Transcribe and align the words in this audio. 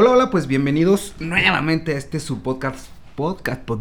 Hola, 0.00 0.10
hola, 0.12 0.30
pues 0.30 0.46
bienvenidos 0.46 1.16
nuevamente 1.18 1.92
a 1.92 1.98
este 1.98 2.20
su 2.20 2.40
podcast, 2.40 2.86
podcast, 3.16 3.64
pod, 3.64 3.80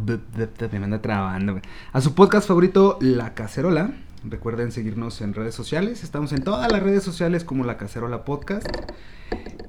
me 0.72 0.83
anda 0.83 1.00
trabando, 1.00 1.62
a 1.93 2.01
su 2.01 2.16
podcast 2.16 2.48
favorito, 2.48 2.98
La 3.01 3.36
Cacerola. 3.36 3.92
Recuerden 4.24 4.72
seguirnos 4.72 5.22
en 5.22 5.35
redes 5.35 5.53
sociales, 5.53 6.03
estamos 6.03 6.33
en 6.33 6.43
todas 6.43 6.72
las 6.72 6.82
redes 6.82 7.03
sociales 7.03 7.43
como 7.43 7.66
La 7.66 7.77
Cacerola 7.77 8.25
Podcast. 8.25 8.66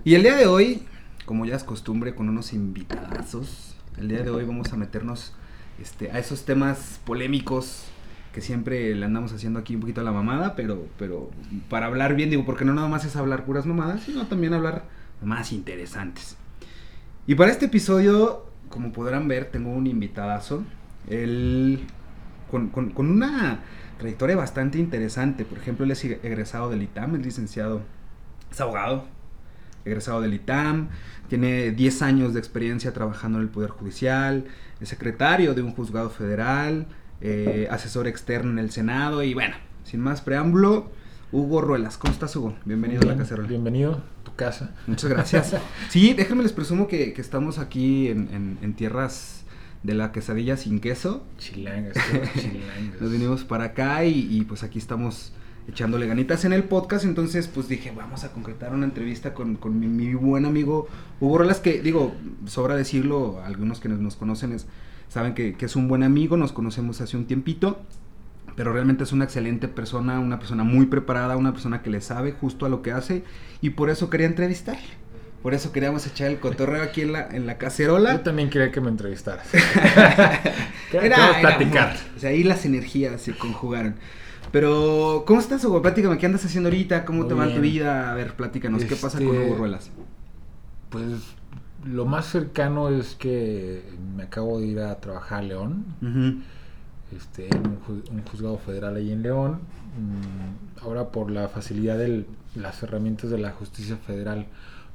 Y 0.05 0.15
el 0.15 0.23
día 0.23 0.37
de 0.37 0.47
hoy, 0.47 0.85
como 1.27 1.45
ya 1.45 1.55
es 1.55 1.65
costumbre, 1.65 2.15
con 2.15 2.31
unos 2.31 2.55
invitadazos, 2.55 3.77
el 3.99 4.09
día 4.09 4.23
de 4.23 4.31
hoy 4.31 4.47
vamos 4.47 4.73
a 4.73 4.79
meternos 4.79 5.35
este, 5.79 6.13
a 6.13 6.19
esos 6.19 6.47
temas 6.47 6.99
polémicos 7.05 7.85
que 8.33 8.41
siempre 8.41 8.95
le 8.95 9.05
andamos 9.05 9.35
haciendo 9.35 9.59
aquí 9.59 9.75
un 9.75 9.83
poquito 9.83 10.01
a 10.01 10.05
la 10.05 10.13
mamada, 10.13 10.57
pero, 10.57 10.87
pero 10.99 11.29
para 11.69 11.85
hablar 11.85 12.15
bien, 12.15 12.31
digo, 12.31 12.47
porque 12.47 12.65
no 12.65 12.73
nada 12.73 12.89
más 12.89 13.05
es 13.05 13.17
hablar 13.17 13.45
puras 13.45 13.67
mamadas, 13.67 14.05
sino 14.05 14.27
también 14.29 14.55
hablar 14.55 14.97
más 15.23 15.53
interesantes. 15.53 16.37
Y 17.27 17.35
para 17.35 17.51
este 17.53 17.67
episodio, 17.67 18.47
como 18.69 18.93
podrán 18.93 19.29
ver, 19.29 19.47
tengo 19.51 19.71
un 19.71 19.87
invitadazo, 19.87 20.63
él 21.09 21.81
con, 22.51 22.69
con- 22.69 22.91
con 22.91 23.11
una 23.11 23.61
trayectoria 23.99 24.37
bastante 24.37 24.79
interesante, 24.79 25.45
por 25.45 25.59
ejemplo, 25.59 25.85
él 25.85 25.91
es 25.91 26.05
egresado 26.05 26.71
del 26.71 26.83
ITAM, 26.83 27.17
es 27.17 27.25
licenciado, 27.25 27.83
es 28.51 28.61
abogado, 28.61 29.05
egresado 29.85 30.21
del 30.21 30.35
ITAM, 30.35 30.89
tiene 31.29 31.73
10 31.73 32.03
años 32.03 32.33
de 32.33 32.39
experiencia 32.39 32.93
trabajando 32.93 33.39
en 33.39 33.45
el 33.45 33.51
Poder 33.51 33.71
Judicial, 33.71 34.45
es 34.81 34.89
secretario 34.89 35.55
de 35.55 35.63
un 35.63 35.73
juzgado 35.73 36.11
federal, 36.11 36.87
eh, 37.21 37.67
asesor 37.71 38.07
externo 38.07 38.51
en 38.53 38.59
el 38.61 38.71
Senado 38.71 39.23
y 39.23 39.35
bueno, 39.35 39.57
sin 39.85 40.01
más 40.01 40.21
preámbulo, 40.21 40.91
Hugo 41.33 41.61
Ruelas. 41.61 41.99
¿Cómo 41.99 42.13
estás, 42.13 42.35
Hugo? 42.37 42.55
Bienvenido 42.65 43.01
Bien, 43.01 43.13
a 43.13 43.17
la 43.17 43.21
cacerola. 43.23 43.49
Bienvenido 43.49 44.03
casa. 44.39 44.75
Muchas 44.87 45.11
gracias. 45.11 45.55
Sí, 45.91 46.15
déjenme 46.15 46.43
les 46.43 46.53
presumo 46.55 46.89
que, 46.89 47.13
que 47.13 47.21
estamos 47.21 47.59
aquí 47.59 48.09
en, 48.09 48.29
en- 48.33 48.59
en 48.63 48.73
tierras 48.75 49.45
de 49.83 49.93
la 49.95 50.11
quesadilla 50.13 50.57
sin 50.57 50.81
queso. 50.81 51.23
Chilangas, 51.37 51.95
chilangas. 52.35 53.01
Nos 53.01 53.13
vinimos 53.13 53.45
para 53.45 53.65
acá 53.65 54.05
y, 54.05 54.27
y, 54.35 54.45
pues 54.45 54.63
aquí 54.63 54.79
estamos 54.79 55.33
echándole 55.69 56.07
ganitas 56.07 56.45
en 56.47 56.53
el 56.55 56.65
podcast. 56.65 57.05
Entonces, 57.05 57.47
pues 57.47 57.69
dije, 57.69 57.93
vamos 57.95 58.25
a 58.25 58.33
concretar 58.33 58.73
una 58.73 58.87
entrevista 58.87 59.35
con, 59.35 59.57
con 59.57 59.79
mi, 59.79 59.87
mi 59.87 60.15
buen 60.15 60.47
amigo 60.47 60.89
Hugo 61.21 61.39
Rolas, 61.39 61.61
que 61.61 61.83
digo, 61.83 62.15
sobra 62.47 62.75
decirlo, 62.75 63.43
algunos 63.45 63.79
que 63.81 63.89
nos, 63.91 63.99
nos 64.01 64.17
conocen 64.17 64.53
es, 64.53 64.67
saben 65.09 65.35
que, 65.35 65.53
que 65.55 65.67
es 65.67 65.77
un 65.77 65.87
buen 65.89 66.03
amigo, 66.03 66.37
nos 66.39 66.53
conocemos 66.53 67.01
hace 67.03 67.17
un 67.19 67.27
tiempito. 67.27 67.81
Pero 68.59 68.73
realmente 68.73 69.05
es 69.05 69.13
una 69.13 69.23
excelente 69.23 69.69
persona, 69.69 70.19
una 70.19 70.41
persona 70.41 70.65
muy 70.65 70.87
preparada, 70.87 71.37
una 71.37 71.53
persona 71.53 71.81
que 71.81 71.91
le 71.91 72.01
sabe 72.01 72.33
justo 72.33 72.67
a 72.67 72.69
lo 72.69 72.83
que 72.83 72.91
hace. 72.91 73.23
Y 73.61 73.71
por 73.71 73.89
eso 73.89 74.11
quería 74.11 74.27
entrevistar. 74.27 74.77
Por 75.45 75.55
eso 75.55 75.71
queríamos 75.71 76.05
echar 76.09 76.27
el 76.29 76.41
cotorreo 76.41 76.83
aquí 76.83 77.03
en 77.03 77.13
la, 77.13 77.29
en 77.29 77.47
la 77.47 77.57
cacerola. 77.57 78.15
Yo 78.15 78.21
también 78.23 78.51
quería 78.51 78.73
que 78.73 78.81
me 78.81 78.89
entrevistaras. 78.89 79.47
Era 80.93 81.41
platicar. 81.41 81.97
O 82.17 82.19
sea, 82.19 82.31
ahí 82.31 82.43
las 82.43 82.65
energías 82.67 83.23
se 83.23 83.33
conjugaron. 83.39 83.95
Pero, 84.51 85.23
¿cómo 85.25 85.39
estás, 85.39 85.65
Hugo? 85.65 85.81
Platícame, 85.81 86.19
¿qué 86.19 86.27
andas 86.27 86.45
haciendo 86.45 86.69
ahorita? 86.69 87.05
¿Cómo 87.05 87.21
Muy 87.21 87.29
te 87.29 87.35
va 87.35 87.45
en 87.45 87.55
tu 87.55 87.61
bien. 87.61 87.75
vida? 87.75 88.11
A 88.11 88.15
ver, 88.17 88.35
platícanos, 88.35 88.85
¿qué 88.85 88.97
pasa 88.97 89.19
con 89.19 89.29
Este, 89.29 89.47
Hugo 89.47 89.55
Ruelas? 89.55 89.93
Pues 90.91 91.05
lo 91.85 92.07
más 92.07 92.27
cercano 92.27 92.89
es 92.89 93.15
que 93.15 93.83
me 94.17 94.25
acabo 94.25 94.59
de 94.59 94.67
ir 94.67 94.81
a 94.81 94.99
trabajar 95.01 95.41
a 95.41 95.43
León, 95.43 95.85
Ujú. 96.03 96.43
Este, 97.17 97.49
en 97.49 97.67
un, 97.67 97.79
ju- 97.81 98.11
un 98.11 98.23
juzgado 98.25 98.59
federal 98.59 98.97
ahí 98.97 99.11
en 99.13 99.23
León. 99.23 99.53
Mm, 99.99 100.83
Ahora 100.85 101.11
por 101.11 101.31
la 101.31 101.49
facilidad 101.49 101.99
de 101.99 102.25
las 102.55 102.83
herramientas 102.83 103.31
de 103.31 103.39
la 103.39 103.51
justicia 103.53 103.97
federal 103.97 104.47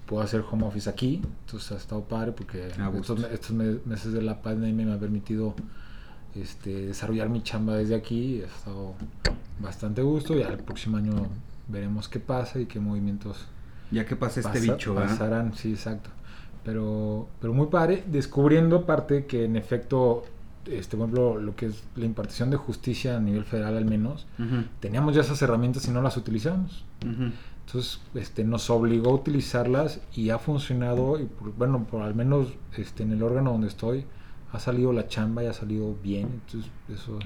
puedo 0.05 0.21
hacer 0.23 0.43
home 0.49 0.65
office 0.65 0.89
aquí. 0.89 1.21
Entonces 1.45 1.71
ha 1.71 1.75
estado 1.77 2.03
padre 2.03 2.31
porque 2.31 2.67
estos, 2.67 3.23
estos 3.31 3.51
me- 3.51 3.79
meses 3.85 4.13
de 4.13 4.21
la 4.21 4.41
pandemia 4.41 4.85
me 4.85 4.93
ha 4.93 4.99
permitido 4.99 5.55
este, 6.35 6.87
desarrollar 6.87 7.29
mi 7.29 7.41
chamba 7.43 7.75
desde 7.75 7.95
aquí. 7.95 8.37
y 8.37 8.41
Ha 8.43 8.45
estado 8.45 8.93
bastante 9.59 10.01
gusto. 10.01 10.35
Ya 10.35 10.47
el 10.49 10.57
próximo 10.59 10.97
año 10.97 11.27
veremos 11.67 12.07
qué 12.09 12.19
pasa 12.19 12.59
y 12.59 12.65
qué 12.65 12.79
movimientos 12.79 13.45
Ya 13.91 14.05
que 14.05 14.15
pasa 14.15 14.39
este 14.41 14.51
pasa- 14.59 14.73
bicho, 14.73 14.93
¿verdad? 14.93 15.09
pasarán. 15.09 15.53
Sí, 15.53 15.71
exacto. 15.71 16.09
Pero, 16.63 17.27
pero 17.41 17.53
muy 17.53 17.67
padre, 17.67 18.03
descubriendo 18.07 18.77
aparte 18.77 19.25
que 19.25 19.43
en 19.45 19.57
efecto, 19.57 20.23
este, 20.65 20.97
por 20.97 21.05
ejemplo, 21.07 21.39
lo 21.39 21.55
que 21.55 21.67
es 21.67 21.83
la 21.95 22.05
impartición 22.05 22.49
de 22.49 22.57
justicia 22.57 23.17
a 23.17 23.19
nivel 23.19 23.43
federal 23.45 23.77
al 23.77 23.85
menos, 23.85 24.25
Ujú, 24.39 24.63
teníamos 24.79 25.15
ya 25.15 25.21
esas 25.21 25.41
herramientas 25.41 25.87
y 25.87 25.91
no 25.91 26.01
las 26.01 26.17
utilizamos. 26.17 26.85
ujú. 27.05 27.31
Entonces, 27.65 28.01
este, 28.13 28.43
nos 28.43 28.69
obligó 28.69 29.11
a 29.11 29.13
utilizarlas 29.13 30.01
y 30.13 30.31
ha 30.31 30.37
funcionado, 30.39 31.17
y 31.19 31.25
por- 31.25 31.53
bueno, 31.55 31.85
por 31.85 32.01
al 32.01 32.13
menos 32.13 32.49
este, 32.77 33.03
en 33.03 33.11
el 33.13 33.23
órgano 33.23 33.51
donde 33.51 33.67
estoy, 33.67 34.05
ha 34.51 34.59
salido 34.59 34.91
la 34.93 35.07
chamba 35.07 35.43
y 35.43 35.47
ha 35.47 35.53
salido 35.53 35.95
bien. 36.03 36.41
Entonces, 36.45 36.69
eso, 36.93 37.17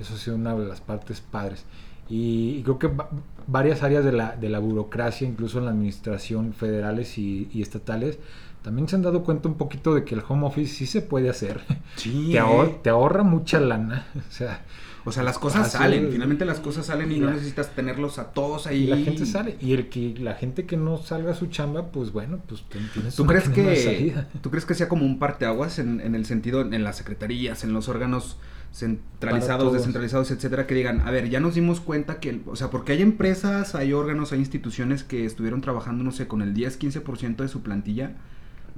eso 0.00 0.14
ha 0.14 0.16
sido 0.16 0.36
una 0.36 0.54
de 0.54 0.66
las 0.66 0.80
partes 0.80 1.20
padres. 1.20 1.64
Y, 2.08 2.56
y 2.58 2.62
creo 2.62 2.78
que 2.78 2.86
va- 2.88 3.10
varias 3.46 3.82
áreas 3.82 4.04
de 4.04 4.12
la, 4.12 4.34
de 4.36 4.48
la 4.48 4.60
burocracia, 4.60 5.28
incluso 5.28 5.58
en 5.58 5.66
la 5.66 5.72
administración 5.72 6.52
federales 6.54 7.18
y, 7.18 7.48
y 7.52 7.60
estatales, 7.62 8.18
también 8.66 8.88
se 8.88 8.96
han 8.96 9.02
dado 9.02 9.22
cuenta 9.22 9.48
un 9.48 9.54
poquito 9.54 9.94
de 9.94 10.02
que 10.04 10.16
el 10.16 10.22
home 10.28 10.44
office 10.44 10.74
sí 10.74 10.86
se 10.86 11.00
puede 11.00 11.30
hacer. 11.30 11.60
Sí, 11.94 12.28
te, 12.32 12.38
eh. 12.38 12.40
ahor- 12.40 12.82
te 12.82 12.90
ahorra 12.90 13.22
mucha 13.22 13.60
lana. 13.60 14.08
O 14.28 14.32
sea, 14.32 14.64
O 15.04 15.12
sea, 15.12 15.22
las 15.22 15.38
cosas 15.38 15.70
salen, 15.70 16.08
finalmente 16.10 16.44
las 16.44 16.58
cosas 16.58 16.86
salen 16.86 17.12
y 17.12 17.20
no 17.20 17.30
necesitas 17.30 17.70
tenerlos 17.76 18.18
a 18.18 18.32
todos 18.32 18.66
ahí. 18.66 18.82
Y 18.82 18.86
la 18.88 18.96
gente 18.96 19.24
sale. 19.24 19.56
Y 19.60 19.72
el 19.72 19.88
que 19.88 20.16
la 20.18 20.34
gente 20.34 20.66
que 20.66 20.76
no 20.76 20.98
salga 20.98 21.30
a 21.30 21.34
su 21.34 21.46
chamba, 21.46 21.92
pues 21.92 22.10
bueno, 22.10 22.40
pues 22.48 22.64
tienes 22.92 23.14
¿Tú 23.14 23.22
una 23.22 23.34
crees, 23.34 23.48
de 23.48 23.54
que, 23.54 23.76
salida. 23.76 24.28
¿Tú 24.42 24.50
crees 24.50 24.66
que 24.66 24.74
sea 24.74 24.88
como 24.88 25.04
un 25.06 25.20
parteaguas 25.20 25.78
en, 25.78 26.00
en 26.00 26.16
el 26.16 26.26
sentido, 26.26 26.60
en 26.62 26.82
las 26.82 26.96
secretarías, 26.96 27.62
en 27.62 27.72
los 27.72 27.88
órganos 27.88 28.36
centralizados, 28.72 29.72
descentralizados, 29.72 30.30
etcétera, 30.32 30.66
que 30.66 30.74
digan, 30.74 31.00
a 31.02 31.10
ver, 31.12 31.30
ya 31.30 31.38
nos 31.40 31.54
dimos 31.54 31.80
cuenta 31.80 32.18
que, 32.20 32.42
o 32.46 32.56
sea, 32.56 32.70
porque 32.70 32.92
hay 32.92 33.02
empresas, 33.02 33.74
hay 33.76 33.92
órganos, 33.92 34.32
hay 34.32 34.40
instituciones 34.40 35.04
que 35.04 35.24
estuvieron 35.24 35.60
trabajando, 35.60 36.02
no 36.04 36.10
sé, 36.10 36.26
con 36.26 36.42
el 36.42 36.52
10, 36.52 36.78
15% 36.80 37.36
de 37.36 37.48
su 37.48 37.62
plantilla, 37.62 38.16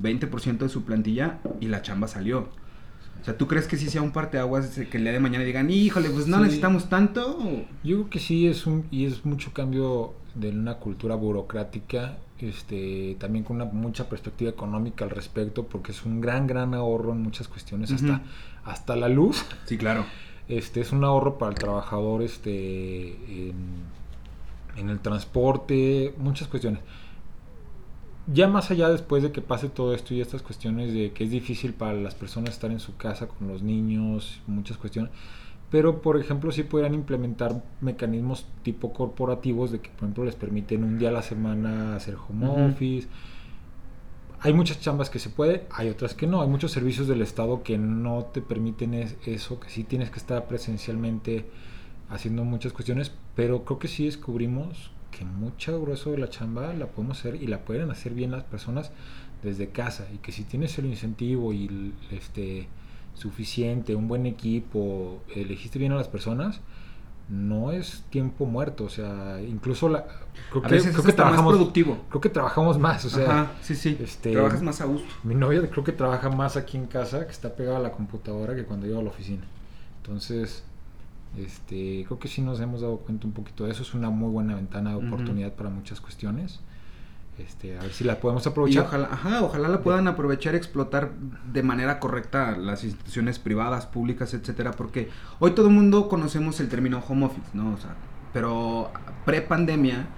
20% 0.03 0.59
de 0.59 0.69
su 0.69 0.85
plantilla 0.85 1.39
y 1.61 1.67
la 1.69 1.83
chamba 1.83 2.09
salió. 2.09 2.49
O 3.21 3.25
sea, 3.25 3.37
¿tú 3.37 3.49
crees 3.49 3.67
que 3.67 3.77
sí 3.77 3.91
sea 3.91 4.01
un 4.03 4.13
parteaguas 4.13 4.77
de 4.77 4.89
que 4.89 4.97
el 4.99 5.03
día 5.03 5.13
de 5.13 5.21
mañana 5.21 5.45
digan, 5.45 5.71
híjole, 5.71 6.09
pues 6.11 6.29
no 6.29 6.37
Sí. 6.37 6.43
necesitamos 6.45 6.89
tanto? 6.89 7.39
Yo 7.83 7.97
creo 7.97 8.11
que 8.11 8.21
sí 8.21 8.47
es 8.47 8.67
un 8.67 8.87
y 8.91 9.07
es 9.07 9.25
mucho 9.25 9.53
cambio 9.53 10.15
de 10.37 10.51
una 10.51 10.75
cultura 10.75 11.17
burocrática, 11.17 12.17
este, 12.39 13.17
también 13.19 13.45
con 13.45 13.57
una 13.57 13.65
mucha 13.65 14.09
perspectiva 14.09 14.51
económica 14.51 15.05
al 15.05 15.11
respecto, 15.11 15.65
porque 15.67 15.91
es 15.91 16.05
un 16.05 16.21
gran 16.21 16.47
gran 16.47 16.75
ahorro 16.75 17.13
en 17.13 17.21
muchas 17.23 17.49
cuestiones, 17.49 17.91
hasta 17.91 18.23
hasta 18.65 18.95
la 18.97 19.09
luz, 19.09 19.45
Sí, 19.65 19.77
claro. 19.79 20.05
este 20.49 20.81
es 20.83 20.93
un 20.93 21.03
ahorro 21.03 21.39
para 21.39 21.51
el 21.53 21.59
trabajador, 21.59 22.23
este, 22.23 23.49
en, 23.49 23.55
en 24.77 24.91
el 24.91 25.01
transporte, 25.01 26.15
muchas 26.19 26.47
cuestiones. 26.49 26.81
Ya 28.31 28.47
más 28.47 28.71
allá 28.71 28.91
después 28.91 29.23
de 29.23 29.33
que 29.33 29.41
pase 29.41 29.69
todo 29.71 29.95
esto 29.95 30.13
y 30.13 30.21
estas 30.21 30.43
cuestiones 30.43 30.93
de 30.93 31.13
que 31.13 31.25
es 31.25 31.31
difícil 31.31 31.73
para 31.73 31.95
las 31.95 32.15
personas 32.15 32.51
estar 32.51 32.71
en 32.71 32.79
su 32.81 32.97
casa 32.97 33.27
con 33.27 33.49
los 33.49 33.63
niños, 33.63 34.41
muchas 34.47 34.77
cuestiones, 34.77 35.11
pero 35.71 36.03
por 36.03 36.19
ejemplo 36.21 36.53
sí 36.53 36.63
podrían 36.63 36.93
implementar 36.95 37.63
mecanismos 37.81 38.47
tipo 38.63 38.93
corporativos 38.93 39.71
de 39.73 39.81
que 39.81 39.89
por 39.91 40.01
ejemplo 40.05 40.25
les 40.27 40.35
permiten 40.35 40.85
un 40.85 40.99
día 40.99 41.09
a 41.09 41.13
la 41.13 41.23
semana 41.23 41.97
hacer 41.97 42.17
home 42.17 42.49
Ujú. 42.49 42.65
office. 42.75 43.09
Hay 44.41 44.53
muchas 44.53 44.81
chambas 44.81 45.11
que 45.11 45.19
se 45.19 45.31
puede, 45.31 45.65
hay 45.73 45.89
otras 45.89 46.15
que 46.15 46.27
no. 46.27 46.43
Hay 46.43 46.49
muchos 46.49 46.71
servicios 46.71 47.09
del 47.09 47.23
Estado 47.23 47.63
que 47.63 47.77
no 47.77 48.27
te 48.33 48.41
permiten 48.41 48.95
es- 48.95 49.17
eso, 49.27 49.59
que 49.59 49.69
sí 49.69 49.83
tienes 49.85 50.11
que 50.11 50.19
estar 50.19 50.47
presencialmente 50.47 51.47
haciendo 52.09 52.45
muchas 52.45 52.73
cuestiones, 52.73 53.11
pero 53.35 53.65
creo 53.65 53.79
que 53.79 53.89
sí 53.89 54.05
descubrimos 54.05 54.91
que 55.19 55.25
mucho 55.25 55.81
grueso 55.81 56.13
de 56.13 56.19
la 56.19 56.29
chamba 56.31 56.73
la 56.75 56.87
podemos 56.87 57.19
hacer 57.19 57.35
y 57.43 57.47
la 57.49 57.59
pueden 57.65 57.91
hacer 57.91 58.15
bien 58.15 58.31
las 58.31 58.45
personas 58.45 58.93
desde 59.43 59.69
casa 59.71 60.07
y 60.15 60.19
que 60.19 60.31
si 60.33 60.45
tienes 60.45 60.79
el 60.79 60.87
incentivo 60.87 61.53
y 61.53 61.67
el, 61.67 61.93
este 62.11 62.69
suficiente, 63.15 63.95
un 63.97 64.07
buen 64.07 64.27
equipo, 64.27 65.23
elegiste 65.35 65.79
bien 65.79 65.93
a 65.93 65.97
las 65.97 66.09
personas, 66.09 66.61
no 67.29 67.73
es 67.73 68.05
tiempo 68.11 68.47
muerto, 68.47 68.85
o 68.85 68.89
sea, 68.89 69.41
incluso 69.43 69.89
la 69.89 70.05
creo 70.51 70.63
que, 70.63 70.69
creo 70.69 70.83
que 70.83 70.89
hasta 70.89 71.03
más 71.03 71.15
trabajamos 71.17 71.55
productivo. 71.57 71.99
creo 72.09 72.21
que 72.21 72.29
trabajamos 72.31 72.79
más, 72.79 73.05
o 73.05 73.11
sea, 73.11 73.25
Ajá, 73.43 73.53
sí, 73.61 73.75
sí. 73.75 73.99
este- 74.01 74.33
Trabajas 74.33 74.63
más 74.63 74.81
a 74.81 74.85
gusto. 74.87 75.09
mi 75.25 75.35
novia 75.35 75.61
creo 75.69 75.85
que 75.85 75.93
trabaja 75.93 76.31
más 76.31 76.57
aquí 76.57 76.77
en 76.77 76.87
casa, 76.87 77.27
que 77.27 77.33
está 77.33 77.55
pegada 77.57 77.79
a 77.79 77.81
la 77.81 77.91
computadora 77.93 78.55
que 78.55 78.65
cuando 78.65 78.87
llego 78.87 79.01
a 79.01 79.03
la 79.03 79.11
oficina. 79.11 79.45
Entonces, 80.03 80.65
este, 81.37 82.05
creo 82.07 82.19
que 82.19 82.29
sí 82.29 82.43
nos 82.43 82.61
hemos 82.61 82.81
dado 82.81 82.99
cuenta 82.99 83.27
un 83.27 83.33
poquito 83.33 83.65
de 83.65 83.73
eso. 83.73 83.83
Es 83.83 83.95
una 83.95 84.11
muy 84.11 84.31
buena 84.31 84.55
ventana 84.55 84.91
de 84.91 84.97
oportunidad 84.97 85.53
para 85.55 85.71
muchas 85.71 86.01
cuestiones. 86.01 86.61
Este, 87.39 87.79
a 87.79 87.83
ver 87.83 87.93
si 87.93 88.03
la 88.03 88.19
podemos 88.19 88.45
Y 88.47 88.49
aprovechar. 88.49 88.87
ojalá, 88.87 89.09
ajá, 89.13 89.43
ojalá 89.45 89.69
la 89.69 89.83
puedan 89.83 90.09
aprovechar 90.09 90.55
y 90.55 90.57
explotar 90.57 91.13
de 91.53 91.63
manera 91.63 92.01
correcta 92.01 92.57
las 92.57 92.83
instituciones 92.83 93.39
privadas, 93.39 93.87
públicas, 93.87 94.35
etcétera, 94.35 94.73
porque 94.73 95.09
hoy 95.39 95.53
todo 95.53 95.69
el 95.69 95.75
mundo 95.75 96.09
conocemos 96.09 96.59
el 96.59 96.69
término 96.69 97.01
home 97.07 97.27
office, 97.27 97.51
¿no? 97.55 97.75
O 97.75 97.77
sea, 97.77 97.95
pero 98.33 98.91
pre 99.25 99.41
pandemia 99.43 100.09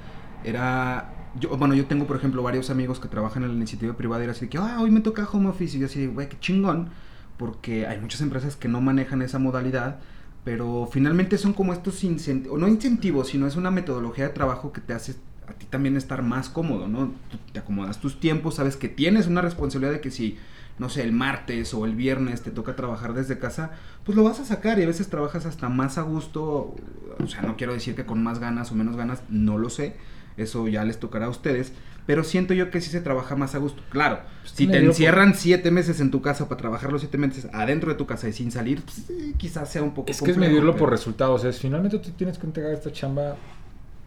era 0.44 1.12
yo, 1.38 1.56
bueno, 1.56 1.74
yo 1.74 1.86
tengo, 1.86 2.06
por 2.06 2.16
ejemplo, 2.16 2.42
varios 2.42 2.70
amigos 2.70 2.98
que 2.98 3.08
trabajan 3.08 3.42
en 3.44 3.50
la 3.50 3.54
iniciativa 3.54 3.94
privada 3.94 4.24
y 4.24 4.28
así 4.28 4.46
de 4.46 4.48
que, 4.48 4.58
ah, 4.58 4.78
hoy 4.80 4.90
me 4.90 5.00
toca 5.00 5.28
home 5.30 5.48
office. 5.48 5.76
Y 5.76 5.80
yo 5.80 5.86
así, 5.86 6.06
güey, 6.06 6.28
qué 6.28 6.38
chingón. 6.40 6.88
Porque 7.36 7.86
hay 7.86 8.00
muchas 8.00 8.20
empresas 8.20 8.56
que 8.56 8.68
no 8.68 8.80
manejan 8.80 9.22
esa 9.22 9.38
modalidad. 9.38 10.00
Pero 10.44 10.88
finalmente 10.90 11.36
son 11.38 11.52
como 11.52 11.72
estos 11.72 12.02
incentivos, 12.02 12.58
no 12.58 12.66
incentivos, 12.66 13.28
sino 13.28 13.46
es 13.46 13.56
una 13.56 13.70
metodología 13.70 14.28
de 14.28 14.34
trabajo 14.34 14.72
que 14.72 14.80
te 14.80 14.94
hace 14.94 15.16
a 15.50 15.52
ti 15.52 15.66
también 15.66 15.96
estar 15.96 16.22
más 16.22 16.48
cómodo, 16.48 16.88
¿no? 16.88 17.12
Te 17.52 17.58
acomodas 17.58 18.00
tus 18.00 18.20
tiempos, 18.20 18.54
sabes 18.54 18.76
que 18.76 18.88
tienes 18.88 19.26
una 19.26 19.42
responsabilidad 19.42 19.92
de 19.92 20.00
que 20.00 20.10
si, 20.10 20.38
no 20.78 20.88
sé, 20.88 21.02
el 21.02 21.12
martes 21.12 21.74
o 21.74 21.84
el 21.84 21.94
viernes 21.94 22.42
te 22.42 22.50
toca 22.50 22.76
trabajar 22.76 23.14
desde 23.14 23.38
casa, 23.38 23.72
pues 24.04 24.16
lo 24.16 24.24
vas 24.24 24.40
a 24.40 24.44
sacar 24.44 24.78
y 24.78 24.84
a 24.84 24.86
veces 24.86 25.08
trabajas 25.08 25.46
hasta 25.46 25.68
más 25.68 25.98
a 25.98 26.02
gusto, 26.02 26.74
o 27.22 27.26
sea, 27.26 27.42
no 27.42 27.56
quiero 27.56 27.74
decir 27.74 27.94
que 27.94 28.06
con 28.06 28.22
más 28.22 28.38
ganas 28.38 28.70
o 28.70 28.74
menos 28.74 28.96
ganas, 28.96 29.22
no 29.28 29.58
lo 29.58 29.70
sé, 29.70 29.96
eso 30.36 30.68
ya 30.68 30.84
les 30.84 31.00
tocará 31.00 31.26
a 31.26 31.30
ustedes, 31.30 31.72
pero 32.06 32.24
siento 32.24 32.54
yo 32.54 32.70
que 32.70 32.80
sí 32.80 32.90
se 32.90 33.00
trabaja 33.00 33.36
más 33.36 33.54
a 33.54 33.58
gusto. 33.58 33.82
Claro, 33.90 34.20
Pues 34.40 34.52
si 34.52 34.66
te 34.66 34.78
encierran 34.78 35.34
siete 35.34 35.70
meses 35.70 36.00
en 36.00 36.10
tu 36.10 36.22
casa 36.22 36.48
para 36.48 36.58
trabajar 36.58 36.90
los 36.92 37.00
siete 37.02 37.18
meses 37.18 37.46
adentro 37.52 37.90
de 37.90 37.96
tu 37.96 38.06
casa 38.06 38.28
y 38.28 38.32
sin 38.32 38.50
salir, 38.50 38.82
pues, 38.82 39.08
eh, 39.10 39.34
quizás 39.36 39.70
sea 39.70 39.82
un 39.82 39.94
poco 39.94 40.10
Es 40.10 40.20
que 40.22 40.30
es 40.30 40.36
medirlo 40.36 40.72
pero- 40.72 40.80
por 40.84 40.90
resultados. 40.90 41.44
Es 41.44 41.58
finalmente 41.60 41.98
tú 41.98 42.10
tienes 42.10 42.38
que 42.38 42.46
entregar 42.46 42.72
esta 42.72 42.90
chamba 42.92 43.36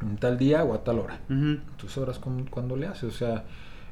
en 0.01 0.17
tal 0.17 0.37
día 0.37 0.63
o 0.63 0.73
a 0.73 0.83
tal 0.83 0.99
hora. 0.99 1.19
Tus 1.77 1.97
horas 1.97 2.19
con- 2.19 2.45
cuando 2.45 2.75
le 2.75 2.87
haces. 2.87 3.03
O 3.05 3.17
sea, 3.17 3.45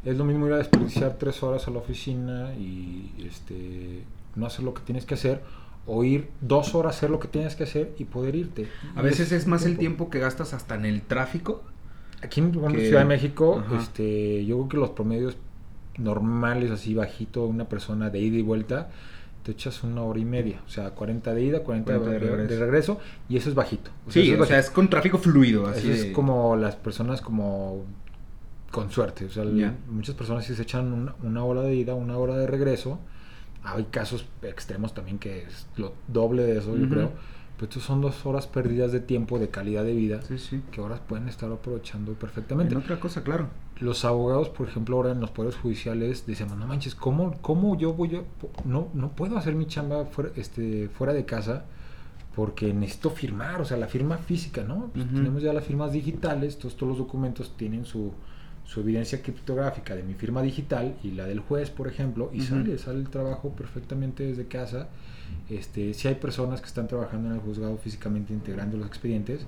es 0.03 0.17
lo 0.17 0.25
mismo 0.25 0.47
ir 0.47 0.53
a 0.53 0.57
desperdiciar 0.57 1.13
tres 1.19 1.41
horas 1.43 1.67
a 1.67 1.71
la 1.71 1.77
oficina 1.77 2.53
y 2.55 3.13
este 3.25 4.03
no 4.35 4.45
hacer 4.45 4.63
lo 4.65 4.73
que 4.73 4.81
tienes 4.81 5.05
que 5.05 5.13
hacer. 5.13 5.41
O 5.87 6.03
ir 6.03 6.29
dos 6.41 6.75
horas 6.75 6.95
a 6.95 6.97
hacer 6.97 7.09
lo 7.09 7.19
que 7.19 7.27
tienes 7.27 7.55
que 7.55 7.63
hacer 7.63 7.93
y 7.97 8.05
poder 8.05 8.35
irte. 8.35 8.67
A 8.95 9.01
veces 9.01 9.31
es 9.31 9.47
más 9.47 9.65
el 9.65 9.77
tiempo 9.77 10.09
que 10.09 10.19
gastas 10.19 10.53
hasta 10.53 10.75
en 10.75 10.85
el 10.85 11.01
tráfico. 11.01 11.63
Aquí 12.21 12.39
en 12.39 12.51
bueno, 12.51 12.77
Ciudad 12.79 12.99
de 12.99 13.05
México, 13.05 13.63
Ajá. 13.65 13.81
este, 13.81 14.45
yo 14.45 14.57
creo 14.57 14.69
que 14.69 14.77
los 14.77 14.89
promedios 14.91 15.37
normales, 15.97 16.71
así 16.71 16.93
bajito, 16.93 17.45
una 17.45 17.65
persona 17.65 18.09
de 18.09 18.19
ida 18.19 18.37
y 18.37 18.41
vuelta, 18.41 18.89
te 19.43 19.51
echas 19.51 19.83
una 19.83 20.03
hora 20.03 20.19
y 20.19 20.25
media. 20.25 20.61
O 20.65 20.69
sea, 20.69 20.91
40 20.91 21.33
de 21.33 21.43
ida, 21.43 21.63
40, 21.63 21.97
40 21.97 22.09
de 22.09 22.19
de, 22.19 22.19
regreso. 22.19 22.53
de 22.53 22.59
regreso. 22.59 22.99
Y 23.27 23.37
eso 23.37 23.49
es 23.49 23.55
bajito. 23.55 23.91
O 24.07 24.11
Sí, 24.11 24.31
eso 24.31 24.43
o 24.43 24.45
sea, 24.45 24.59
es 24.59 24.69
con 24.69 24.89
tráfico 24.89 25.17
fluido. 25.17 25.67
Así 25.67 25.89
Eso 25.91 26.03
es 26.07 26.13
como 26.13 26.55
las 26.55 26.75
personas 26.75 27.21
como 27.21 27.85
con 28.71 28.91
suerte. 28.91 29.25
O 29.25 29.29
sea, 29.29 29.43
muchas 29.89 30.15
personas 30.15 30.45
sí 30.45 30.55
se 30.55 30.61
echan 30.61 30.93
una, 30.93 31.15
una 31.23 31.43
hora 31.43 31.61
de 31.61 31.75
ida, 31.75 31.95
una 31.95 32.17
hora 32.17 32.37
de 32.37 32.47
regreso. 32.47 32.99
Hay 33.63 33.85
casos 33.85 34.25
extremos 34.41 34.93
también 34.93 35.19
que 35.19 35.43
es 35.43 35.67
lo 35.77 35.93
doble 36.07 36.43
de 36.43 36.57
eso, 36.57 36.75
yo 36.77 36.89
creo. 36.89 37.11
Pero 37.61 37.69
estos 37.69 37.83
son 37.83 38.01
dos 38.01 38.25
horas 38.25 38.47
perdidas 38.47 38.91
de 38.91 39.01
tiempo, 39.01 39.37
de 39.37 39.49
calidad 39.49 39.83
de 39.83 39.93
vida, 39.93 40.23
Sí, 40.23 40.39
sí. 40.39 40.63
que 40.71 40.81
ahora 40.81 40.95
pueden 40.95 41.29
estar 41.29 41.51
aprovechando 41.51 42.13
perfectamente. 42.13 42.73
En 42.73 42.81
otra 42.81 42.99
cosa, 42.99 43.23
claro. 43.23 43.49
Los 43.79 44.03
abogados, 44.03 44.49
por 44.49 44.67
ejemplo, 44.67 44.95
ahora 44.97 45.11
en 45.11 45.19
los 45.19 45.29
poderes 45.29 45.57
judiciales, 45.59 46.25
decimos, 46.25 46.57
no 46.57 46.65
manches, 46.65 46.95
¿cómo, 46.95 47.37
cómo 47.41 47.77
yo 47.77 47.93
voy 47.93 48.15
a... 48.15 48.23
No, 48.65 48.87
no 48.95 49.11
puedo 49.11 49.37
hacer 49.37 49.53
mi 49.53 49.67
chamba 49.67 50.05
fuera, 50.05 50.31
este, 50.37 50.89
fuera 50.89 51.13
de 51.13 51.23
casa 51.25 51.65
porque 52.35 52.73
necesito 52.73 53.11
firmar, 53.11 53.61
o 53.61 53.65
sea, 53.65 53.77
la 53.77 53.87
firma 53.87 54.17
física, 54.17 54.63
¿no? 54.63 54.89
Pues. 54.91 55.07
Tenemos 55.07 55.43
ya 55.43 55.53
las 55.53 55.63
firmas 55.63 55.91
digitales, 55.91 56.57
todos, 56.57 56.75
todos 56.75 56.89
los 56.89 56.97
documentos 56.97 57.55
tienen 57.57 57.85
su, 57.85 58.11
su 58.65 58.79
evidencia 58.79 59.21
criptográfica 59.21 59.95
de 59.95 60.01
mi 60.01 60.15
firma 60.15 60.41
digital 60.41 60.95
y 61.03 61.11
la 61.11 61.25
del 61.25 61.41
juez, 61.41 61.69
por 61.69 61.87
ejemplo, 61.87 62.31
y 62.33 62.41
sale, 62.41 62.79
sale 62.79 62.97
el 62.97 63.09
trabajo 63.09 63.49
perfectamente 63.49 64.23
desde 64.25 64.47
casa. 64.47 64.89
Este, 65.49 65.93
sí 65.93 66.07
hay 66.07 66.15
personas 66.15 66.61
que 66.61 66.67
están 66.67 66.87
trabajando 66.87 67.27
en 67.29 67.35
el 67.35 67.41
juzgado 67.41 67.77
físicamente 67.77 68.31
integrando 68.33 68.77
los 68.77 68.87
expedientes, 68.87 69.45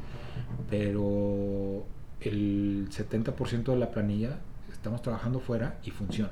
pero 0.69 1.85
el 2.21 2.87
70% 2.89 3.63
de 3.71 3.77
la 3.77 3.91
planilla 3.91 4.37
estamos 4.71 5.01
trabajando 5.01 5.39
fuera 5.39 5.77
y 5.85 5.91
funciona. 5.91 6.31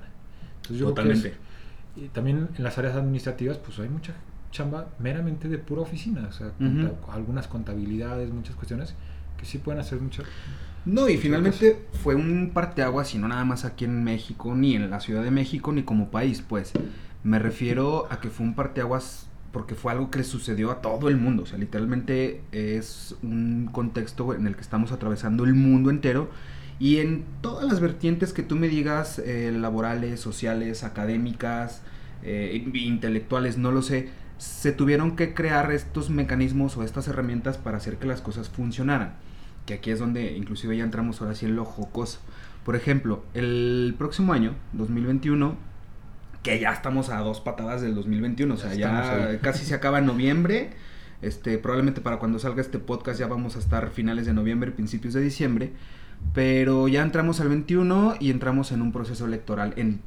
Entonces, 0.58 0.78
yo 0.78 0.94
creo 0.94 0.96
que 0.96 1.02
Totalmente. 1.14 1.28
es- 1.30 2.04
y 2.04 2.08
también 2.10 2.50
en 2.58 2.64
las 2.64 2.78
áreas 2.78 2.96
administrativas, 2.96 3.58
pues 3.58 3.78
hay 3.80 3.90
mucha 3.90 4.14
chamba 4.52 4.90
meramente 5.00 5.48
de 5.48 5.58
pura 5.58 5.82
oficina, 5.82 6.26
o 6.30 6.32
sea, 6.34 6.52
conta- 6.58 6.92
algunas 7.14 7.48
contabilidades, 7.48 8.32
muchas 8.32 8.56
cuestiones 8.56 8.94
que 9.38 9.46
sí 9.46 9.58
pueden 9.58 9.80
hacer 9.80 10.00
mucho. 10.02 10.24
No, 10.86 11.08
y 11.08 11.18
finalmente 11.18 11.86
fue 12.04 12.16
un 12.16 12.52
parteaguas 12.54 13.14
y 13.14 13.18
no 13.18 13.28
nada 13.28 13.46
más 13.46 13.66
aquí 13.66 13.86
en 13.86 14.04
México, 14.04 14.56
ni 14.56 14.76
en 14.76 14.90
la 14.90 15.00
Ciudad 15.00 15.24
de 15.24 15.32
México, 15.32 15.72
ni 15.72 15.84
como 15.84 16.10
país, 16.10 16.42
pues. 16.48 16.74
Me 17.24 17.38
refiero 17.40 18.08
a 18.12 18.20
que 18.20 18.30
fue 18.30 18.46
un 18.46 18.56
parteaguas 18.56 19.28
porque 19.52 19.76
fue 19.76 19.92
algo 19.92 20.10
que 20.12 20.24
sucedió 20.24 20.72
a 20.72 20.82
todo 20.82 21.10
el 21.10 21.18
mundo. 21.18 21.44
O 21.44 21.46
sea, 21.46 21.58
literalmente 21.58 22.42
es 22.52 23.16
un 23.22 23.70
contexto 23.72 24.34
en 24.34 24.48
el 24.48 24.56
que 24.56 24.62
estamos 24.62 24.92
atravesando 24.92 25.44
el 25.44 25.54
mundo 25.54 25.90
entero. 25.90 26.30
Y 26.80 26.98
en 26.98 27.26
todas 27.42 27.66
las 27.66 27.80
vertientes 27.80 28.34
que 28.34 28.44
tú 28.44 28.56
me 28.56 28.68
digas, 28.68 29.20
eh, 29.20 29.52
laborales, 29.56 30.20
sociales, 30.20 30.84
académicas, 30.84 31.84
eh, 32.24 32.66
intelectuales, 32.74 33.58
no 33.58 33.72
lo 33.72 33.82
sé, 33.82 34.10
se 34.38 34.72
tuvieron 34.72 35.16
que 35.16 35.36
crear 35.36 35.72
estos 35.72 36.10
mecanismos 36.10 36.78
o 36.78 36.84
estas 36.84 37.08
herramientas 37.08 37.58
para 37.58 37.78
hacer 37.78 37.98
que 37.98 38.08
las 38.08 38.22
cosas 38.22 38.50
funcionaran. 38.50 39.14
Que 39.68 39.76
aquí 39.76 39.92
es 39.92 40.00
donde 40.00 40.36
inclusive 40.36 40.76
ya 40.76 40.84
entramos 40.84 41.22
ahora 41.22 41.36
sí 41.36 41.46
en 41.46 41.56
lo 41.56 41.66
jocoso. 41.66 42.20
Por 42.66 42.76
ejemplo, 42.76 43.24
el 43.36 43.94
próximo 43.98 44.34
año, 44.34 44.56
2021, 44.74 45.56
que 46.44 46.60
ya 46.60 46.72
estamos 46.72 47.10
a 47.10 47.20
dos 47.20 47.42
patadas 47.42 47.82
del 47.82 47.96
2021, 47.96 48.54
o 48.54 48.58
sea, 48.58 48.74
Ya 48.74 49.40
casi 49.42 49.66
se 49.66 49.76
acaba 49.76 50.02
noviembre. 50.02 50.72
Este, 51.22 51.60
probablemente 51.60 52.02
para 52.02 52.18
cuando 52.18 52.40
salga 52.40 52.62
este 52.62 52.80
podcast 52.80 53.20
ya 53.20 53.28
vamos 53.28 53.56
a 53.56 53.60
estar 53.60 53.92
finales 53.92 54.26
de 54.26 54.34
noviembre, 54.34 54.72
principios 54.72 55.14
de 55.14 55.22
diciembre. 55.22 55.72
Pero 56.34 56.88
ya 56.88 57.02
entramos 57.02 57.40
al 57.40 57.50
21 57.50 58.16
y 58.20 58.32
entramos 58.32 58.72
en 58.72 58.82
un 58.82 58.92
proceso 58.92 59.26
electoral 59.26 59.74
en, 59.76 60.02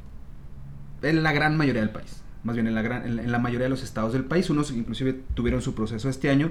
en 1.02 1.22
la 1.22 1.32
gran 1.32 1.56
mayoría 1.56 1.82
del 1.82 1.90
país. 1.90 2.22
Más 2.42 2.56
bien 2.56 2.66
en 2.66 2.74
la, 2.74 2.82
gran, 2.82 3.06
en, 3.06 3.18
en 3.18 3.32
la 3.32 3.38
mayoría 3.38 3.64
de 3.64 3.70
los 3.70 3.82
estados 3.82 4.12
del 4.12 4.24
país. 4.24 4.50
Unos 4.50 4.70
inclusive 4.70 5.20
tuvieron 5.34 5.62
su 5.62 5.74
proceso 5.74 6.08
este 6.08 6.30
año. 6.30 6.50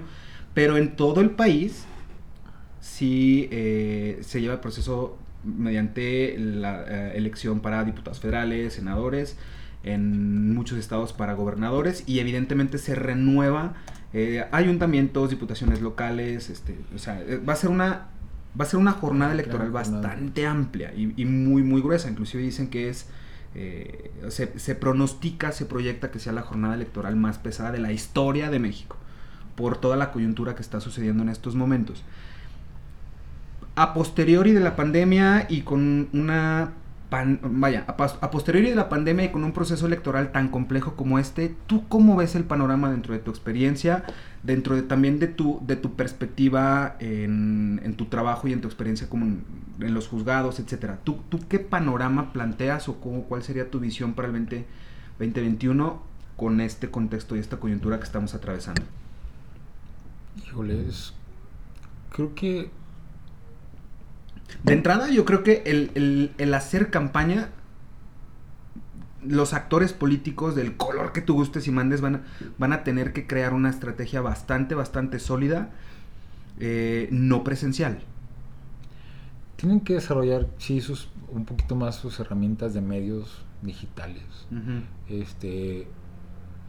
Pero 0.54 0.78
en 0.78 0.96
todo 0.96 1.22
el 1.22 1.32
país 1.32 1.86
sí 2.80 3.48
eh, 3.52 4.20
se 4.22 4.42
lleva 4.42 4.56
el 4.56 4.60
proceso 4.60 5.18
mediante 5.44 6.36
la 6.38 6.84
eh, 6.88 7.14
elección 7.16 7.60
para 7.62 7.84
diputados 7.84 8.20
federales, 8.20 8.74
senadores, 8.74 9.38
en 9.84 10.54
muchos 10.54 10.78
estados 10.78 11.14
para 11.14 11.34
gobernadores 11.34 12.04
y 12.08 12.20
evidentemente 12.20 12.78
se 12.78 12.96
renueva 12.96 13.74
eh, 14.14 14.46
ayuntamientos, 14.52 15.30
diputaciones 15.30 15.82
locales, 15.82 16.50
este, 16.50 16.78
o 16.96 16.98
sea, 16.98 17.22
eh, 17.22 17.38
va 17.38 17.54
a 17.54 17.56
ser 17.56 17.70
una 17.70 18.08
va 18.60 18.66
a 18.66 18.68
ser 18.68 18.80
una 18.80 18.92
jornada 18.92 19.34
electoral 19.34 19.72
bastante 19.72 20.46
amplia 20.46 20.94
y, 20.94 21.14
y 21.20 21.26
muy 21.26 21.64
muy 21.64 21.82
gruesa, 21.82 22.10
inclusive 22.10 22.44
dicen 22.44 22.70
que 22.70 22.90
es 22.90 23.08
eh, 23.56 24.12
se, 24.30 24.58
se 24.58 24.75
pronostica, 24.75 25.52
se 25.52 25.66
proyecta 25.66 26.12
que 26.12 26.20
sea 26.20 26.34
la 26.34 26.42
jornada 26.42 26.75
electoral 26.75 27.16
más 27.16 27.38
pesada 27.38 27.72
de 27.72 27.80
la 27.80 27.92
historia 27.92 28.50
de 28.50 28.60
México 28.60 28.98
por 29.56 29.78
toda 29.78 29.96
la 29.96 30.12
coyuntura 30.12 30.56
que 30.56 30.62
está 30.62 30.80
sucediendo 30.80 31.24
en 31.24 31.30
estos 31.30 31.56
momentos. 31.56 32.04
A 33.75 33.94
posteriori 33.94 34.52
de 34.52 34.60
la 34.60 34.75
pandemia 34.75 35.46
y 35.50 35.62
con 35.62 36.10
una 36.13 36.72
vaya, 37.43 37.86
a, 37.88 38.32
posteriori 38.32 38.70
de 38.70 38.75
la 38.75 38.89
pandemia 38.89 39.25
y 39.25 39.29
con 39.29 39.43
un 39.43 39.51
proceso 39.51 39.86
electoral 39.86 40.32
tan 40.32 40.50
complejo 40.50 40.96
como 40.96 41.20
este, 41.20 41.55
¿tú 41.67 41.88
cómo 41.88 42.15
ves 42.15 42.36
el 42.36 42.43
panorama 42.43 42.89
dentro 42.89 43.13
de 43.13 43.20
tu 43.20 43.29
experiencia, 43.29 44.03
dentro 44.41 44.75
de, 44.75 44.82
también 44.82 45.20
de 45.20 45.27
tu, 45.27 45.60
de 45.65 45.75
tu 45.75 45.96
perspectiva 45.96 46.96
en, 47.00 47.96
tu 47.98 48.05
trabajo 48.05 48.48
y 48.48 48.53
en 48.53 48.62
tu 48.62 48.67
experiencia 48.67 49.10
como 49.10 49.25
en, 49.25 49.43
los 49.93 50.08
juzgados, 50.08 50.60
etcétera? 50.60 51.00
¿Tú, 51.03 51.20
¿Tú 51.29 51.39
qué 51.48 51.60
panorama 51.60 52.34
planteas 52.34 52.89
o 52.89 53.00
cómo, 53.00 53.24
cuál 53.24 53.43
sería 53.43 53.70
tu 53.70 53.79
visión 53.79 54.13
para 54.13 54.27
el 54.27 54.34
20, 54.34 54.65
2021 55.20 56.01
con 56.36 56.62
este 56.62 56.89
contexto 56.89 57.36
y 57.36 57.39
esta 57.39 57.58
coyuntura 57.58 57.98
que 58.00 58.05
estamos 58.05 58.34
atravesando? 58.34 58.82
Híjole, 60.38 60.86
creo 62.12 62.34
que 62.34 62.72
De 64.63 64.74
entrada, 64.74 65.10
yo 65.10 65.25
creo 65.25 65.43
que 65.43 65.63
el, 65.65 65.91
el- 65.95 66.31
el 66.38 66.53
hacer 66.53 66.89
campaña, 66.91 67.50
los 69.25 69.53
actores 69.53 69.93
políticos 69.93 70.53
del 70.55 70.75
color 70.75 71.13
que 71.13 71.22
tú 71.22 71.33
gustes 71.33 71.67
y 71.67 71.72
mandes 71.72 72.01
van 72.01 72.15
a, 72.15 72.22
van 72.57 72.74
a 72.74 72.83
tener 72.83 73.13
que 73.13 73.25
crear 73.25 73.53
una 73.53 73.69
estrategia 73.69 74.22
bastante, 74.22 74.75
bastante 74.75 75.19
sólida, 75.19 75.72
eh, 76.60 77.07
no 77.12 77.43
presencial. 77.43 78.00
tienen 79.55 79.79
que 79.79 79.93
desarrollar, 79.93 80.48
sí, 80.57 80.81
sus, 80.81 81.10
un 81.29 81.45
poquito 81.45 81.75
más 81.75 81.95
sus 81.95 82.19
herramientas 82.19 82.74
de 82.74 82.81
medios 82.81 83.45
digitales. 83.62 84.25
Este, 85.07 85.88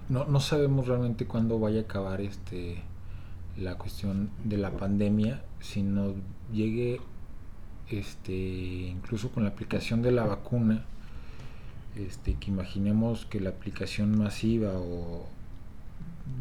no, 0.09 0.25
no 0.27 0.39
sabemos 0.39 0.87
realmente 0.87 1.27
cuándo 1.27 1.59
vaya 1.59 1.81
a 1.81 1.83
acabar 1.85 2.21
este 2.21 2.83
la 3.57 3.77
cuestión 3.79 4.31
de 4.45 4.57
la 4.59 4.71
pandemia, 4.71 5.43
si 5.61 5.83
nos 5.83 6.15
llegue 6.53 7.01
este 7.89 8.33
incluso 8.33 9.31
con 9.31 9.45
la 9.45 9.51
aplicación 9.51 10.03
de 10.03 10.13
la 10.13 10.25
vacuna, 10.25 10.85
este 11.97 12.35
que 12.35 12.51
imaginemos 12.51 13.27
que 13.27 13.41
la 13.41 13.51
aplicación 13.51 14.19
masiva 14.19 14.73
o 14.75 15.27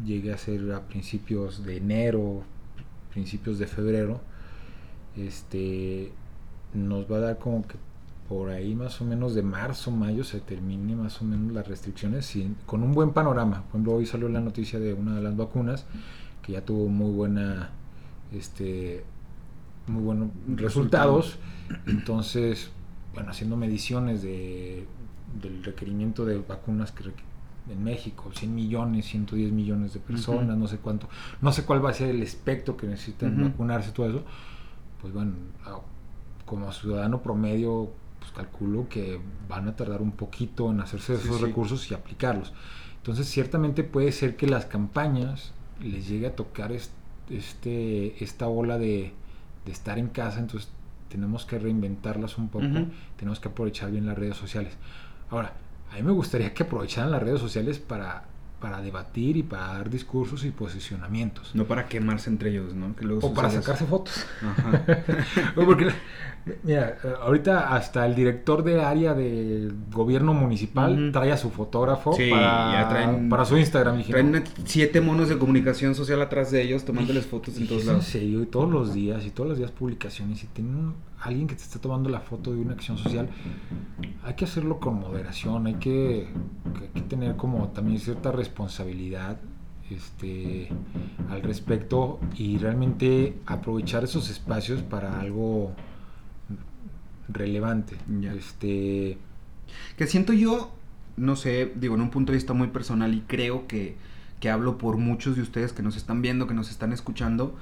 llegue 0.04 0.32
a 0.32 0.38
ser 0.38 0.72
a 0.72 0.82
principios 0.82 1.64
de 1.64 1.76
enero, 1.76 2.42
principios 3.12 3.58
de 3.58 3.66
febrero, 3.66 4.20
este 5.16 6.12
nos 6.72 7.10
va 7.10 7.18
a 7.18 7.20
dar 7.20 7.38
como 7.38 7.66
que 7.66 7.76
por 8.28 8.50
ahí 8.50 8.74
más 8.74 9.00
o 9.00 9.04
menos 9.04 9.34
de 9.34 9.42
marzo, 9.42 9.90
mayo 9.90 10.24
se 10.24 10.40
termine 10.40 10.96
más 10.96 11.20
o 11.20 11.24
menos 11.24 11.52
las 11.52 11.68
restricciones 11.68 12.34
con 12.66 12.82
un 12.82 12.92
buen 12.92 13.12
panorama. 13.12 13.62
Por 13.62 13.68
ejemplo, 13.68 13.94
hoy 13.94 14.06
salió 14.06 14.28
la 14.28 14.40
noticia 14.40 14.80
de 14.80 14.94
una 14.94 15.16
de 15.16 15.22
las 15.22 15.36
vacunas 15.36 15.84
que 16.42 16.52
ya 16.52 16.64
tuvo 16.64 16.88
muy 16.88 17.12
buena 17.12 17.70
este 18.32 19.04
muy 19.86 20.02
buenos 20.02 20.30
resultados. 20.48 21.38
Entonces, 21.86 22.70
bueno, 23.14 23.30
haciendo 23.30 23.56
mediciones 23.56 24.22
de, 24.22 24.86
del 25.40 25.64
requerimiento 25.64 26.24
de 26.24 26.38
vacunas 26.38 26.92
que 26.92 27.04
en 27.70 27.82
México, 27.82 28.30
100 28.32 28.54
millones, 28.54 29.06
110 29.06 29.52
millones 29.52 29.94
de 29.94 30.00
personas, 30.00 30.56
no 30.56 30.66
sé 30.66 30.78
cuánto, 30.78 31.08
no 31.40 31.50
sé 31.52 31.64
cuál 31.64 31.84
va 31.84 31.90
a 31.90 31.94
ser 31.94 32.10
el 32.10 32.22
espectro 32.22 32.76
que 32.76 32.86
necesitan 32.86 33.42
vacunarse, 33.42 33.92
todo 33.92 34.08
eso, 34.08 34.22
pues 35.00 35.14
bueno, 35.14 35.32
como 36.44 36.70
ciudadano 36.72 37.22
promedio, 37.22 37.90
pues 38.18 38.32
calculo 38.32 38.86
que 38.88 39.18
van 39.48 39.68
a 39.68 39.76
tardar 39.76 40.02
un 40.02 40.12
poquito 40.12 40.70
en 40.70 40.80
hacerse 40.80 41.14
esos 41.14 41.40
recursos 41.40 41.90
y 41.90 41.94
aplicarlos. 41.94 42.52
Entonces, 42.96 43.28
ciertamente 43.28 43.82
puede 43.82 44.12
ser 44.12 44.36
que 44.36 44.46
las 44.46 44.66
campañas 44.66 45.52
les 45.80 46.08
llegue 46.08 46.26
a 46.26 46.36
tocar 46.36 46.72
este, 46.72 48.22
esta 48.22 48.48
ola 48.48 48.78
de, 48.78 49.12
de 49.64 49.72
estar 49.72 49.98
en 49.98 50.08
casa, 50.08 50.40
entonces 50.40 50.70
tenemos 51.08 51.44
que 51.44 51.58
reinventarlas 51.58 52.38
un 52.38 52.48
poco, 52.48 52.66
tenemos 53.16 53.40
que 53.40 53.48
aprovechar 53.48 53.90
bien 53.90 54.06
las 54.06 54.18
redes 54.18 54.36
sociales. 54.36 54.74
Ahora, 55.30 55.52
a 55.92 55.96
mí 55.96 56.02
me 56.02 56.12
gustaría 56.12 56.52
que 56.52 56.64
aprovecharan 56.64 57.10
las 57.10 57.22
redes 57.22 57.40
sociales 57.40 57.78
para, 57.78 58.24
para 58.60 58.80
debatir 58.80 59.36
y 59.36 59.42
para 59.42 59.66
dar 59.68 59.90
discursos 59.90 60.44
y 60.44 60.50
posicionamientos. 60.50 61.54
No 61.54 61.64
para 61.64 61.86
quemarse 61.86 62.30
entre 62.30 62.50
ellos, 62.50 62.74
¿no? 62.74 62.94
o 63.20 63.34
para 63.34 63.50
sacarse 63.50 63.84
fotos. 63.84 64.26
Ajá. 64.42 64.84
Porque 65.54 65.92
Mira, 66.62 66.98
ahorita 67.22 67.74
hasta 67.74 68.04
el 68.04 68.14
director 68.14 68.62
de 68.64 68.82
área 68.82 69.14
de 69.14 69.72
gobierno 69.90 70.34
municipal 70.34 71.10
trae 71.10 71.32
a 71.32 71.38
su 71.38 71.50
fotógrafo 71.50 72.14
para, 73.30 73.44
su 73.46 73.56
Instagram. 73.56 74.02
traen 74.04 74.44
siete 74.64 75.00
monos 75.00 75.30
de 75.30 75.38
comunicación 75.38 75.94
social 75.94 76.20
atrás 76.20 76.50
de 76.50 76.62
ellos 76.62 76.84
tomándoles 76.84 77.24
fotos 77.24 77.56
en 77.56 77.66
todos 77.66 77.86
lados. 77.86 78.04
En 78.04 78.12
serio, 78.12 78.42
y 78.42 78.46
todos 78.46 78.70
los 78.70 78.92
días, 78.92 79.24
y 79.24 79.30
todos 79.30 79.48
los 79.48 79.58
días 79.58 79.70
publicaciones, 79.70 80.44
y 80.44 80.46
tienen 80.48 80.92
alguien 81.24 81.48
que 81.48 81.54
te 81.54 81.62
está 81.62 81.78
tomando 81.78 82.10
la 82.10 82.20
foto 82.20 82.52
de 82.52 82.60
una 82.60 82.74
acción 82.74 82.98
social, 82.98 83.28
hay 84.22 84.34
que 84.34 84.44
hacerlo 84.44 84.78
con 84.78 85.00
moderación, 85.00 85.66
hay 85.66 85.74
que, 85.74 86.28
que 86.94 87.00
tener 87.00 87.36
como 87.36 87.68
también 87.68 87.98
cierta 87.98 88.30
responsabilidad 88.30 89.38
este, 89.90 90.68
al 91.30 91.42
respecto 91.42 92.20
y 92.36 92.58
realmente 92.58 93.38
aprovechar 93.46 94.04
esos 94.04 94.30
espacios 94.30 94.82
para 94.82 95.20
algo 95.20 95.72
relevante. 97.28 97.96
Este... 98.36 99.18
Que 99.96 100.06
siento 100.06 100.32
yo, 100.34 100.72
no 101.16 101.36
sé, 101.36 101.72
digo, 101.74 101.94
en 101.94 102.02
un 102.02 102.10
punto 102.10 102.32
de 102.32 102.36
vista 102.36 102.52
muy 102.52 102.68
personal 102.68 103.14
y 103.14 103.22
creo 103.22 103.66
que, 103.66 103.96
que 104.40 104.50
hablo 104.50 104.76
por 104.76 104.98
muchos 104.98 105.36
de 105.36 105.42
ustedes 105.42 105.72
que 105.72 105.82
nos 105.82 105.96
están 105.96 106.20
viendo, 106.20 106.46
que 106.46 106.54
nos 106.54 106.70
están 106.70 106.92
escuchando, 106.92 107.56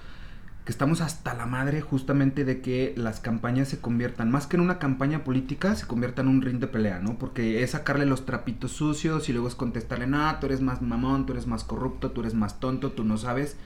que 0.64 0.70
estamos 0.70 1.00
hasta 1.00 1.34
la 1.34 1.46
madre 1.46 1.80
justamente 1.80 2.44
de 2.44 2.60
que 2.60 2.94
las 2.96 3.18
campañas 3.18 3.68
se 3.68 3.80
conviertan, 3.80 4.30
más 4.30 4.46
que 4.46 4.56
en 4.56 4.62
una 4.62 4.78
campaña 4.78 5.24
política, 5.24 5.74
se 5.74 5.86
conviertan 5.86 6.28
en 6.28 6.36
un 6.36 6.42
ring 6.42 6.60
de 6.60 6.68
pelea, 6.68 7.00
¿no? 7.00 7.18
Porque 7.18 7.62
es 7.62 7.72
sacarle 7.72 8.06
los 8.06 8.24
trapitos 8.24 8.70
sucios 8.70 9.28
y 9.28 9.32
luego 9.32 9.48
es 9.48 9.56
contestarle, 9.56 10.06
no, 10.06 10.38
tú 10.38 10.46
eres 10.46 10.60
más 10.60 10.80
mamón, 10.80 11.26
tú 11.26 11.32
eres 11.32 11.48
más 11.48 11.64
corrupto, 11.64 12.12
tú 12.12 12.20
eres 12.20 12.34
más 12.34 12.60
tonto, 12.60 12.92
tú 12.92 13.02
no 13.02 13.16
sabes. 13.16 13.56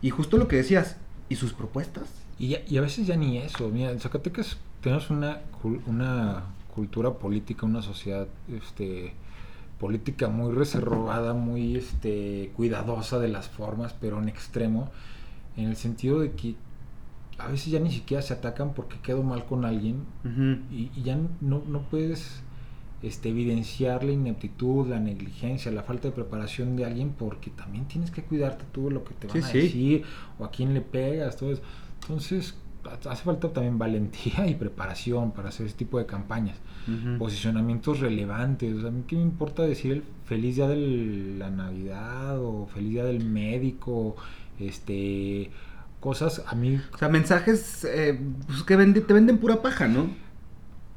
Y 0.00 0.10
justo 0.10 0.36
lo 0.36 0.48
que 0.48 0.56
decías, 0.56 0.96
¿y 1.28 1.36
sus 1.36 1.52
propuestas? 1.52 2.08
Y, 2.38 2.56
y 2.66 2.76
a 2.76 2.80
veces 2.80 3.06
ya 3.06 3.16
ni 3.16 3.38
eso, 3.38 3.68
mira, 3.68 3.92
en 3.92 4.00
Zacatecas 4.00 4.56
tenemos 4.80 5.10
una, 5.10 5.42
una 5.86 6.42
cultura 6.74 7.12
política, 7.12 7.66
una 7.66 7.82
sociedad 7.82 8.26
este, 8.52 9.14
política 9.78 10.28
muy 10.28 10.52
reservada, 10.52 11.34
muy 11.34 11.76
este, 11.76 12.50
cuidadosa 12.56 13.18
de 13.18 13.28
las 13.28 13.48
formas, 13.48 13.94
pero 14.00 14.20
en 14.20 14.28
extremo, 14.28 14.90
en 15.56 15.68
el 15.68 15.76
sentido 15.76 16.20
de 16.20 16.32
que 16.32 16.54
a 17.38 17.48
veces 17.48 17.72
ya 17.72 17.80
ni 17.80 17.90
siquiera 17.90 18.22
se 18.22 18.34
atacan 18.34 18.74
porque 18.74 18.98
quedó 19.02 19.22
mal 19.22 19.44
con 19.46 19.64
alguien 19.64 20.04
y, 20.70 20.90
ya 21.02 21.18
no, 21.40 21.62
no 21.66 21.82
puedes 21.82 22.42
este, 23.02 23.30
evidenciar 23.30 24.04
la 24.04 24.12
ineptitud, 24.12 24.86
la 24.86 25.00
negligencia, 25.00 25.72
la 25.72 25.82
falta 25.82 26.08
de 26.08 26.14
preparación 26.14 26.76
de 26.76 26.84
alguien 26.84 27.10
porque 27.18 27.50
también 27.50 27.86
tienes 27.86 28.10
que 28.10 28.22
cuidarte 28.22 28.64
tú 28.72 28.88
de 28.88 28.94
lo 28.94 29.04
que 29.04 29.14
te 29.14 29.26
van 29.26 29.42
a 29.42 29.48
decir 29.48 30.04
o 30.38 30.44
a 30.44 30.50
quién 30.50 30.72
le 30.72 30.82
pegas, 30.82 31.36
todo 31.36 31.52
eso. 31.52 31.62
Entonces, 32.02 32.54
hace 33.08 33.24
falta 33.24 33.52
también 33.52 33.78
valentía 33.78 34.46
y 34.46 34.54
preparación 34.54 35.32
para 35.32 35.48
hacer 35.48 35.66
ese 35.66 35.76
tipo 35.76 35.98
de 35.98 36.06
campañas. 36.06 36.58
Posicionamientos 37.18 38.00
relevantes. 38.00 38.84
a 38.84 38.90
mí 38.90 39.04
qué 39.06 39.14
me 39.14 39.22
importa 39.22 39.62
decir 39.62 39.92
el 39.92 40.02
feliz 40.24 40.56
día 40.56 40.66
de 40.66 41.36
la 41.38 41.48
Navidad 41.48 42.40
o 42.40 42.66
feliz 42.66 42.90
día 42.90 43.04
del 43.04 43.24
médico, 43.24 44.16
este 44.68 45.50
cosas 46.00 46.42
a 46.48 46.54
mí... 46.56 46.80
O 46.92 46.98
sea, 46.98 47.08
mensajes 47.08 47.84
eh, 47.84 48.20
pues, 48.46 48.64
que 48.64 48.76
te 48.76 49.12
venden 49.14 49.38
pura 49.38 49.62
paja, 49.62 49.86
¿no? 49.86 50.10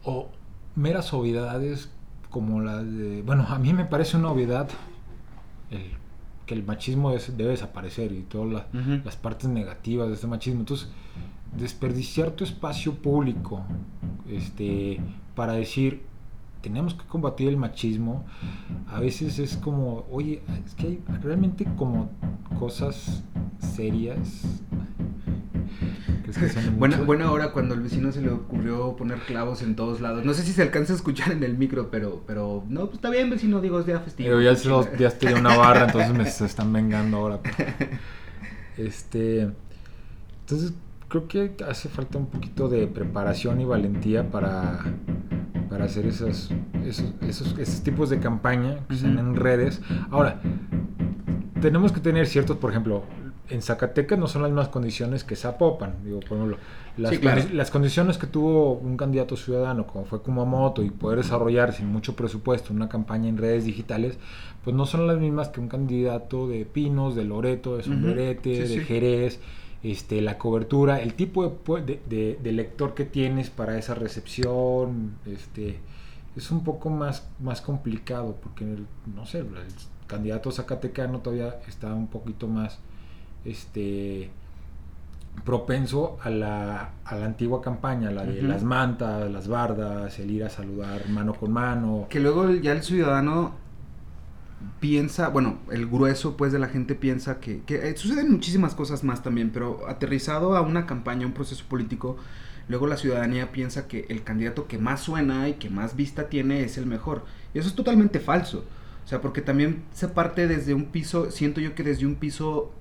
O 0.04 0.30
meras 0.76 1.14
obviedades 1.14 1.92
como 2.30 2.60
la 2.60 2.84
de... 2.84 3.22
Bueno, 3.22 3.46
a 3.48 3.60
mí 3.60 3.72
me 3.72 3.86
parece 3.86 4.18
una 4.18 4.32
obviedad 4.32 4.68
que 6.46 6.54
el 6.54 6.64
machismo 6.64 7.12
debe 7.12 7.52
desaparecer 7.52 8.12
y 8.12 8.22
todas 8.22 8.66
las 9.04 9.16
partes 9.16 9.50
negativas 9.50 10.08
de 10.08 10.16
este 10.16 10.28
machismo. 10.28 10.62
Entonces, 10.62 10.90
desperdiciar 11.56 12.32
tu 12.32 12.44
espacio 12.44 12.96
público 12.96 13.64
este, 14.30 15.00
para 15.36 15.54
decir 15.54 16.04
tenemos 16.66 16.96
que 16.96 17.06
combatir 17.06 17.48
el 17.48 17.58
machismo, 17.58 18.26
a 18.88 19.00
veces 19.00 19.38
es 19.38 19.56
como, 19.56 20.04
oye, 20.10 20.42
es 20.66 20.74
que 20.74 20.88
hay 20.88 21.04
realmente 21.22 21.64
como 21.78 22.10
cosas 22.60 23.22
serias. 23.60 24.42
buena, 26.80 27.02
buena 27.02 27.32
hora 27.32 27.52
cuando 27.52 27.76
al 27.76 27.82
vecino 27.82 28.12
se 28.12 28.22
le 28.22 28.32
ocurrió 28.32 28.96
poner 28.96 29.20
clavos 29.20 29.62
en 29.62 29.76
todos 29.76 30.02
lados. 30.02 30.26
No 30.26 30.34
sé 30.34 30.42
si 30.42 30.54
se 30.54 30.64
alcanza 30.64 30.94
a 30.94 30.96
escuchar 30.96 31.34
en 31.34 31.44
el 31.44 31.56
micro, 31.56 31.92
pero, 31.92 32.24
pero 32.26 32.64
no, 32.68 32.86
pues 32.86 32.96
está 32.96 33.12
bien, 33.12 33.30
vecino, 33.30 33.62
digo, 33.62 33.80
es 33.80 33.86
día 33.86 34.00
festivo. 34.00 34.42
ya, 34.42 34.54
ya 34.98 35.08
estoy 35.08 35.34
en 35.34 35.38
una 35.38 35.56
barra, 35.56 35.86
entonces 35.86 36.14
me 36.14 36.26
se 36.32 36.46
están 36.46 36.74
vengando 36.74 37.18
ahora. 37.18 37.40
Este, 38.78 39.50
entonces 40.42 40.74
creo 41.08 41.28
que 41.28 41.56
hace 41.68 41.90
falta 41.90 42.18
un 42.18 42.28
poquito 42.28 42.68
de 42.68 42.88
preparación 42.88 43.62
y 43.62 43.66
valentía 43.66 44.30
para, 44.32 44.80
para 45.70 45.86
hacer 45.86 46.06
esos, 46.06 46.52
esos, 46.86 47.14
esos, 47.58 47.84
tipos 47.84 48.10
de 48.10 48.20
campaña 48.20 48.80
que 48.88 48.96
sean 48.96 49.20
en 49.20 49.36
redes. 49.36 49.82
Ahora, 50.12 50.42
tenemos 51.62 51.92
que 51.92 52.00
tener 52.00 52.28
ciertos, 52.28 52.58
por 52.58 52.72
ejemplo, 52.72 53.04
en 53.50 53.62
Zacatecas 53.62 54.18
no 54.18 54.28
son 54.28 54.42
las 54.42 54.50
mismas 54.50 54.70
condiciones 54.70 55.24
que 55.24 55.36
Zapopan. 55.36 56.04
Digo, 56.04 56.20
por 56.22 56.38
ejemplo, 56.38 56.58
las, 56.98 57.54
las 57.54 57.70
condiciones 57.70 58.18
que 58.18 58.26
tuvo 58.26 58.74
un 58.74 58.98
candidato 58.98 59.38
ciudadano, 59.38 59.86
como 59.86 60.06
fue 60.06 60.22
Kumamoto, 60.22 60.84
y 60.84 60.90
poder 60.90 61.20
desarrollar 61.20 61.74
sin 61.74 61.88
mucho 61.88 62.16
presupuesto 62.16 62.74
una 62.74 62.90
campaña 62.90 63.30
en 63.30 63.38
redes 63.38 63.66
digitales, 63.66 64.18
pues 64.64 64.76
no 64.76 64.88
son 64.88 65.06
las 65.06 65.20
mismas 65.20 65.50
que 65.50 65.60
un 65.60 65.68
candidato 65.68 66.48
de 66.48 66.66
Pinos, 66.66 67.16
de 67.16 67.24
Loreto, 67.24 67.78
de 67.78 67.84
Sombrerete, 67.84 68.68
de 68.68 68.80
Jerez 68.80 69.40
este, 69.92 70.20
la 70.20 70.40
cobertura, 70.40 71.00
el 71.00 71.14
tipo 71.14 71.48
de, 71.80 72.40
de, 72.42 72.52
lector 72.52 72.96
que 72.96 73.06
tienes 73.06 73.52
para 73.52 73.78
esa 73.78 73.94
recepción, 73.94 75.18
este, 75.28 75.80
es 76.36 76.50
un 76.50 76.64
poco 76.64 76.90
más, 76.90 77.28
más 77.40 77.62
complicado 77.62 78.36
porque, 78.42 78.66
no 79.16 79.28
sé, 79.28 79.40
el 79.40 79.48
candidato 80.08 80.50
zacatecano 80.52 81.20
todavía 81.20 81.60
está 81.68 81.94
un 81.94 82.08
poquito 82.08 82.48
más 82.48 82.80
este, 83.46 84.32
propenso 85.44 86.18
a 86.24 86.32
la, 86.32 86.90
a 87.06 87.16
la 87.16 87.26
antigua 87.28 87.62
campaña, 87.62 88.10
la 88.10 88.26
de 88.26 88.42
las 88.42 88.64
mantas, 88.64 89.30
las 89.30 89.48
bardas, 89.48 90.18
el 90.18 90.32
ir 90.32 90.46
a 90.46 90.50
saludar 90.50 91.08
mano 91.10 91.36
con 91.36 91.52
mano. 91.52 92.08
Que 92.10 92.20
luego 92.20 92.50
ya 92.50 92.72
el 92.72 92.82
ciudadano 92.82 93.54
piensa, 94.80 95.30
bueno, 95.30 95.60
el 95.72 95.88
grueso 95.88 96.38
pues 96.38 96.52
de 96.52 96.60
la 96.60 96.68
gente 96.68 96.96
piensa 96.96 97.40
que, 97.40 97.62
que 97.62 97.90
eh, 97.90 97.98
suceden 97.98 98.32
muchísimas 98.32 98.76
cosas 98.76 99.04
más 99.04 99.24
también, 99.24 99.52
pero 99.52 99.88
aterrizado 99.88 100.56
a 100.56 100.62
una 100.62 100.86
campaña, 100.86 101.26
un 101.26 101.34
proceso 101.34 101.66
político, 101.68 102.18
luego 102.68 102.88
la 102.88 102.98
ciudadanía 102.98 103.52
piensa 103.52 103.88
que 103.88 104.06
el 104.10 104.24
candidato 104.24 104.68
que 104.68 104.78
más 104.78 105.02
suena 105.02 105.50
y 105.50 105.54
que 105.54 105.70
más 105.70 105.96
vista 105.96 106.30
tiene 106.30 106.64
es 106.64 106.78
el 106.78 106.86
mejor. 106.86 107.26
Y 107.54 107.60
eso 107.60 107.70
es 107.70 107.76
totalmente 107.76 108.20
falso. 108.20 108.66
O 109.06 109.08
sea, 109.08 109.22
porque 109.22 109.42
también 109.42 109.84
se 109.94 110.08
parte 110.08 110.48
desde 110.48 110.74
un 110.74 110.86
piso, 110.86 111.30
siento 111.30 111.62
yo 111.62 111.76
que 111.76 111.84
desde 111.84 112.08
un 112.08 112.16
piso, 112.16 112.72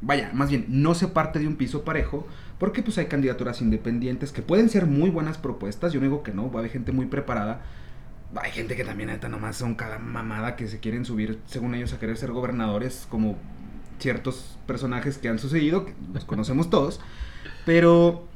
vaya, 0.00 0.30
más 0.32 0.48
bien, 0.48 0.66
no 0.68 0.94
se 0.94 1.08
parte 1.08 1.40
de 1.40 1.48
un 1.48 1.56
piso 1.56 1.82
parejo, 1.82 2.26
porque 2.58 2.82
pues 2.82 2.98
hay 2.98 3.06
candidaturas 3.06 3.60
independientes 3.60 4.30
que 4.30 4.42
pueden 4.42 4.68
ser 4.68 4.86
muy 4.86 5.10
buenas 5.10 5.38
propuestas, 5.38 5.92
yo 5.92 5.98
no 5.98 6.06
digo 6.06 6.22
que 6.22 6.32
no, 6.32 6.50
va 6.52 6.56
a 6.56 6.58
haber 6.60 6.70
gente 6.70 6.92
muy 6.92 7.06
preparada, 7.06 7.62
hay 8.36 8.52
gente 8.52 8.76
que 8.76 8.84
también 8.84 9.08
neta 9.08 9.28
nomás 9.28 9.56
son 9.56 9.74
cada 9.74 9.98
mamada 9.98 10.56
que 10.56 10.68
se 10.68 10.78
quieren 10.78 11.04
subir 11.04 11.40
según 11.46 11.74
ellos 11.74 11.92
a 11.92 11.98
querer 11.98 12.16
ser 12.16 12.30
gobernadores 12.30 13.06
como 13.10 13.36
ciertos 13.98 14.58
personajes 14.66 15.18
que 15.18 15.28
han 15.28 15.38
sucedido, 15.38 15.84
que 15.84 15.94
los 16.12 16.24
conocemos 16.24 16.70
todos, 16.70 17.00
pero 17.66 18.28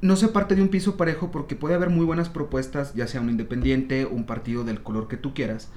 no 0.00 0.16
se 0.16 0.28
parte 0.28 0.54
de 0.54 0.62
un 0.62 0.68
piso 0.68 0.96
parejo 0.96 1.30
porque 1.30 1.56
puede 1.56 1.74
haber 1.74 1.90
muy 1.90 2.04
buenas 2.04 2.28
propuestas, 2.28 2.94
ya 2.94 3.06
sea 3.06 3.20
un 3.20 3.30
independiente, 3.30 4.06
un 4.06 4.24
partido 4.24 4.64
del 4.64 4.82
color 4.82 5.08
que 5.08 5.16
tú 5.16 5.34
quieras, 5.34 5.70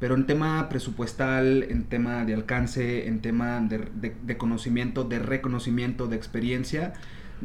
pero 0.00 0.14
en 0.14 0.26
tema 0.26 0.68
presupuestal, 0.68 1.64
en 1.64 1.84
tema 1.84 2.24
de 2.24 2.34
alcance, 2.34 3.08
en 3.08 3.20
tema 3.20 3.60
de, 3.60 4.36
conocimiento, 4.36 5.04
de 5.04 5.18
reconocimiento, 5.18 6.06
de 6.06 6.16
experiencia, 6.16 6.94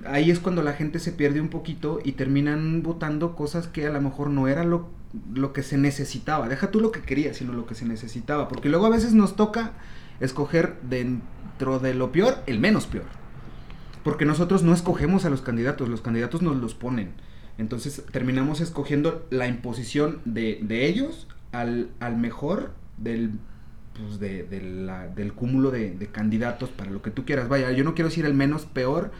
ahí 0.06 0.30
es 0.30 0.40
cuando 0.40 0.62
la 0.62 0.74
gente 0.74 1.00
se 1.00 1.12
pierde 1.12 1.42
un 1.42 1.50
poquito 1.50 2.00
y 2.04 2.14
terminan 2.14 2.84
votando 2.84 3.36
cosas 3.36 3.68
que 3.68 3.88
a 3.88 3.92
lo 3.92 4.02
mejor 4.02 4.30
no 4.30 4.48
era 4.48 4.64
lo, 4.64 4.90
lo 5.34 5.54
que 5.54 5.64
se 5.64 5.78
necesitaba. 5.78 6.50
Deja 6.50 6.72
tú 6.72 6.80
lo 6.80 6.92
que 6.92 7.02
querías, 7.02 7.38
sino 7.38 7.54
lo 7.54 7.66
que 7.66 7.76
se 7.76 7.86
necesitaba, 7.86 8.48
porque 8.48 8.70
luego 8.70 8.86
a 8.86 8.90
veces 8.90 9.14
nos 9.14 9.36
toca 9.36 9.74
escoger 10.20 10.78
dentro 10.82 11.80
de 11.80 11.94
lo 11.94 12.12
peor 12.12 12.38
el 12.48 12.60
menos 12.60 12.88
peor. 12.88 13.06
Porque 14.04 14.26
nosotros 14.26 14.64
no 14.64 14.74
escogemos 14.74 15.26
a 15.26 15.30
los 15.30 15.42
candidatos, 15.42 15.88
los 15.88 16.02
candidatos 16.02 16.42
nos 16.42 16.58
los 16.58 16.74
ponen. 16.76 17.12
Entonces 17.58 18.04
terminamos 18.12 18.62
escogiendo 18.62 19.26
la 19.30 19.48
imposición 19.48 20.22
de, 20.26 20.60
de 20.62 20.88
ellos 20.88 21.28
al, 21.52 21.90
al, 22.00 22.18
mejor 22.18 22.74
del, 22.98 23.32
pues 23.94 24.20
de, 24.20 24.44
del 24.44 25.34
cúmulo 25.34 25.70
de, 25.70 25.92
de, 25.92 26.08
candidatos 26.08 26.70
para 26.70 26.92
lo 26.92 27.02
que 27.02 27.12
tú 27.12 27.26
quieras. 27.26 27.48
Vaya, 27.48 27.72
yo 27.72 27.84
no 27.84 27.94
quiero 27.94 28.10
decir 28.10 28.26
el 28.26 28.34
menos 28.34 28.66
peor, 28.66 29.12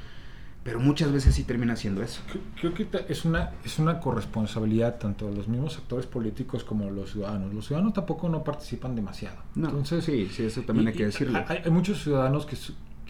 pero 0.64 0.80
muchas 0.80 1.12
veces 1.12 1.36
sí 1.36 1.44
termina 1.44 1.76
siendo 1.76 2.02
eso. 2.02 2.22
Creo 2.60 2.74
que 2.74 2.88
es 3.10 3.26
una, 3.26 3.52
es 3.66 3.80
una 3.80 4.00
corresponsabilidad 4.00 4.98
tanto 4.98 5.28
de 5.28 5.36
los 5.36 5.48
mismos 5.48 5.78
actores 5.78 6.06
políticos 6.06 6.64
como 6.64 6.90
los 6.90 7.12
ciudadanos. 7.12 7.54
Los 7.54 7.68
ciudadanos 7.68 7.94
tampoco 7.94 8.30
no 8.30 8.44
participan 8.44 8.96
demasiado. 8.96 9.38
No, 9.56 9.68
Entonces, 9.68 10.06
sí, 10.06 10.30
sí, 10.32 10.46
eso 10.46 10.62
también 10.62 10.88
hay 10.88 10.94
que 10.94 11.06
decirlo. 11.06 11.44
Hay, 11.48 11.60
hay 11.66 11.72
muchos 11.72 12.02
ciudadanos 12.02 12.46
que 12.46 12.56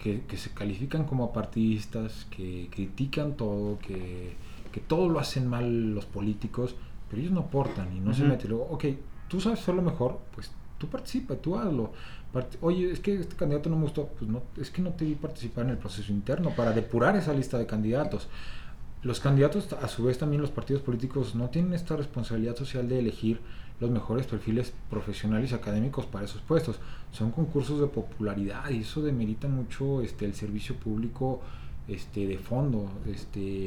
que, 0.04 0.36
se 0.36 0.50
califican 0.50 1.04
como 1.04 1.24
apartidistas, 1.24 2.26
que 2.26 2.68
critican 2.70 3.36
todo, 3.38 3.78
que, 3.78 4.34
que, 4.70 4.80
todo 4.80 5.08
lo 5.08 5.18
hacen 5.18 5.48
mal 5.48 5.94
los 5.94 6.04
políticos, 6.04 6.76
pero 7.08 7.22
ellos 7.22 7.32
no 7.32 7.40
aportan 7.40 7.96
y 7.96 8.00
no 8.00 8.12
se 8.12 8.24
meten. 8.24 8.50
Luego, 8.50 8.66
ok, 8.66 8.84
tú 9.28 9.40
sabes 9.40 9.60
hacerlo 9.60 9.80
mejor, 9.80 10.20
pues 10.34 10.52
tú 10.78 10.88
participa, 10.88 11.36
tú 11.36 11.56
hazlo. 11.56 11.92
Oye, 12.60 12.90
es 12.90 13.00
que 13.00 13.14
este 13.14 13.36
candidato 13.36 13.70
no 13.70 13.76
me 13.76 13.82
gustó, 13.82 14.08
pues 14.18 14.30
no, 14.30 14.42
es 14.60 14.70
que 14.70 14.82
no 14.82 14.90
te 14.90 15.04
vi 15.04 15.14
participar 15.14 15.64
en 15.64 15.70
el 15.70 15.78
proceso 15.78 16.10
interno 16.10 16.50
para 16.50 16.72
depurar 16.72 17.16
esa 17.16 17.32
lista 17.32 17.58
de 17.58 17.66
candidatos. 17.66 18.28
Los 19.02 19.20
candidatos, 19.20 19.72
a 19.72 19.86
su 19.86 20.04
vez 20.04 20.18
también 20.18 20.40
los 20.40 20.50
partidos 20.50 20.82
políticos, 20.82 21.34
no 21.34 21.50
tienen 21.50 21.74
esta 21.74 21.94
responsabilidad 21.94 22.56
social 22.56 22.88
de 22.88 22.98
elegir 22.98 23.40
los 23.80 23.90
mejores 23.90 24.26
perfiles 24.26 24.72
profesionales 24.88 25.52
y 25.52 25.54
académicos 25.54 26.06
para 26.06 26.24
esos 26.24 26.40
puestos. 26.40 26.78
Son 27.12 27.30
concursos 27.30 27.80
de 27.80 27.86
popularidad 27.86 28.70
y 28.70 28.80
eso 28.80 29.02
demerita 29.02 29.46
mucho 29.46 30.00
este, 30.00 30.24
el 30.24 30.34
servicio 30.34 30.76
público 30.76 31.40
este, 31.86 32.26
de 32.26 32.38
fondo. 32.38 32.88
Este, 33.06 33.66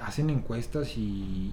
hacen 0.00 0.30
encuestas 0.30 0.96
y, 0.96 1.52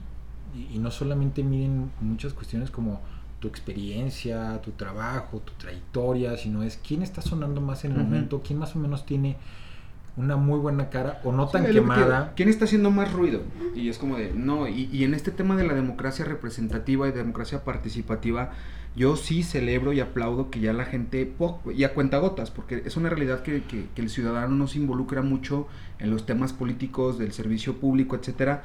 y, 0.73 0.79
no 0.79 0.91
solamente 0.91 1.43
miden 1.43 1.91
muchas 2.01 2.33
cuestiones 2.33 2.71
como 2.71 3.01
tu 3.41 3.47
experiencia, 3.47 4.61
tu 4.61 4.71
trabajo, 4.71 5.39
tu 5.39 5.51
trayectoria, 5.53 6.37
sino 6.37 6.61
es 6.61 6.79
quién 6.87 7.01
está 7.01 7.21
sonando 7.21 7.59
más 7.59 7.83
en 7.83 7.93
el 7.93 7.97
momento, 7.97 8.43
quién 8.45 8.59
más 8.59 8.75
o 8.75 8.79
menos 8.79 9.05
tiene 9.05 9.35
una 10.15 10.35
muy 10.35 10.59
buena 10.59 10.89
cara 10.89 11.19
o 11.23 11.31
no 11.31 11.47
tan 11.47 11.65
quemada. 11.65 12.33
¿Quién 12.35 12.49
está 12.49 12.65
haciendo 12.65 12.91
más 12.91 13.11
ruido? 13.11 13.41
Y 13.75 13.89
es 13.89 13.97
como 13.97 14.17
de, 14.17 14.31
no, 14.31 14.67
y, 14.67 15.03
en 15.03 15.15
este 15.15 15.31
tema 15.31 15.57
de 15.57 15.65
la 15.65 15.73
democracia 15.73 16.23
representativa 16.23 17.07
y 17.07 17.11
democracia 17.11 17.63
participativa, 17.63 18.51
yo 18.95 19.15
sí 19.15 19.41
celebro 19.41 19.91
y 19.91 20.01
aplaudo 20.01 20.51
que 20.51 20.59
ya 20.59 20.71
la 20.71 20.85
gente, 20.85 21.33
y 21.75 21.83
a 21.83 21.93
cuenta 21.95 22.19
gotas, 22.19 22.51
porque 22.51 22.83
es 22.85 22.95
una 22.95 23.09
realidad 23.09 23.41
que, 23.41 23.63
que, 23.63 23.87
el 23.95 24.09
ciudadano 24.09 24.55
no 24.55 24.67
se 24.67 24.77
involucra 24.77 25.23
mucho 25.23 25.67
en 25.97 26.11
los 26.11 26.27
temas 26.27 26.53
políticos, 26.53 27.17
del 27.17 27.31
servicio 27.31 27.77
público, 27.77 28.15
etcétera, 28.15 28.61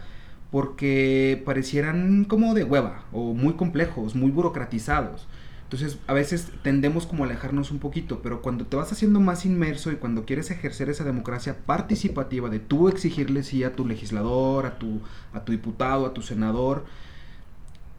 porque 0.51 1.43
parecieran 1.45 2.25
como 2.25 2.55
de 2.55 2.65
hueva, 2.65 3.05
o 3.13 3.35
muy 3.35 3.55
complejos, 3.55 4.15
muy 4.15 4.31
burocratizados. 4.31 5.27
Entonces, 5.65 5.99
a 6.07 6.13
veces 6.13 6.53
tendemos 6.63 7.07
como 7.07 7.25
a 7.25 7.27
alejarnos 7.27 7.73
un 7.73 7.81
poquito, 7.81 8.21
pero 8.23 8.41
cuando 8.41 8.67
te 8.67 8.77
vas 8.77 8.93
haciendo 8.93 9.19
más 9.19 9.45
inmerso 9.45 9.91
y 9.91 9.97
cuando 9.97 10.25
quieres 10.25 10.53
ejercer 10.53 10.89
esa 10.89 11.03
democracia 11.03 11.57
participativa 11.67 12.49
de 12.49 12.61
tú 12.61 12.89
exigirle 12.89 13.43
sí 13.43 13.65
a 13.65 13.75
tu 13.75 13.85
legislador, 13.85 14.67
a 14.67 14.79
tu, 14.79 15.01
a 15.33 15.45
tu 15.45 15.51
diputado, 15.51 16.07
a 16.07 16.15
tu 16.15 16.23
senador, 16.23 16.85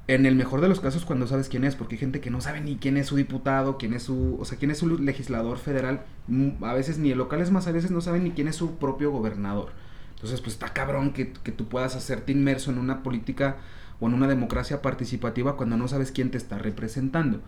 en 0.07 0.25
el 0.25 0.35
mejor 0.35 0.61
de 0.61 0.69
los 0.69 0.79
casos 0.79 1.03
cuando 1.03 1.27
sabes 1.27 1.49
quién 1.49 1.65
es, 1.65 1.75
porque 1.75 1.95
hay 1.95 1.99
gente 1.99 2.21
que 2.21 2.29
no 2.29 2.39
sabe 2.39 2.61
ni 2.61 2.77
quién 2.77 2.95
es 2.95 3.07
su 3.07 3.17
diputado, 3.17 3.77
quién 3.77 3.93
es 3.93 4.03
su, 4.03 4.37
o 4.39 4.45
sea, 4.45 4.57
quién 4.57 4.71
es 4.71 4.77
su 4.77 4.97
legislador 4.97 5.57
federal, 5.57 6.05
mm, 6.27 6.63
a 6.63 6.73
veces 6.73 6.97
ni 6.97 7.11
el 7.11 7.17
local 7.17 7.41
es 7.41 7.51
más, 7.51 7.67
a 7.67 7.73
veces 7.73 7.91
no 7.91 7.99
saben 7.99 8.23
ni 8.23 8.31
quién 8.31 8.47
es 8.47 8.55
su 8.55 8.75
propio 8.77 9.11
gobernador. 9.11 9.71
Entonces, 10.17 10.41
pues 10.41 10.53
está 10.53 10.73
cabrón 10.73 11.13
que, 11.13 11.31
que 11.31 11.51
tú 11.51 11.67
puedas 11.67 11.95
hacerte 11.95 12.31
inmerso 12.31 12.71
en 12.71 12.79
una 12.79 13.03
política 13.03 13.57
o 13.99 14.07
en 14.07 14.15
una 14.15 14.27
democracia 14.27 14.81
participativa 14.81 15.55
cuando 15.55 15.77
no 15.77 15.87
sabes 15.87 16.11
quién 16.11 16.31
te 16.31 16.39
está 16.39 16.57
representando. 16.57 17.39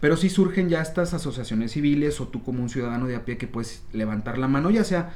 Pero 0.00 0.16
si 0.16 0.28
surgen 0.28 0.68
ya 0.68 0.82
estas 0.82 1.14
asociaciones 1.14 1.72
civiles 1.72 2.20
o 2.20 2.28
tú 2.28 2.42
como 2.42 2.62
un 2.62 2.68
ciudadano 2.68 3.06
de 3.06 3.16
a 3.16 3.24
pie 3.24 3.38
que 3.38 3.46
puedes 3.46 3.84
levantar 3.92 4.36
la 4.36 4.48
mano, 4.48 4.70
ya 4.70 4.84
sea, 4.84 5.12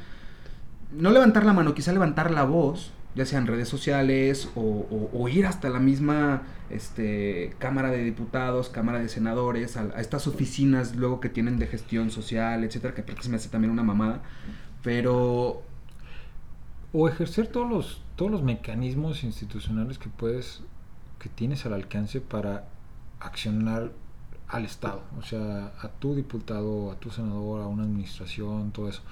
no 0.92 1.10
levantar 1.10 1.44
la 1.44 1.52
mano, 1.52 1.74
quizá 1.74 1.92
levantar 1.92 2.30
la 2.30 2.44
voz, 2.44 2.92
ya 3.16 3.26
sea 3.26 3.38
en 3.40 3.46
redes 3.46 3.68
sociales 3.68 4.48
o, 4.54 5.28
ir 5.28 5.46
hasta 5.46 5.70
la 5.70 5.80
misma 5.80 6.42
este, 6.70 7.54
Cámara 7.58 7.90
de 7.90 8.04
Diputados, 8.04 8.68
Cámara 8.68 9.00
de 9.00 9.08
Senadores, 9.08 9.76
a, 9.76 9.88
estas 10.00 10.28
oficinas 10.28 10.94
luego 10.94 11.18
que 11.18 11.30
tienen 11.30 11.58
de 11.58 11.66
gestión 11.66 12.10
social, 12.10 12.62
etcétera, 12.62 12.94
que 12.94 13.02
que 13.02 13.22
se 13.22 13.28
me 13.28 13.36
hace 13.36 13.48
también 13.48 13.72
una 13.72 13.82
mamada. 13.82 14.22
Pero 14.82 15.62
o 16.92 17.08
ejercer 17.08 17.48
todos 17.48 17.68
los, 17.68 18.02
todos 18.16 18.30
los 18.30 18.42
mecanismos 18.42 19.24
institucionales 19.24 19.98
que 19.98 20.08
puedes, 20.08 20.62
que 21.18 21.28
tienes 21.28 21.66
al 21.66 21.74
alcance 21.74 22.20
para 22.20 22.68
accionar 23.20 23.92
al 24.48 24.64
Estado, 24.64 25.02
o 25.18 25.22
sea, 25.22 25.72
a 25.80 25.88
tu 25.88 26.14
diputado, 26.14 26.92
a 26.92 26.96
tu 26.96 27.10
senador, 27.10 27.62
a 27.62 27.66
una 27.66 27.82
administración, 27.82 28.70
todo 28.70 28.88
eso. 28.88 29.02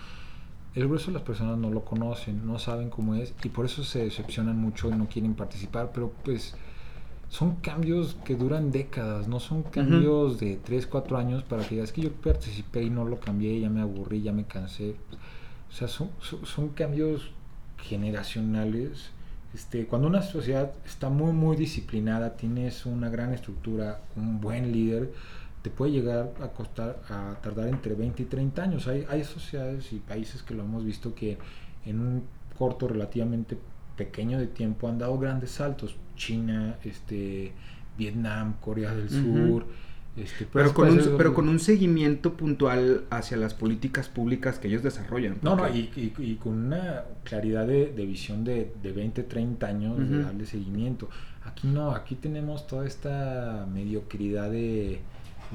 El 0.74 0.86
grueso 0.86 1.06
de 1.08 1.14
las 1.14 1.22
personas 1.22 1.58
no 1.58 1.70
lo 1.70 1.84
conocen, 1.84 2.46
no 2.46 2.58
saben 2.58 2.90
cómo 2.90 3.14
es 3.14 3.34
y 3.44 3.48
por 3.48 3.64
eso 3.64 3.84
se 3.84 4.04
decepcionan 4.04 4.56
mucho 4.56 4.90
y 4.90 4.94
no 4.94 5.08
quieren 5.08 5.34
participar, 5.34 5.90
pero 5.92 6.12
pues 6.24 6.54
son 7.28 7.56
cambios 7.56 8.16
que 8.24 8.36
duran 8.36 8.70
décadas, 8.70 9.28
no 9.28 9.40
son 9.40 9.62
cambios 9.64 10.38
de 10.38 10.56
3, 10.56 10.86
4 10.86 11.16
años 11.16 11.42
para 11.42 11.66
que 11.66 11.76
digas 11.76 11.92
que 11.92 12.02
yo 12.02 12.12
participé 12.12 12.82
y 12.82 12.90
no 12.90 13.04
lo 13.04 13.18
cambié, 13.18 13.60
ya 13.60 13.70
me 13.70 13.80
aburrí, 13.80 14.22
ya 14.22 14.32
me 14.32 14.44
cansé. 14.44 14.96
O 15.68 15.72
sea, 15.72 15.88
son, 15.88 16.10
son 16.20 16.68
cambios 16.70 17.32
generacionales. 17.84 19.10
Este, 19.54 19.86
cuando 19.86 20.08
una 20.08 20.22
sociedad 20.22 20.72
está 20.84 21.08
muy, 21.10 21.32
muy 21.32 21.56
disciplinada, 21.56 22.36
tienes 22.36 22.86
una 22.86 23.08
gran 23.08 23.32
estructura, 23.32 24.00
un 24.16 24.40
buen 24.40 24.72
líder, 24.72 25.12
te 25.62 25.70
puede 25.70 25.92
llegar 25.92 26.34
a 26.42 26.48
costar, 26.48 27.00
a 27.08 27.36
tardar 27.40 27.68
entre 27.68 27.94
20 27.94 28.22
y 28.22 28.26
30 28.26 28.62
años. 28.62 28.88
Hay, 28.88 29.06
hay 29.08 29.24
sociedades 29.24 29.92
y 29.92 29.98
países 29.98 30.42
que 30.42 30.54
lo 30.54 30.64
hemos 30.64 30.84
visto 30.84 31.14
que 31.14 31.38
en 31.86 32.00
un 32.00 32.24
corto 32.58 32.88
relativamente 32.88 33.56
pequeño 33.96 34.38
de 34.38 34.46
tiempo 34.46 34.88
han 34.88 34.98
dado 34.98 35.18
grandes 35.18 35.52
saltos. 35.52 35.96
China, 36.16 36.78
este, 36.84 37.52
Vietnam, 37.96 38.54
Corea 38.60 38.94
del 38.94 39.10
Sur. 39.10 39.66
Este, 40.16 40.46
pero, 40.52 40.72
con 40.72 40.90
un, 40.90 41.16
pero 41.16 41.34
con 41.34 41.48
un 41.48 41.58
seguimiento 41.58 42.34
puntual 42.34 43.04
hacia 43.10 43.36
las 43.36 43.52
políticas 43.52 44.08
públicas 44.08 44.60
que 44.60 44.68
ellos 44.68 44.82
desarrollan. 44.84 45.38
No, 45.42 45.56
no, 45.56 45.68
y, 45.68 45.90
y, 45.96 46.34
con 46.36 46.66
una 46.66 47.04
claridad 47.24 47.66
de, 47.66 47.92
de 47.92 48.06
visión 48.06 48.44
de, 48.44 48.72
de, 48.80 48.92
20, 48.92 49.24
30 49.24 49.66
años 49.66 49.98
de 49.98 50.22
darle 50.22 50.46
seguimiento. 50.46 51.08
Aquí 51.44 51.66
no, 51.66 51.90
aquí 51.90 52.14
tenemos 52.14 52.66
toda 52.68 52.86
esta 52.86 53.66
mediocridad 53.72 54.50
de, 54.50 55.00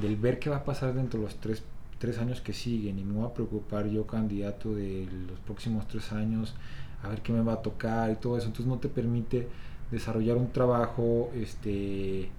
del 0.02 0.18
ver 0.18 0.40
qué 0.40 0.50
va 0.50 0.58
a 0.58 0.64
pasar 0.66 0.94
dentro 0.94 1.20
de 1.22 1.26
los 1.28 1.36
tres, 1.38 1.64
tres 1.98 2.18
años 2.18 2.42
que 2.42 2.52
siguen 2.52 3.00
y 3.00 3.06
me 3.06 3.14
voy 3.14 3.28
a 3.28 3.34
preocupar 3.34 3.88
yo 3.88 4.06
candidato 4.06 4.76
de 4.76 5.08
los 5.30 5.40
próximos 5.40 5.88
tres 5.88 6.12
años 6.12 6.54
a 7.02 7.08
ver 7.08 7.22
qué 7.22 7.32
me 7.32 7.42
va 7.42 7.54
a 7.54 7.62
tocar 7.62 8.12
y 8.12 8.16
todo 8.16 8.38
eso. 8.38 8.48
Entonces 8.48 8.68
no 8.68 8.78
te 8.78 8.90
permite 8.90 9.48
desarrollar 9.90 10.36
un 10.36 10.52
trabajo 10.52 11.32
este, 11.34 12.30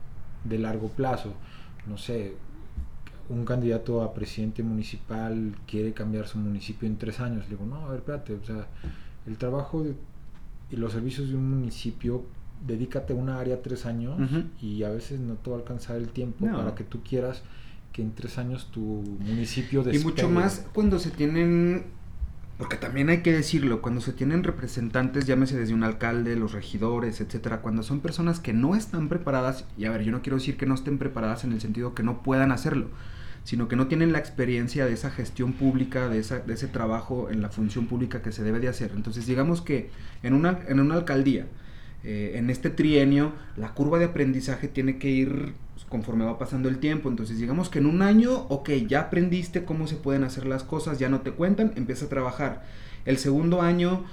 de 0.44 0.58
largo 0.58 0.88
plazo 0.88 1.32
no 1.90 1.98
sé, 1.98 2.36
un 3.28 3.44
candidato 3.44 4.02
a 4.02 4.14
presidente 4.14 4.62
municipal 4.62 5.54
quiere 5.66 5.92
cambiar 5.92 6.26
su 6.28 6.38
municipio 6.38 6.88
en 6.88 6.96
tres 6.96 7.20
años. 7.20 7.44
Le 7.44 7.50
digo, 7.50 7.66
no, 7.66 7.86
a 7.86 7.90
ver, 7.90 7.98
espérate, 7.98 8.34
o 8.34 8.44
sea, 8.44 8.68
el 9.26 9.36
trabajo 9.36 9.84
y 10.70 10.76
los 10.76 10.92
servicios 10.92 11.28
de 11.28 11.36
un 11.36 11.50
municipio, 11.50 12.24
dedícate 12.66 13.12
a 13.12 13.16
una 13.16 13.38
área 13.40 13.60
tres 13.60 13.86
años 13.86 14.18
y 14.62 14.84
a 14.84 14.90
veces 14.90 15.18
no 15.20 15.34
te 15.34 15.50
va 15.50 15.56
a 15.56 15.58
alcanzar 15.60 15.96
el 15.96 16.08
tiempo 16.08 16.46
para 16.46 16.74
que 16.74 16.84
tú 16.84 17.02
quieras 17.02 17.42
que 17.92 18.02
en 18.02 18.12
tres 18.12 18.38
años 18.38 18.70
tu 18.70 18.80
municipio 18.80 19.82
despegue. 19.82 20.02
Y 20.02 20.04
mucho 20.04 20.28
más 20.28 20.66
cuando 20.72 20.98
se 21.00 21.10
tienen 21.10 21.86
porque 22.60 22.76
también 22.76 23.08
hay 23.08 23.22
que 23.22 23.32
decirlo, 23.32 23.80
cuando 23.80 24.02
se 24.02 24.12
tienen 24.12 24.44
representantes, 24.44 25.24
llámese 25.24 25.58
desde 25.58 25.72
un 25.72 25.82
alcalde, 25.82 26.36
los 26.36 26.52
regidores, 26.52 27.22
etcétera, 27.22 27.62
cuando 27.62 27.82
son 27.82 28.00
personas 28.00 28.38
que 28.38 28.52
no 28.52 28.76
están 28.76 29.08
preparadas, 29.08 29.64
y 29.78 29.86
a 29.86 29.90
ver, 29.90 30.02
yo 30.02 30.12
no 30.12 30.20
quiero 30.20 30.36
decir 30.36 30.58
que 30.58 30.66
no 30.66 30.74
estén 30.74 30.98
preparadas 30.98 31.42
en 31.44 31.52
el 31.52 31.62
sentido 31.62 31.94
que 31.94 32.02
no 32.02 32.22
puedan 32.22 32.52
hacerlo, 32.52 32.88
sino 33.44 33.66
que 33.66 33.76
no 33.76 33.86
tienen 33.86 34.12
la 34.12 34.18
experiencia 34.18 34.84
de 34.84 34.92
esa 34.92 35.10
gestión 35.10 35.54
pública, 35.54 36.10
de, 36.10 36.18
esa, 36.18 36.40
de 36.40 36.52
ese 36.52 36.66
trabajo 36.68 37.30
en 37.30 37.40
la 37.40 37.48
función 37.48 37.86
pública 37.86 38.20
que 38.20 38.30
se 38.30 38.42
debe 38.44 38.60
de 38.60 38.68
hacer. 38.68 38.92
Entonces, 38.94 39.26
digamos 39.26 39.62
que 39.62 39.88
en 40.22 40.34
una, 40.34 40.60
en 40.68 40.80
una 40.80 40.96
alcaldía, 40.96 41.46
eh, 42.04 42.32
en 42.34 42.50
este 42.50 42.68
trienio, 42.68 43.32
la 43.56 43.72
curva 43.72 43.98
de 43.98 44.04
aprendizaje 44.04 44.68
tiene 44.68 44.98
que 44.98 45.08
ir 45.08 45.54
conforme 45.90 46.24
va 46.24 46.38
pasando 46.38 46.70
el 46.70 46.78
tiempo. 46.78 47.10
Entonces, 47.10 47.38
digamos 47.38 47.68
que 47.68 47.80
en 47.80 47.86
un 47.86 48.00
año, 48.00 48.46
ok, 48.48 48.70
ya 48.88 49.00
aprendiste 49.00 49.64
cómo 49.64 49.86
se 49.86 49.96
pueden 49.96 50.24
hacer 50.24 50.46
las 50.46 50.64
cosas, 50.64 50.98
ya 50.98 51.10
no 51.10 51.20
te 51.20 51.32
cuentan, 51.32 51.72
empieza 51.76 52.06
a 52.06 52.08
trabajar. 52.08 52.64
El 53.04 53.18
segundo 53.18 53.60
año 53.60 54.04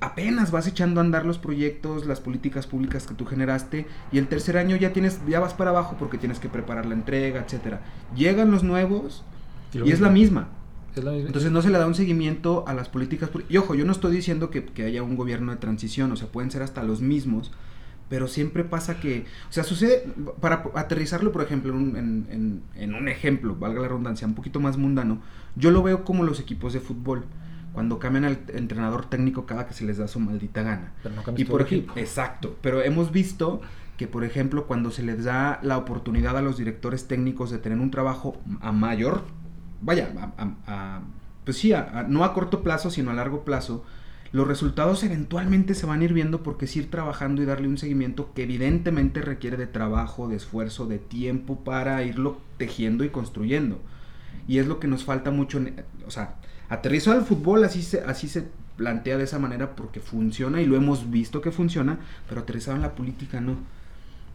apenas 0.00 0.50
vas 0.50 0.66
echando 0.66 1.00
a 1.00 1.04
andar 1.04 1.26
los 1.26 1.38
proyectos, 1.38 2.06
las 2.06 2.20
políticas 2.20 2.66
públicas 2.66 3.06
que 3.06 3.14
tú 3.14 3.24
generaste 3.24 3.86
y 4.12 4.18
el 4.18 4.28
tercer 4.28 4.56
año 4.56 4.76
ya 4.76 4.92
tienes 4.92 5.20
ya 5.26 5.40
vas 5.40 5.54
para 5.54 5.70
abajo 5.70 5.96
porque 5.98 6.18
tienes 6.18 6.38
que 6.38 6.48
preparar 6.48 6.86
la 6.86 6.94
entrega, 6.94 7.40
etcétera. 7.40 7.80
Llegan 8.14 8.50
los 8.50 8.62
nuevos 8.62 9.24
y, 9.72 9.90
es, 9.90 10.00
la 10.00 10.10
misma. 10.10 10.48
Entonces 10.94 11.50
no 11.50 11.62
se 11.62 11.70
le 11.70 11.78
da 11.78 11.86
un 11.86 11.94
seguimiento 11.94 12.64
a 12.68 12.74
las 12.74 12.88
políticas 12.88 13.30
y 13.48 13.56
ojo, 13.56 13.74
yo 13.74 13.84
no 13.84 13.92
estoy 13.92 14.14
diciendo 14.14 14.50
que, 14.50 14.84
haya 14.84 15.02
un 15.02 15.16
gobierno 15.16 15.50
de 15.52 15.58
transición, 15.58 16.12
o 16.12 16.16
sea, 16.16 16.28
pueden 16.28 16.50
ser 16.50 16.62
hasta 16.62 16.82
los 16.82 17.00
mismos, 17.00 17.50
pero 18.12 18.28
siempre 18.28 18.62
pasa 18.62 19.00
que, 19.00 19.24
o 19.48 19.52
sea, 19.54 19.64
sucede, 19.64 20.04
para 20.38 20.64
aterrizarlo, 20.74 21.32
por 21.32 21.40
ejemplo, 21.40 21.72
en, 21.72 22.62
en 22.76 22.94
un 22.94 23.08
ejemplo, 23.08 23.56
valga 23.56 23.80
la 23.80 23.88
redundancia, 23.88 24.26
un 24.26 24.34
poquito 24.34 24.60
más 24.60 24.76
mundano, 24.76 25.22
yo 25.56 25.70
lo 25.70 25.82
veo 25.82 26.04
como 26.04 26.22
los 26.22 26.38
equipos 26.38 26.74
de 26.74 26.80
fútbol 26.80 27.24
cuando 27.72 27.98
cambian 27.98 28.26
al 28.26 28.40
entrenador 28.48 29.08
técnico 29.08 29.46
cada 29.46 29.66
que 29.66 29.72
se 29.72 29.86
les 29.86 29.96
da 29.96 30.08
su 30.08 30.20
maldita 30.20 30.60
gana. 30.62 30.92
Pero 31.02 31.14
no 31.14 31.22
y 31.34 31.46
por 31.46 31.62
ejemplo, 31.62 31.94
exacto, 31.96 32.54
pero 32.60 32.82
hemos 32.82 33.12
visto 33.12 33.62
que 33.96 34.06
por 34.06 34.24
ejemplo 34.24 34.66
cuando 34.66 34.90
se 34.90 35.02
les 35.02 35.24
da 35.24 35.58
la 35.62 35.78
oportunidad 35.78 36.36
a 36.36 36.42
los 36.42 36.58
directores 36.58 37.08
técnicos 37.08 37.50
de 37.50 37.60
tener 37.60 37.78
un 37.78 37.90
trabajo 37.90 38.36
a 38.60 38.72
mayor, 38.72 39.22
vaya, 39.80 40.12
a, 40.66 41.00
pues 41.46 41.56
sí, 41.56 41.72
no 42.08 42.24
a 42.24 42.34
corto 42.34 42.62
plazo, 42.62 42.90
sino 42.90 43.10
a 43.10 43.14
largo 43.14 43.42
plazo, 43.42 43.86
los 44.32 44.48
resultados 44.48 45.02
eventualmente 45.04 45.74
se 45.74 45.86
van 45.86 46.00
a 46.00 46.04
ir 46.04 46.12
viendo 46.12 46.42
porque 46.42 46.64
es 46.64 46.76
ir 46.76 46.90
trabajando 46.90 47.42
y 47.42 47.44
darle 47.44 47.68
un 47.68 47.78
seguimiento 47.78 48.32
que 48.34 48.44
evidentemente 48.44 49.20
requiere 49.20 49.56
de 49.56 49.66
trabajo, 49.66 50.28
de 50.28 50.36
esfuerzo, 50.36 50.86
de 50.86 50.98
tiempo 50.98 51.62
para 51.64 52.02
irlo 52.02 52.38
tejiendo 52.56 53.04
y 53.04 53.10
construyendo. 53.10 53.80
Y 54.48 54.58
es 54.58 54.66
lo 54.66 54.80
que 54.80 54.88
nos 54.88 55.04
falta 55.04 55.30
mucho, 55.30 55.60
o 56.06 56.10
sea, 56.10 56.36
Aterrizó 56.72 57.12
al 57.12 57.26
fútbol, 57.26 57.64
así 57.64 57.82
se, 57.82 58.00
así 58.00 58.28
se 58.28 58.48
plantea 58.78 59.18
de 59.18 59.24
esa 59.24 59.38
manera 59.38 59.76
porque 59.76 60.00
funciona 60.00 60.62
y 60.62 60.66
lo 60.66 60.74
hemos 60.74 61.10
visto 61.10 61.42
que 61.42 61.50
funciona, 61.50 61.98
pero 62.26 62.40
aterrizado 62.40 62.76
en 62.76 62.82
la 62.82 62.94
política 62.94 63.42
no. 63.42 63.58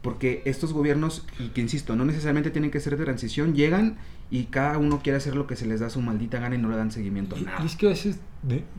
Porque 0.02 0.42
estos 0.44 0.72
gobiernos, 0.72 1.26
y 1.40 1.48
que 1.48 1.60
insisto, 1.60 1.96
no 1.96 2.04
necesariamente 2.04 2.52
tienen 2.52 2.70
que 2.70 2.78
ser 2.78 2.96
de 2.96 3.04
transición, 3.04 3.56
llegan 3.56 3.96
y 4.30 4.44
cada 4.44 4.78
uno 4.78 5.00
quiere 5.02 5.16
hacer 5.16 5.36
lo 5.36 5.46
que 5.46 5.56
se 5.56 5.66
les 5.66 5.80
da 5.80 5.90
su 5.90 6.00
maldita 6.00 6.38
gana 6.38 6.54
y 6.54 6.58
no 6.58 6.68
le 6.68 6.76
dan 6.76 6.90
seguimiento 6.90 7.36
a 7.36 7.40
nada. 7.40 7.62
Y 7.62 7.66
es 7.66 7.76
que 7.76 7.86
a 7.86 7.90
veces 7.90 8.20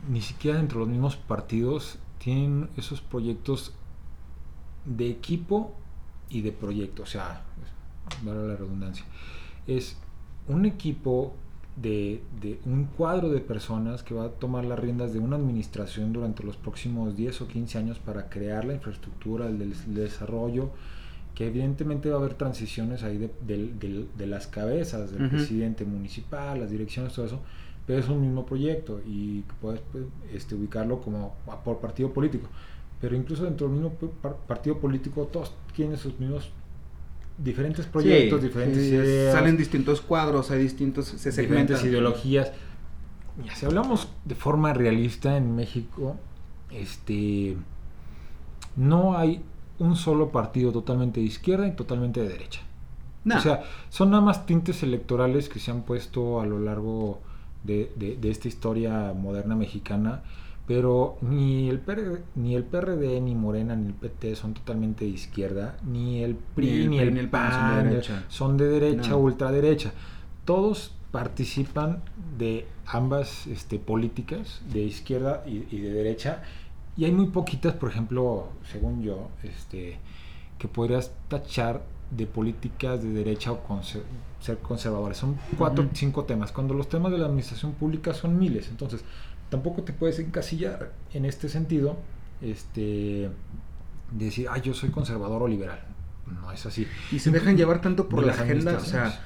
ni 0.08 0.20
siquiera 0.20 0.58
dentro 0.58 0.78
de 0.78 0.86
los 0.86 0.88
mismos 0.88 1.16
partidos 1.16 1.98
tienen 2.18 2.68
esos 2.76 3.00
proyectos 3.00 3.74
de 4.84 5.10
equipo 5.10 5.74
y 6.28 6.42
de 6.42 6.52
proyecto. 6.52 7.02
O 7.02 7.06
sea, 7.06 7.42
vale 8.22 8.46
la 8.46 8.56
redundancia. 8.56 9.04
Es 9.66 9.96
un 10.46 10.66
equipo 10.66 11.34
de, 11.76 12.22
un 12.66 12.84
cuadro 12.84 13.30
de 13.30 13.40
personas 13.40 14.02
que 14.02 14.14
va 14.14 14.24
a 14.24 14.28
tomar 14.30 14.64
las 14.64 14.78
riendas 14.78 15.12
de 15.12 15.18
una 15.18 15.36
administración 15.36 16.12
durante 16.12 16.42
los 16.42 16.56
próximos 16.56 17.16
10 17.16 17.42
o 17.42 17.48
15 17.48 17.78
años 17.78 17.98
para 17.98 18.28
crear 18.28 18.64
la 18.64 18.74
infraestructura, 18.74 19.46
el, 19.46 19.74
desarrollo, 19.94 20.70
que 21.40 21.46
evidentemente 21.46 22.10
va 22.10 22.16
a 22.16 22.18
haber 22.18 22.34
transiciones 22.34 23.02
ahí 23.02 23.16
de, 23.16 24.26
las 24.26 24.46
cabezas 24.46 25.10
del 25.10 25.30
presidente 25.30 25.86
municipal, 25.86 26.60
las 26.60 26.70
direcciones, 26.70 27.14
todo 27.14 27.24
eso, 27.24 27.40
pero 27.86 27.98
es 27.98 28.10
un 28.10 28.20
mismo 28.20 28.44
proyecto 28.44 29.00
y 29.06 29.40
puedes 29.58 29.80
pues, 29.90 30.04
este, 30.34 30.54
ubicarlo 30.54 31.00
como 31.00 31.34
por 31.64 31.78
partido 31.78 32.12
político. 32.12 32.46
Pero 33.00 33.16
incluso 33.16 33.44
dentro 33.44 33.68
del 33.68 33.76
mismo 33.76 33.96
partido 34.46 34.80
político 34.80 35.30
todos 35.32 35.54
tienen 35.74 35.96
sus 35.96 36.20
mismos 36.20 36.50
diferentes 37.38 37.86
proyectos, 37.86 38.42
diferentes 38.42 38.84
ideas. 38.84 39.32
Salen 39.32 39.56
distintos 39.56 40.02
cuadros, 40.02 40.50
hay 40.50 40.60
distintos, 40.60 41.06
se 41.06 41.30
diferentes 41.30 41.82
ideologías. 41.82 42.52
Ya, 43.46 43.54
si 43.54 43.64
hablamos 43.64 44.12
de 44.26 44.34
forma 44.34 44.74
realista 44.74 45.38
en 45.38 45.56
México, 45.56 46.18
este 46.70 47.56
no 48.76 49.16
hay 49.16 49.42
un 49.80 49.96
solo 49.96 50.30
partido 50.30 50.70
totalmente 50.70 51.20
de 51.20 51.26
izquierda 51.26 51.66
y 51.66 51.72
totalmente 51.72 52.20
de 52.20 52.28
derecha. 52.28 52.60
O 53.26 53.38
sea, 53.40 53.64
son 53.90 54.10
nada 54.10 54.22
más 54.22 54.46
tintes 54.46 54.82
electorales 54.82 55.48
que 55.48 55.58
se 55.58 55.70
han 55.70 55.82
puesto 55.82 56.40
a 56.40 56.46
lo 56.46 56.58
largo 56.58 57.20
de, 57.64 57.92
de 57.96 58.30
esta 58.30 58.48
historia 58.48 59.12
moderna 59.14 59.56
mexicana 59.56 60.22
pero 60.70 61.18
ni 61.20 61.68
el, 61.68 61.80
PRD, 61.80 62.22
ni 62.36 62.54
el 62.54 62.62
PRD, 62.62 63.20
ni 63.20 63.34
Morena, 63.34 63.74
ni 63.74 63.88
el 63.88 63.94
PT 63.94 64.36
son 64.36 64.54
totalmente 64.54 65.04
de 65.04 65.10
izquierda, 65.10 65.76
ni 65.84 66.22
el 66.22 66.36
PRI, 66.36 66.86
ni 66.86 67.00
el, 67.00 67.28
PAN, 67.28 67.50
son 67.50 67.66
de 67.66 67.90
derecha, 67.90 68.24
son 68.28 68.56
de 68.56 68.68
derecha 68.68 69.16
ultraderecha. 69.16 69.92
Todos 70.44 70.94
participan 71.10 72.04
de 72.38 72.68
ambas 72.86 73.48
este, 73.48 73.80
políticas, 73.80 74.62
de 74.72 74.82
izquierda 74.82 75.42
y, 75.44 75.76
de 75.76 75.90
derecha, 75.90 76.44
y 76.96 77.04
hay 77.04 77.12
muy 77.12 77.26
poquitas, 77.26 77.74
por 77.74 77.90
ejemplo, 77.90 78.48
según 78.70 79.02
yo, 79.02 79.28
este, 79.42 79.98
que 80.58 80.68
podrías 80.68 81.12
tachar 81.28 81.82
de 82.10 82.26
políticas 82.26 83.02
de 83.02 83.10
derecha 83.10 83.52
o 83.52 83.60
ser 84.40 84.58
conservadores. 84.58 85.16
Son 85.18 85.38
cuatro, 85.56 85.84
o 85.84 85.88
cinco 85.94 86.24
temas, 86.24 86.52
cuando 86.52 86.74
los 86.74 86.88
temas 86.88 87.12
de 87.12 87.18
la 87.18 87.26
administración 87.26 87.72
pública 87.72 88.12
son 88.14 88.38
miles. 88.38 88.68
Entonces, 88.68 89.04
tampoco 89.48 89.82
te 89.82 89.92
puedes 89.92 90.18
encasillar 90.18 90.92
en 91.12 91.24
este 91.24 91.48
sentido, 91.48 91.96
este, 92.42 93.30
decir, 94.12 94.48
ah, 94.50 94.58
yo 94.58 94.74
soy 94.74 94.90
conservador 94.90 95.42
o 95.42 95.48
liberal. 95.48 95.80
No 96.26 96.52
es 96.52 96.64
así. 96.66 96.86
Y 97.10 97.18
se 97.18 97.30
dejan 97.30 97.56
llevar 97.56 97.80
tanto 97.80 98.08
por 98.08 98.24
la 98.24 98.32
agenda, 98.32 98.76
o 98.76 98.80
sea, 98.80 99.20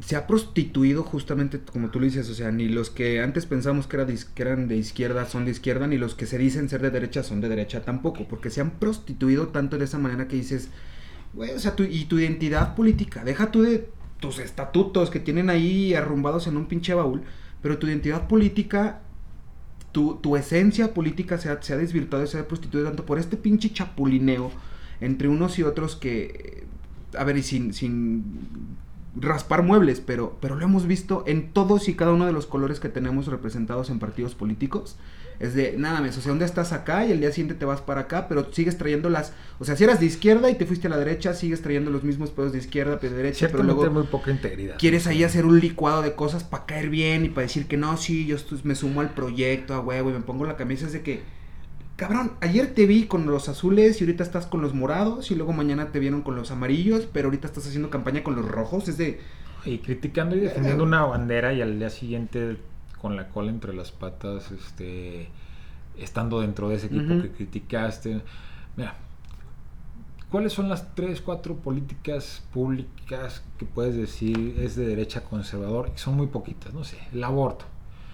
se 0.00 0.16
ha 0.16 0.26
prostituido 0.26 1.02
justamente 1.02 1.60
como 1.60 1.90
tú 1.90 1.98
lo 1.98 2.04
dices, 2.04 2.28
o 2.28 2.34
sea, 2.34 2.50
ni 2.50 2.68
los 2.68 2.90
que 2.90 3.20
antes 3.20 3.46
pensamos 3.46 3.86
que, 3.86 3.96
era 3.96 4.06
que 4.06 4.42
eran 4.42 4.68
de 4.68 4.76
izquierda 4.76 5.26
son 5.26 5.46
de 5.46 5.50
izquierda, 5.50 5.86
ni 5.86 5.96
los 5.96 6.14
que 6.14 6.26
se 6.26 6.38
dicen 6.38 6.68
ser 6.68 6.82
de 6.82 6.90
derecha 6.90 7.22
son 7.22 7.40
de 7.40 7.48
derecha 7.48 7.82
tampoco, 7.82 8.28
porque 8.28 8.50
se 8.50 8.60
han 8.60 8.72
prostituido 8.72 9.48
tanto 9.48 9.78
de 9.78 9.86
esa 9.86 9.98
manera 9.98 10.28
que 10.28 10.36
dices, 10.36 10.68
güey, 11.32 11.52
o 11.52 11.58
sea, 11.58 11.74
tu, 11.74 11.84
y 11.84 12.04
tu 12.04 12.18
identidad 12.18 12.74
política, 12.74 13.24
deja 13.24 13.50
tú 13.50 13.62
de 13.62 13.88
tus 14.20 14.38
estatutos 14.38 15.10
que 15.10 15.20
tienen 15.20 15.48
ahí 15.48 15.94
arrumbados 15.94 16.46
en 16.46 16.56
un 16.56 16.66
pinche 16.66 16.92
baúl, 16.92 17.22
pero 17.62 17.78
tu 17.78 17.86
identidad 17.86 18.28
política 18.28 19.00
tu, 19.92 20.36
esencia 20.36 20.94
política 20.94 21.38
se 21.38 21.50
ha, 21.50 21.60
se 21.60 21.72
ha 21.72 21.76
desvirtuado 21.76 22.24
y 22.24 22.28
se 22.28 22.38
ha 22.38 22.46
prostituido 22.46 22.86
tanto 22.86 23.04
por 23.04 23.18
este 23.18 23.36
pinche 23.36 23.72
chapulineo 23.72 24.52
entre 25.00 25.26
unos 25.26 25.58
y 25.58 25.64
otros 25.64 25.96
que, 25.96 26.66
a 27.16 27.24
ver, 27.24 27.36
y 27.36 27.42
sin 27.42 27.72
raspar 29.16 29.62
muebles, 29.62 30.00
pero, 30.00 30.36
pero 30.40 30.54
lo 30.54 30.64
hemos 30.64 30.86
visto 30.86 31.24
en 31.26 31.52
todos 31.52 31.88
y 31.88 31.94
cada 31.94 32.12
uno 32.12 32.26
de 32.26 32.32
los 32.32 32.46
colores 32.46 32.80
que 32.80 32.88
tenemos 32.88 33.26
representados 33.26 33.90
en 33.90 33.98
partidos 33.98 34.34
políticos. 34.34 34.96
Es 35.40 35.54
de, 35.54 35.76
nada 35.78 36.00
más, 36.00 36.18
o 36.18 36.20
sea, 36.20 36.30
¿dónde 36.30 36.44
estás 36.44 36.72
acá? 36.72 37.06
Y 37.06 37.12
el 37.12 37.20
día 37.20 37.30
siguiente 37.30 37.54
te 37.54 37.64
vas 37.64 37.80
para 37.80 38.02
acá, 38.02 38.26
pero 38.28 38.52
sigues 38.52 38.76
trayendo 38.76 39.08
las... 39.08 39.32
O 39.60 39.64
sea, 39.64 39.76
si 39.76 39.84
eras 39.84 40.00
de 40.00 40.06
izquierda 40.06 40.50
y 40.50 40.56
te 40.56 40.66
fuiste 40.66 40.88
a 40.88 40.90
la 40.90 40.98
derecha, 40.98 41.32
sigues 41.32 41.62
trayendo 41.62 41.92
los 41.92 42.02
mismos 42.02 42.30
pedos 42.30 42.50
de 42.52 42.58
izquierda, 42.58 42.98
pero 43.00 43.12
de 43.12 43.22
derecha, 43.22 43.48
pero 43.48 43.62
luego... 43.62 43.88
muy 43.88 44.02
poca 44.04 44.32
integridad. 44.32 44.78
Quieres 44.78 45.06
ahí 45.06 45.22
hacer 45.22 45.46
un 45.46 45.60
licuado 45.60 46.02
de 46.02 46.14
cosas 46.14 46.42
para 46.42 46.66
caer 46.66 46.90
bien 46.90 47.24
y 47.24 47.28
para 47.28 47.42
decir 47.42 47.66
que 47.66 47.76
no, 47.76 47.96
sí, 47.96 48.26
yo 48.26 48.36
me 48.64 48.74
sumo 48.74 49.00
al 49.00 49.14
proyecto, 49.14 49.74
a 49.74 49.80
huevo, 49.80 50.10
y 50.10 50.14
me 50.14 50.20
pongo 50.20 50.44
la 50.44 50.56
camisa. 50.56 50.86
Es 50.86 50.92
de 50.92 51.02
que, 51.02 51.22
cabrón, 51.98 52.32
ayer 52.40 52.74
te 52.74 52.86
vi 52.86 53.06
con 53.06 53.26
los 53.26 53.48
azules 53.48 54.00
y 54.00 54.04
ahorita 54.04 54.22
estás 54.22 54.46
con 54.46 54.62
los 54.62 54.72
morados 54.72 55.32
y 55.32 55.34
luego 55.34 55.52
mañana 55.52 55.90
te 55.90 55.98
vieron 55.98 56.22
con 56.22 56.36
los 56.36 56.52
amarillos, 56.52 57.08
pero 57.12 57.26
ahorita 57.26 57.48
estás 57.48 57.66
haciendo 57.66 57.90
campaña 57.90 58.22
con 58.22 58.36
los 58.36 58.46
rojos. 58.46 58.88
Es 58.88 58.96
de... 58.96 59.20
Y 59.64 59.78
criticando 59.78 60.36
y 60.36 60.40
defendiendo 60.40 60.84
una 60.84 61.04
bandera 61.04 61.52
y 61.52 61.60
al 61.60 61.76
día 61.80 61.90
siguiente 61.90 62.56
con 63.00 63.16
la 63.16 63.28
cola 63.28 63.50
entre 63.50 63.74
las 63.74 63.90
patas, 63.90 64.52
este 64.52 65.28
estando 65.98 66.40
dentro 66.40 66.68
de 66.68 66.76
ese 66.76 66.86
equipo 66.86 67.20
que 67.20 67.32
criticaste. 67.32 68.22
Mira, 68.76 68.94
¿cuáles 70.30 70.52
son 70.52 70.68
las 70.68 70.94
tres, 70.94 71.20
cuatro 71.20 71.56
políticas 71.56 72.44
públicas 72.54 73.42
que 73.58 73.66
puedes 73.66 73.96
decir 73.96 74.54
es 74.60 74.76
de 74.76 74.86
derecha 74.86 75.24
conservador? 75.24 75.90
Son 75.96 76.14
muy 76.14 76.28
poquitas, 76.28 76.72
no 76.72 76.84
sé, 76.84 76.96
el 77.12 77.24
aborto. 77.24 77.64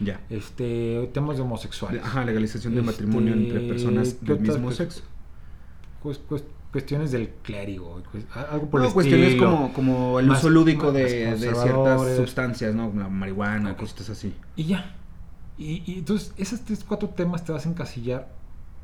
Ya. 0.00 0.20
Este, 0.30 1.08
temas 1.12 1.36
de 1.36 1.42
homosexuales. 1.42 2.02
Ajá, 2.02 2.24
legalización 2.24 2.74
de 2.74 2.82
matrimonio 2.82 3.32
entre 3.32 3.60
este, 3.60 3.68
personas 3.68 4.24
del 4.24 4.40
mismo 4.40 4.70
sexo. 4.72 5.02
Pues, 6.02 6.18
pues, 6.18 6.44
cuestiones 6.72 7.12
del 7.12 7.28
clérigo, 7.42 8.02
algo 8.50 8.68
por 8.68 8.82
no, 8.82 8.92
cuestiones 8.92 9.36
como, 9.36 9.72
como 9.72 10.18
el 10.18 10.28
uso 10.28 10.50
lúdico 10.50 10.90
de, 10.90 11.36
de, 11.36 11.54
ciertas 11.54 12.16
sustancias, 12.16 12.74
¿no? 12.74 12.92
La 12.96 13.08
marihuana, 13.08 13.76
cosas 13.76 14.10
así. 14.10 14.34
Y 14.56 14.64
ya, 14.64 14.96
y, 15.56 15.98
entonces, 15.98 16.32
esos 16.36 16.60
tres, 16.62 16.84
cuatro 16.86 17.10
temas 17.10 17.44
te 17.44 17.52
vas 17.52 17.66
a 17.66 17.68
encasillar 17.68 18.28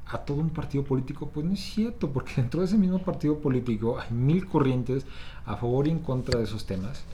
a 0.06 0.18
todo 0.18 0.38
un 0.38 0.50
partido 0.50 0.84
político. 0.84 1.30
Pues 1.30 1.44
no 1.44 1.52
es 1.52 1.60
cierto, 1.60 2.12
porque 2.12 2.32
dentro 2.36 2.60
de 2.60 2.66
ese 2.66 2.78
mismo 2.78 3.00
partido 3.00 3.38
político 3.38 3.98
hay 3.98 4.12
mil 4.14 4.46
corrientes 4.46 5.04
a 5.44 5.56
favor 5.56 5.88
y 5.88 5.90
en 5.90 5.98
contra 5.98 6.38
de 6.38 6.44
esos 6.44 6.66
temas. 6.66 7.04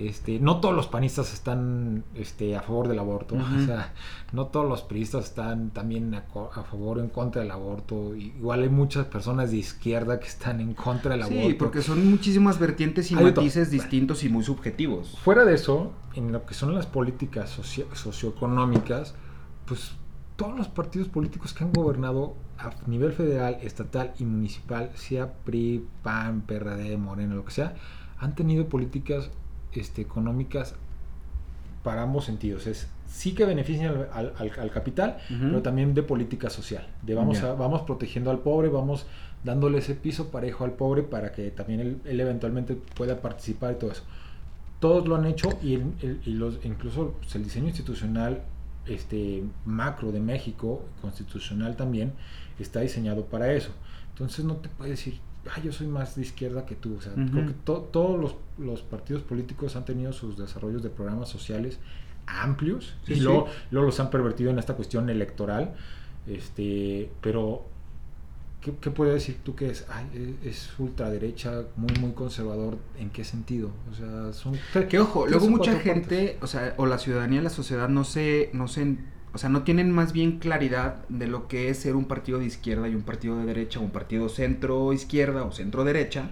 Este, 0.00 0.38
no 0.40 0.60
todos 0.60 0.74
los 0.74 0.86
panistas 0.86 1.34
están 1.34 2.04
este, 2.14 2.56
a 2.56 2.62
favor 2.62 2.88
del 2.88 2.98
aborto, 2.98 3.34
o 3.34 3.66
sea, 3.66 3.92
no 4.32 4.46
todos 4.46 4.66
los 4.66 4.80
priistas 4.80 5.24
están 5.26 5.70
también 5.70 6.14
a, 6.14 6.22
favor 6.22 6.96
o 6.96 7.00
en 7.02 7.10
contra 7.10 7.42
del 7.42 7.50
aborto. 7.50 8.14
Igual 8.16 8.62
hay 8.62 8.70
muchas 8.70 9.04
personas 9.06 9.50
de 9.50 9.58
izquierda 9.58 10.18
que 10.18 10.26
están 10.26 10.60
en 10.62 10.72
contra 10.72 11.16
del 11.16 11.26
Sí, 11.26 11.38
aborto. 11.38 11.58
porque 11.58 11.82
son 11.82 12.08
muchísimas 12.08 12.58
vertientes 12.58 13.10
y 13.10 13.14
Hay 13.14 13.24
matices 13.24 13.70
distintos 13.70 14.24
y 14.24 14.30
muy 14.30 14.42
subjetivos. 14.42 15.18
Fuera 15.22 15.44
de 15.44 15.52
eso, 15.54 15.92
en 16.14 16.32
lo 16.32 16.46
que 16.46 16.54
son 16.54 16.74
las 16.74 16.86
políticas 16.86 17.50
socio- 17.50 17.86
socioeconómicas, 17.94 19.14
pues 19.66 19.92
todos 20.36 20.56
los 20.56 20.68
partidos 20.68 21.08
políticos 21.08 21.52
que 21.52 21.64
han 21.64 21.72
gobernado 21.74 22.34
a 22.58 22.70
nivel 22.88 23.12
federal, 23.12 23.58
estatal 23.60 24.14
y 24.18 24.24
municipal, 24.24 24.92
sea 24.94 25.30
PRI, 25.44 25.84
PAN, 26.02 26.40
PRD, 26.46 26.96
Morena, 26.96 27.34
lo 27.34 27.44
que 27.44 27.50
sea, 27.50 27.74
han 28.18 28.34
tenido 28.34 28.66
políticas 28.66 29.30
este, 29.72 30.02
económicas 30.02 30.74
para 31.82 32.02
ambos 32.02 32.24
sentidos. 32.26 32.66
Es 32.66 32.88
sí 33.06 33.34
que 33.34 33.44
benefician 33.44 33.88
al, 33.94 34.08
al- 34.12 34.32
al- 34.38 34.60
al 34.60 34.70
capital, 34.70 35.18
Ujú. 35.30 35.40
pero 35.40 35.62
también 35.62 35.94
de 35.94 36.02
política 36.02 36.50
social. 36.50 36.86
De 37.02 37.14
vamos, 37.14 37.42
a, 37.42 37.54
vamos 37.54 37.82
protegiendo 37.82 38.30
al 38.30 38.38
pobre, 38.40 38.68
vamos 38.68 39.06
dándole 39.42 39.78
ese 39.78 39.94
piso 39.94 40.30
parejo 40.30 40.64
al 40.64 40.72
pobre 40.72 41.02
para 41.02 41.32
que 41.32 41.50
también 41.50 41.80
él, 41.80 42.00
él 42.04 42.20
eventualmente 42.20 42.74
pueda 42.74 43.20
participar 43.20 43.72
y 43.72 43.76
todo 43.76 43.90
eso. 43.92 44.02
Todos 44.80 45.06
lo 45.08 45.16
han 45.16 45.26
hecho 45.26 45.48
y, 45.62 45.74
el- 45.74 45.92
el- 46.02 46.20
y 46.26 46.30
los, 46.34 46.58
incluso 46.64 47.14
pues, 47.20 47.34
el 47.34 47.44
diseño 47.44 47.66
institucional 47.68 48.42
este, 48.86 49.42
macro 49.64 50.10
de 50.12 50.20
México, 50.20 50.84
constitucional 51.02 51.76
también, 51.76 52.12
está 52.58 52.80
diseñado 52.80 53.24
para 53.26 53.52
eso. 53.52 53.70
Entonces 54.10 54.44
no 54.44 54.56
te 54.56 54.68
puedes 54.68 54.92
decir, 54.98 55.20
ah, 55.48 55.60
yo 55.62 55.72
soy 55.72 55.86
más 55.86 56.16
de 56.16 56.22
izquierda 56.22 56.66
que 56.66 56.74
tú. 56.74 56.96
O 56.96 57.00
sea, 57.00 57.12
creo 57.14 57.46
que 57.46 57.52
to- 57.64 57.88
todos 57.92 58.18
los, 58.20 58.34
los 58.58 58.82
partidos 58.82 59.22
políticos 59.22 59.76
han 59.76 59.84
tenido 59.84 60.12
sus 60.12 60.36
desarrollos 60.36 60.82
de 60.82 60.90
programas 60.90 61.28
sociales 61.28 61.78
amplios 62.26 62.94
Sí, 63.06 63.12
y 63.14 63.16
sí. 63.16 63.20
luego, 63.22 63.46
luego 63.70 63.86
los 63.86 63.98
han 64.00 64.10
pervertido 64.10 64.50
en 64.50 64.58
esta 64.58 64.74
cuestión 64.74 65.08
electoral. 65.10 65.74
Este, 66.26 67.10
pero, 67.20 67.64
¿qué, 68.60 68.72
qué 68.80 68.90
puedes 68.90 69.14
decir 69.14 69.38
tú 69.42 69.54
que 69.56 69.70
es? 69.70 69.86
Ay, 69.88 70.36
es, 70.44 70.46
es 70.46 70.78
ultraderecha, 70.78 71.62
muy, 71.76 71.92
muy 72.00 72.12
conservador. 72.12 72.78
¿En 72.98 73.10
qué 73.10 73.24
sentido? 73.24 73.70
O 73.90 73.94
sea, 73.94 74.32
son. 74.32 74.56
Que 74.88 75.00
ojo, 75.00 75.26
luego 75.26 75.48
mucha 75.48 75.78
gente, 75.80 76.38
o 76.42 76.46
sea, 76.46 76.74
o 76.76 76.86
la 76.86 76.98
ciudadanía, 76.98 77.42
la 77.42 77.50
sociedad 77.50 77.88
no 77.88 78.04
se, 78.04 78.50
no 78.52 78.68
se, 78.68 78.96
o 79.32 79.38
sea, 79.38 79.48
no 79.48 79.62
tienen 79.62 79.92
más 79.92 80.12
bien 80.12 80.38
claridad 80.38 81.06
de 81.08 81.26
lo 81.26 81.48
que 81.48 81.68
es 81.68 81.78
ser 81.78 81.96
un 81.96 82.06
partido 82.06 82.38
de 82.38 82.46
izquierda 82.46 82.88
y 82.88 82.94
un 82.94 83.02
partido 83.02 83.38
de 83.38 83.44
derecha, 83.44 83.80
un 83.80 83.90
partido 83.90 84.28
centro 84.28 84.92
izquierda 84.92 85.44
o 85.44 85.52
centro 85.52 85.84
derecha, 85.84 86.30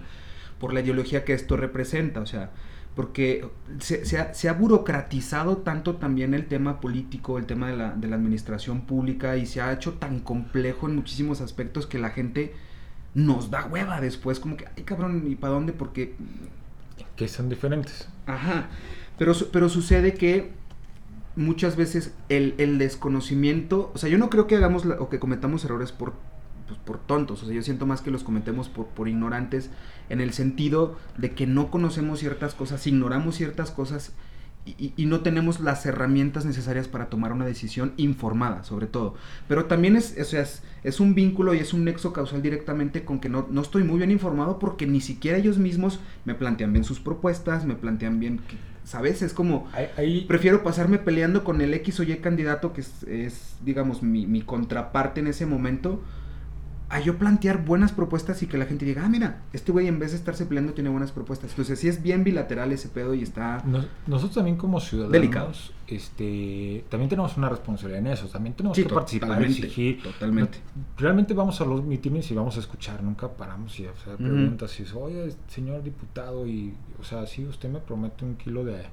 por 0.59 0.73
la 0.73 0.81
ideología 0.81 1.23
que 1.23 1.33
esto 1.33 1.55
representa, 1.55 2.19
o 2.19 2.25
sea, 2.25 2.51
porque 2.95 3.47
se, 3.79 4.05
se 4.05 4.17
ha, 4.17 4.33
se 4.33 4.49
ha 4.49 4.53
burocratizado 4.53 5.57
tanto 5.57 5.95
también 5.95 6.33
el 6.33 6.47
tema 6.47 6.81
político, 6.81 7.37
el 7.37 7.45
tema 7.45 7.67
de 7.69 7.77
la, 7.77 7.91
de 7.91 8.07
la 8.07 8.17
administración 8.17 8.81
pública 8.81 9.37
y 9.37 9.45
se 9.45 9.61
ha 9.61 9.71
hecho 9.71 9.93
tan 9.93 10.19
complejo 10.19 10.89
en 10.89 10.95
muchísimos 10.95 11.39
aspectos 11.39 11.87
que 11.87 11.99
la 11.99 12.09
gente 12.09 12.53
nos 13.13 13.49
da 13.49 13.65
hueva 13.65 14.01
después, 14.01 14.39
como 14.39 14.57
que, 14.57 14.65
ay 14.75 14.83
cabrón, 14.83 15.23
¿y 15.27 15.35
para 15.35 15.53
dónde? 15.53 15.71
Porque 15.71 16.15
que 17.15 17.27
son 17.27 17.49
diferentes. 17.49 18.07
Ajá. 18.25 18.69
Pero, 19.17 19.33
pero 19.51 19.67
sucede 19.69 20.13
que 20.13 20.51
muchas 21.39 21.75
veces 21.75 22.13
el, 22.29 22.53
el 22.57 22.77
desconocimiento, 22.77 23.91
o 23.93 23.97
sea, 23.97 24.09
yo 24.09 24.17
no 24.17 24.29
creo 24.29 24.47
que 24.47 24.55
hagamos 24.55 24.85
la- 24.85 24.95
o 24.95 25.09
que 25.09 25.19
cometamos 25.19 25.65
errores 25.65 25.91
por, 25.91 26.13
pues, 26.67 26.79
por 26.85 26.99
tontos, 26.99 27.41
o 27.43 27.45
sea, 27.45 27.55
yo 27.55 27.63
siento 27.63 27.85
más 27.85 28.01
que 28.01 28.11
los 28.11 28.23
cometemos 28.23 28.69
por, 28.69 28.85
por 28.87 29.07
ignorantes 29.07 29.71
en 30.09 30.21
el 30.21 30.33
sentido 30.33 30.97
de 31.17 31.31
que 31.31 31.47
no 31.47 31.71
conocemos 31.71 32.19
ciertas 32.19 32.53
cosas, 32.53 32.85
ignoramos 32.87 33.35
ciertas 33.35 33.71
cosas 33.71 34.13
y, 34.65 34.93
y- 34.97 35.05
no 35.05 35.21
tenemos 35.21 35.61
las 35.61 35.85
herramientas 35.85 36.45
necesarias 36.45 36.87
para 36.87 37.09
tomar 37.09 37.31
una 37.31 37.45
decisión 37.45 37.93
informada, 37.97 38.63
sobre 38.63 38.85
todo. 38.87 39.15
Pero 39.47 39.65
también 39.65 39.95
es, 39.95 40.15
o 40.19 40.23
sea, 40.25 40.41
es, 40.41 40.61
es 40.83 40.99
un 40.99 41.15
vínculo 41.15 41.53
y 41.55 41.59
es 41.59 41.73
un 41.73 41.85
nexo 41.85 42.13
causal 42.13 42.41
directamente 42.43 43.03
con 43.05 43.19
que 43.19 43.29
no, 43.29 43.47
no 43.49 43.61
estoy 43.61 43.83
muy 43.83 43.97
bien 43.97 44.11
informado 44.11 44.59
porque 44.59 44.85
ni 44.85 45.01
siquiera 45.01 45.37
ellos 45.37 45.57
mismos 45.57 45.99
me 46.25 46.35
plantean 46.35 46.73
bien 46.73 46.83
sus 46.83 46.99
propuestas, 46.99 47.65
me 47.65 47.75
plantean 47.75 48.19
bien, 48.19 48.41
¿sabes? 48.89 49.21
Es 49.21 49.33
como, 49.33 49.67
Ahí, 49.97 50.25
prefiero 50.27 50.63
pasarme 50.63 50.97
peleando 50.97 51.43
con 51.43 51.61
el 51.61 51.75
X 51.75 51.99
o 51.99 52.03
Y 52.03 52.15
candidato 52.17 52.73
que 52.73 52.81
es, 52.81 53.03
es, 53.03 53.55
digamos, 53.63 54.01
mi, 54.01 54.25
mi 54.25 54.41
contraparte 54.41 55.19
en 55.19 55.27
ese 55.27 55.45
momento, 55.45 56.01
a 56.89 56.99
yo 56.99 57.17
plantear 57.17 57.63
buenas 57.65 57.91
propuestas 57.91 58.41
y 58.41 58.47
que 58.47 58.57
la 58.57 58.65
gente 58.65 58.83
diga, 58.85 59.05
ah, 59.05 59.09
mira, 59.09 59.43
este 59.53 59.71
güey 59.71 59.87
en 59.87 59.99
vez 59.99 60.11
de 60.11 60.17
estarse 60.17 60.45
peleando 60.47 60.73
tiene 60.73 60.89
buenas 60.89 61.11
propuestas. 61.11 61.51
Entonces, 61.51 61.77
sí 61.79 61.87
es 61.87 62.01
bien 62.01 62.23
bilateral 62.23 62.71
ese 62.71 62.89
pedo 62.89 63.13
y 63.13 63.21
está... 63.21 63.61
Nos- 63.65 63.87
nosotros 64.07 64.35
también 64.35 64.57
como 64.57 64.79
ciudadanos 64.79 65.11
Delicados. 65.13 65.73
este 65.87 66.85
también 66.89 67.09
tenemos 67.09 67.37
una 67.37 67.49
responsabilidad 67.49 67.99
en 68.05 68.07
eso 68.07 68.27
también 68.27 68.55
tenemos 68.55 68.75
Sí, 68.75 68.83
que 68.83 68.89
participar 68.93 69.41
exigir 69.43 70.01
totalmente. 70.01 70.59
No- 70.75 70.83
realmente 70.97 71.33
vamos 71.33 71.61
a 71.61 71.65
los 71.65 71.83
mítines 71.83 72.29
y 72.31 72.35
vamos 72.35 72.57
a 72.57 72.59
escuchar 72.59 73.03
nunca 73.03 73.27
paramos 73.29 73.79
y 73.79 73.85
hacer 73.85 74.15
Ujú. 74.15 74.23
preguntas 74.23 74.79
y 74.79 74.83
es 74.83 74.93
oye 74.93 75.33
señor 75.47 75.83
diputado 75.83 76.47
y 76.47 76.73
o 76.99 77.03
sea 77.03 77.25
sí 77.27 77.45
usted 77.45 77.69
me 77.69 77.79
promete 77.79 78.25
un 78.25 78.35
kilo 78.35 78.63
de, 78.63 78.83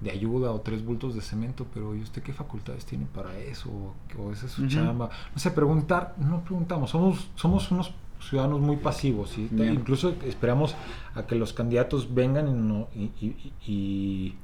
de 0.00 0.10
ayuda 0.10 0.52
o 0.52 0.60
tres 0.60 0.84
bultos 0.84 1.14
de 1.14 1.20
cemento 1.20 1.66
pero 1.74 1.94
y 1.94 2.00
usted 2.02 2.22
qué 2.22 2.32
facultades 2.32 2.84
tiene 2.86 3.06
para 3.06 3.36
eso 3.38 3.68
o, 3.70 3.94
o 4.22 4.32
esa 4.32 4.46
es 4.46 4.52
su 4.52 4.66
chamba 4.68 5.10
no 5.34 5.38
sé 5.40 5.50
preguntar 5.50 6.14
no 6.18 6.42
preguntamos 6.44 6.90
somos 6.90 7.30
somos 7.34 7.70
unos 7.72 7.92
ciudadanos 8.20 8.60
muy 8.60 8.76
pasivos 8.76 9.30
¿sí? 9.30 9.48
Incluso 9.72 10.14
esperamos 10.24 10.74
a 11.14 11.22
que 11.26 11.34
los 11.34 11.52
candidatos 11.52 12.14
vengan 12.14 12.48
y, 12.48 12.52
no- 12.52 12.88
y- 12.94 13.10
y- 13.20 13.52
y- 13.66 14.34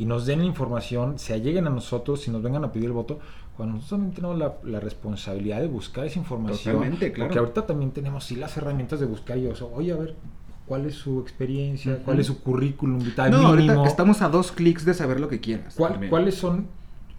y 0.00 0.04
nos 0.04 0.26
den 0.26 0.38
la 0.38 0.44
información, 0.44 1.18
se 1.18 1.34
alleguen 1.34 1.66
a 1.66 1.70
nosotros 1.70 2.26
y 2.28 2.30
nos 2.30 2.40
vengan 2.40 2.62
a 2.64 2.70
pedir 2.70 2.86
el 2.86 2.92
voto, 2.92 3.18
cuando 3.56 3.74
nosotros 3.74 3.98
también 3.98 4.14
tenemos 4.14 4.38
la, 4.38 4.54
la 4.62 4.78
responsabilidad 4.78 5.60
de 5.60 5.66
buscar 5.66 6.04
esa 6.06 6.20
información. 6.20 6.74
Totalmente, 6.76 7.10
claro. 7.10 7.26
Porque 7.28 7.38
ahorita 7.40 7.66
también 7.66 7.90
tenemos 7.90 8.22
sí 8.22 8.36
las 8.36 8.56
herramientas 8.56 9.00
de 9.00 9.06
buscar 9.06 9.36
y 9.38 9.48
o 9.48 9.56
sea, 9.56 9.66
oye, 9.66 9.90
a 9.90 9.96
ver, 9.96 10.14
¿cuál 10.68 10.86
es 10.86 10.94
su 10.94 11.18
experiencia? 11.20 11.94
Ujú. 11.94 12.02
¿Cuál 12.04 12.20
es 12.20 12.26
su 12.26 12.40
currículum 12.42 12.98
vitae 13.02 13.30
no, 13.30 13.38
mínimo? 13.54 13.72
ahorita 13.72 13.86
estamos 13.88 14.22
a 14.22 14.28
dos 14.28 14.52
clics 14.52 14.84
de 14.84 14.94
saber 14.94 15.18
lo 15.18 15.28
que 15.28 15.40
quieras. 15.40 15.74
¿Cuál-. 15.76 16.08
¿Cuáles 16.08 16.34
son? 16.36 16.66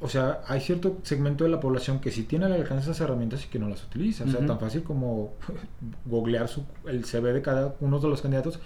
O 0.01 0.07
sea, 0.07 0.39
hay 0.47 0.62
cierto 0.62 0.97
segmento 1.03 1.43
de 1.43 1.49
la 1.49 1.59
población 1.59 1.99
que 1.99 2.09
sí 2.12 2.23
tiene 2.23 2.45
al 2.45 2.53
alcance 2.53 2.83
esas 2.83 3.01
herramientas 3.01 3.43
y 3.43 3.49
que 3.49 3.59
no 3.59 3.67
las 3.67 3.83
utiliza. 3.83 4.23
O 4.23 4.27
sea, 4.27 4.38
Ujú. 4.39 4.47
tan 4.47 4.59
fácil 4.59 4.83
como 4.83 5.33
googlear 6.05 6.47
su, 6.47 6.63
el 6.88 7.03
CV 7.03 7.33
de 7.33 7.41
cada 7.41 7.75
uno 7.81 7.99
de 7.99 8.07
los 8.07 8.21
candidatos 8.21 8.59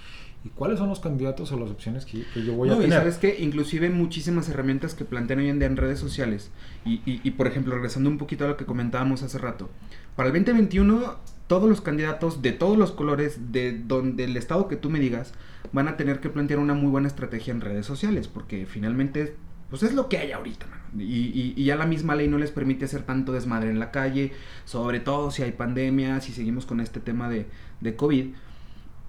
y 0.46 0.50
cuáles 0.50 0.78
son 0.78 0.90
los 0.90 1.00
candidatos 1.00 1.52
o 1.52 1.58
las 1.60 1.72
opciones 1.72 2.06
que, 2.06 2.24
que 2.34 2.44
yo 2.44 2.54
voy 2.54 2.70
a 2.70 2.74
no, 2.74 2.80
y 2.80 2.84
tener. 2.84 3.00
sabes 3.00 3.18
que 3.18 3.40
inclusive 3.42 3.90
muchísimas 3.90 4.50
herramientas 4.50 4.94
que 4.94 5.06
plantean 5.06 5.40
hoy 5.40 5.50
en 5.50 5.58
día 5.58 5.68
en 5.68 5.78
redes 5.78 6.00
sociales. 6.00 6.52
Y, 6.86 6.96
y- 7.10 7.22
y, 7.24 7.32
por 7.32 7.48
ejemplo, 7.48 7.74
regresando 7.74 8.10
un 8.10 8.18
poquito 8.18 8.46
a 8.46 8.50
lo 8.50 8.58
que 8.58 8.66
comentábamos 8.66 9.24
hace 9.24 9.38
rato. 9.38 9.70
Para 10.16 10.28
el 10.30 10.34
2021, 10.36 11.16
todos 11.48 11.70
los 11.70 11.82
candidatos 11.82 12.42
de 12.42 12.52
todos 12.52 12.78
los 12.78 12.92
colores, 12.92 13.52
de 13.52 13.78
donde 13.78 14.24
el 14.26 14.38
estado 14.38 14.68
que 14.68 14.76
tú 14.78 14.90
me 14.90 15.00
digas, 15.00 15.34
van 15.72 15.88
a 15.88 15.98
tener 15.98 16.20
que 16.20 16.30
plantear 16.30 16.60
una 16.60 16.74
muy 16.74 16.90
buena 16.90 17.08
estrategia 17.08 17.52
en 17.54 17.62
redes 17.62 17.86
sociales. 17.86 18.28
Porque 18.28 18.66
finalmente, 18.66 19.36
pues 19.70 19.84
es 19.84 19.94
lo 19.94 20.08
que 20.10 20.18
hay 20.18 20.32
ahorita, 20.32 20.66
y- 20.98 21.54
y 21.56 21.64
ya 21.66 21.76
la 21.76 21.86
misma 21.88 22.16
ley 22.16 22.28
no 22.28 22.38
les 22.38 22.52
permite 22.52 22.86
hacer 22.86 23.04
tanto 23.04 23.32
desmadre 23.34 23.70
en 23.72 23.80
la 23.80 23.92
calle. 23.92 24.32
Sobre 24.66 25.00
todo 25.00 25.32
si 25.32 25.42
hay 25.44 25.52
pandemia, 25.52 26.22
si 26.22 26.32
seguimos 26.32 26.66
con 26.66 26.80
este 26.80 27.00
tema 27.00 27.30
de, 27.30 27.48
de 27.82 27.96
COVID. 27.96 28.28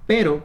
Pero, 0.07 0.44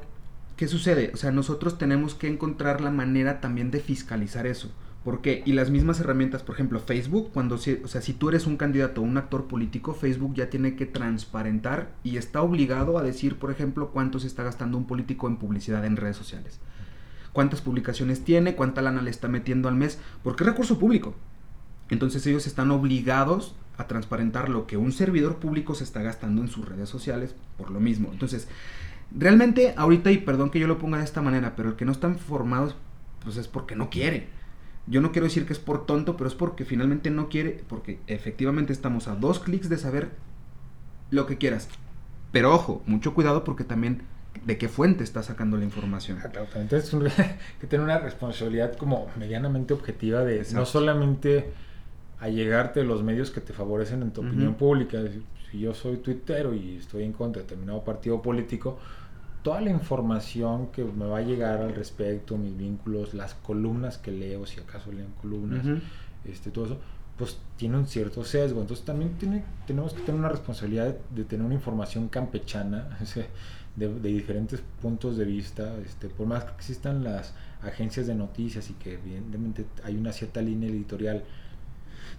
¿qué 0.58 0.68
sucede? 0.68 1.12
O 1.14 1.18
sea, 1.18 1.32
nosotros 1.32 1.78
tenemos 1.78 2.14
que 2.16 2.28
encontrar 2.28 2.82
la 2.82 2.92
manera 2.92 3.42
también 3.42 3.72
de 3.72 3.80
fiscalizar 3.80 4.48
eso. 4.48 4.72
¿Por 5.04 5.22
qué? 5.22 5.44
Y 5.46 5.54
las 5.54 5.70
mismas 5.70 6.00
herramientas, 6.02 6.44
por 6.44 6.56
ejemplo, 6.56 6.80
Facebook, 6.80 7.32
cuando, 7.34 7.56
o 7.56 7.58
sea, 7.58 8.02
si 8.02 8.14
tú 8.14 8.30
eres 8.30 8.46
un 8.46 8.58
candidato 8.58 9.00
o 9.00 9.06
un 9.06 9.18
actor 9.18 9.48
político, 9.48 9.94
Facebook 9.94 10.34
ya 10.36 10.50
tiene 10.50 10.76
que 10.76 10.86
transparentar 10.86 11.92
y 12.04 12.18
está 12.18 12.42
obligado 12.42 12.98
a 12.98 13.04
decir, 13.04 13.38
por 13.38 13.50
ejemplo, 13.50 13.92
cuánto 13.92 14.20
se 14.20 14.28
está 14.28 14.44
gastando 14.44 14.78
un 14.78 14.88
político 14.88 15.28
en 15.28 15.38
publicidad 15.38 15.86
en 15.86 15.96
redes 15.96 16.18
sociales. 16.18 16.60
Cuántas 17.32 17.62
publicaciones 17.62 18.26
tiene, 18.26 18.56
cuánta 18.56 18.82
lana 18.82 19.02
le 19.02 19.10
está 19.10 19.30
metiendo 19.30 19.70
al 19.70 19.76
mes, 19.76 20.00
porque 20.22 20.44
es 20.44 20.50
recurso 20.50 20.78
público. 20.80 21.16
Entonces 21.90 22.26
ellos 22.28 22.46
están 22.46 22.70
obligados 22.70 23.56
a 23.78 23.88
transparentar 23.88 24.50
lo 24.50 24.68
que 24.68 24.76
un 24.76 24.92
servidor 24.92 25.38
público 25.38 25.76
se 25.76 25.86
está 25.86 26.02
gastando 26.02 26.42
en 26.42 26.50
sus 26.50 26.68
redes 26.68 26.90
sociales 26.90 27.36
por 27.58 27.72
lo 27.72 27.80
mismo. 27.80 28.10
Entonces, 28.12 28.50
realmente 29.16 29.74
ahorita, 29.78 30.12
y 30.12 30.18
perdón 30.18 30.50
que 30.50 30.60
yo 30.60 30.68
lo 30.68 30.78
ponga 30.78 30.98
de 30.98 31.06
esta 31.06 31.22
manera, 31.22 31.56
pero 31.56 31.70
el 31.70 31.76
que 31.78 31.86
no 31.86 31.94
está 31.94 32.10
informado, 32.10 32.74
pues 33.24 33.38
es 33.38 33.48
porque 33.48 33.78
no 33.78 33.90
quiere. 33.90 34.28
Yo 34.90 35.02
no 35.02 35.12
quiero 35.12 35.26
decir 35.26 35.46
que 35.46 35.54
es 35.54 35.60
por 35.60 35.86
tonto, 35.86 36.18
pero 36.18 36.28
es 36.28 36.36
porque 36.36 36.66
finalmente 36.66 37.12
no 37.12 37.30
quiere, 37.30 37.64
porque 37.68 38.00
efectivamente 38.08 38.74
estamos 38.74 39.08
a 39.08 39.16
dos 39.16 39.40
clics 39.40 39.70
de 39.70 39.78
saber 39.78 40.10
lo 41.12 41.26
que 41.28 41.38
quieras. 41.38 41.70
Pero 42.32 42.54
ojo, 42.54 42.82
mucho 42.86 43.14
cuidado 43.14 43.44
porque 43.44 43.64
también 43.64 44.02
de 44.46 44.58
qué 44.58 44.68
fuente 44.68 45.04
está 45.04 45.22
sacando 45.24 45.58
la 45.58 45.66
información. 45.66 46.18
Ah, 46.24 46.30
claro, 46.30 46.48
tienes 46.68 46.94
un- 46.94 47.08
que 47.62 47.68
tener 47.68 47.84
una 47.84 48.00
responsabilidad 48.00 48.76
como 48.78 49.08
medianamente 49.18 49.74
objetiva 49.74 50.24
de 50.24 50.38
Exacto. 50.38 50.60
no 50.60 50.66
solamente 50.66 51.52
allegarte 52.20 52.84
los 52.84 53.04
medios 53.04 53.32
que 53.32 53.42
te 53.42 53.54
favorecen 53.54 54.02
en 54.02 54.12
tu 54.12 54.22
opinión 54.22 54.56
pública. 54.56 55.00
Si 55.52 55.60
yo 55.60 55.74
soy 55.74 55.98
tuitero 55.98 56.54
y 56.54 56.78
estoy 56.78 57.04
en 57.04 57.14
contra 57.14 57.42
de 57.42 57.48
determinado 57.48 57.84
partido 57.84 58.22
político, 58.22 58.80
toda 59.44 59.62
la 59.62 59.70
información 59.70 60.68
que 60.68 60.84
me 60.84 61.06
va 61.06 61.20
a 61.20 61.22
llegar 61.22 61.62
al 61.62 61.74
respecto, 61.74 62.38
mis 62.38 62.58
vínculos, 62.58 63.14
las 63.14 63.34
columnas 63.36 63.98
que 63.98 64.12
leo, 64.12 64.46
si 64.46 64.60
acaso 64.60 64.92
leo 64.92 65.08
columnas, 65.22 65.66
este, 66.26 66.52
todo 66.52 66.66
eso, 66.66 66.78
pues 67.18 67.38
tiene 67.58 67.78
un 67.78 67.88
cierto 67.88 68.24
sesgo. 68.24 68.62
Entonces 68.62 68.86
también 68.86 69.12
tiene, 69.18 69.44
tenemos 69.66 69.94
que 69.94 70.02
tener 70.02 70.20
una 70.20 70.30
responsabilidad 70.30 70.96
de, 71.16 71.24
tener 71.26 71.46
una 71.46 71.56
información 71.56 72.10
campechana, 72.10 72.98
de, 73.76 73.88
de, 73.88 74.10
diferentes 74.10 74.62
puntos 74.82 75.18
de 75.18 75.26
vista, 75.26 75.76
este, 75.86 76.10
por 76.10 76.28
más 76.28 76.44
que 76.44 76.52
existan 76.56 77.04
las 77.04 77.34
agencias 77.62 78.08
de 78.08 78.16
noticias 78.16 78.70
y 78.70 78.74
que 78.74 78.94
evidentemente 78.94 79.66
hay 79.84 79.96
una 79.96 80.12
cierta 80.12 80.42
línea 80.42 80.70
editorial 80.70 81.24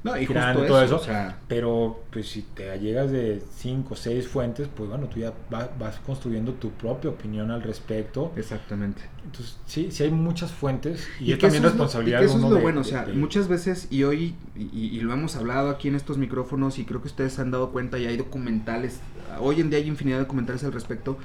no, 0.03 0.17
y 0.17 0.25
justo 0.25 0.65
todo 0.67 0.83
eso, 0.83 1.03
pero 1.47 2.05
pues 2.11 2.29
si 2.29 2.43
te 2.43 2.79
llegas 2.79 3.11
de 3.11 3.43
cinco 3.55 3.95
o 3.95 3.97
seis 3.97 4.27
fuentes, 4.27 4.69
pues 4.75 4.89
bueno, 4.89 5.09
tú 5.09 5.21
ya 5.21 5.35
vas, 5.51 6.01
construyendo 6.07 6.55
tu 6.55 6.71
propia 6.71 7.11
opinión 7.11 7.51
al 7.51 7.63
respecto. 7.63 8.33
Exactamente. 8.35 9.03
Entonces, 9.25 9.59
sí, 9.67 9.91
sí 9.91 10.05
hay 10.05 10.11
muchas 10.11 10.53
fuentes 10.53 11.07
y, 11.21 11.33
es 11.33 11.39
también 11.39 11.63
responsabilidad 11.63 12.21
de 12.21 12.27
Eso 12.27 12.37
es 12.37 12.43
lo 12.43 12.61
bueno, 12.61 12.81
o 12.81 12.85
sea, 12.85 13.07
muchas 13.13 13.49
veces, 13.49 13.89
y 13.91 14.05
hoy, 14.05 14.35
y, 14.57 15.01
lo 15.01 15.13
hemos 15.13 15.37
hablado 15.37 15.69
aquí 15.69 15.89
en 15.89 15.97
estos 15.97 16.17
micrófonos, 16.17 16.79
y 16.79 16.85
creo 16.85 17.03
que 17.03 17.09
ustedes 17.09 17.35
se 17.35 17.43
han 17.43 17.51
dado 17.51 17.71
cuenta, 17.71 17.99
y 17.99 18.07
hay 18.07 18.17
documentales, 18.17 19.01
hoy 19.39 19.61
en 19.61 19.69
día 19.69 19.79
hay 19.81 19.87
infinidad 19.87 20.17
de 20.17 20.25
documentales 20.25 20.65
al 20.65 20.73
respecto, 20.73 21.19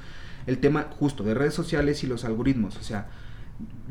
el 0.46 0.58
tema 0.58 0.88
justo 1.00 1.24
de 1.24 1.32
redes 1.32 1.54
sociales 1.54 2.04
y 2.04 2.06
los 2.06 2.26
algoritmos, 2.26 2.76
o 2.76 2.82
sea, 2.82 3.08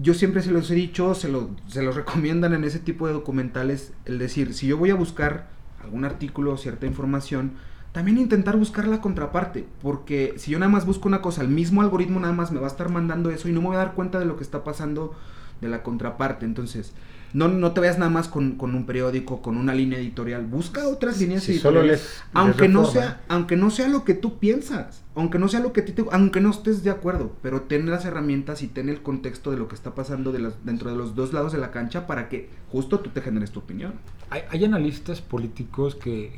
yo 0.01 0.13
siempre 0.13 0.41
se 0.41 0.51
los 0.51 0.69
he 0.71 0.75
dicho, 0.75 1.15
se, 1.15 1.29
lo, 1.29 1.49
se 1.67 1.83
los 1.83 1.95
recomiendan 1.95 2.53
en 2.53 2.63
ese 2.63 2.79
tipo 2.79 3.07
de 3.07 3.13
documentales, 3.13 3.93
el 4.05 4.19
decir, 4.19 4.53
si 4.53 4.67
yo 4.67 4.77
voy 4.77 4.89
a 4.89 4.95
buscar 4.95 5.47
algún 5.83 6.05
artículo 6.05 6.53
o 6.53 6.57
cierta 6.57 6.85
información, 6.85 7.53
también 7.91 8.17
intentar 8.17 8.57
buscar 8.57 8.87
la 8.87 8.99
contraparte, 8.99 9.65
porque 9.81 10.33
si 10.37 10.51
yo 10.51 10.59
nada 10.59 10.69
más 10.69 10.85
busco 10.85 11.07
una 11.07 11.21
cosa, 11.21 11.41
el 11.41 11.47
mismo 11.47 11.81
algoritmo 11.81 12.19
nada 12.19 12.33
más 12.33 12.51
me 12.51 12.59
va 12.59 12.65
a 12.65 12.69
estar 12.69 12.89
mandando 12.89 13.29
eso 13.29 13.47
y 13.47 13.53
no 13.53 13.61
me 13.61 13.67
voy 13.67 13.75
a 13.77 13.79
dar 13.79 13.93
cuenta 13.93 14.19
de 14.19 14.25
lo 14.25 14.35
que 14.35 14.43
está 14.43 14.65
pasando 14.65 15.15
de 15.61 15.69
la 15.69 15.81
contraparte. 15.81 16.45
Entonces, 16.45 16.93
no, 17.35 17.49
no 17.49 17.73
te 17.73 17.81
veas 17.81 17.99
nada 17.99 18.09
más 18.09 18.29
con, 18.29 18.57
un 18.57 18.85
periódico, 18.85 19.41
con 19.41 19.57
una 19.57 19.75
línea 19.75 19.99
editorial. 19.99 20.45
Busca 20.45 20.87
otras 20.87 21.19
líneas 21.19 21.47
editoriales. 21.49 22.23
aunque, 22.31 22.69
no 22.69 22.85
sea, 22.85 23.23
aunque 23.27 23.57
no 23.57 23.71
sea 23.71 23.89
lo 23.89 24.05
que 24.05 24.13
tú 24.13 24.39
piensas. 24.39 25.03
Aunque 25.15 25.37
no 25.37 25.49
sea 25.49 25.59
lo 25.59 25.73
que 25.73 25.81
te, 25.81 26.05
aunque 26.13 26.39
no 26.39 26.49
estés 26.49 26.81
de 26.85 26.91
acuerdo. 26.91 27.33
Pero 27.41 27.63
ten 27.63 27.89
las 27.91 28.05
herramientas 28.05 28.63
y 28.63 28.67
ten 28.67 28.87
el 28.87 29.01
contexto 29.01 29.51
de 29.51 29.57
lo 29.57 29.67
que 29.67 29.75
está 29.75 29.93
pasando 29.93 30.31
de 30.31 30.39
las, 30.39 30.63
dentro 30.63 30.89
de 30.89 30.95
los 30.95 31.13
dos 31.13 31.33
lados 31.33 31.51
de 31.51 31.57
la 31.57 31.71
cancha 31.71 32.07
para 32.07 32.29
que 32.29 32.47
justo 32.71 33.01
tú 33.01 33.09
te 33.09 33.19
generes 33.19 33.51
tu 33.51 33.59
opinión. 33.59 33.95
Hay, 34.29 34.63
analistas 34.63 35.19
políticos 35.19 35.95
que, 35.95 36.31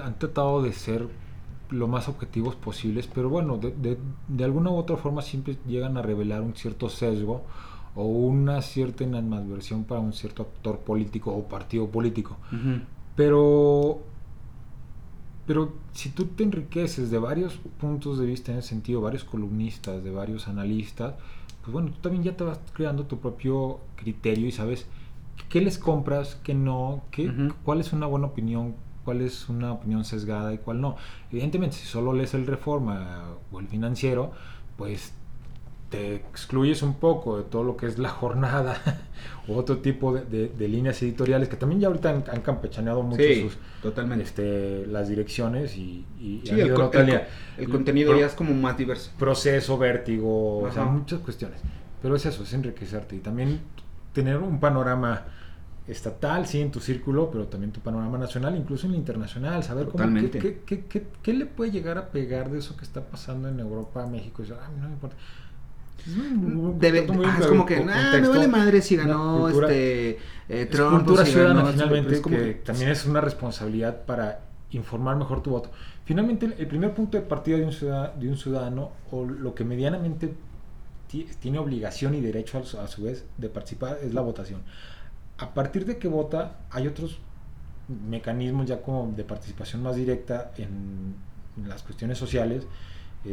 han 0.00 0.16
tratado 0.16 0.62
de 0.62 0.72
ser 0.72 1.08
lo 1.70 1.88
más 1.88 2.06
objetivos 2.06 2.54
posibles, 2.54 3.08
pero 3.12 3.28
bueno, 3.28 3.56
de, 3.56 3.72
de, 3.72 3.98
de 4.28 4.44
alguna 4.44 4.70
u 4.70 4.76
otra 4.76 4.96
forma 4.96 5.22
siempre 5.22 5.58
llegan 5.66 5.96
a 5.96 6.02
revelar 6.02 6.42
un 6.42 6.54
cierto 6.54 6.88
sesgo 6.88 7.44
o 7.96 8.04
una 8.04 8.62
cierta 8.62 9.02
inadversión 9.02 9.84
para 9.84 10.00
un 10.00 10.12
cierto 10.12 10.42
actor 10.42 10.80
político 10.80 11.32
o 11.32 11.48
partido 11.48 11.88
político. 11.88 12.36
Pero 13.16 14.02
pero 15.46 15.72
si 15.92 16.10
tú 16.10 16.26
te 16.26 16.42
enriqueces 16.42 17.10
de 17.10 17.18
varios 17.18 17.54
puntos 17.78 18.18
de 18.18 18.26
vista 18.26 18.52
en 18.52 18.58
ese 18.58 18.68
sentido, 18.68 19.00
varios 19.00 19.24
columnistas, 19.24 20.02
de 20.02 20.10
varios 20.10 20.48
analistas, 20.48 21.14
pues 21.62 21.72
bueno, 21.72 21.90
tú 21.92 21.98
también 22.00 22.24
ya 22.24 22.36
te 22.36 22.44
vas 22.44 22.60
creando 22.72 23.04
tu 23.06 23.18
propio 23.20 23.78
criterio 23.94 24.48
y 24.48 24.52
sabes 24.52 24.86
qué 25.48 25.60
les 25.60 25.78
compras, 25.78 26.40
qué 26.42 26.54
no, 26.54 27.04
qué, 27.12 27.32
cuál 27.64 27.80
es 27.80 27.92
una 27.92 28.06
buena 28.06 28.26
opinión, 28.26 28.74
cuál 29.04 29.20
es 29.20 29.48
una 29.48 29.72
opinión 29.72 30.04
sesgada 30.04 30.52
y 30.52 30.58
cuál 30.58 30.80
no. 30.80 30.96
Evidentemente, 31.30 31.76
si 31.76 31.86
solo 31.86 32.12
lees 32.12 32.34
el 32.34 32.46
Reforma 32.46 33.22
o 33.52 33.60
el 33.60 33.68
Financiero, 33.68 34.32
pues 34.76 35.14
te 35.90 36.16
excluyes 36.16 36.82
un 36.82 36.94
poco 36.94 37.38
de 37.38 37.44
todo 37.44 37.62
lo 37.62 37.76
que 37.76 37.86
es 37.86 37.98
la 37.98 38.08
jornada 38.08 38.80
o 39.48 39.56
otro 39.56 39.78
tipo 39.78 40.14
de, 40.14 40.50
líneas 40.58 41.00
editoriales 41.02 41.48
que 41.48 41.56
también 41.56 41.80
ya 41.80 41.88
ahorita 41.88 42.10
han, 42.10 42.40
campechaneado 42.40 43.02
mucho 43.02 43.22
sus, 43.22 43.56
totalmente. 43.82 44.24
Este, 44.24 44.86
las 44.86 45.08
direcciones 45.08 45.76
y, 45.76 46.04
el, 46.48 46.74
contenido 47.68 48.18
ya 48.18 48.26
es 48.26 48.34
como 48.34 48.54
más 48.54 48.76
diverso. 48.76 49.12
Proceso, 49.18 49.78
vértigo, 49.78 50.58
o 50.58 50.72
sea, 50.72 50.84
muchas 50.84 51.20
cuestiones. 51.20 51.60
Pero 52.02 52.16
es 52.16 52.26
eso, 52.26 52.42
es 52.42 52.52
enriquecerte 52.52 53.16
y 53.16 53.20
también 53.20 53.60
tener 54.12 54.38
un 54.38 54.58
panorama 54.60 55.24
estatal, 55.86 56.46
sí, 56.46 56.60
en 56.60 56.72
tu 56.72 56.80
círculo, 56.80 57.30
pero 57.30 57.46
también 57.46 57.70
tu 57.70 57.80
panorama 57.80 58.18
nacional, 58.18 58.56
incluso 58.56 58.86
en 58.86 58.94
el 58.94 58.98
internacional, 58.98 59.62
saber 59.62 59.86
cómo, 59.86 60.20
qué, 60.20 60.60
qué, 60.66 60.84
qué, 60.88 61.06
qué, 61.22 61.32
le 61.32 61.46
puede 61.46 61.70
llegar 61.70 61.96
a 61.96 62.10
pegar 62.10 62.50
de 62.50 62.58
eso 62.58 62.76
que 62.76 62.84
está 62.84 63.02
pasando 63.02 63.48
en 63.48 63.60
Europa, 63.60 64.04
México, 64.06 64.42
y 64.42 64.50
ah, 64.50 64.68
no 64.80 64.88
me 64.88 64.94
importa 64.94 65.16
Debe, 66.04 67.06
ah, 67.08 67.38
es 67.40 67.46
como 67.46 67.66
que, 67.66 67.78
ah, 67.78 68.18
me 68.20 68.28
vale 68.28 68.48
madre 68.48 68.80
si 68.80 68.96
ganó 68.96 69.48
este 69.48 70.18
eh, 70.48 70.66
Trump. 70.66 70.98
Cultura 70.98 71.24
ciudadana, 71.24 71.64
finalmente, 71.66 72.22
que, 72.22 72.54
también 72.64 72.90
es 72.90 73.06
una 73.06 73.20
responsabilidad 73.20 74.04
para 74.04 74.40
informar 74.70 75.16
mejor 75.16 75.42
tu 75.42 75.50
voto. 75.50 75.70
Finalmente, 76.04 76.54
el 76.58 76.66
primer 76.66 76.94
punto 76.94 77.18
de 77.18 77.24
partida 77.24 77.56
de 77.56 77.64
un 77.64 77.72
ciudadano, 77.72 78.20
de 78.20 78.28
un 78.28 78.36
ciudadano 78.36 78.92
o 79.10 79.24
lo 79.24 79.54
que 79.54 79.64
medianamente 79.64 80.34
tiene 81.40 81.58
obligación 81.58 82.14
y 82.14 82.20
derecho 82.20 82.58
a 82.58 82.86
su 82.86 83.02
vez 83.02 83.24
de 83.38 83.48
participar 83.48 83.98
es 84.02 84.12
la 84.14 84.20
votación. 84.20 84.62
A 85.38 85.54
partir 85.54 85.86
de 85.86 85.98
que 85.98 86.08
vota, 86.08 86.58
hay 86.70 86.86
otros 86.86 87.18
mecanismos 87.88 88.66
ya 88.66 88.82
como 88.82 89.12
de 89.16 89.24
participación 89.24 89.82
más 89.82 89.96
directa 89.96 90.52
en 90.56 91.14
las 91.66 91.82
cuestiones 91.82 92.18
sociales 92.18 92.66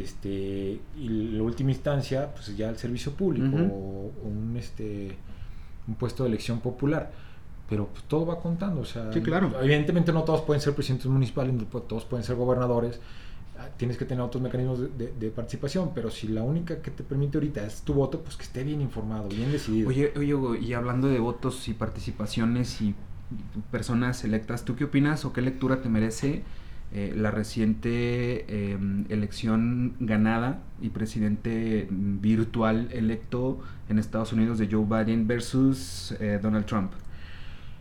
este 0.02 0.80
y 0.98 1.10
la 1.10 1.44
última 1.44 1.72
instancia 1.72 2.34
pues 2.34 2.56
ya 2.56 2.70
el 2.70 2.78
servicio 2.78 3.14
público 3.14 3.56
o, 3.58 4.12
un 4.24 4.56
este 4.58 5.16
un 5.88 5.96
puesto 5.96 6.24
de 6.24 6.30
elección 6.30 6.60
popular. 6.60 7.12
Pero 7.70 7.88
pues, 7.88 8.04
todo 8.04 8.26
va 8.26 8.40
contando 8.40 8.82
o 8.82 8.86
sea 8.86 9.10
claro. 9.10 9.52
evidentemente 9.62 10.12
no 10.12 10.24
todos 10.24 10.42
pueden 10.42 10.62
ser 10.62 10.74
presidentes 10.74 11.08
municipales 11.08 11.56
todos 11.88 12.06
pueden 12.06 12.24
ser 12.24 12.36
gobernadores. 12.36 13.00
Ah, 13.58 13.68
tienes 13.78 13.98
que 13.98 14.06
tener 14.06 14.24
otros 14.24 14.42
mecanismos 14.42 14.80
de, 14.98 15.30
participación 15.30 15.92
pero 15.94 16.10
si 16.10 16.28
la 16.28 16.42
única 16.42 16.82
que 16.82 16.90
te 16.90 17.04
permite 17.04 17.38
ahorita 17.38 17.64
es 17.64 17.84
tu 17.84 17.94
voto 17.94 18.22
pues 18.22 18.36
que 18.36 18.44
esté 18.44 18.64
bien 18.64 18.82
informado 18.82 19.30
bien 19.30 19.52
decidido. 19.52 19.90
Oye 19.90 20.12
oye 20.18 20.60
y 20.60 20.74
hablando 20.74 21.08
de 21.08 21.20
votos 21.20 21.68
y 21.68 21.74
participaciones 21.74 22.82
y 22.82 22.96
personas 23.72 24.24
electas 24.24 24.66
tú 24.66 24.76
qué 24.76 24.86
opinas 24.86 25.24
o 25.26 25.34
qué 25.34 25.42
lectura 25.42 25.82
te 25.82 25.90
merece 25.90 26.44
eh, 26.96 27.12
la 27.16 27.32
reciente 27.32 28.72
em, 28.72 29.06
elección 29.10 29.96
ganada 30.00 30.60
y 30.80 30.90
presidente 30.90 31.88
virtual 31.90 32.88
electo 32.92 33.62
en 33.90 33.98
Estados 33.98 34.32
Unidos 34.32 34.60
de 34.60 34.70
Joe 34.72 34.86
Biden 34.86 35.26
versus 35.26 36.16
eh, 36.20 36.40
Donald 36.40 36.68
Trump. 36.68 36.92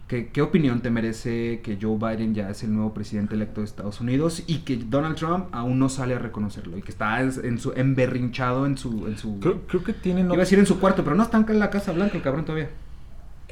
¿Qué, 0.08 0.28
¿Qué, 0.28 0.40
opinión 0.40 0.80
te 0.80 0.90
merece 0.90 1.60
que 1.62 1.78
Joe 1.80 1.98
Biden 1.98 2.34
ya 2.34 2.48
es 2.48 2.62
el 2.62 2.72
nuevo 2.72 2.94
presidente 2.94 3.34
electo 3.34 3.60
de 3.60 3.66
Estados 3.66 4.00
Unidos 4.00 4.44
y 4.46 4.60
que 4.60 4.78
Donald 4.78 5.16
Trump 5.16 5.46
aún 5.52 5.78
no 5.78 5.90
sale 5.90 6.14
a 6.14 6.18
reconocerlo 6.18 6.78
y 6.78 6.82
que 6.82 6.90
está 6.90 7.20
en 7.20 7.58
su 7.58 7.72
emberrinchado 7.76 8.64
en 8.64 8.78
su... 8.78 9.06
En 9.08 9.18
su 9.18 9.40
creo, 9.40 9.84
que 9.84 9.92
tiene... 9.92 10.22
Iba 10.22 10.34
a 10.34 10.38
decir 10.38 10.58
en 10.58 10.66
su 10.66 10.80
cuarto, 10.80 11.04
pero 11.04 11.14
no 11.16 11.22
está 11.22 11.36
en 11.36 11.58
la 11.58 11.68
Casa 11.68 11.92
Blanca 11.92 12.16
el 12.16 12.22
cabrón 12.22 12.46
todavía. 12.46 12.70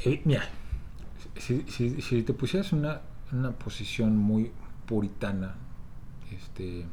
Eh, 0.04 0.22
mira, 0.24 0.42
si, 1.36 1.64
si, 1.68 2.00
si, 2.00 2.22
te 2.22 2.32
pusieras 2.32 2.72
una, 2.72 3.02
una 3.32 3.50
posición 3.50 4.16
muy 4.16 4.52
puritana, 4.90 5.54
este, 6.32 6.84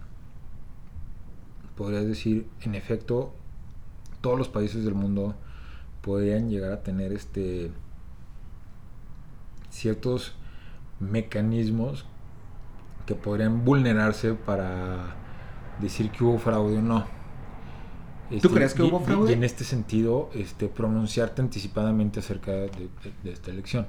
podrías 1.75 2.05
decir, 2.05 2.47
en 2.61 2.75
efecto, 2.75 3.33
todos 4.21 4.37
los 4.37 4.49
países 4.49 4.85
del 4.85 4.93
mundo 4.93 5.33
podrían 6.03 6.47
llegar 6.47 6.71
a 6.71 6.83
tener 6.83 7.11
este 7.11 7.71
ciertos 9.71 10.35
mecanismos 10.99 12.05
que 13.07 13.15
podrían 13.15 13.65
vulnerarse 13.65 14.35
para 14.35 15.15
decir 15.81 16.11
que 16.11 16.23
hubo 16.23 16.37
fraude 16.37 16.77
o 16.77 16.81
no. 16.83 17.05
¿Tú 18.29 18.35
este, 18.35 18.49
crees 18.49 18.73
que 18.75 18.83
hubo 18.83 18.99
fraude? 18.99 19.31
Y, 19.31 19.33
en 19.33 19.43
este 19.43 19.63
sentido, 19.63 20.29
este, 20.35 20.67
pronunciarte 20.67 21.41
anticipadamente 21.41 22.19
acerca 22.19 22.51
de 22.51 22.91
esta 23.25 23.49
elección. 23.49 23.87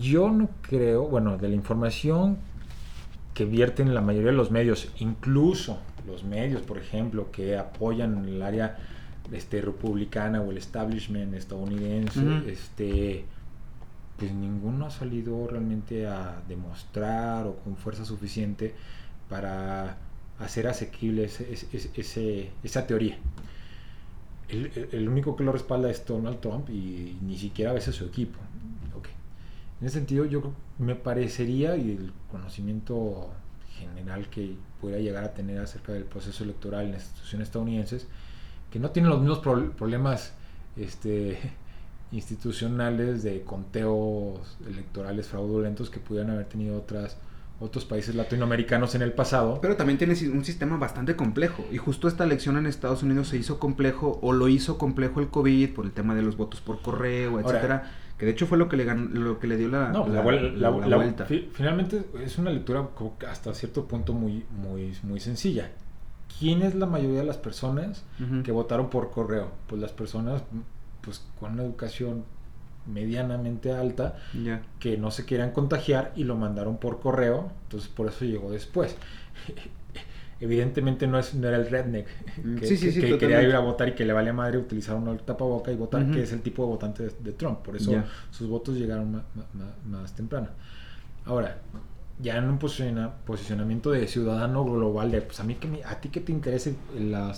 Yo 0.00 0.30
no 0.30 0.48
creo, 0.62 1.06
bueno, 1.08 1.36
de 1.36 1.48
la 1.48 1.54
información 1.54 2.38
que 3.34 3.44
vierten 3.44 3.94
la 3.94 4.00
mayoría 4.00 4.30
de 4.30 4.36
los 4.36 4.50
medios, 4.50 4.90
incluso 4.98 5.78
los 6.06 6.24
medios, 6.24 6.62
por 6.62 6.78
ejemplo, 6.78 7.30
que 7.30 7.58
apoyan 7.58 8.24
el 8.26 8.42
área 8.42 8.78
este, 9.32 9.60
republicana 9.60 10.40
o 10.40 10.50
el 10.50 10.58
establishment 10.58 11.34
estadounidense, 11.34 12.20
este, 12.46 13.24
pues 14.18 14.32
ninguno 14.32 14.86
ha 14.86 14.90
salido 14.90 15.46
realmente 15.48 16.06
a 16.06 16.42
demostrar 16.48 17.46
o 17.46 17.56
con 17.56 17.76
fuerza 17.76 18.04
suficiente 18.04 18.74
para 19.28 19.96
hacer 20.38 20.66
asequible 20.66 21.24
ese, 21.24 22.50
esa 22.62 22.86
teoría. 22.86 23.18
El, 24.48 24.88
el, 24.92 25.08
único 25.08 25.36
que 25.36 25.42
lo 25.42 25.52
respalda 25.52 25.90
es 25.90 26.04
Donald 26.06 26.38
Trump 26.40 26.68
y 26.68 27.16
ni 27.22 27.38
siquiera 27.38 27.70
a 27.70 27.74
veces 27.74 27.94
su 27.94 28.04
equipo. 28.04 28.38
En 29.80 29.86
ese 29.86 29.98
sentido, 29.98 30.24
yo 30.24 30.52
me 30.78 30.94
parecería, 30.94 31.76
y 31.76 31.90
el 31.92 32.12
conocimiento 32.30 33.30
general 33.78 34.28
que 34.30 34.56
pudiera 34.80 35.00
llegar 35.00 35.24
a 35.24 35.34
tener 35.34 35.58
acerca 35.58 35.92
del 35.92 36.04
proceso 36.04 36.44
electoral 36.44 36.86
en 36.86 36.92
las 36.92 37.04
instituciones 37.04 37.48
estadounidenses, 37.48 38.06
que 38.70 38.78
no 38.78 38.90
tienen 38.90 39.10
los 39.10 39.20
mismos 39.20 39.40
problemas 39.40 40.32
este, 40.76 41.38
institucionales 42.12 43.22
de 43.22 43.42
conteos 43.42 44.56
electorales 44.66 45.28
fraudulentos 45.28 45.90
que 45.90 46.00
pudieran 46.00 46.30
haber 46.30 46.46
tenido 46.46 46.76
otras 46.76 47.16
otros 47.60 47.84
países 47.84 48.14
latinoamericanos 48.14 48.94
en 48.94 49.02
el 49.02 49.12
pasado. 49.12 49.60
Pero 49.60 49.76
también 49.76 49.98
tiene 49.98 50.14
un 50.28 50.44
sistema 50.44 50.76
bastante 50.76 51.16
complejo. 51.16 51.64
Y 51.70 51.78
justo 51.78 52.08
esta 52.08 52.24
elección 52.24 52.56
en 52.56 52.66
Estados 52.66 53.02
Unidos 53.02 53.28
se 53.28 53.36
hizo 53.36 53.58
complejo, 53.58 54.18
o 54.22 54.32
lo 54.32 54.48
hizo 54.48 54.76
complejo 54.76 55.20
el 55.20 55.28
COVID 55.28 55.72
por 55.72 55.86
el 55.86 55.92
tema 55.92 56.14
de 56.14 56.22
los 56.22 56.36
votos 56.36 56.60
por 56.60 56.82
correo, 56.82 57.40
etcétera. 57.40 57.92
Que 58.18 58.26
de 58.26 58.32
hecho 58.32 58.46
fue 58.46 58.58
lo 58.58 58.68
que 58.68 58.76
le, 58.76 58.84
lo 58.94 59.38
que 59.40 59.46
le 59.46 59.56
dio 59.56 59.68
la, 59.68 59.90
vuelta. 60.20 61.26
Finalmente 61.26 62.04
es 62.22 62.38
una 62.38 62.50
lectura 62.50 62.88
hasta 63.28 63.54
cierto 63.54 63.86
punto 63.86 64.12
muy, 64.12 64.44
muy, 64.50 64.96
muy 65.02 65.20
sencilla. 65.20 65.70
¿Quién 66.38 66.62
es 66.62 66.74
la 66.74 66.86
mayoría 66.86 67.20
de 67.20 67.26
las 67.26 67.38
personas 67.38 68.04
que 68.44 68.52
votaron 68.52 68.90
por 68.90 69.10
correo? 69.10 69.52
Pues 69.66 69.80
las 69.80 69.92
personas 69.92 70.42
pues 71.00 71.22
con 71.38 71.52
una 71.52 71.62
educación 71.62 72.24
medianamente 72.86 73.72
alta 73.72 74.16
que 74.78 74.96
no 74.96 75.10
se 75.10 75.26
querían 75.26 75.52
contagiar 75.52 76.12
y 76.16 76.24
lo 76.24 76.36
mandaron 76.36 76.78
por 76.78 77.00
correo, 77.00 77.50
entonces 77.64 77.88
por 77.88 78.08
eso 78.08 78.24
llegó 78.24 78.50
después. 78.50 78.96
Evidentemente 80.40 81.06
no, 81.06 81.18
es, 81.18 81.34
no 81.34 81.48
era 81.48 81.56
el 81.56 81.70
redneck 81.70 82.06
que, 82.60 83.18
quería 83.18 83.42
ir 83.42 83.54
a 83.54 83.60
votar 83.60 83.88
y 83.88 83.92
que 83.92 84.04
le 84.04 84.12
vale 84.12 84.32
madre 84.32 84.58
utilizar 84.58 84.96
una 84.96 85.16
tapaboca 85.16 85.70
y 85.70 85.76
votar, 85.76 86.10
que 86.10 86.22
es 86.22 86.32
el 86.32 86.42
tipo 86.42 86.64
de 86.64 86.68
votante 86.68 87.08
de, 87.20 87.32
Trump, 87.32 87.60
por 87.60 87.76
eso 87.76 87.92
sus 88.30 88.48
votos 88.48 88.76
llegaron 88.76 89.22
más, 89.84 90.14
temprano. 90.14 90.48
Ahora, 91.24 91.58
ya 92.20 92.36
en 92.36 92.44
un 92.44 92.58
posicionamiento 92.58 93.90
de 93.90 94.06
ciudadano 94.06 94.64
global, 94.64 95.10
de 95.10 95.22
pues 95.22 95.40
a 95.40 95.44
mí 95.44 95.54
que 95.54 95.82
a 95.84 96.00
ti 96.00 96.10
que 96.10 96.20
te 96.20 96.32
interese 96.32 96.76
la 96.96 97.32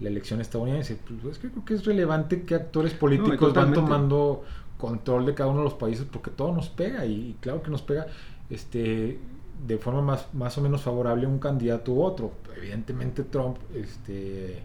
la 0.00 0.08
elección 0.08 0.40
estadounidense. 0.40 0.98
Pues 1.22 1.38
que 1.38 1.50
creo 1.50 1.64
que 1.64 1.74
es 1.74 1.84
relevante 1.84 2.42
que 2.42 2.54
actores 2.54 2.92
políticos 2.94 3.54
van 3.54 3.72
tomando 3.72 4.44
control 4.78 5.24
de 5.26 5.34
cada 5.34 5.50
uno 5.50 5.60
de 5.60 5.64
los 5.64 5.74
países 5.74 6.06
porque 6.10 6.30
todo 6.30 6.52
nos 6.52 6.68
pega 6.68 7.06
y, 7.06 7.36
claro 7.40 7.62
que 7.62 7.70
nos 7.70 7.82
pega 7.82 8.06
este 8.50 9.18
de 9.66 9.78
forma 9.78 10.02
más, 10.02 10.32
más 10.34 10.56
o 10.58 10.60
menos 10.60 10.82
favorable 10.82 11.26
un 11.26 11.38
candidato 11.38 11.92
u 11.92 12.02
otro. 12.02 12.32
Evidentemente 12.56 13.22
Trump 13.24 13.58
este 13.74 14.62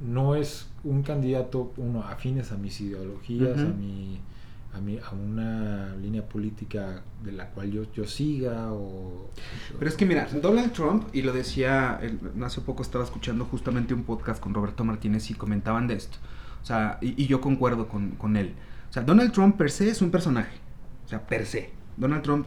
no 0.00 0.34
es 0.34 0.68
un 0.84 1.02
candidato 1.02 1.72
uno 1.76 2.02
afines 2.02 2.50
a 2.50 2.56
mis 2.56 2.80
ideologías, 2.80 3.58
a 3.58 3.66
mi 3.66 4.20
a, 4.74 4.80
mí, 4.80 4.98
a 4.98 5.14
una 5.14 5.94
línea 5.96 6.26
política 6.26 7.02
de 7.22 7.32
la 7.32 7.50
cual 7.50 7.70
yo, 7.70 7.92
yo 7.92 8.04
siga 8.04 8.72
o... 8.72 9.30
Pero 9.78 9.88
es 9.88 9.96
que 9.96 10.06
mira, 10.06 10.26
Donald 10.40 10.72
Trump, 10.72 11.08
y 11.12 11.22
lo 11.22 11.32
decía, 11.32 12.00
hace 12.42 12.60
poco 12.62 12.82
estaba 12.82 13.04
escuchando 13.04 13.44
justamente 13.44 13.92
un 13.94 14.04
podcast 14.04 14.42
con 14.42 14.54
Roberto 14.54 14.84
Martínez 14.84 15.30
y 15.30 15.34
comentaban 15.34 15.86
de 15.86 15.94
esto, 15.94 16.18
o 16.62 16.64
sea, 16.64 16.98
y, 17.00 17.26
yo 17.26 17.40
concuerdo 17.40 17.88
con, 17.88 18.12
con, 18.12 18.36
él. 18.36 18.54
O 18.88 18.92
sea, 18.92 19.02
Donald 19.02 19.32
Trump 19.32 19.56
per 19.56 19.70
se 19.70 19.90
es 19.90 20.00
un 20.00 20.10
personaje, 20.10 20.56
o 21.04 21.08
sea, 21.08 21.26
per 21.26 21.46
se. 21.46 21.70
Donald 21.96 22.22
Trump 22.22 22.46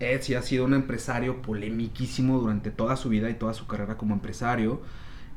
es 0.00 0.28
y 0.30 0.34
ha 0.34 0.42
sido 0.42 0.64
un 0.64 0.74
empresario 0.74 1.42
polemiquísimo 1.42 2.38
durante 2.38 2.70
toda 2.70 2.96
su 2.96 3.08
vida 3.08 3.30
y 3.30 3.34
toda 3.34 3.54
su 3.54 3.66
carrera 3.66 3.96
como 3.96 4.14
empresario. 4.14 4.80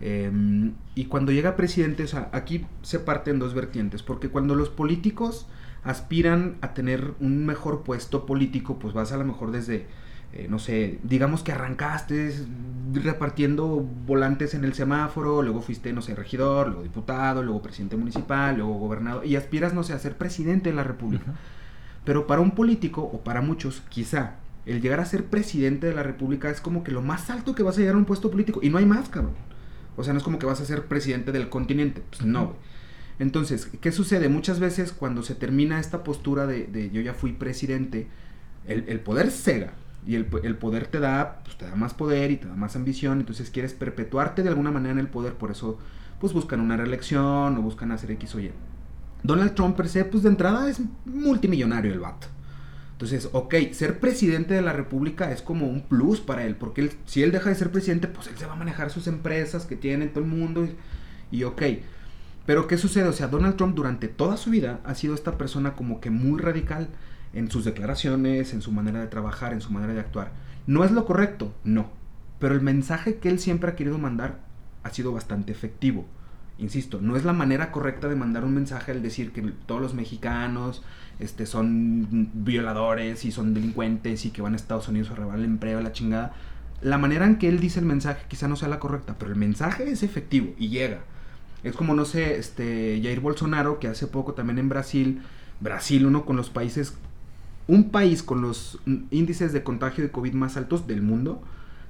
Em, 0.02 0.74
y 0.96 1.06
cuando 1.06 1.32
llega 1.32 1.56
presidente, 1.56 2.04
o 2.04 2.08
sea, 2.08 2.30
aquí 2.32 2.66
se 2.82 3.00
parte 3.00 3.30
en 3.30 3.40
dos 3.40 3.54
vertientes, 3.54 4.02
porque 4.02 4.30
cuando 4.30 4.56
los 4.56 4.70
políticos 4.70 5.48
aspiran 5.84 6.58
a 6.62 6.74
tener 6.74 7.14
un 7.20 7.46
mejor 7.46 7.84
puesto 7.84 8.26
político, 8.26 8.80
pues 8.80 8.94
vas 8.94 9.12
a 9.12 9.18
lo 9.18 9.26
mejor 9.26 9.52
desde, 9.52 9.88
eh, 10.34 10.48
no 10.50 10.58
sé, 10.60 11.00
digamos 11.04 11.44
que 11.44 11.52
arrancaste 11.52 12.34
repartiendo 12.94 13.88
volantes 14.08 14.54
en 14.54 14.64
el 14.66 14.74
semáforo, 14.74 15.42
luego 15.44 15.62
fuiste, 15.62 15.94
no 15.94 16.02
sé, 16.02 16.16
regidor, 16.16 16.68
luego 16.68 16.84
diputado, 16.84 17.44
luego 17.44 17.62
presidente 17.62 17.96
municipal, 17.96 18.58
luego 18.58 18.74
gobernador, 18.74 19.26
y 19.26 19.36
aspiras, 19.36 19.74
no 19.74 19.84
sé, 19.84 19.94
a 19.94 20.00
ser 20.00 20.18
presidente 20.18 20.72
de 20.72 20.76
la 20.76 20.84
República. 20.84 21.34
Pero 22.04 22.26
para 22.26 22.42
un 22.42 22.52
político, 22.52 23.04
o 23.04 23.22
para 23.24 23.42
muchos, 23.42 23.82
quizá, 23.90 24.38
el 24.66 24.82
llegar 24.82 25.00
a 25.00 25.06
ser 25.06 25.26
presidente 25.26 25.88
de 25.88 25.94
la 25.94 26.04
República 26.04 26.50
es 26.50 26.62
como 26.62 26.84
que 26.84 26.92
lo 26.92 27.02
más 27.02 27.30
alto 27.30 27.56
que 27.56 27.64
vas 27.64 27.78
a 27.78 27.80
llegar 27.80 27.96
a 27.96 27.98
un 27.98 28.06
puesto 28.06 28.30
político, 28.30 28.60
y 28.62 28.70
no 28.70 28.78
hay 28.78 28.86
más, 28.86 29.10
cabrón. 29.10 29.34
O 29.98 30.04
sea, 30.04 30.14
no 30.14 30.18
es 30.18 30.24
como 30.24 30.40
que 30.40 30.46
vas 30.46 30.62
a 30.62 30.66
ser 30.66 30.86
presidente 30.86 31.32
del 31.32 31.50
continente, 31.50 32.04
pues 32.10 32.26
no, 32.26 32.46
güey. 32.48 32.58
Entonces, 33.20 33.70
¿qué 33.82 33.92
sucede? 33.92 34.30
Muchas 34.30 34.60
veces 34.60 34.94
cuando 34.94 35.22
se 35.22 35.36
termina 35.36 35.80
esta 35.80 36.04
postura 36.04 36.48
de, 36.48 36.90
yo 36.92 37.02
ya 37.02 37.14
fui 37.14 37.34
presidente, 37.34 38.08
el, 38.66 39.00
poder 39.00 39.30
cega 39.30 39.74
y 40.08 40.16
el, 40.16 40.26
poder 40.26 40.88
te 40.88 41.00
da, 41.00 41.44
pues, 41.44 41.56
te 41.56 41.66
da 41.66 41.76
más 41.76 41.94
poder 41.94 42.32
y 42.32 42.38
te 42.38 42.48
da 42.48 42.56
más 42.56 42.76
ambición, 42.76 43.20
entonces 43.20 43.52
quieres 43.52 43.74
perpetuarte 43.74 44.42
de 44.42 44.50
alguna 44.50 44.72
manera 44.72 44.94
en 44.94 45.00
el 45.00 45.08
poder, 45.08 45.34
por 45.34 45.52
eso 45.52 45.78
pues 46.20 46.34
buscan 46.34 46.62
una 46.62 46.78
reelección 46.78 47.58
o 47.58 47.62
buscan 47.62 47.92
hacer 47.92 48.10
X 48.10 48.34
o 48.34 48.40
Y. 48.40 48.52
Donald 49.22 49.54
Trump 49.54 49.76
per 49.76 49.88
se, 49.88 50.04
pues 50.06 50.24
de 50.24 50.30
entrada 50.30 50.68
es 50.68 50.82
multimillonario 51.06 51.94
el 51.94 52.00
vato. 52.00 52.26
Entonces, 53.02 53.30
ok, 53.32 53.56
ser 53.72 54.00
presidente 54.00 54.54
de 54.54 54.62
la 54.62 54.74
República 54.74 55.32
es 55.32 55.42
como 55.42 55.66
un 55.66 55.82
plus 55.82 56.20
para 56.20 56.46
él, 56.46 56.56
porque 56.56 56.92
si 57.08 57.24
él 57.24 57.32
deja 57.32 57.50
de 57.50 57.56
ser 57.56 57.72
presidente, 57.72 58.08
pues 58.08 58.28
él 58.28 58.38
se 58.38 58.46
va 58.46 58.54
a 58.54 58.58
manejar 58.58 58.92
sus 58.92 59.08
empresas 59.08 59.66
que 59.66 59.76
tiene 59.76 60.06
todo 60.06 60.24
el 60.24 60.30
mundo 60.30 60.66
y, 60.66 60.76
y 61.36 61.44
ok. 61.44 61.64
Pero 62.46 62.68
¿qué 62.68 62.78
sucede? 62.78 63.10
O 63.10 63.12
sea, 63.12 63.28
Donald 63.28 63.56
Trump 63.56 63.76
durante 63.76 64.08
toda 64.08 64.38
su 64.38 64.52
vida 64.52 64.82
ha 64.84 64.94
sido 64.94 65.16
esta 65.16 65.40
persona 65.40 65.74
como 65.74 66.00
que 66.00 66.12
muy 66.12 66.40
radical 66.40 66.90
en 67.34 67.50
sus 67.50 67.66
declaraciones, 67.66 68.54
en 68.54 68.62
su 68.62 68.72
manera 68.72 69.00
de 69.00 69.08
trabajar, 69.08 69.52
en 69.52 69.62
su 69.62 69.72
manera 69.72 69.94
de 69.94 70.00
actuar. 70.00 70.34
¿No 70.68 70.84
es 70.84 70.92
lo 70.92 71.06
correcto? 71.06 71.56
No. 71.64 71.90
Pero 72.38 72.54
el 72.54 72.62
mensaje 72.62 73.16
que 73.16 73.30
él 73.30 73.40
siempre 73.40 73.72
ha 73.72 73.76
querido 73.76 73.98
mandar 73.98 74.42
ha 74.84 74.92
sido 74.92 75.12
bastante 75.12 75.52
efectivo. 75.52 76.06
Insisto, 76.58 77.00
no 77.02 77.16
es 77.16 77.26
la 77.26 77.34
manera 77.34 77.72
correcta 77.72 78.08
de 78.08 78.16
mandar 78.16 78.44
un 78.44 78.54
mensaje 78.54 78.92
al 78.92 79.02
decir 79.02 79.32
que 79.32 79.42
todos 79.66 79.82
los 79.82 79.94
mexicanos 79.94 80.84
este, 81.20 81.46
son 81.46 82.30
violadores 82.34 83.26
y 83.26 83.32
son 83.32 83.54
delincuentes 83.54 84.26
y 84.26 84.32
que 84.32 84.42
van 84.42 84.54
a 84.54 84.58
Estados 84.58 84.88
Unidos 84.88 85.10
a 85.12 85.16
robar 85.16 85.40
el 85.40 85.46
empleo, 85.46 85.82
la 85.82 85.92
chingada. 85.92 86.34
La 86.82 86.98
manera 86.98 87.26
en 87.26 87.38
que 87.38 87.48
él 87.48 87.60
dice 87.60 87.80
el 87.80 87.86
mensaje 87.86 88.26
quizá 88.28 88.48
no 88.48 88.56
sea 88.56 88.68
la 88.68 88.80
correcta, 88.80 89.16
pero 89.18 89.32
el 89.32 89.38
mensaje 89.38 89.90
es 89.90 90.04
efectivo 90.04 90.54
y 90.58 90.70
llega. 90.70 91.00
Es 91.64 91.76
como, 91.76 91.94
no 91.94 92.06
sé, 92.06 92.38
este 92.38 93.00
Jair 93.04 93.20
Bolsonaro, 93.20 93.80
que 93.80 93.88
hace 93.88 94.08
poco 94.08 94.34
también 94.34 94.58
en 94.58 94.70
Brasil, 94.70 95.22
Brasil, 95.60 96.06
uno 96.06 96.26
con 96.26 96.36
los 96.36 96.50
países, 96.50 96.96
un 97.68 97.92
país 97.92 98.24
con 98.24 98.42
los 98.42 98.80
índices 99.12 99.54
de 99.54 99.64
contagio 99.64 100.04
de 100.04 100.12
COVID 100.12 100.34
más 100.34 100.58
altos 100.58 100.88
del 100.88 101.04
mundo, 101.04 101.44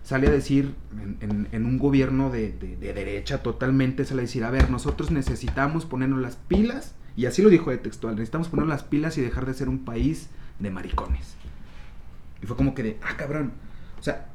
sale 0.04 0.28
a 0.28 0.32
decir 0.32 0.76
en, 1.22 1.66
un 1.66 1.78
gobierno 1.78 2.30
de, 2.30 2.52
derecha 2.80 3.43
totalmente, 3.43 4.06
sale 4.06 4.22
a 4.22 4.26
decir, 4.26 4.43
a 4.43 4.52
ver, 4.52 4.70
nosotros 4.70 5.12
necesitamos 5.12 5.86
ponernos 5.86 6.22
las 6.22 6.36
pilas, 6.36 6.95
y 7.16 7.26
así 7.26 7.41
lo 7.41 7.49
dijo 7.49 7.72
de 7.72 7.78
textual, 7.78 8.16
necesitamos 8.16 8.49
ponernos 8.49 8.74
las 8.74 8.84
pilas 8.84 9.18
y 9.18 9.22
dejar 9.22 9.45
de 9.45 9.54
ser 9.54 9.70
un 9.70 9.86
país 9.86 10.30
de 10.60 10.72
maricones. 10.72 11.36
Y 12.41 12.47
fue 12.47 12.56
como 12.56 12.74
que 12.74 12.84
de, 12.84 12.97
ah, 13.04 13.16
cabrón. 13.18 13.54
O 13.99 14.04
sea, 14.04 14.28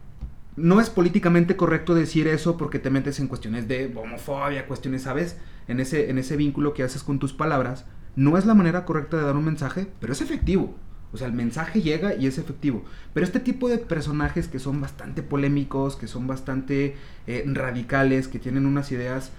no 0.57 0.81
es 0.81 0.91
políticamente 0.91 1.57
correcto 1.57 1.95
decir 1.95 2.29
eso 2.29 2.57
porque 2.57 2.79
te 2.79 2.91
metes 2.91 3.19
en 3.21 3.29
cuestiones 3.29 3.69
de 3.69 3.93
homofobia, 3.95 4.67
cuestiones, 4.67 5.03
¿sabes? 5.03 5.37
En 5.69 5.81
ese, 5.81 6.11
en 6.11 6.19
ese 6.19 6.37
vínculo 6.37 6.73
que 6.75 6.83
haces 6.83 7.03
con 7.03 7.19
tus 7.19 7.33
palabras. 7.33 7.85
No 8.15 8.39
es 8.39 8.47
la 8.47 8.55
manera 8.55 8.85
correcta 8.85 9.19
de 9.19 9.25
dar 9.25 9.37
un 9.37 9.45
mensaje, 9.45 9.89
pero 10.01 10.13
es 10.13 10.21
efectivo. 10.23 10.75
O 11.17 11.19
sea, 11.19 11.29
el 11.29 11.33
mensaje 11.33 11.81
llega 11.81 12.15
y 12.15 12.27
es 12.27 12.37
efectivo. 12.37 12.85
Pero 13.15 13.25
este 13.25 13.41
tipo 13.41 13.71
de 13.71 13.79
personajes 13.79 14.49
que 14.49 14.59
son 14.59 14.83
bastante 14.83 15.23
polémicos, 15.23 15.97
que 15.97 16.07
son 16.07 16.27
bastante 16.27 16.95
eh, 17.27 17.43
radicales, 17.47 18.29
que 18.29 18.39
tienen 18.39 18.67
unas 18.67 18.93
ideas 18.93 19.33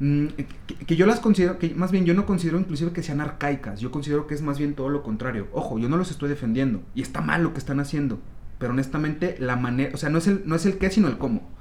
mm, 0.00 0.28
que, 0.28 0.46
que, 0.86 0.96
yo 0.96 1.04
las 1.04 1.20
considero, 1.20 1.58
que 1.58 1.74
más 1.74 1.90
bien 1.90 2.06
yo 2.06 2.14
no 2.14 2.24
considero 2.24 2.58
inclusive 2.58 2.92
que 2.92 3.02
sean 3.02 3.20
arcaicas, 3.20 3.78
yo 3.78 3.90
considero 3.90 4.26
que 4.26 4.34
es 4.34 4.40
más 4.40 4.58
bien 4.58 4.72
todo 4.74 4.88
lo 4.88 5.02
contrario. 5.02 5.48
Ojo, 5.52 5.78
yo 5.78 5.90
no 5.90 5.98
los 5.98 6.10
estoy 6.10 6.30
defendiendo 6.30 6.82
y 6.94 7.02
está 7.02 7.20
mal 7.20 7.42
lo 7.42 7.52
que 7.52 7.58
están 7.58 7.78
haciendo. 7.78 8.18
Pero 8.58 8.72
honestamente, 8.72 9.36
la 9.38 9.56
manera, 9.56 9.90
o 9.94 9.98
sea, 9.98 10.08
no 10.08 10.16
es 10.16 10.26
el, 10.26 10.42
no 10.46 10.56
es 10.56 10.64
el 10.64 10.78
qué, 10.78 10.90
sino 10.90 11.08
el 11.08 11.18
cómo. 11.18 11.57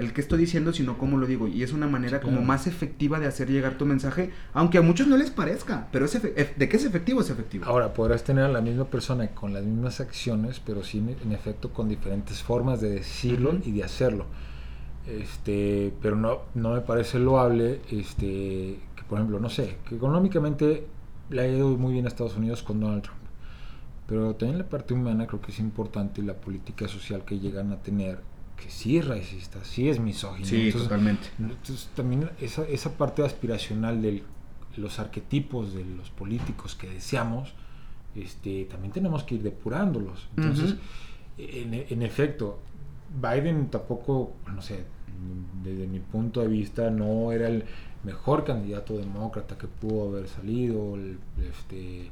El 0.00 0.12
que 0.12 0.20
estoy 0.20 0.38
diciendo, 0.38 0.72
sino 0.72 0.98
cómo 0.98 1.16
lo 1.16 1.26
digo. 1.26 1.46
Y 1.46 1.62
es 1.62 1.72
una 1.72 1.86
manera 1.86 2.20
como 2.20 2.42
más 2.42 2.66
efectiva 2.66 3.20
de 3.20 3.26
hacer 3.26 3.50
llegar 3.50 3.78
tu 3.78 3.86
mensaje, 3.86 4.30
aunque 4.52 4.78
a 4.78 4.82
muchos 4.82 5.06
no 5.06 5.16
les 5.16 5.30
parezca. 5.30 5.88
Pero 5.92 6.06
es 6.06 6.20
de 6.22 6.68
qué 6.68 6.76
es 6.76 6.84
efectivo, 6.84 7.20
es 7.20 7.30
efectivo. 7.30 7.66
Ahora, 7.66 7.92
podrás 7.92 8.24
tener 8.24 8.44
a 8.44 8.48
la 8.48 8.60
misma 8.60 8.84
persona 8.84 9.28
con 9.28 9.52
las 9.52 9.64
mismas 9.64 10.00
acciones, 10.00 10.60
pero 10.60 10.82
sí, 10.82 10.98
en 10.98 11.32
efecto, 11.32 11.72
con 11.72 11.88
diferentes 11.88 12.42
formas 12.42 12.80
de 12.80 12.90
decirlo 12.90 13.58
y 13.64 13.72
de 13.72 13.84
hacerlo. 13.84 14.26
Este, 15.06 15.92
pero 16.02 16.16
no, 16.16 16.42
no 16.54 16.74
me 16.74 16.80
parece 16.80 17.18
loable 17.18 17.80
este, 17.90 18.78
que, 18.96 19.02
por 19.08 19.18
ejemplo, 19.18 19.40
no 19.40 19.48
sé, 19.48 19.76
que 19.88 19.96
económicamente 19.96 20.86
le 21.30 21.42
ha 21.42 21.48
ido 21.48 21.68
muy 21.76 21.92
bien 21.92 22.04
a 22.06 22.08
Estados 22.08 22.36
Unidos 22.36 22.62
con 22.62 22.80
Donald 22.80 23.02
Trump 23.02 23.20
pero 24.10 24.34
también 24.34 24.58
la 24.58 24.68
parte 24.68 24.92
humana 24.92 25.28
creo 25.28 25.40
que 25.40 25.52
es 25.52 25.60
importante 25.60 26.20
la 26.20 26.34
política 26.34 26.88
social 26.88 27.24
que 27.24 27.38
llegan 27.38 27.70
a 27.70 27.76
tener, 27.76 28.18
que 28.60 28.70
sí 28.70 28.98
es 28.98 29.06
racista, 29.06 29.64
sí 29.64 29.88
es 29.88 29.98
misógino. 29.98 30.46
Sí, 30.46 30.70
totalmente. 30.72 31.28
Entonces 31.38 31.88
también 31.94 32.30
esa, 32.40 32.64
esa 32.68 32.92
parte 32.96 33.24
aspiracional 33.24 34.02
de 34.02 34.22
los 34.76 34.98
arquetipos 34.98 35.74
de 35.74 35.84
los 35.84 36.10
políticos 36.10 36.74
que 36.74 36.88
deseamos, 36.88 37.54
este, 38.14 38.66
también 38.66 38.92
tenemos 38.92 39.24
que 39.24 39.36
ir 39.36 39.42
depurándolos. 39.42 40.28
Entonces, 40.36 40.76
en, 41.38 41.74
en 41.74 42.02
efecto, 42.02 42.60
Biden 43.20 43.68
tampoco, 43.68 44.34
no 44.54 44.62
sé, 44.62 44.84
desde 45.62 45.86
mi 45.86 46.00
punto 46.00 46.40
de 46.40 46.48
vista, 46.48 46.90
no 46.90 47.32
era 47.32 47.48
el 47.48 47.64
mejor 48.04 48.44
candidato 48.44 48.96
demócrata 48.96 49.56
que 49.58 49.66
pudo 49.66 50.08
haber 50.08 50.28
salido. 50.28 50.96
este, 51.38 52.10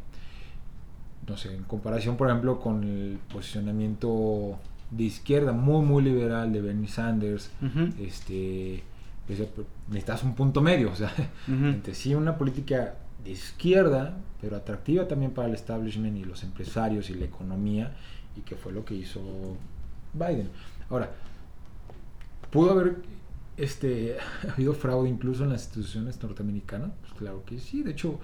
no 1.27 1.37
sé, 1.37 1.55
en 1.55 1.65
comparación, 1.65 2.17
por 2.17 2.29
ejemplo, 2.29 2.59
con 2.59 2.85
el 2.85 3.19
posicionamiento 3.33 4.59
de 4.91 5.05
izquierda 5.05 5.53
muy, 5.53 5.85
muy 5.85 6.03
liberal 6.03 6.53
de 6.53 6.61
Bernie 6.61 6.89
Sanders, 6.89 7.51
este, 8.01 8.83
pues, 9.27 9.41
necesitas 9.89 10.23
un 10.23 10.35
punto 10.35 10.61
medio, 10.61 10.91
o 10.91 10.97
sea, 10.97 11.13
entre 11.49 11.95
sí 11.95 12.15
una 12.15 12.39
política 12.39 12.95
de 13.23 13.31
izquierda, 13.33 14.17
pero 14.41 14.57
atractiva 14.57 15.07
también 15.07 15.33
para 15.33 15.49
el 15.49 15.55
establishment 15.55 16.17
y 16.17 16.25
los 16.25 16.43
empresarios 16.43 17.11
y 17.11 17.15
la 17.15 17.27
economía, 17.27 17.93
y 18.37 18.41
que 18.41 18.57
fue 18.57 18.73
lo 18.73 18.85
que 18.85 18.95
hizo 18.95 19.21
Biden. 20.15 20.49
Ahora, 20.89 21.11
pudo 22.51 22.71
haber 22.71 22.97
este, 23.57 24.17
habido 24.55 24.73
fraude 24.73 25.09
incluso 25.09 25.45
en 25.45 25.51
las 25.51 25.65
instituciones 25.65 26.23
norteamericanas, 26.23 26.93
pues 27.01 27.13
claro 27.15 27.45
que 27.45 27.59
sí, 27.59 27.83
de 27.83 27.91
hecho, 27.91 28.19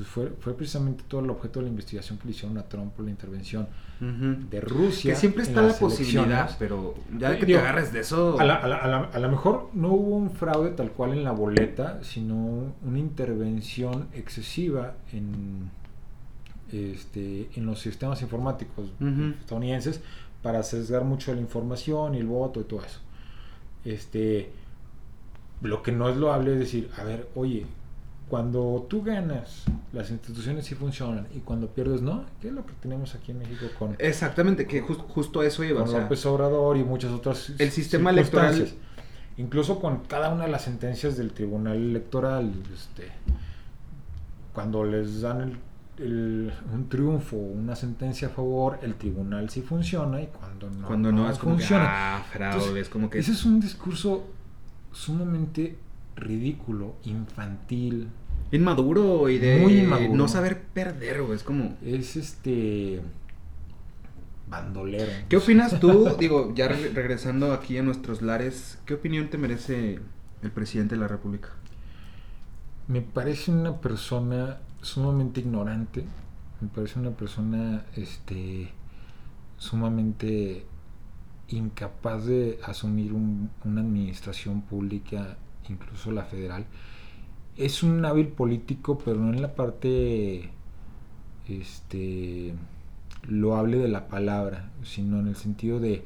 pues 0.00 0.08
fue, 0.08 0.32
fue 0.40 0.56
precisamente 0.56 1.04
todo 1.06 1.20
el 1.20 1.28
objeto 1.28 1.58
de 1.58 1.64
la 1.64 1.68
investigación 1.68 2.16
que 2.16 2.24
le 2.24 2.30
hicieron 2.30 2.56
a 2.56 2.62
Trump 2.62 2.94
por 2.94 3.04
la 3.04 3.10
intervención 3.10 3.68
de 4.00 4.60
Rusia. 4.62 5.12
Que 5.12 5.20
siempre 5.20 5.42
está 5.42 5.60
la 5.60 5.74
posibilidad, 5.74 6.56
pero 6.58 6.94
ya 7.18 7.38
que 7.38 7.44
te 7.44 7.58
agarres 7.58 7.92
de 7.92 8.00
eso. 8.00 8.40
A 8.40 9.18
lo 9.18 9.28
mejor 9.28 9.68
no 9.74 9.88
hubo 9.88 10.16
un 10.16 10.30
fraude 10.30 10.70
tal 10.70 10.92
cual 10.92 11.12
en 11.12 11.22
la 11.22 11.32
boleta, 11.32 12.02
sino 12.02 12.72
una 12.82 12.98
intervención 12.98 14.08
excesiva 14.14 14.94
en, 15.12 15.70
este, 16.72 17.50
en 17.54 17.66
los 17.66 17.80
sistemas 17.80 18.22
informáticos 18.22 18.88
estadounidenses 19.40 20.00
para 20.40 20.62
sesgar 20.62 21.04
mucho 21.04 21.34
la 21.34 21.42
información 21.42 22.14
y 22.14 22.20
el 22.20 22.26
voto 22.26 22.60
y 22.60 22.64
todo 22.64 22.82
eso. 22.82 23.00
Este, 23.84 24.50
lo 25.60 25.82
que 25.82 25.92
no 25.92 26.08
es 26.08 26.16
loable 26.16 26.54
es 26.54 26.58
decir, 26.58 26.90
a 26.96 27.04
ver, 27.04 27.28
oye, 27.34 27.66
cuando 28.30 28.86
tú 28.88 29.02
ganas, 29.02 29.64
las 29.92 30.10
instituciones 30.10 30.64
sí 30.64 30.76
funcionan 30.76 31.26
y 31.34 31.40
cuando 31.40 31.66
pierdes 31.66 32.00
no, 32.00 32.24
¿qué 32.40 32.48
es 32.48 32.54
lo 32.54 32.64
que 32.64 32.72
tenemos 32.74 33.16
aquí 33.16 33.32
en 33.32 33.40
México 33.40 33.66
con 33.76 33.96
Exactamente, 33.98 34.66
que 34.68 34.80
justo 34.80 35.42
eso 35.42 35.64
iba, 35.64 35.84
con 35.84 35.92
López 35.92 36.24
Obrador 36.26 36.76
y 36.76 36.84
muchas 36.84 37.10
otras 37.10 37.52
el 37.58 37.70
sistema 37.72 38.10
electoral 38.10 38.68
incluso 39.36 39.80
con 39.80 40.04
cada 40.04 40.32
una 40.32 40.44
de 40.44 40.50
las 40.50 40.62
sentencias 40.62 41.16
del 41.16 41.32
Tribunal 41.32 41.76
Electoral, 41.76 42.52
este 42.72 43.10
cuando 44.52 44.84
les 44.84 45.22
dan 45.22 45.58
el 45.98 46.52
un 46.72 46.88
triunfo, 46.88 47.36
una 47.36 47.74
sentencia 47.74 48.28
a 48.28 48.30
favor, 48.30 48.78
el 48.82 48.94
tribunal 48.94 49.50
sí 49.50 49.60
funciona 49.60 50.22
y 50.22 50.28
cuando 50.28 50.70
no, 50.70 50.86
cuando 50.86 51.12
no, 51.12 51.28
es 51.28 51.38
funciona. 51.38 52.16
ah, 52.16 52.24
fraude, 52.32 52.80
es 52.80 52.88
como 52.88 53.10
que... 53.10 53.18
Ese 53.18 53.32
es 53.32 53.44
un 53.44 53.60
discurso 53.60 54.24
sumamente 54.92 55.76
ridículo, 56.20 56.96
infantil. 57.04 58.08
Inmaduro 58.52 59.28
y 59.28 59.38
de 59.38 60.08
no 60.12 60.28
saber 60.28 60.62
perder, 60.62 61.22
es 61.34 61.42
como... 61.42 61.76
Es 61.84 62.16
este... 62.16 63.00
Bandolero. 64.48 65.12
¿Qué 65.28 65.36
opinas 65.36 65.78
tú? 65.78 66.08
Digo, 66.18 66.52
ya 66.56 66.66
regresando 66.66 67.52
aquí 67.52 67.78
a 67.78 67.82
nuestros 67.82 68.20
lares, 68.20 68.78
¿qué 68.84 68.94
opinión 68.94 69.28
te 69.30 69.38
merece 69.38 70.00
el 70.42 70.50
presidente 70.50 70.96
de 70.96 71.00
la 71.00 71.08
República? 71.08 71.50
Me 72.88 73.00
parece 73.00 73.52
una 73.52 73.80
persona 73.80 74.58
sumamente 74.82 75.40
ignorante, 75.40 76.04
me 76.60 76.68
parece 76.68 76.98
una 76.98 77.12
persona 77.12 77.84
este, 77.94 78.72
sumamente 79.56 80.66
incapaz 81.48 82.26
de 82.26 82.58
asumir 82.64 83.12
una 83.12 83.80
administración 83.80 84.62
pública, 84.62 85.36
incluso 85.70 86.10
la 86.10 86.24
federal. 86.24 86.66
Es 87.56 87.82
un 87.82 88.04
hábil 88.04 88.28
político, 88.28 88.98
pero 89.04 89.18
no 89.18 89.32
en 89.32 89.42
la 89.42 89.54
parte 89.54 90.50
este, 91.48 92.54
loable 93.28 93.78
de 93.78 93.88
la 93.88 94.08
palabra, 94.08 94.70
sino 94.82 95.20
en 95.20 95.28
el 95.28 95.36
sentido 95.36 95.80
de 95.80 96.04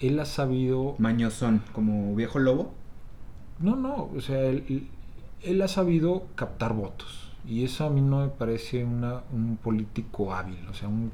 él 0.00 0.18
ha 0.20 0.24
sabido... 0.24 0.94
Mañosón, 0.98 1.62
como 1.72 2.14
viejo 2.14 2.38
lobo. 2.38 2.72
No, 3.60 3.76
no, 3.76 4.10
o 4.14 4.20
sea, 4.20 4.40
él, 4.42 4.88
él 5.42 5.62
ha 5.62 5.68
sabido 5.68 6.26
captar 6.34 6.74
votos 6.74 7.24
y 7.46 7.64
eso 7.64 7.84
a 7.84 7.90
mí 7.90 8.00
no 8.00 8.20
me 8.20 8.28
parece 8.28 8.84
una, 8.84 9.22
un 9.32 9.58
político 9.58 10.34
hábil, 10.34 10.58
o 10.70 10.74
sea, 10.74 10.88
un, 10.88 11.12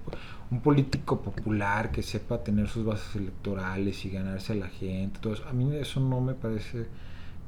un, 0.50 0.60
político 0.60 1.20
popular 1.20 1.90
que 1.90 2.02
sepa 2.02 2.44
tener 2.44 2.68
sus 2.68 2.84
bases 2.84 3.16
electorales 3.16 4.04
y 4.04 4.10
ganarse 4.10 4.52
a 4.52 4.56
la 4.56 4.68
gente. 4.68 5.18
Todo 5.20 5.34
A 5.48 5.52
mí 5.52 5.74
eso 5.74 5.98
no 5.98 6.20
me 6.20 6.34
parece 6.34 6.86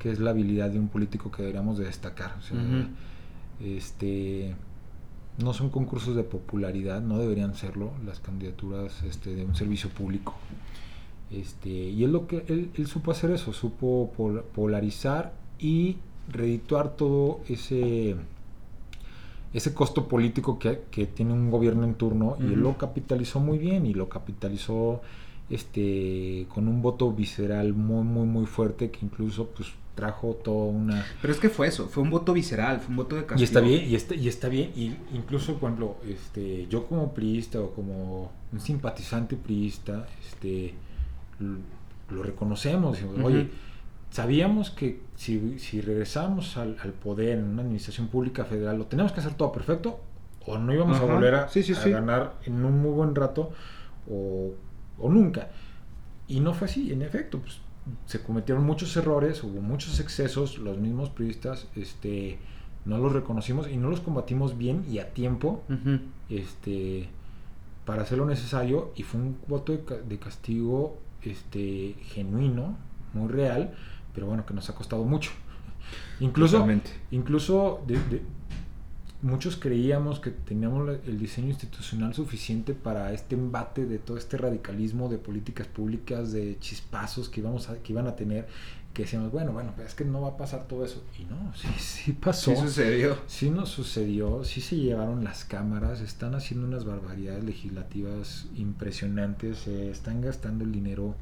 que 0.03 0.11
es 0.11 0.19
la 0.19 0.31
habilidad 0.31 0.69
de 0.69 0.81
un 0.81 0.89
político 0.89 1.31
que 1.31 1.43
deberíamos 1.43 1.79
de 1.79 1.85
destacar. 1.85 2.35
O 2.37 2.43
sea, 2.43 2.59
este, 3.61 4.53
no 5.39 5.55
son 5.55 5.71
concursos 5.71 6.17
de 6.17 6.25
popularidad, 6.25 7.01
no 7.01 7.19
deberían 7.19 7.55
serlo 7.55 7.93
las 8.05 8.19
candidaturas 8.19 9.01
este, 9.05 9.33
de 9.37 9.45
un 9.45 9.55
servicio 9.55 9.91
público. 9.91 10.35
Este, 11.31 11.71
y 11.71 12.03
es 12.03 12.11
lo 12.11 12.27
que 12.27 12.45
él, 12.49 12.73
él 12.75 12.87
supo 12.89 13.13
hacer 13.13 13.31
eso, 13.31 13.53
supo 13.53 14.13
polarizar 14.57 15.35
y 15.61 15.99
redituar 16.29 16.97
todo 16.97 17.41
ese 17.49 18.17
ese 19.53 19.75
costo 19.75 20.09
político 20.09 20.59
que, 20.59 20.81
que, 20.91 21.07
tiene 21.07 21.35
un 21.35 21.51
gobierno 21.51 21.85
en 21.85 21.95
turno 21.95 22.39
y 22.41 22.55
él 22.55 22.61
lo 22.61 22.79
capitalizó 22.79 23.39
muy 23.39 23.59
bien 23.59 23.85
y 23.85 23.93
lo 23.93 24.09
capitalizó 24.09 25.03
este 25.51 26.47
con 26.49 26.69
un 26.69 26.81
voto 26.81 27.13
visceral 27.13 27.75
muy 27.75 28.03
muy 28.03 28.25
muy 28.25 28.47
fuerte 28.47 28.91
que 28.91 29.01
incluso 29.05 29.49
pues 29.49 29.69
trajo 29.95 30.35
toda 30.43 30.67
una 30.67 31.05
pero 31.21 31.33
es 31.33 31.39
que 31.39 31.51
fue 31.51 31.67
eso 31.67 31.89
fue 31.89 32.03
un 32.03 32.11
voto 32.11 32.33
visceral 32.33 32.81
fue 32.81 32.91
un 32.91 32.97
voto 32.97 33.17
de 33.17 33.27
castigo 33.27 33.41
y 33.41 33.45
está 33.45 33.61
bien 33.61 33.91
y 33.91 33.95
está 33.95 34.15
y 34.15 34.29
está 34.29 34.49
bien 34.49 34.71
y 34.75 34.97
incluso 35.13 35.59
por 35.59 35.71
ejemplo 35.71 35.97
este 36.09 36.67
yo 36.69 36.87
como 36.87 37.13
priista 37.13 37.61
o 37.61 37.73
como 37.73 38.33
un 38.53 38.61
simpatizante 38.61 39.37
priista 39.37 40.07
este 40.25 40.75
lo, 41.39 42.23
reconocemos 42.23 42.99
oye 43.23 43.49
sabíamos 44.13 44.71
que 44.71 45.01
si, 45.17 45.59
si 45.59 45.81
regresamos 45.81 46.57
al, 46.57 46.77
poder 47.03 47.39
en 47.39 47.45
una 47.45 47.63
administración 47.63 48.09
pública 48.09 48.45
federal, 48.45 48.79
lo 48.79 48.87
teníamos 48.87 49.13
que 49.13 49.21
hacer 49.21 49.35
todo 49.35 49.51
perfecto 49.51 50.01
o 50.47 50.59
no 50.59 50.73
íbamos 50.73 51.01
a 51.01 51.05
volver 51.05 51.35
a, 51.35 51.49
ganar 51.87 52.35
en 52.45 52.65
un 52.65 52.81
muy 52.81 52.91
buen 52.91 53.15
rato 53.15 53.51
o, 54.09 54.53
nunca. 54.99 55.49
Y 56.29 56.41
no 56.41 56.55
fue 56.55 56.67
así, 56.67 56.93
en 56.93 57.03
efecto, 57.03 57.41
pues, 57.41 57.61
se 58.07 58.23
cometieron 58.23 58.65
muchos 58.65 58.97
errores, 58.97 59.43
hubo 59.43 59.61
muchos 59.61 60.01
excesos, 60.01 60.59
los 60.59 60.79
mismos 60.79 61.11
periodistas 61.11 61.67
este, 61.75 62.39
no 62.85 62.99
los 62.99 63.13
reconocimos 63.13 63.69
y 63.69 63.77
no 63.77 63.91
los 63.91 64.01
combatimos 64.01 64.57
bien 64.57 64.85
y 64.89 64.99
a 64.99 65.13
tiempo 65.13 65.63
este, 66.29 67.09
para 67.85 68.03
hacer 68.03 68.19
lo 68.19 68.27
necesario 68.27 68.93
y 68.95 69.03
fue 69.03 69.21
un 69.21 69.37
voto 69.49 69.73
de, 69.73 70.03
de 70.03 70.19
castigo 70.19 70.99
este, 71.23 71.97
genuino, 72.03 72.77
muy 73.15 73.29
real, 73.29 73.75
pero 74.15 74.27
bueno, 74.27 74.47
que 74.47 74.55
nos 74.55 74.69
ha 74.71 74.75
costado 74.75 75.05
mucho. 75.05 75.31
Incluso, 76.21 76.65
incluso 77.11 77.85
muchos 79.23 79.57
creíamos 79.57 80.19
que 80.21 80.31
teníamos 80.31 80.99
el 81.07 81.19
diseño 81.19 81.49
institucional 81.49 82.13
suficiente 82.13 82.75
para 82.75 83.13
este 83.13 83.37
embate 83.37 83.87
de 83.87 83.99
todo 83.99 84.19
este 84.19 84.37
radicalismo 84.37 85.09
de 85.09 85.19
políticas 85.19 85.67
públicas, 85.69 86.33
de 86.33 86.59
chispazos 86.59 87.29
que, 87.29 87.41
íbamos 87.41 87.69
a, 87.71 87.77
que 87.79 87.93
iban 87.93 88.09
a 88.09 88.17
tener, 88.17 88.49
que 88.93 89.03
decíamos, 89.03 89.31
bueno, 89.31 89.53
bueno, 89.53 89.73
pero 89.77 89.89
es 89.89 89.95
que 89.95 90.05
no 90.05 90.21
va 90.21 90.31
a 90.31 90.37
pasar 90.37 90.67
todo 90.67 90.85
eso. 90.85 91.03
Y 91.19 91.25
no, 91.25 91.55
sí, 91.55 91.69
sí 91.79 92.13
pasó. 92.13 92.51
Sí 92.51 92.61
sucedió. 92.61 93.17
Sí 93.27 93.51
nos 93.51 93.69
sucedió, 93.69 94.45
sí 94.45 94.61
se 94.61 94.77
llevaron 94.77 95.23
las 95.23 95.45
cámaras, 95.45 96.01
están 96.01 96.35
haciendo 96.35 96.67
unas 96.67 96.85
barbaridades 96.85 97.45
legislativas 97.45 98.47
impresionantes, 98.57 99.59
se 99.59 99.91
están 99.91 100.21
gastando 100.21 100.65
el 100.65 100.73
dinero 100.73 101.15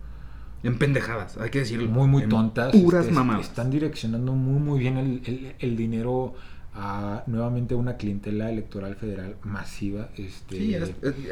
en 0.63 0.79
pendejadas, 0.79 1.39
hay 1.39 1.49
que 1.49 1.61
decirlo. 1.61 1.89
Muy, 1.89 2.07
muy 2.07 2.29
tontas. 2.29 2.73
Puras 2.73 3.07
este, 3.07 3.41
Están 3.41 3.71
direccionando 3.71 4.33
muy, 4.35 4.61
muy 4.61 4.79
bien 4.79 4.99
el, 4.99 5.55
el, 5.59 5.77
dinero 5.77 6.35
a 6.83 7.25
nuevamente 7.27 7.75
una 7.75 7.99
clientela 7.99 8.51
electoral 8.51 8.97
federal 8.97 9.37
masiva. 9.45 10.09
Este, 10.17 10.57
sí, 10.57 10.75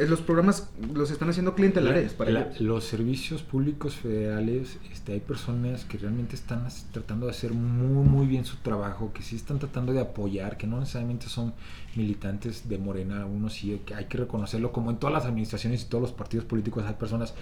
los 0.06 0.20
programas 0.20 0.68
los 0.92 1.10
están 1.10 1.30
haciendo 1.30 1.54
clientelares. 1.54 2.12
para 2.12 2.52
los 2.60 2.84
servicios 2.84 3.42
públicos 3.42 3.96
federales, 3.96 4.76
este, 4.92 5.14
hay 5.14 5.20
personas 5.20 5.86
que 5.86 5.96
realmente 5.96 6.36
están 6.36 6.68
tratando 6.92 7.24
de 7.24 7.32
hacer 7.32 7.54
muy, 7.54 8.06
muy 8.06 8.26
bien 8.26 8.44
su 8.44 8.56
trabajo, 8.58 9.10
que 9.14 9.22
sí 9.22 9.36
están 9.36 9.58
tratando 9.58 9.94
de 9.94 10.00
apoyar, 10.00 10.58
que 10.58 10.66
no 10.66 10.78
necesariamente 10.80 11.28
son 11.28 11.54
militantes 11.96 12.68
de 12.68 12.76
Morena, 12.76 13.24
uno 13.24 13.48
sí, 13.48 13.80
que 13.86 13.94
hay 13.94 14.04
que 14.04 14.18
reconocerlo, 14.18 14.70
como 14.70 14.90
en 14.90 14.98
todas 14.98 15.14
las 15.14 15.24
administraciones 15.24 15.82
y 15.82 15.86
todos 15.86 16.02
los 16.02 16.12
partidos 16.12 16.44
políticos 16.44 16.84
hay 16.86 16.94
personas 16.94 17.32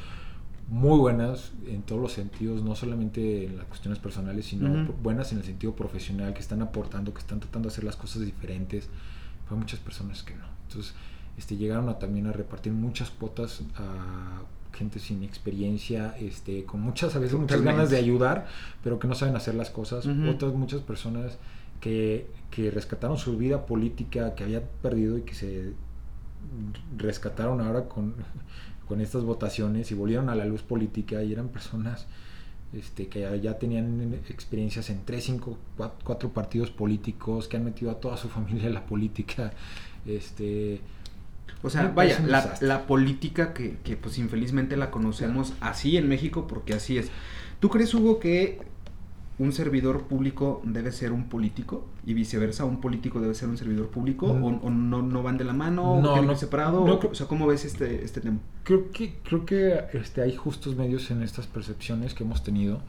muy 0.68 0.98
buenas 0.98 1.52
en 1.66 1.82
todos 1.82 2.00
los 2.00 2.12
sentidos, 2.12 2.62
no 2.62 2.74
solamente 2.74 3.46
en 3.46 3.56
las 3.56 3.66
cuestiones 3.66 3.98
personales, 3.98 4.46
sino 4.46 4.92
buenas 5.02 5.32
en 5.32 5.38
el 5.38 5.44
sentido 5.44 5.74
profesional, 5.74 6.34
que 6.34 6.40
están 6.40 6.60
aportando, 6.62 7.14
que 7.14 7.20
están 7.20 7.40
tratando 7.40 7.68
de 7.68 7.72
hacer 7.72 7.84
las 7.84 7.96
cosas 7.96 8.22
diferentes. 8.22 8.88
Hay 9.48 9.56
muchas 9.56 9.78
personas 9.78 10.22
que 10.22 10.34
no. 10.34 10.44
Entonces, 10.68 10.94
este, 11.38 11.56
llegaron 11.56 11.88
a, 11.88 11.98
también 11.98 12.26
a 12.26 12.32
repartir 12.32 12.72
muchas 12.72 13.10
cuotas 13.10 13.62
gente 14.72 14.98
sin 14.98 15.22
experiencia, 15.22 16.14
este, 16.20 16.64
con 16.64 16.82
muchas 16.82 17.16
a 17.16 17.18
veces 17.18 17.38
muchas 17.38 17.62
ganas 17.62 17.88
de 17.88 17.96
ayudar, 17.96 18.46
pero 18.84 18.98
que 18.98 19.08
no 19.08 19.14
saben 19.14 19.34
hacer 19.34 19.54
las 19.54 19.70
cosas. 19.70 20.06
Otras 20.06 20.52
muchas 20.52 20.82
personas 20.82 21.38
que, 21.80 22.28
que 22.50 22.70
rescataron 22.70 23.16
su 23.16 23.36
vida 23.36 23.66
política 23.66 24.34
que 24.34 24.44
había 24.44 24.62
perdido 24.82 25.16
y 25.18 25.22
que 25.22 25.34
se 25.34 25.72
rescataron 26.96 27.60
ahora 27.60 27.88
con, 27.88 28.14
con 28.88 29.00
estas 29.00 29.24
votaciones 29.24 29.90
y 29.90 29.94
volvieron 29.94 30.28
a 30.28 30.34
la 30.34 30.44
luz 30.44 30.62
política 30.62 31.22
y 31.22 31.32
eran 31.32 31.48
personas 31.48 32.06
este, 32.72 33.08
que 33.08 33.40
ya 33.42 33.58
tenían 33.58 34.20
experiencias 34.28 34.90
en 34.90 35.04
tres, 35.04 35.24
cinco, 35.24 35.58
cuatro, 36.04 36.30
partidos 36.30 36.70
políticos, 36.70 37.48
que 37.48 37.56
han 37.56 37.64
metido 37.64 37.90
a 37.90 38.00
toda 38.00 38.16
su 38.16 38.28
familia 38.36 38.66
en 38.66 38.74
la 38.74 38.86
política. 38.86 39.52
Este, 40.04 40.80
o 41.62 41.70
sea, 41.70 41.88
vaya, 41.88 42.20
la, 42.60 42.86
política 42.86 43.54
que, 43.54 43.78
que, 43.82 43.96
pues 43.96 44.18
infelizmente 44.18 44.76
la 44.76 44.90
conocemos 44.90 45.54
así 45.60 45.96
en 45.96 46.08
México 46.08 46.46
porque 46.46 46.74
así 46.74 46.98
es. 46.98 47.10
¿Tú 47.60 47.70
crees, 47.70 47.94
Hugo, 47.94 48.20
que 48.20 48.60
un 49.38 49.52
servidor 49.52 50.04
público 50.04 50.62
debe 50.64 50.92
ser 50.92 51.12
un 51.12 51.28
político 51.28 51.84
y 52.06 52.14
viceversa, 52.14 52.64
un 52.64 52.80
político 52.80 53.20
debe 53.20 53.34
ser 53.34 53.48
un 53.48 53.58
servidor 53.58 53.88
público 53.88 54.32
mm. 54.32 54.64
o, 54.64 54.70
no, 54.70 55.02
no, 55.02 55.22
van 55.22 55.36
de 55.36 55.44
la 55.44 55.52
mano, 55.52 56.00
no, 56.00 56.22
no 56.22 56.36
separado, 56.36 56.84
o, 56.84 57.14
sea, 57.14 57.26
¿cómo 57.26 57.46
ves 57.46 57.64
este, 57.64 58.02
este 58.02 58.20
tema? 58.20 58.38
Creo 58.62 58.90
que, 58.90 59.18
creo 59.22 59.44
que 59.44 59.84
este, 59.92 60.22
hay 60.22 60.34
justos 60.34 60.76
medios 60.76 61.10
en 61.10 61.22
estas 61.22 61.46
percepciones 61.46 62.14
que 62.14 62.24
hemos 62.24 62.42
tenido, 62.42 62.80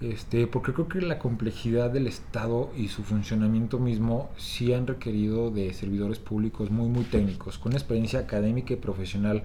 este, 0.00 0.46
porque 0.46 0.72
creo 0.72 0.88
que 0.88 1.02
la 1.02 1.18
complejidad 1.18 1.90
del 1.90 2.06
Estado 2.06 2.70
y 2.76 2.88
su 2.88 3.02
funcionamiento 3.02 3.78
mismo 3.78 4.30
sí 4.38 4.72
han 4.72 4.86
requerido 4.86 5.50
de 5.50 5.72
servidores 5.74 6.18
públicos 6.18 6.70
muy, 6.70 6.88
muy 6.88 7.04
técnicos, 7.04 7.58
con 7.58 7.70
una 7.70 7.78
experiencia 7.78 8.20
académica 8.20 8.72
y 8.72 8.76
profesional 8.76 9.44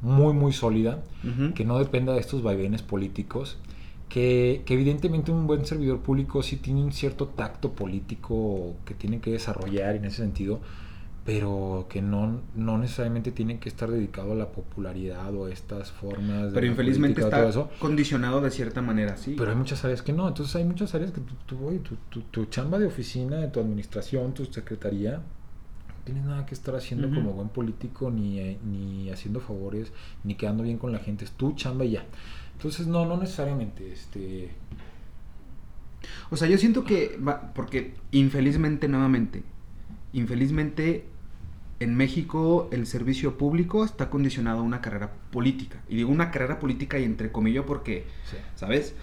muy, 0.00 0.32
muy 0.32 0.52
sólida, 0.52 1.02
que 1.54 1.64
no 1.64 1.78
dependa 1.78 2.14
de 2.14 2.20
estos 2.20 2.42
vaivenes 2.42 2.82
políticos 2.82 3.58
que, 4.08 4.62
evidentemente 4.66 5.32
un 5.32 5.46
buen 5.46 5.64
servidor 5.64 6.00
público 6.00 6.42
sí 6.42 6.56
tiene 6.56 6.82
un 6.82 6.92
cierto 6.92 7.28
tacto 7.28 7.72
político 7.72 8.76
que 8.84 8.94
tiene 8.94 9.20
que 9.20 9.32
desarrollar 9.32 9.96
en 9.96 10.04
ese 10.04 10.18
sentido, 10.18 10.60
pero 11.24 11.86
que 11.88 12.02
no, 12.02 12.42
no 12.54 12.76
necesariamente 12.78 13.32
tiene 13.32 13.58
que 13.58 13.68
estar 13.68 13.90
dedicado 13.90 14.32
a 14.32 14.34
la 14.34 14.52
popularidad 14.52 15.34
o 15.34 15.46
a 15.46 15.50
estas 15.50 15.90
formas. 15.90 16.52
Pero 16.52 16.66
infelizmente 16.66 17.22
está 17.22 17.50
condicionado 17.78 18.40
de 18.40 18.50
cierta 18.50 18.82
manera, 18.82 19.16
sí. 19.16 19.34
Pero 19.36 19.50
hay 19.50 19.56
muchas 19.56 19.84
áreas 19.84 20.02
que 20.02 20.12
no, 20.12 20.28
entonces 20.28 20.54
hay 20.56 20.64
muchas 20.64 20.94
áreas 20.94 21.12
que 21.12 21.22
tu, 21.46 22.20
tu, 22.20 22.44
chamba 22.46 22.78
de 22.78 22.86
oficina, 22.86 23.38
de 23.38 23.48
tu 23.48 23.58
administración, 23.58 24.34
tu 24.34 24.44
secretaría, 24.44 25.22
tienes 26.04 26.24
nada 26.24 26.46
que 26.46 26.54
estar 26.54 26.74
haciendo 26.76 27.08
como 27.08 27.32
buen 27.32 27.48
político, 27.48 28.10
ni, 28.10 28.38
eh, 28.38 28.58
ni 28.64 29.10
haciendo 29.10 29.40
favores, 29.40 29.92
ni 30.22 30.34
quedando 30.34 30.62
bien 30.62 30.78
con 30.78 30.92
la 30.92 30.98
gente, 30.98 31.24
es 31.24 31.32
tu 31.32 31.54
chamba 31.54 31.84
y 31.84 31.92
ya. 31.92 32.04
Entonces, 32.52 32.86
no, 32.86 33.06
no 33.06 33.16
necesariamente. 33.16 33.92
Este... 33.92 34.50
O 36.30 36.36
sea, 36.36 36.48
yo 36.48 36.58
siento 36.58 36.84
que, 36.84 37.18
porque 37.54 37.94
infelizmente, 38.10 38.88
nuevamente, 38.88 39.42
infelizmente 40.12 41.06
en 41.80 41.96
México 41.96 42.68
el 42.72 42.86
servicio 42.86 43.36
público 43.36 43.84
está 43.84 44.10
condicionado 44.10 44.60
a 44.60 44.62
una 44.62 44.80
carrera 44.80 45.12
política. 45.30 45.82
Y 45.88 45.96
digo 45.96 46.10
una 46.10 46.30
carrera 46.30 46.58
política 46.58 46.98
y 46.98 47.04
entre 47.04 47.32
comillas 47.32 47.64
porque, 47.66 48.04
¿sabes? 48.54 48.94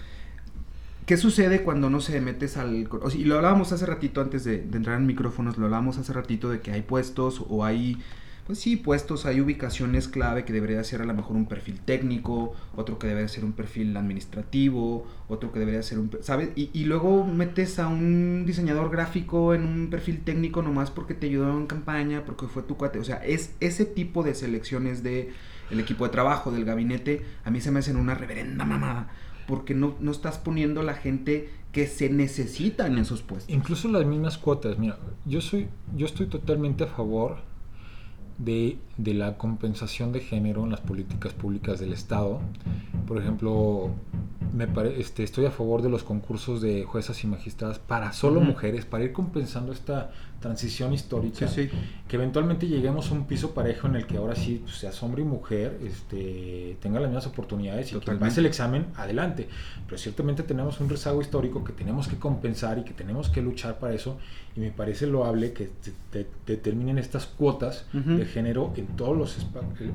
¿Qué 1.12 1.18
sucede 1.18 1.60
cuando 1.60 1.90
no 1.90 2.00
se 2.00 2.18
metes 2.22 2.56
al... 2.56 2.88
y 3.14 3.24
lo 3.24 3.36
hablábamos 3.36 3.70
hace 3.70 3.84
ratito 3.84 4.22
antes 4.22 4.44
de, 4.44 4.62
entrar 4.72 4.96
en 4.96 5.04
micrófonos, 5.04 5.58
lo 5.58 5.66
hablábamos 5.66 5.98
hace 5.98 6.10
ratito 6.14 6.48
de 6.48 6.60
que 6.60 6.72
hay 6.72 6.80
puestos 6.80 7.44
o 7.50 7.66
hay 7.66 7.98
pues 8.46 8.60
sí, 8.60 8.76
puestos, 8.76 9.26
hay 9.26 9.38
ubicaciones 9.42 10.08
clave 10.08 10.46
que 10.46 10.54
debería 10.54 10.82
ser 10.84 11.02
a 11.02 11.04
lo 11.04 11.12
mejor 11.12 11.36
un 11.36 11.44
perfil 11.44 11.80
técnico, 11.80 12.54
otro 12.74 12.98
que 12.98 13.08
debería 13.08 13.28
ser 13.28 13.44
un 13.44 13.52
perfil 13.52 13.94
administrativo, 13.94 15.06
otro 15.28 15.52
que 15.52 15.58
debería 15.58 15.82
ser 15.82 15.98
un... 15.98 16.10
¿Sabes? 16.22 16.48
Y, 16.56 16.84
luego 16.86 17.26
metes 17.26 17.78
a 17.78 17.88
un 17.88 18.44
diseñador 18.46 18.90
gráfico 18.90 19.52
en 19.52 19.66
un 19.66 19.90
perfil 19.90 20.22
técnico 20.24 20.62
nomás 20.62 20.90
porque 20.90 21.12
te 21.12 21.26
ayudó 21.26 21.50
en 21.58 21.66
campaña, 21.66 22.24
porque 22.24 22.46
fue 22.46 22.62
tu 22.62 22.78
cuate. 22.78 22.98
O 22.98 23.04
sea, 23.04 23.16
es 23.16 23.54
ese 23.60 23.84
tipo 23.84 24.22
de 24.22 24.34
selecciones 24.34 25.02
de 25.02 25.30
el 25.70 25.78
equipo 25.78 26.04
de 26.04 26.10
trabajo, 26.10 26.50
del 26.50 26.64
gabinete, 26.64 27.22
a 27.44 27.50
mí 27.50 27.60
se 27.60 27.70
me 27.70 27.80
hacen 27.80 27.98
una 27.98 28.14
reverenda 28.14 28.64
mamada. 28.64 29.10
Porque 29.46 29.74
no, 29.74 29.94
no 30.00 30.10
estás 30.10 30.38
poniendo 30.38 30.82
la 30.82 30.94
gente 30.94 31.50
que 31.72 31.86
se 31.86 32.10
necesita 32.10 32.86
en 32.86 32.98
esos 32.98 33.22
puestos. 33.22 33.52
Incluso 33.52 33.88
las 33.88 34.04
mismas 34.04 34.38
cuotas. 34.38 34.78
Mira, 34.78 34.98
yo 35.24 35.40
soy, 35.40 35.68
yo 35.96 36.06
estoy 36.06 36.26
totalmente 36.26 36.84
a 36.84 36.86
favor 36.86 37.38
de, 38.38 38.78
de, 38.98 39.14
la 39.14 39.38
compensación 39.38 40.12
de 40.12 40.20
género 40.20 40.64
en 40.64 40.70
las 40.70 40.80
políticas 40.80 41.32
públicas 41.32 41.80
del 41.80 41.92
Estado. 41.92 42.40
Por 43.06 43.18
ejemplo, 43.18 43.90
me 44.52 44.68
este, 44.98 45.22
estoy 45.22 45.46
a 45.46 45.50
favor 45.50 45.82
de 45.82 45.88
los 45.88 46.04
concursos 46.04 46.60
de 46.60 46.84
juezas 46.84 47.24
y 47.24 47.26
magistradas 47.26 47.78
para 47.78 48.12
solo 48.12 48.40
mujeres, 48.40 48.84
para 48.84 49.04
ir 49.04 49.12
compensando 49.12 49.72
esta 49.72 50.10
transición 50.42 50.92
histórica, 50.92 51.46
que 51.46 52.16
eventualmente 52.16 52.68
lleguemos 52.68 53.10
a 53.10 53.14
un 53.14 53.26
piso 53.26 53.54
parejo 53.54 53.86
en 53.86 53.96
el 53.96 54.06
que 54.06 54.18
ahora 54.18 54.34
sí 54.34 54.60
pues, 54.62 54.76
sea 54.76 54.90
hombre 55.00 55.22
y 55.22 55.24
mujer, 55.24 55.78
este, 55.82 56.76
tengan 56.82 57.00
las 57.00 57.10
mismas 57.10 57.26
oportunidades 57.26 57.92
y 57.92 57.98
que 57.98 58.12
pase 58.12 58.40
el 58.40 58.46
examen, 58.46 58.88
adelante. 58.96 59.48
Pero 59.86 59.96
ciertamente 59.96 60.42
tenemos 60.42 60.78
un 60.80 60.90
rezago 60.90 61.22
histórico 61.22 61.64
que 61.64 61.72
tenemos 61.72 62.08
que 62.08 62.16
compensar 62.16 62.78
y 62.78 62.84
que 62.84 62.92
tenemos 62.92 63.30
que 63.30 63.40
luchar 63.40 63.78
para 63.78 63.94
eso 63.94 64.18
y 64.54 64.60
me 64.60 64.70
parece 64.70 65.06
loable 65.06 65.54
que 65.54 65.70
determinen 66.46 66.98
estas 66.98 67.26
cuotas 67.26 67.86
de 67.92 68.26
género 68.26 68.74
en 68.76 68.88
todos 68.88 69.16
los 69.16 69.46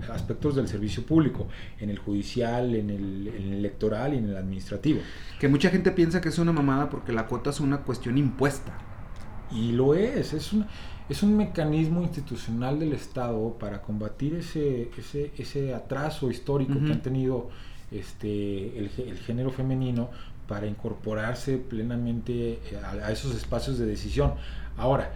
aspectos 0.09 0.55
del 0.55 0.67
servicio 0.67 1.05
público, 1.05 1.47
en 1.79 1.91
el 1.91 1.99
judicial, 1.99 2.73
en 2.73 2.89
el, 2.89 3.27
en 3.27 3.53
el 3.53 3.59
electoral 3.59 4.15
y 4.15 4.17
en 4.17 4.29
el 4.29 4.37
administrativo. 4.37 5.01
Que 5.39 5.47
mucha 5.47 5.69
gente 5.69 5.91
piensa 5.91 6.21
que 6.21 6.29
es 6.29 6.39
una 6.39 6.53
mamada 6.53 6.89
porque 6.89 7.11
la 7.11 7.27
cuota 7.27 7.51
es 7.51 7.59
una 7.59 7.79
cuestión 7.79 8.17
impuesta. 8.17 8.86
Y 9.51 9.71
lo 9.71 9.93
es, 9.93 10.33
es 10.33 10.53
un, 10.53 10.65
es 11.09 11.23
un 11.23 11.37
mecanismo 11.37 12.01
institucional 12.01 12.79
del 12.79 12.93
Estado 12.93 13.57
para 13.59 13.81
combatir 13.81 14.35
ese, 14.35 14.91
ese, 14.97 15.31
ese 15.37 15.73
atraso 15.73 16.29
histórico 16.29 16.73
que 16.85 16.91
han 16.91 17.01
tenido 17.01 17.49
este, 17.91 18.77
el, 18.77 18.91
el, 18.97 19.17
género 19.17 19.51
femenino 19.51 20.09
para 20.47 20.67
incorporarse 20.67 21.57
plenamente 21.57 22.53
eh, 22.53 22.81
a, 22.83 23.11
esos 23.11 23.35
espacios 23.35 23.77
de 23.77 23.85
decisión. 23.85 24.33
Ahora, 24.77 25.13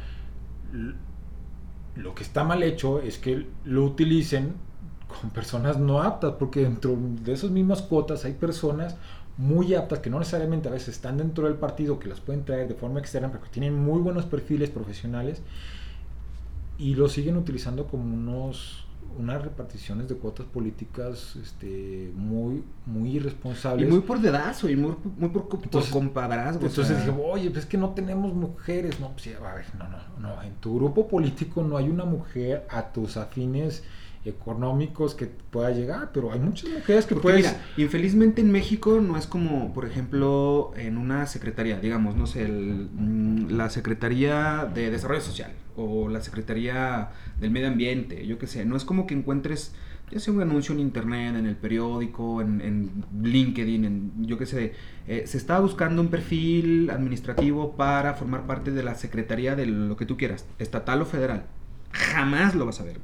lo 1.96 2.16
que 2.16 2.24
está 2.24 2.44
mal 2.44 2.64
hecho 2.64 3.02
es 3.02 3.18
que 3.18 3.48
lo 3.66 3.84
utilicen 3.84 4.54
con 5.08 5.30
personas 5.32 5.78
no 5.78 6.02
aptas, 6.02 6.36
porque 6.40 6.62
dentro 6.62 6.98
de 6.98 7.34
esas 7.34 7.52
mismas 7.52 7.82
cuotas 7.82 8.24
hay 8.24 8.34
personas 8.34 8.96
muy 9.38 9.74
aptas, 9.76 10.00
que 10.00 10.10
no 10.10 10.20
necesariamente 10.20 10.68
a 10.70 10.72
veces 10.72 10.90
están 10.90 11.18
dentro 11.18 11.46
del 11.46 11.56
partido, 11.56 12.00
que 12.00 12.08
las 12.08 12.20
pueden 12.20 12.46
traer 12.46 12.68
de 12.68 12.76
forma 12.76 13.00
externa, 13.00 13.32
pero 13.32 13.44
que 13.44 13.50
tienen 13.50 13.76
muy 13.76 14.02
buenos 14.02 14.26
perfiles 14.26 14.70
profesionales 14.70 15.42
y 16.78 16.96
lo 16.96 17.08
siguen 17.10 17.38
utilizando 17.38 17.88
como 17.88 18.14
unos 18.14 18.86
unas 19.18 19.42
reparticiones 19.42 20.08
de 20.08 20.16
cuotas 20.16 20.46
políticas 20.46 21.36
este, 21.36 22.12
muy, 22.16 22.64
muy 22.86 23.18
irresponsables. 23.18 23.88
Y 23.88 23.92
muy 23.92 24.02
por 24.02 24.20
dedazo, 24.20 24.70
y 24.70 24.76
muy, 24.76 24.96
muy 25.18 25.30
por, 25.30 25.48
entonces, 25.64 25.92
Entonces 25.94 26.98
dije, 26.98 27.22
oye, 27.22 27.50
pues 27.50 27.64
es 27.64 27.70
que 27.70 27.78
no 27.78 27.90
tenemos 27.90 28.34
mujeres. 28.34 29.00
No, 29.00 29.12
pues, 29.12 29.28
a 29.36 29.54
ver, 29.54 29.66
no, 29.78 29.88
no, 29.90 29.98
no. 30.20 30.42
En 30.44 30.54
tu 30.56 30.76
grupo 30.76 31.08
político 31.08 31.64
no 31.64 31.78
hay 31.78 31.90
una 31.90 32.06
mujer 32.06 32.66
a 32.70 32.92
tus 32.92 33.18
afines 33.18 33.84
económicos 34.26 35.16
que 35.16 35.26
pueda 35.26 35.72
llegar, 35.72 36.12
pero 36.14 36.32
hay 36.32 36.40
muchas 36.40 36.70
mujeres 36.70 37.06
que 37.06 37.16
pueden... 37.16 37.42
Mira, 37.42 37.62
infelizmente 37.78 38.42
en 38.42 38.52
México 38.52 39.00
no 39.02 39.18
es 39.18 39.28
como, 39.28 39.74
por 39.74 39.86
ejemplo, 39.86 40.72
en 40.76 40.98
una 40.98 41.26
secretaría, 41.26 41.80
digamos, 41.80 42.16
no 42.16 42.28
sé, 42.28 42.48
mm, 42.48 43.50
la 43.50 43.70
Secretaría 43.70 44.70
de 44.74 44.92
Desarrollo 44.92 45.22
Social 45.22 45.52
o 45.76 46.08
la 46.10 46.22
Secretaría 46.22 47.10
del 47.40 47.52
Medio 47.52 47.68
Ambiente, 47.68 48.26
yo 48.28 48.38
qué 48.38 48.48
sé, 48.48 48.66
no 48.66 48.76
es 48.76 48.86
como 48.86 49.08
que 49.08 49.16
encuentres 49.16 49.74
ya 50.12 50.20
sea 50.20 50.34
un 50.34 50.42
anuncio 50.42 50.74
en 50.74 50.82
internet, 50.82 51.36
en 51.36 51.46
el 51.46 51.56
periódico, 51.56 52.42
en, 52.42 53.06
LinkedIn, 53.24 53.86
en 53.86 54.12
yo 54.26 54.38
qué 54.38 54.46
sé, 54.46 54.74
eh, 55.08 55.24
se 55.26 55.38
está 55.38 55.60
buscando 55.60 56.02
un 56.02 56.10
perfil 56.10 56.90
administrativo 56.90 57.78
para 57.78 58.14
formar 58.14 58.46
parte 58.46 58.72
de 58.72 58.84
la 58.84 58.96
Secretaría 58.96 59.56
de 59.56 59.66
lo 59.66 59.96
que 59.96 60.06
tú 60.06 60.18
quieras, 60.18 60.46
estatal 60.60 61.02
o 61.02 61.06
federal. 61.06 61.46
Jamás 61.94 62.56
lo 62.56 62.66
vas 62.66 62.82
a 62.82 62.84
ver. 62.84 63.00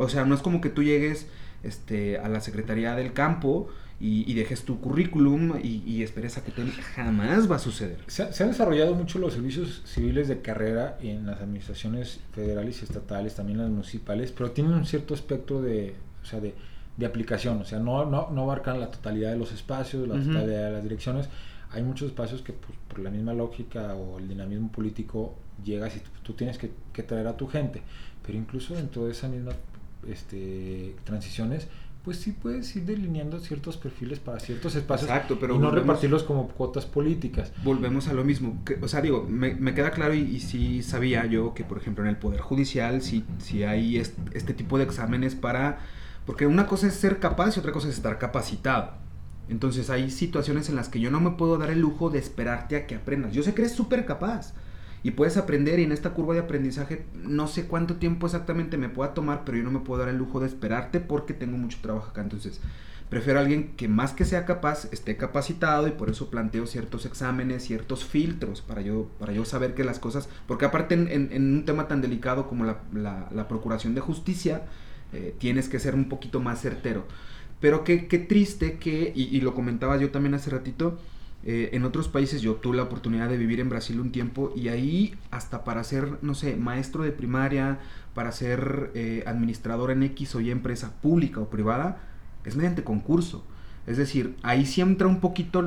O 0.00 0.08
sea, 0.08 0.24
no 0.24 0.34
es 0.34 0.40
como 0.40 0.62
que 0.62 0.70
tú 0.70 0.82
llegues 0.82 1.26
este, 1.62 2.18
a 2.18 2.28
la 2.28 2.40
Secretaría 2.40 2.94
del 2.94 3.12
Campo 3.12 3.68
y, 4.00 4.32
dejes 4.32 4.64
tu 4.64 4.80
currículum 4.80 5.58
y, 5.62 6.02
esperes 6.02 6.38
a 6.38 6.42
que 6.42 6.52
te... 6.52 6.64
Jamás 6.64 7.50
va 7.50 7.56
a 7.56 7.58
suceder. 7.58 7.98
Se, 8.06 8.22
han 8.22 8.48
desarrollado 8.48 8.94
mucho 8.94 9.18
los 9.18 9.34
servicios 9.34 9.82
civiles 9.84 10.26
de 10.26 10.40
carrera 10.40 10.96
en 11.02 11.26
las 11.26 11.42
administraciones 11.42 12.20
federales 12.32 12.80
y 12.80 12.84
estatales, 12.86 13.34
también 13.34 13.58
las 13.58 13.68
municipales, 13.68 14.32
pero 14.32 14.52
tienen 14.52 14.72
un 14.72 14.86
cierto 14.86 15.12
espectro 15.12 15.60
de, 15.60 15.96
o 16.22 16.24
sea, 16.24 16.40
de, 16.40 16.54
de 16.96 17.04
aplicación, 17.04 17.60
o 17.60 17.66
sea, 17.66 17.78
no, 17.78 18.06
no, 18.06 18.30
no, 18.30 18.42
abarcan 18.44 18.80
la 18.80 18.90
totalidad 18.90 19.32
de 19.32 19.36
los 19.36 19.52
espacios, 19.52 20.08
la 20.08 20.14
totalidad 20.14 20.68
de 20.68 20.72
las 20.72 20.82
direcciones. 20.82 21.28
Hay 21.72 21.82
muchos 21.82 22.08
espacios 22.08 22.40
que 22.40 22.54
pues, 22.54 22.72
por 22.88 23.00
la 23.00 23.10
misma 23.10 23.34
lógica 23.34 23.94
o 23.96 24.18
el 24.18 24.28
dinamismo 24.28 24.72
político 24.72 25.36
llegas 25.62 25.94
y 25.96 26.02
tú, 26.22 26.32
tienes 26.32 26.56
que, 26.56 26.70
que 26.94 27.02
traer 27.02 27.26
a 27.26 27.36
tu 27.36 27.46
gente, 27.48 27.82
pero 28.24 28.38
incluso 28.38 28.74
dentro 28.74 29.04
de 29.04 29.12
esa 29.12 29.28
misma 29.28 29.52
este, 30.08 30.96
transiciones, 31.04 31.68
pues 32.04 32.16
sí 32.18 32.32
puedes 32.32 32.74
ir 32.76 32.84
delineando 32.86 33.38
ciertos 33.40 33.76
perfiles 33.76 34.18
para 34.20 34.40
ciertos 34.40 34.74
espacios 34.74 35.10
Exacto, 35.10 35.36
pero 35.38 35.54
y 35.54 35.58
no 35.58 35.66
volvemos- 35.70 35.74
repartirlos 35.82 36.22
como 36.24 36.48
cuotas 36.48 36.86
políticas. 36.86 37.52
Volvemos 37.62 38.08
a 38.08 38.14
lo 38.14 38.24
mismo. 38.24 38.62
que- 38.64 38.78
o 38.80 38.88
sea, 38.88 39.02
digo, 39.02 39.26
me, 39.28 39.54
me 39.54 39.74
queda 39.74 39.90
claro 39.90 40.14
y, 40.14 40.20
y 40.20 40.40
sí 40.40 40.82
sabía 40.82 41.26
yo 41.26 41.52
que, 41.52 41.62
por 41.64 41.76
ejemplo, 41.78 42.02
en 42.04 42.10
el 42.10 42.16
Poder 42.16 42.40
Judicial 42.40 43.02
sí, 43.02 43.24
sí 43.38 43.64
hay 43.64 43.98
est- 43.98 44.18
este 44.32 44.54
tipo 44.54 44.78
de 44.78 44.84
exámenes 44.84 45.34
para... 45.34 45.78
Porque 46.26 46.46
una 46.46 46.66
cosa 46.66 46.86
es 46.86 46.94
ser 46.94 47.18
capaz 47.18 47.56
y 47.56 47.60
otra 47.60 47.72
cosa 47.72 47.88
es 47.88 47.94
estar 47.96 48.18
capacitado. 48.18 48.92
Entonces 49.50 49.90
hay 49.90 50.10
situaciones 50.10 50.68
en 50.68 50.76
las 50.76 50.88
que 50.88 51.00
yo 51.00 51.10
no 51.10 51.20
me 51.20 51.30
puedo 51.32 51.58
dar 51.58 51.70
el 51.70 51.80
lujo 51.80 52.08
de 52.08 52.18
esperarte 52.18 52.76
a 52.76 52.86
que 52.86 52.94
aprendas. 52.94 53.32
Yo 53.32 53.42
sé 53.42 53.52
que 53.52 53.62
eres 53.62 53.74
súper 53.74 54.06
capaz 54.06 54.54
y 55.02 55.12
puedes 55.12 55.36
aprender 55.36 55.80
y 55.80 55.84
en 55.84 55.92
esta 55.92 56.10
curva 56.10 56.34
de 56.34 56.40
aprendizaje 56.40 57.04
no 57.14 57.48
sé 57.48 57.66
cuánto 57.66 57.96
tiempo 57.96 58.26
exactamente 58.26 58.76
me 58.76 58.88
pueda 58.88 59.14
tomar, 59.14 59.44
pero 59.44 59.58
yo 59.58 59.64
no 59.64 59.70
me 59.70 59.80
puedo 59.80 60.00
dar 60.00 60.10
el 60.10 60.18
lujo 60.18 60.40
de 60.40 60.46
esperarte 60.46 61.00
porque 61.00 61.32
tengo 61.32 61.56
mucho 61.56 61.78
trabajo 61.80 62.10
acá. 62.10 62.20
Entonces 62.20 62.60
prefiero 63.08 63.38
a 63.38 63.42
alguien 63.42 63.72
que 63.76 63.88
más 63.88 64.12
que 64.12 64.24
sea 64.24 64.44
capaz 64.44 64.88
esté 64.92 65.16
capacitado 65.16 65.88
y 65.88 65.92
por 65.92 66.10
eso 66.10 66.30
planteo 66.30 66.66
ciertos 66.66 67.06
exámenes, 67.06 67.64
ciertos 67.64 68.04
filtros 68.04 68.60
para 68.60 68.82
yo, 68.82 69.10
para 69.18 69.32
yo 69.32 69.44
saber 69.44 69.74
que 69.74 69.84
las 69.84 69.98
cosas, 69.98 70.28
porque 70.46 70.66
aparte 70.66 70.94
en, 70.94 71.32
un 71.32 71.64
tema 71.64 71.88
tan 71.88 72.02
delicado 72.02 72.46
como 72.46 72.64
la, 72.64 73.48
procuración 73.48 73.94
de 73.94 74.00
justicia, 74.00 74.62
eh, 75.12 75.34
tienes 75.38 75.68
que 75.68 75.80
ser 75.80 75.94
un 75.94 76.08
poquito 76.08 76.40
más 76.40 76.60
certero. 76.60 77.06
Pero 77.58 77.84
qué, 77.84 78.06
qué 78.06 78.18
triste 78.18 78.78
que, 78.78 79.12
y, 79.14 79.24
y 79.36 79.40
lo 79.40 79.54
comentaba 79.54 79.96
yo 79.96 80.10
también 80.10 80.34
hace 80.34 80.50
ratito, 80.50 80.98
eh, 81.42 81.70
en 81.72 81.84
otros 81.84 82.08
países 82.08 82.42
yo 82.42 82.56
tuve 82.56 82.76
la 82.76 82.82
oportunidad 82.82 83.28
de 83.28 83.38
vivir 83.38 83.60
en 83.60 83.70
Brasil 83.70 83.98
un 83.98 84.12
tiempo 84.12 84.52
y 84.54 84.68
ahí 84.68 85.14
hasta 85.30 85.64
para 85.64 85.82
ser, 85.84 86.18
no 86.22 86.34
sé, 86.34 86.56
maestro 86.56 87.02
de 87.02 87.12
primaria, 87.12 87.78
para 88.14 88.32
ser 88.32 88.90
eh, 88.94 89.24
administrador 89.26 89.90
en 89.90 90.02
X 90.02 90.34
o 90.34 90.40
Y 90.40 90.50
empresa 90.50 90.92
pública 91.00 91.40
o 91.40 91.48
privada, 91.48 91.98
es 92.44 92.56
mediante 92.56 92.84
concurso. 92.84 93.44
Es 93.86 93.96
decir, 93.96 94.36
ahí 94.42 94.66
sí 94.66 94.82
entra 94.82 95.08
un 95.08 95.20
poquito, 95.20 95.64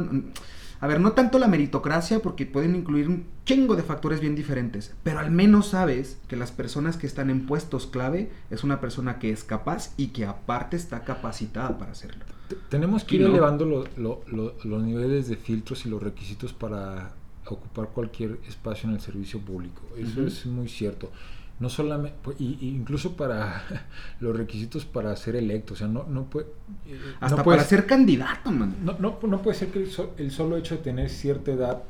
a 0.80 0.88
ver, 0.88 1.00
no 1.00 1.14
tanto 1.14 1.40
la 1.40 1.48
meritocracia 1.48 2.20
porque 2.20 2.46
pueden 2.46 2.76
incluir 2.76 3.10
un 3.10 3.26
chingo 3.46 3.76
de 3.76 3.84
factores 3.84 4.20
bien 4.20 4.36
diferentes, 4.36 4.94
pero 5.02 5.20
al 5.20 5.32
menos 5.32 5.70
sabes 5.70 6.20
que 6.28 6.36
las 6.36 6.52
personas 6.52 6.98
que 6.98 7.08
están 7.08 7.32
en 7.32 7.48
puestos 7.48 7.88
clave 7.88 8.32
es 8.52 8.64
una 8.64 8.80
persona 8.80 9.18
que 9.18 9.32
es 9.32 9.44
capaz 9.44 9.94
y 9.98 10.08
que 10.08 10.26
aparte 10.26 10.78
está 10.78 11.04
capacitada 11.04 11.80
para 11.80 11.94
hacerlo. 11.94 12.33
Tenemos 12.70 13.04
que 13.04 13.16
ir 13.16 13.22
no. 13.22 13.28
elevando 13.28 13.66
lo- 13.66 13.86
lo- 13.98 14.22
lo- 14.28 14.56
los 14.64 14.84
niveles 14.84 15.28
de 15.28 15.36
filtros 15.38 15.86
y 15.86 15.90
los 15.90 16.02
requisitos 16.02 16.54
para 16.54 17.14
ocupar 17.46 17.90
cualquier 17.90 18.40
espacio 18.48 18.88
en 18.90 18.96
el 18.96 19.02
servicio 19.02 19.40
público. 19.40 19.82
Eso 19.98 20.26
es 20.26 20.46
muy 20.46 20.68
cierto. 20.70 21.12
No 21.60 21.70
solamente, 21.70 22.18
y, 22.40 22.58
y 22.62 22.70
incluso 22.70 23.16
para 23.16 23.64
los 24.20 24.36
requisitos 24.36 24.86
para 24.86 25.16
ser 25.16 25.36
electo, 25.36 25.74
o 25.76 25.78
sea, 25.78 25.88
no, 25.88 26.04
no 26.10 26.24
puede... 26.26 26.48
eh, 26.88 26.98
Hasta 27.20 27.38
no 27.38 27.44
puedes- 27.44 27.60
para 27.60 27.70
ser 27.70 27.86
candidato, 27.86 28.52
man. 28.52 28.76
No, 28.84 28.96
no, 29.00 29.20
no 29.22 29.42
puede 29.42 29.58
ser 29.58 29.70
que 29.70 29.80
el, 29.80 29.92
so- 29.92 30.14
el 30.18 30.32
solo 30.32 30.58
hecho 30.58 30.76
de 30.76 30.82
tener 30.82 31.10
cierta 31.10 31.52
edad 31.52 31.84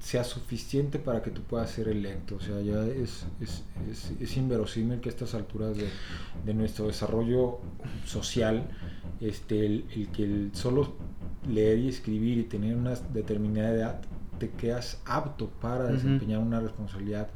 sea 0.00 0.22
suficiente 0.24 0.98
para 0.98 1.22
que 1.22 1.30
tú 1.30 1.42
puedas 1.42 1.70
ser 1.70 1.88
electo. 1.88 2.36
O 2.36 2.40
sea, 2.40 2.60
ya 2.60 2.84
es, 2.86 3.26
es, 3.40 3.64
es- 3.90 4.12
es 4.20 4.36
inverosímil 4.36 5.00
que 5.00 5.08
a 5.08 5.12
estas 5.12 5.34
alturas 5.34 5.76
de, 5.76 5.88
de 6.44 6.54
nuestro 6.54 6.86
desarrollo 6.86 7.58
social, 8.06 8.68
este, 9.20 9.66
el, 9.66 9.84
el 9.94 10.08
que 10.08 10.24
el 10.24 10.50
solo 10.54 10.94
leer 11.48 11.78
y 11.78 11.88
escribir 11.88 12.38
y 12.38 12.44
tener 12.44 12.76
una 12.76 12.94
determinada 13.12 13.70
edad 13.70 14.00
te 14.38 14.50
quedas 14.50 15.00
apto 15.04 15.48
para 15.48 15.84
desempeñar 15.86 16.38
una 16.38 16.60
responsabilidad 16.60 17.28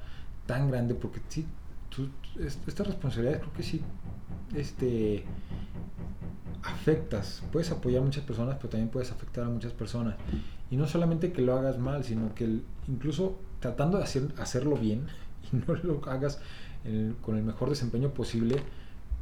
tan 0.47 0.71
grande, 0.71 0.95
porque 0.95 1.21
sí, 1.29 1.45
tú, 1.89 2.09
es- 2.39 2.59
estas 2.67 2.87
responsabilidades 2.87 3.41
creo 3.41 3.53
que 3.55 3.63
sí 3.65 3.81
este, 4.55 5.25
afectas, 6.63 7.43
puedes 7.51 7.71
apoyar 7.71 8.03
a 8.03 8.05
muchas 8.05 8.25
personas, 8.25 8.57
pero 8.57 8.69
también 8.69 8.89
puedes 8.91 9.11
afectar 9.11 9.45
a 9.45 9.49
muchas 9.49 9.73
personas. 9.73 10.15
Y 10.73 10.77
no 10.77 10.87
solamente 10.89 11.31
que 11.33 11.43
lo 11.43 11.57
hagas 11.57 11.79
mal, 11.79 12.03
sino 12.03 12.35
que 12.35 12.45
el- 12.45 12.65
incluso 12.89 13.39
tratando 13.61 13.99
de 13.99 14.05
hacer, 14.05 14.29
hacerlo 14.39 14.77
bien 14.77 15.07
y 15.53 15.57
no 15.57 15.75
lo 15.75 16.01
hagas 16.09 16.41
el- 16.85 17.15
con 17.23 17.37
el 17.37 17.45
mejor 17.45 17.69
desempeño 17.69 18.09
posible, 18.11 18.57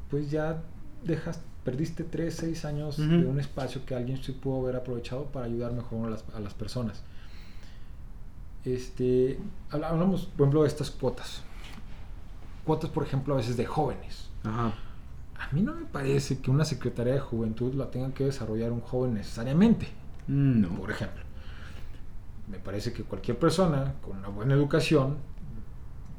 pues 0.08 0.30
ya 0.30 0.62
dejas, 1.04 1.40
perdiste 1.64 2.04
3, 2.04 2.34
6 2.34 2.64
años 2.64 2.96
de 2.96 3.26
un 3.26 3.38
espacio 3.40 3.84
que 3.84 3.94
alguien 3.94 4.22
sí 4.22 4.32
pudo 4.32 4.60
haber 4.62 4.76
aprovechado 4.76 5.24
para 5.26 5.44
ayudar 5.46 5.72
mejor 5.72 6.06
a 6.06 6.10
las, 6.10 6.24
a 6.34 6.40
las 6.40 6.54
personas. 6.54 7.02
Este, 8.64 9.38
habla- 9.70 9.88
hablamos, 9.88 10.26
por 10.26 10.42
ejemplo, 10.44 10.62
de 10.62 10.68
estas 10.68 10.90
cuotas. 10.90 11.42
Cuotas, 12.64 12.90
por 12.90 13.02
ejemplo, 13.04 13.34
a 13.34 13.38
veces 13.38 13.56
de 13.56 13.66
jóvenes. 13.66 14.28
Ajá. 14.44 14.74
A 15.38 15.52
mí 15.52 15.62
no 15.62 15.74
me 15.74 15.86
parece 15.86 16.38
que 16.38 16.50
una 16.50 16.64
Secretaría 16.66 17.14
de 17.14 17.20
Juventud 17.20 17.72
la 17.74 17.90
tenga 17.90 18.12
que 18.12 18.24
desarrollar 18.26 18.72
un 18.72 18.80
joven 18.82 19.14
necesariamente. 19.14 19.88
No. 20.28 20.68
Por 20.76 20.90
ejemplo, 20.90 21.22
me 22.50 22.58
parece 22.58 22.92
que 22.92 23.02
cualquier 23.04 23.38
persona 23.38 23.94
con 24.02 24.18
una 24.18 24.28
buena 24.28 24.54
educación 24.54 25.16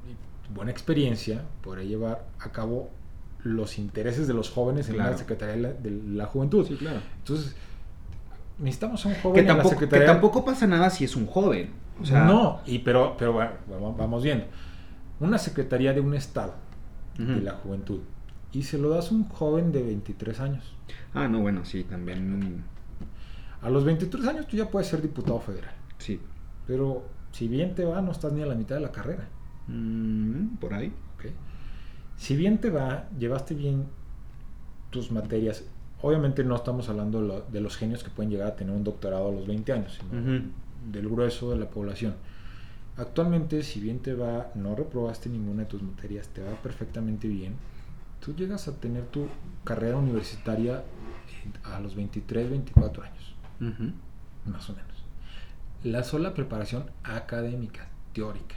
y 0.08 0.54
buena 0.54 0.72
experiencia 0.72 1.42
podrá 1.62 1.84
llevar 1.84 2.26
a 2.40 2.52
cabo 2.52 2.90
los 3.44 3.78
intereses 3.80 4.28
de 4.28 4.34
los 4.34 4.50
jóvenes 4.50 4.88
en 4.90 4.98
la 4.98 5.18
Secretaría 5.18 5.56
de 5.56 5.62
la, 5.62 5.74
de 5.74 5.92
la 6.16 6.26
Juventud. 6.28 6.66
Sí, 6.68 6.76
claro. 6.76 7.00
Entonces, 7.18 7.56
necesitamos 8.60 9.04
a 9.06 9.10
un 9.10 9.16
joven 9.16 9.34
Que 9.34 9.40
en 9.42 9.48
la 9.48 9.54
tampoco, 9.56 9.70
que 9.76 9.80
Secretaría. 9.86 10.06
tampoco 10.14 10.46
pasa 10.46 10.68
nada 10.68 10.90
si 10.90 11.04
es 11.06 11.16
un 11.16 11.26
joven. 11.26 11.72
O 12.00 12.06
sea, 12.06 12.24
no, 12.26 12.62
y 12.66 12.80
pero, 12.80 13.16
pero 13.18 13.34
bueno, 13.34 13.52
vamos- 13.98 14.24
viendo. 14.24 14.46
Una 15.20 15.38
Secretaría 15.38 15.94
de 15.94 16.02
un 16.02 16.14
Estado 16.16 16.54
de 17.18 17.42
la 17.42 17.52
Juventud 17.54 18.00
y 18.52 18.64
se 18.64 18.78
lo 18.80 18.90
das 18.90 19.12
a 19.12 19.16
un 19.16 19.28
joven 19.30 19.72
de 19.72 19.84
23 19.84 20.40
años. 20.40 20.76
Ah, 21.14 21.28
no, 21.28 21.40
bueno, 21.42 21.64
sí, 21.66 21.84
también. 21.84 22.64
A 23.62 23.70
los 23.70 23.84
23 23.86 24.26
años 24.28 24.48
tú 24.48 24.58
ya 24.58 24.68
puedes 24.70 24.88
ser 24.88 25.02
diputado 25.02 25.40
federal. 25.40 25.74
Sí. 26.02 26.20
Pero 26.68 27.04
si 27.32 27.48
bien 27.48 27.76
te 27.76 27.86
va, 27.86 28.02
no 28.02 28.12
estás 28.12 28.34
ni 28.34 28.42
a 28.42 28.46
la 28.46 28.56
mitad 28.56 28.76
de 28.76 28.82
la 28.82 28.92
carrera. 28.92 29.28
Mm, 29.68 30.58
por 30.60 30.74
ahí. 30.74 30.92
Si 32.18 32.36
bien 32.36 32.60
te 32.60 32.70
va, 32.70 33.08
llevaste 33.18 33.56
bien 33.56 33.86
tus 34.92 35.12
materias. 35.12 35.64
Obviamente 36.04 36.44
no 36.44 36.56
estamos 36.56 36.88
hablando 36.90 37.22
de 37.22 37.28
lo- 37.28 37.42
de 37.42 37.62
los 37.62 37.78
genios 37.78 38.04
que 38.04 38.10
pueden 38.12 38.30
llegar 38.32 38.48
a 38.48 38.56
tener 38.56 38.76
un 38.76 38.84
doctorado 38.84 39.30
a 39.30 39.32
los 39.32 39.48
20 39.48 39.72
años, 39.74 39.94
sino 40.00 40.12
del 40.92 41.10
grueso 41.10 41.50
de 41.52 41.58
la 41.58 41.70
población. 41.70 42.14
Actualmente, 42.98 43.64
si 43.64 43.80
bien 43.80 44.00
te 44.00 44.14
va, 44.14 44.52
no 44.56 44.76
reprobaste 44.76 45.30
ninguna 45.30 45.62
de 45.64 45.66
tus 45.70 45.82
materias, 45.82 46.28
te 46.28 46.44
va 46.44 46.52
perfectamente 46.62 47.28
bien, 47.28 47.54
tú 48.20 48.36
llegas 48.36 48.68
a 48.68 48.74
tener 48.76 49.06
tu 49.06 49.28
carrera 49.64 49.98
universitaria 49.98 50.84
a 51.64 51.80
los 51.80 51.96
23, 51.96 52.50
24 52.50 53.04
años. 53.04 53.36
Más 54.46 54.70
o 54.70 54.74
menos. 54.76 54.91
La 55.84 56.04
sola 56.04 56.34
preparación 56.34 56.84
académica, 57.04 57.88
teórica. 58.14 58.56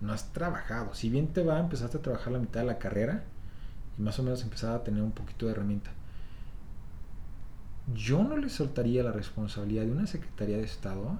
No 0.00 0.12
has 0.12 0.32
trabajado. 0.32 0.94
Si 0.94 1.08
bien 1.08 1.28
te 1.28 1.42
va, 1.42 1.58
empezaste 1.58 1.98
a 1.98 2.02
trabajar 2.02 2.32
la 2.32 2.38
mitad 2.38 2.60
de 2.60 2.66
la 2.66 2.78
carrera 2.78 3.24
y 3.98 4.02
más 4.02 4.18
o 4.18 4.22
menos 4.22 4.42
empezaba 4.42 4.76
a 4.76 4.84
tener 4.84 5.02
un 5.02 5.12
poquito 5.12 5.46
de 5.46 5.52
herramienta. 5.52 5.90
Yo 7.94 8.22
no 8.24 8.36
le 8.36 8.48
soltaría 8.50 9.02
la 9.02 9.12
responsabilidad 9.12 9.84
de 9.84 9.92
una 9.92 10.06
Secretaría 10.06 10.56
de 10.58 10.64
Estado 10.64 11.18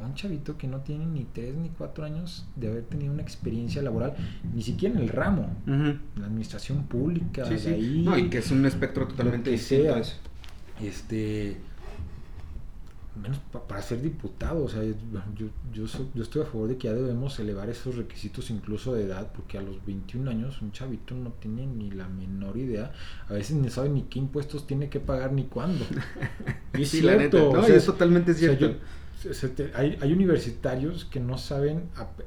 a 0.00 0.04
un 0.04 0.14
chavito 0.14 0.58
que 0.58 0.66
no 0.66 0.80
tiene 0.80 1.06
ni 1.06 1.24
3 1.24 1.54
ni 1.54 1.68
4 1.70 2.04
años 2.04 2.44
de 2.56 2.68
haber 2.68 2.82
tenido 2.82 3.12
una 3.12 3.22
experiencia 3.22 3.80
laboral, 3.82 4.14
ni 4.52 4.62
siquiera 4.62 4.96
en 4.96 5.00
el 5.02 5.08
ramo, 5.08 5.48
en 5.66 6.00
la 6.16 6.26
administración 6.26 6.84
pública, 6.84 7.44
Sí, 7.44 7.52
de 7.54 7.58
sí. 7.60 7.68
ahí, 7.68 8.02
No, 8.04 8.18
y 8.18 8.28
que 8.28 8.38
es 8.38 8.50
un 8.50 8.66
espectro 8.66 9.06
totalmente 9.06 9.50
distinto. 9.50 9.94
este 10.80 11.58
menos 13.20 13.38
pa- 13.52 13.66
para 13.66 13.82
ser 13.82 14.00
diputado 14.00 14.64
o 14.64 14.68
sea 14.68 14.82
yo, 14.82 15.46
yo, 15.72 15.86
soy- 15.86 16.08
yo 16.14 16.22
estoy 16.22 16.42
a 16.42 16.44
favor 16.46 16.68
de 16.68 16.76
que 16.78 16.88
ya 16.88 16.94
debemos 16.94 17.38
elevar 17.38 17.68
esos 17.68 17.96
requisitos 17.96 18.50
incluso 18.50 18.94
de 18.94 19.04
edad 19.04 19.32
porque 19.34 19.58
a 19.58 19.62
los 19.62 19.84
21 19.84 20.30
años 20.30 20.62
un 20.62 20.72
chavito 20.72 21.14
no 21.14 21.30
tiene 21.32 21.66
ni 21.66 21.90
la 21.90 22.08
menor 22.08 22.56
idea 22.56 22.92
a 23.28 23.34
veces 23.34 23.56
ni 23.56 23.68
sabe 23.70 23.90
ni 23.90 24.02
qué 24.02 24.18
impuestos 24.18 24.66
tiene 24.66 24.88
que 24.88 24.98
pagar 25.00 25.32
ni 25.32 25.44
cuándo 25.44 25.84
y 26.74 26.82
es 26.82 26.88
Sí, 26.88 27.02
la 27.02 27.16
cierto 27.18 27.38
neta. 27.38 27.52
No, 27.54 27.60
o 27.60 27.64
sea, 27.64 27.74
y 27.74 27.78
es 27.78 27.84
totalmente 27.86 28.32
o 28.32 28.34
sea, 28.34 28.56
cierto. 28.56 28.66
yo- 28.66 28.74
se- 29.20 29.34
se 29.34 29.48
te- 29.50 29.70
hay, 29.74 29.96
hay 30.00 30.12
universitarios 30.12 31.04
que 31.04 31.20
no 31.20 31.38
saben 31.38 31.84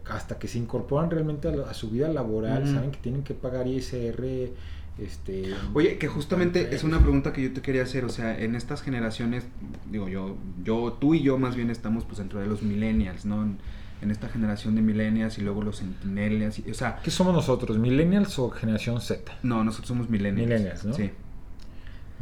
hasta 0.10 0.38
que 0.40 0.48
se 0.48 0.60
incorporan 0.60 1.10
realmente 1.12 1.48
a, 1.50 1.52
la- 1.52 1.70
a 1.70 1.74
su 1.74 1.90
vida 1.90 2.08
laboral 2.10 2.66
saben 2.68 2.92
que 2.92 3.00
tienen 3.00 3.24
que 3.24 3.34
pagar 3.34 3.68
ISR 3.68 4.52
este 4.98 5.54
Oye, 5.74 5.98
que 5.98 6.08
justamente 6.08 6.74
es 6.74 6.84
una 6.84 7.00
pregunta 7.00 7.34
que 7.34 7.42
yo 7.44 7.52
te 7.54 7.62
quería 7.62 7.84
hacer, 7.84 8.06
o 8.06 8.10
sea, 8.10 8.40
en 8.40 8.56
estas 8.56 8.82
generaciones, 8.82 9.44
digo 9.92 10.08
yo, 10.08 10.38
yo, 10.64 10.94
tú 11.00 11.14
y 11.16 11.22
yo 11.22 11.38
más 11.38 11.56
bien 11.56 11.70
estamos 11.70 12.06
pues 12.06 12.18
dentro 12.20 12.40
de 12.40 12.48
los 12.48 12.64
millennials, 12.64 13.26
¿no? 13.26 13.44
En, 13.44 13.58
en 14.02 14.12
esta 14.12 14.30
generación 14.30 14.76
de 14.76 14.82
millennials 14.82 15.38
y 15.38 15.42
luego 15.42 15.62
los 15.64 15.80
centennials, 15.80 16.60
y- 16.60 16.70
o 16.70 16.74
sea, 16.74 16.98
¿Qué 17.04 17.12
somos 17.12 17.34
nosotros? 17.34 17.78
¿Millennials 17.78 18.38
o 18.40 18.50
generación 18.50 19.02
Z? 19.02 19.38
no, 19.44 19.64
nosotros 19.64 19.88
somos 19.90 20.10
millennials. 20.10 20.48
Millennials, 20.50 20.86
¿no? 20.86 20.94
Sí. 20.94 21.10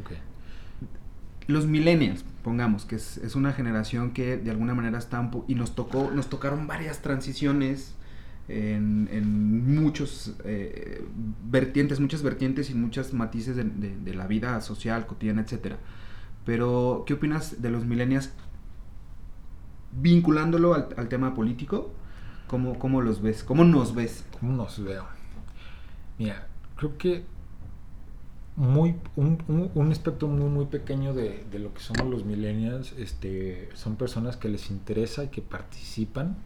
Ok. 0.02 0.12
Los 1.48 1.66
millennials, 1.68 2.24
pongamos, 2.42 2.86
que 2.86 2.96
es, 2.96 3.18
es 3.18 3.36
una 3.36 3.52
generación 3.54 4.12
que 4.12 4.38
de 4.38 4.50
alguna 4.50 4.74
manera 4.74 4.98
está 4.98 5.30
y 5.48 5.56
nos 5.56 5.76
tocó, 5.76 6.10
nos 6.14 6.30
tocaron 6.30 6.68
varias 6.68 7.02
transiciones 7.02 7.96
en, 8.48 9.74
muchos 9.76 10.34
eh, 10.44 11.06
vertientes, 11.50 12.00
muchas 12.00 12.24
vertientes 12.24 12.70
y 12.70 12.76
muchas 12.76 13.14
matices 13.14 13.56
de, 13.56 14.14
la 14.14 14.28
vida 14.28 14.60
social, 14.62 15.06
cotidiana, 15.06 15.42
etcétera. 15.42 15.78
Pero, 16.46 17.04
¿qué 17.08 17.14
opinas 17.14 17.62
de 17.62 17.70
los 17.70 17.86
millennials 17.86 18.32
vinculándolo 19.92 20.74
al, 20.74 20.90
al 20.98 21.08
tema 21.10 21.34
político? 21.34 21.92
¿Cómo, 22.48 22.78
¿Cómo 22.80 23.02
los 23.02 23.22
ves? 23.22 23.44
¿Cómo 23.44 23.64
nos 23.64 23.96
ves? 23.96 24.26
¿Cómo 24.40 24.54
nos 24.54 24.84
veo? 24.84 25.06
Mira, 26.20 26.48
creo 26.76 26.98
que 26.98 27.24
muy 28.56 28.96
un, 29.16 29.42
un- 29.48 29.72
un 29.74 29.92
espectro 29.92 30.28
muy 30.28 30.48
muy 30.48 30.66
pequeño 30.66 31.16
de, 31.16 31.44
de 31.52 31.58
lo 31.58 31.74
que 31.74 31.80
somos 31.80 32.08
los 32.08 32.24
millennials 32.24 32.94
este 33.00 33.68
son 33.74 33.96
personas 33.96 34.38
que 34.38 34.48
les 34.48 34.70
interesa 34.70 35.24
y 35.24 35.30
que 35.30 35.42
participan 35.42 36.38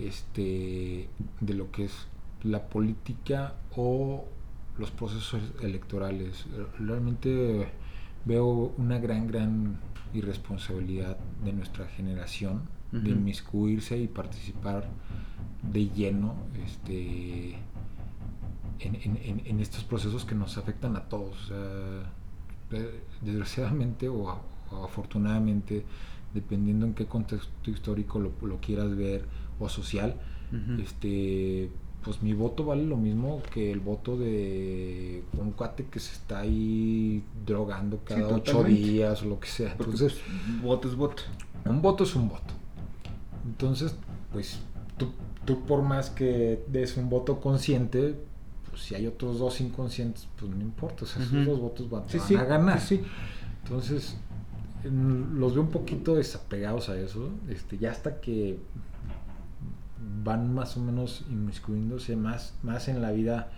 este 0.00 1.08
de 1.40 1.54
lo 1.54 1.70
que 1.70 1.84
es 1.84 2.06
la 2.42 2.68
política 2.68 3.54
o 3.76 4.24
los 4.78 4.90
procesos 4.90 5.42
electorales 5.62 6.46
realmente 6.78 7.68
veo 8.24 8.72
una 8.78 8.98
gran 8.98 9.26
gran 9.26 9.78
irresponsabilidad 10.14 11.16
de 11.44 11.52
nuestra 11.52 11.86
generación 11.86 12.62
de 12.92 13.10
inmiscuirse 13.10 13.96
y 13.98 14.08
participar 14.08 14.88
de 15.72 15.88
lleno 15.90 16.34
este 16.66 17.50
en, 18.80 18.94
en- 18.94 19.18
en- 19.22 19.42
en 19.46 19.60
estos 19.60 19.84
procesos 19.84 20.24
que 20.24 20.34
nos 20.34 20.56
afectan 20.58 20.96
a 20.96 21.02
todos. 21.08 21.52
Desgraciadamente 23.22 24.08
o, 24.08 24.40
afortunadamente, 24.84 25.84
dependiendo 26.32 26.86
en 26.86 26.94
qué 26.94 27.06
contexto 27.06 27.70
histórico 27.70 28.18
lo, 28.20 28.32
lo 28.42 28.58
quieras 28.60 28.94
ver 28.96 29.24
o 29.60 29.68
social, 29.68 30.16
este 30.82 31.70
pues 32.02 32.22
mi 32.22 32.32
voto 32.32 32.64
vale 32.64 32.84
lo 32.84 32.96
mismo 32.96 33.42
que 33.52 33.70
el 33.70 33.80
voto 33.80 34.16
de 34.16 35.22
un 35.38 35.50
cuate 35.52 35.84
que 35.84 36.00
se 36.00 36.12
está 36.12 36.38
ahí 36.40 37.22
drogando 37.46 37.98
cada 38.04 38.26
ocho 38.36 38.64
días 38.64 39.22
o 39.22 39.26
lo 39.26 39.38
que 39.38 39.48
sea. 39.48 39.72
Entonces, 39.72 40.14
pues, 40.14 40.62
voto 40.62 40.88
es 40.88 40.94
voto. 40.96 41.22
un 41.66 41.82
voto 41.82 42.04
es 42.04 42.14
un 42.16 42.30
voto. 42.30 42.54
Entonces, 43.46 43.94
pues 44.32 44.60
tú, 44.96 45.10
tú 45.44 45.60
por 45.66 45.82
más 45.82 46.08
que 46.08 46.64
des 46.68 46.96
un 46.96 47.10
voto 47.10 47.38
consciente, 47.38 48.14
pues 48.70 48.80
si 48.82 48.94
hay 48.94 49.06
otros 49.06 49.38
dos 49.38 49.60
inconscientes, 49.60 50.26
pues 50.38 50.50
no 50.50 50.62
importa. 50.62 51.04
O 51.04 51.06
sea, 51.06 51.22
esos 51.22 51.44
dos 51.44 51.60
votos 51.60 51.90
van, 51.90 52.04
Sí, 52.08 52.16
van 52.16 52.28
sí, 52.28 52.34
a 52.36 52.44
ganar. 52.44 52.80
Entonces, 53.62 54.16
en- 54.84 55.38
los 55.38 55.52
veo 55.52 55.62
un 55.64 55.70
poquito 55.70 56.14
desapegados 56.14 56.88
a 56.88 56.98
eso. 56.98 57.28
Este, 57.50 57.76
ya 57.76 57.90
hasta 57.90 58.22
que 58.22 58.58
van 60.24 60.52
más 60.54 60.76
o 60.76 60.80
menos 60.80 61.24
inmiscuyéndose 61.30 62.16
más, 62.16 62.54
más 62.62 62.88
en 62.88 63.02
la 63.02 63.10
vida 63.12 63.50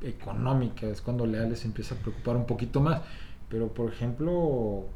económica, 0.00 0.86
es 0.86 1.00
cuando 1.00 1.26
ya 1.26 1.40
les 1.40 1.64
empieza 1.64 1.94
a 1.94 1.98
preocupar 1.98 2.36
un 2.36 2.46
poquito 2.46 2.80
más. 2.80 3.02
Pero, 3.48 3.72
por 3.72 3.90
ejemplo, 3.90 4.86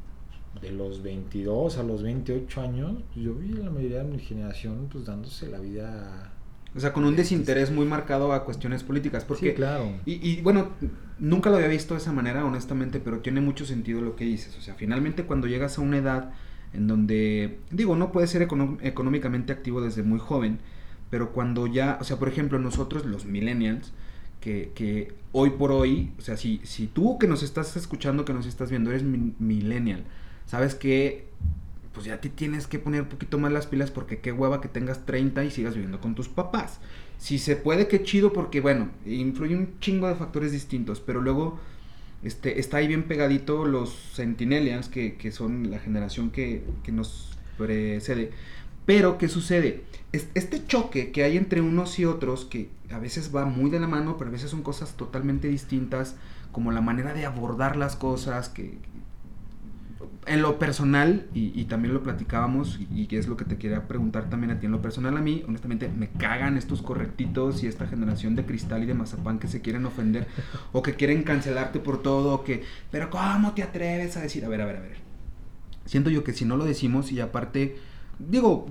de 0.61 0.73
los 0.73 1.03
22 1.03 1.79
a 1.79 1.83
los 1.83 2.03
28 2.03 2.61
años, 2.61 2.97
pues, 3.13 3.25
yo 3.25 3.35
vi 3.35 3.53
a 3.53 3.65
la 3.65 3.71
mayoría 3.71 3.99
de 3.99 4.05
mi 4.05 4.19
generación 4.19 4.89
pues 4.91 5.05
dándose 5.05 5.49
la 5.49 5.59
vida... 5.61 6.33
O 6.77 6.81
sea, 6.81 6.93
con 6.93 7.05
un 7.05 7.17
desinterés 7.17 7.71
muy 7.71 7.87
marcado 7.87 8.33
a 8.33 8.45
cuestiones 8.45 8.85
políticas. 8.85 9.25
Porque, 9.25 9.51
Sí, 9.51 9.55
claro. 9.55 9.91
y, 10.05 10.29
y, 10.29 10.43
bueno, 10.43 10.71
nunca 11.19 11.49
lo 11.51 11.57
había 11.57 11.69
visto 11.69 11.95
de 11.95 12.01
esa 12.01 12.13
manera, 12.13 12.45
honestamente, 12.45 13.01
pero 13.01 13.21
tiene 13.21 13.41
mucho 13.41 13.65
sentido 13.65 14.01
lo 14.03 14.17
que 14.17 14.25
dices. 14.25 14.57
O 14.57 14.61
sea, 14.61 14.75
finalmente 14.75 15.25
cuando 15.25 15.47
llegas 15.47 15.79
a 15.79 15.81
una 15.81 15.97
edad 15.99 16.33
en 16.73 16.87
donde, 16.87 17.59
digo, 17.71 17.97
no 17.97 18.13
puedes 18.13 18.31
ser 18.31 18.43
económicamente 18.43 19.53
activo 19.53 19.81
desde 19.81 20.03
muy 20.03 20.19
joven, 20.19 20.59
pero 21.11 21.33
cuando 21.33 21.67
ya, 21.67 21.99
o 22.01 22.05
sea, 22.05 22.19
por 22.19 22.29
ejemplo, 22.29 22.59
nosotros 22.59 23.05
los 23.07 23.25
millennials, 23.25 23.93
que, 24.41 24.71
que 24.75 25.15
hoy 25.33 25.51
por 25.51 25.73
hoy, 25.73 26.13
o 26.19 26.23
sea, 26.23 26.37
si, 26.37 26.61
si 26.65 26.87
tú 26.87 27.19
que 27.19 27.27
nos 27.27 27.43
estás 27.43 27.77
escuchando, 27.77 28.25
que 28.25 28.33
nos 28.35 28.47
estás 28.47 28.71
viendo, 28.71 28.91
eres 28.91 29.03
mi- 29.03 29.35
millennial, 29.39 30.05
sabes 30.47 30.75
que 30.75 31.27
pues 31.93 32.07
ya 32.07 32.21
te 32.21 32.29
tienes 32.29 32.67
que 32.67 32.79
poner 32.79 33.03
un 33.03 33.09
poquito 33.09 33.39
más 33.39 33.51
las 33.53 33.67
pilas 33.67 33.91
porque 33.91 34.21
qué 34.21 34.31
hueva 34.31 34.61
que 34.61 34.69
tengas 34.69 35.05
30 35.05 35.45
y 35.45 35.51
sigas 35.51 35.75
viviendo 35.75 36.01
con 36.01 36.15
tus 36.15 36.29
papás. 36.29 36.79
Si 37.19 37.39
se 37.39 37.57
puede, 37.57 37.89
qué 37.89 38.03
chido 38.03 38.33
porque, 38.33 38.61
bueno, 38.61 38.91
influye 39.05 39.57
un 39.57 39.79
chingo 39.81 40.07
de 40.07 40.15
factores 40.15 40.53
distintos, 40.53 41.01
pero 41.01 41.21
luego 41.21 41.59
este, 42.23 42.61
está 42.61 42.79
ahí 42.79 42.89
bien 42.89 43.05
pegadito 43.05 43.65
los 43.65 43.91
Sentinelians, 44.15 44.89
que, 44.89 45.17
son 45.33 45.71
la 45.71 45.79
generación 45.79 46.31
que, 46.31 46.63
que 46.83 46.93
nos 46.93 47.39
precede. 47.57 48.31
Pero, 48.87 49.19
¿qué 49.19 49.29
sucede? 49.29 49.85
Es- 50.13 50.29
Este 50.35 50.65
choque 50.67 51.13
que 51.13 51.23
hay 51.25 51.37
entre 51.37 51.61
unos 51.61 51.99
y 51.99 52.05
otros, 52.05 52.45
que 52.45 52.71
a 52.91 52.99
veces 52.99 53.35
va 53.35 53.45
muy 53.45 53.71
de 53.71 53.81
la 53.81 53.87
mano, 53.89 54.17
pero 54.19 54.31
a 54.31 54.33
veces 54.33 54.51
son 54.51 54.63
cosas 54.63 54.97
totalmente 54.97 55.49
distintas, 55.49 56.17
como 56.53 56.73
la 56.73 56.81
manera 56.81 57.13
de 57.15 57.27
abordar 57.27 57.77
las 57.77 57.97
cosas, 57.97 58.49
que 58.49 58.79
en 60.29 60.43
lo 60.43 60.59
personal, 60.59 61.27
y, 61.35 61.59
y 61.59 61.65
también 61.65 61.95
lo 61.95 62.03
platicábamos, 62.03 62.79
y, 62.95 63.09
es 63.17 63.27
lo 63.27 63.37
que 63.37 63.45
te 63.45 63.57
quería 63.57 63.89
preguntar 63.89 64.29
también 64.31 64.51
a 64.51 64.61
ti 64.61 64.67
en 64.67 64.73
lo 64.73 64.83
personal, 64.83 65.17
a 65.17 65.21
mí, 65.21 65.43
honestamente, 65.47 65.89
me 65.89 66.09
cagan 66.09 66.57
estos 66.57 66.83
correctitos 66.83 67.63
y 67.63 67.67
esta 67.67 67.87
generación 67.87 68.37
de 68.37 68.45
cristal 68.45 68.83
y 68.83 68.87
de 68.87 68.95
mazapán 68.95 69.39
que 69.39 69.49
se 69.49 69.61
quieren 69.61 69.87
ofender 69.87 70.27
o 70.73 70.83
que 70.83 70.95
quieren 70.95 71.23
cancelarte 71.23 71.81
por 71.81 72.03
todo, 72.03 72.35
o 72.35 72.45
que, 72.45 72.63
pero 72.91 73.11
¿cómo 73.11 73.53
te 73.55 73.63
atreves 73.63 74.17
a 74.17 74.21
decir? 74.21 74.45
A 74.45 74.49
ver, 74.49 74.61
a 74.61 74.67
ver, 74.67 74.77
a 74.77 74.81
ver. 74.81 74.97
Siento 75.85 76.11
yo 76.11 76.23
que 76.23 76.33
si 76.33 76.45
no 76.45 76.57
lo 76.57 76.65
decimos 76.65 77.11
y 77.13 77.21
aparte, 77.21 77.77
digo, 78.19 78.67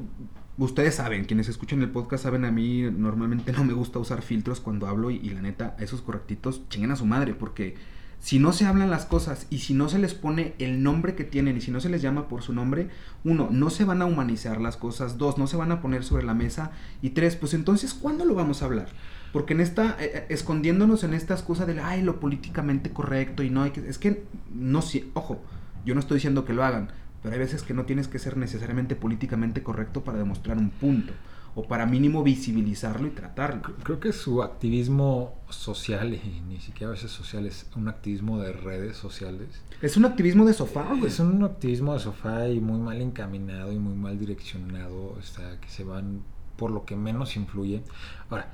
ustedes 0.58 0.96
saben, 0.96 1.26
quienes 1.26 1.50
escuchan 1.50 1.82
el 1.82 1.90
podcast 1.90 2.24
saben 2.24 2.46
a 2.46 2.52
mí, 2.52 2.84
normalmente 2.84 3.52
no 3.52 3.64
me 3.64 3.74
gusta 3.74 4.00
usar 4.00 4.22
filtros 4.22 4.60
cuando 4.60 4.88
hablo 4.88 5.12
y, 5.12 5.18
y 5.18 5.32
la 5.32 5.42
neta, 5.42 5.76
esos 5.80 6.02
correctitos 6.02 6.68
chinguen 6.70 6.92
a 6.92 6.96
su 6.96 7.06
madre, 7.06 7.34
porque 7.34 7.76
si 8.20 8.40
no 8.40 8.52
se 8.52 8.66
hablan 8.66 8.90
las 8.90 9.06
cosas 9.06 9.48
y 9.50 9.60
si 9.60 9.74
no 9.74 9.90
se 9.90 10.00
les 10.00 10.14
pone 10.14 10.54
el 10.60 10.84
nombre 10.84 11.16
que 11.16 11.24
tienen 11.24 11.58
y 11.58 11.62
si 11.62 11.72
no 11.72 11.80
se 11.80 11.90
les 11.90 12.02
llama 12.02 12.28
por 12.28 12.42
su 12.42 12.54
nombre, 12.54 12.90
uno, 13.24 13.48
no 13.52 13.70
se 13.70 13.86
van 13.86 14.02
a 14.02 14.06
humanizar 14.06 14.60
las 14.60 14.78
cosas, 14.78 15.18
dos, 15.18 15.38
no 15.38 15.48
se 15.48 15.58
van 15.58 15.72
a 15.72 15.82
poner 15.82 16.04
sobre 16.04 16.26
la 16.26 16.34
mesa 16.34 16.72
y 17.02 17.12
tres, 17.12 17.36
pues 17.36 17.54
entonces, 17.54 17.94
¿cuándo 17.94 18.26
lo 18.26 18.36
vamos 18.36 18.62
a 18.62 18.66
hablar? 18.66 18.88
Porque 19.32 19.54
en 19.54 19.62
esta, 19.62 19.92
eh, 20.00 20.12
eh, 20.14 20.26
escondiéndonos 20.30 21.04
en 21.04 21.14
esta 21.14 21.36
excusa 21.36 21.66
de, 21.66 21.80
ay, 21.80 22.02
lo 22.02 22.20
políticamente 22.20 22.92
correcto 22.92 23.44
y 23.44 23.50
no 23.50 23.64
hay 23.64 23.72
que, 23.72 23.88
es 23.88 23.98
que, 23.98 24.24
no, 24.54 24.82
si, 24.82 25.10
ojo, 25.14 25.40
yo 25.86 25.94
no 25.94 26.00
estoy 26.00 26.16
diciendo 26.16 26.44
que 26.44 26.54
lo 26.54 26.64
hagan, 26.64 26.90
pero 27.22 27.34
hay 27.34 27.40
veces 27.40 27.64
que 27.64 27.74
no 27.74 27.86
tienes 27.86 28.08
que 28.08 28.20
ser 28.20 28.38
necesariamente 28.38 28.96
políticamente 28.96 29.64
correcto 29.64 30.04
para 30.04 30.18
demostrar 30.18 30.58
un 30.58 30.70
punto 30.70 31.14
o 31.58 31.64
para 31.64 31.88
mínimo 31.88 32.22
visibilizarlo 32.22 33.08
y 33.08 33.10
tratarlo. 33.10 33.64
Creo 33.82 34.00
que 34.00 34.14
su 34.14 34.44
activismo 34.44 35.34
social, 35.50 36.14
y 36.14 36.44
ni 36.48 36.60
siquiera 36.60 36.90
a 36.90 36.94
veces 36.94 37.10
social, 37.10 37.48
es 37.48 37.66
un 37.76 37.88
activismo 37.88 38.40
de 38.40 38.54
redes 38.54 38.96
sociales. 38.96 39.48
Es 39.82 39.98
un 39.98 40.06
activismo 40.06 40.46
de 40.46 40.54
sofá, 40.54 40.86
güey. 40.90 41.08
Es 41.08 41.20
un 41.20 41.44
activismo 41.44 41.96
de 41.96 42.00
sofá 42.00 42.48
y 42.48 42.60
muy 42.60 42.78
mal 42.78 43.02
encaminado 43.02 43.74
y 43.74 43.80
muy 43.80 43.96
mal 43.96 44.20
direccionado, 44.20 45.16
o 45.18 45.22
sea, 45.24 45.60
que 45.60 45.68
se 45.68 45.84
van 45.84 46.22
por 46.58 46.70
lo 46.70 46.86
que 46.86 46.96
menos 46.96 47.36
influye. 47.36 47.82
Ahora, 48.30 48.52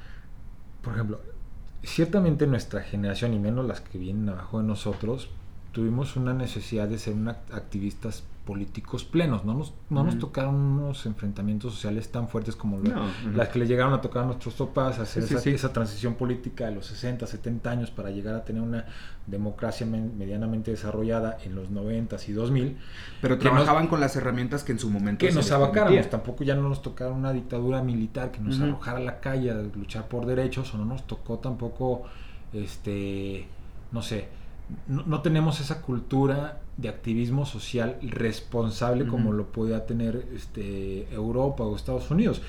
por 0.82 0.94
ejemplo, 0.94 1.20
ciertamente 1.84 2.48
nuestra 2.48 2.84
generación 2.84 3.34
y 3.34 3.40
menos 3.40 3.68
las 3.68 3.82
que 3.82 3.98
vienen 3.98 4.30
abajo 4.30 4.62
de 4.62 4.68
nosotros, 4.68 5.30
tuvimos 5.74 6.16
una 6.16 6.34
necesidad 6.34 6.88
de 6.88 6.98
ser 6.98 7.16
una 7.16 7.32
activistas 7.52 8.24
políticos 8.46 9.06
plenos. 9.06 9.46
No 9.46 9.54
nos, 9.54 9.74
no 9.90 10.04
nos 10.04 10.20
tocaron 10.20 10.56
unos 10.56 11.06
enfrentamientos 11.06 11.74
sociales 11.74 12.12
tan 12.12 12.28
fuertes 12.28 12.56
como 12.58 12.78
lo- 12.78 12.84
No, 12.94 13.04
ujú. 13.04 13.30
las 13.36 13.48
que 13.50 13.60
le 13.60 13.68
llegaron 13.68 13.94
a 13.94 14.02
tocar 14.02 14.24
a 14.24 14.26
nuestros 14.26 14.54
papás, 14.56 15.00
hacer 15.00 15.24
Sí, 15.24 15.34
esa, 15.34 15.44
sí. 15.44 15.50
esa 15.52 15.72
transición 15.72 16.16
política 16.16 16.66
de 16.66 16.76
los 16.76 16.86
60, 16.88 17.26
70 17.26 17.72
años 17.72 17.90
para 17.92 18.10
llegar 18.12 18.36
a 18.36 18.44
tener 18.44 18.62
una 18.62 18.86
democracia 19.28 19.86
men- 19.86 20.18
medianamente 20.18 20.72
desarrollada 20.72 21.38
en 21.46 21.56
los 21.56 21.70
90 21.70 22.18
y 22.28 22.32
2000 22.34 22.78
Pero 23.22 23.36
nos- 23.36 23.42
trabajaban 23.44 23.88
con 23.88 24.02
las 24.02 24.16
herramientas 24.18 24.64
que 24.66 24.74
en 24.74 24.80
su 24.80 24.90
momento 24.90 25.26
que 25.26 25.32
se 25.32 25.38
nos 25.38 25.50
abacáramos. 25.52 26.10
Tampoco 26.10 26.44
ya 26.44 26.56
no 26.56 26.68
nos 26.68 26.82
tocaron 26.82 27.18
una 27.20 27.32
dictadura 27.32 27.82
militar 27.82 28.32
que 28.32 28.40
nos 28.42 28.60
arrojara 28.60 28.98
a 28.98 29.02
la 29.02 29.20
calle 29.22 29.52
a 29.52 29.56
luchar 29.56 30.08
por 30.10 30.26
derechos, 30.26 30.74
o 30.74 30.78
no 30.78 30.86
nos 30.86 31.08
tocó 31.08 31.40
tampoco, 31.40 32.04
este, 32.52 33.48
no 33.94 34.02
sé, 34.02 34.28
no, 34.88 35.04
no 35.06 35.22
tenemos 35.22 35.60
esa 35.60 35.82
cultura 35.82 36.60
de 36.78 36.90
activismo 36.90 37.46
social 37.46 37.98
responsable 38.02 39.06
como 39.08 39.32
lo 39.32 39.48
podía 39.52 39.86
tener 39.86 40.26
este, 40.36 41.08
Europa 41.14 41.64
o 41.64 41.76
Estados 41.76 42.10
Unidos. 42.12 42.42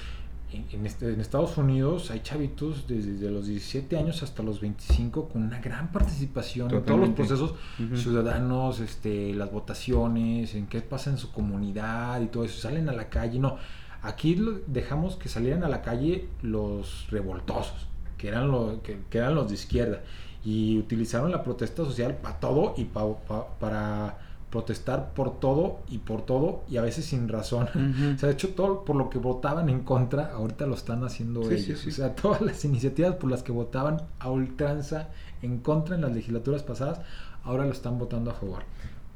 En, 0.52 0.64
en 0.72 0.86
este- 0.86 1.12
en 1.12 1.20
Estados 1.20 1.58
Unidos 1.58 2.10
hay 2.12 2.20
chavitos 2.20 2.86
desde 2.86 3.28
los 3.30 3.46
17 3.46 3.98
años 3.98 4.22
hasta 4.22 4.42
los 4.42 4.60
25 4.60 5.28
con 5.28 5.42
una 5.42 5.60
gran 5.60 5.90
participación 5.90 6.70
en 6.78 6.84
todos 6.84 7.00
los 7.00 7.08
procesos 7.16 7.54
ciudadanos, 7.96 8.80
este, 8.80 9.34
las 9.34 9.50
votaciones, 9.50 10.54
en 10.54 10.66
qué 10.66 10.80
pasa 10.80 11.10
en 11.10 11.18
su 11.18 11.32
comunidad 11.32 12.20
y 12.20 12.26
todo 12.26 12.44
eso. 12.44 12.60
Salen 12.60 12.88
a 12.88 12.92
la 12.92 13.08
calle, 13.08 13.38
no. 13.38 13.56
Aquí 14.02 14.38
dejamos 14.66 15.16
que 15.16 15.28
salieran 15.28 15.64
a 15.64 15.68
la 15.68 15.80
calle 15.82 16.28
los 16.42 17.06
revoltosos, 17.10 17.88
que 18.18 18.28
eran, 18.28 18.50
lo, 18.50 18.80
que, 18.82 18.98
que 19.10 19.18
eran 19.18 19.34
los 19.34 19.48
de 19.48 19.54
izquierda, 19.54 20.02
y 20.44 20.78
utilizaron 20.78 21.30
la 21.30 21.42
protesta 21.42 21.84
social 21.84 22.16
para 22.16 22.38
todo 22.40 22.74
y 22.76 22.84
pa- 22.84 23.16
pa- 23.26 23.48
para 23.58 24.18
protestar 24.50 25.12
por 25.14 25.40
todo 25.40 25.78
y 25.88 25.98
por 25.98 26.22
todo 26.22 26.62
y 26.70 26.76
a 26.76 26.82
veces 26.82 27.06
sin 27.06 27.28
razón. 27.28 27.66
Ujú. 27.74 28.14
O 28.14 28.18
sea, 28.18 28.28
de 28.28 28.34
hecho, 28.34 28.50
todo 28.50 28.84
por 28.84 28.94
lo 28.96 29.10
que 29.10 29.18
votaban 29.18 29.68
en 29.68 29.80
contra, 29.80 30.32
ahorita 30.32 30.66
lo 30.66 30.74
están 30.74 31.02
haciendo 31.02 31.42
Sí, 31.44 31.54
ellos. 31.54 31.64
sí, 31.80 31.84
sí. 31.84 31.88
O 31.88 31.92
sea, 31.92 32.14
todas 32.14 32.40
las 32.40 32.64
iniciativas 32.64 33.14
por 33.16 33.30
las 33.30 33.42
que 33.42 33.52
votaban 33.52 34.02
a 34.20 34.30
ultranza 34.30 35.08
en 35.42 35.58
contra 35.58 35.96
en 35.96 36.02
las 36.02 36.12
legislaturas 36.12 36.62
pasadas, 36.62 37.00
ahora 37.42 37.64
lo 37.64 37.72
están 37.72 37.98
votando 37.98 38.30
a 38.30 38.34
favor. 38.34 38.62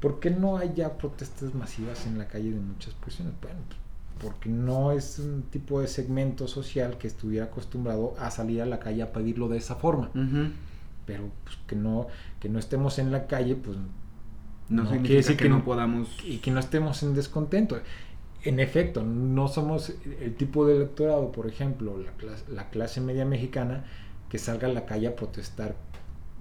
¿Por 0.01 0.18
qué 0.20 0.31
no 0.31 0.57
hay 0.57 0.72
ya 0.74 0.97
protestas 0.99 1.55
masivas 1.55 2.07
en 2.07 2.18
la 2.18 2.26
calle 2.26 2.51
de 2.51 2.61
muchas 2.61 2.95
cuestiones? 2.95 3.35
Bueno, 3.41 3.59
pues, 3.68 3.79
porque 4.33 4.49
no 4.49 4.91
es 4.93 5.18
un 5.20 5.43
tipo 5.43 5.81
de 5.81 5.87
segmento 5.89 6.49
social 6.49 6.99
que 6.99 7.07
estuviera 7.07 7.47
acostumbrado 7.47 8.14
a 8.18 8.31
salir 8.33 8.61
a 8.62 8.66
la 8.66 8.81
calle 8.81 9.03
a 9.03 9.12
pedirlo 9.12 9.49
de 9.49 9.59
esa 9.59 9.76
forma. 9.76 10.11
Pero 11.09 11.30
pues, 11.42 11.56
que 11.66 11.74
no 11.74 12.06
que 12.38 12.50
no 12.50 12.59
estemos 12.59 12.98
en 12.98 13.11
la 13.11 13.26
calle, 13.26 13.56
pues 13.56 13.78
No, 14.68 14.84
No, 14.84 14.90
quiere 14.90 15.16
decir 15.16 15.36
que, 15.38 15.44
que 15.44 15.48
no 15.48 15.64
podamos. 15.64 16.09
y 16.22 16.38
que 16.38 16.50
no 16.50 16.61
estemos 16.61 17.02
en 17.02 17.14
descontento. 17.14 17.80
En 18.42 18.61
efecto, 18.61 19.02
no 19.02 19.48
somos 19.48 19.94
el 20.20 20.36
tipo 20.36 20.66
de 20.66 20.76
electorado, 20.76 21.32
por 21.32 21.46
ejemplo, 21.46 21.96
la 21.98 22.12
clase, 22.12 22.44
la 22.52 22.68
clase 22.70 23.00
media 23.00 23.24
mexicana, 23.24 23.84
que 24.28 24.38
salga 24.38 24.68
a 24.68 24.72
la 24.72 24.84
calle 24.84 25.09
a 25.09 25.16
protestar 25.16 25.74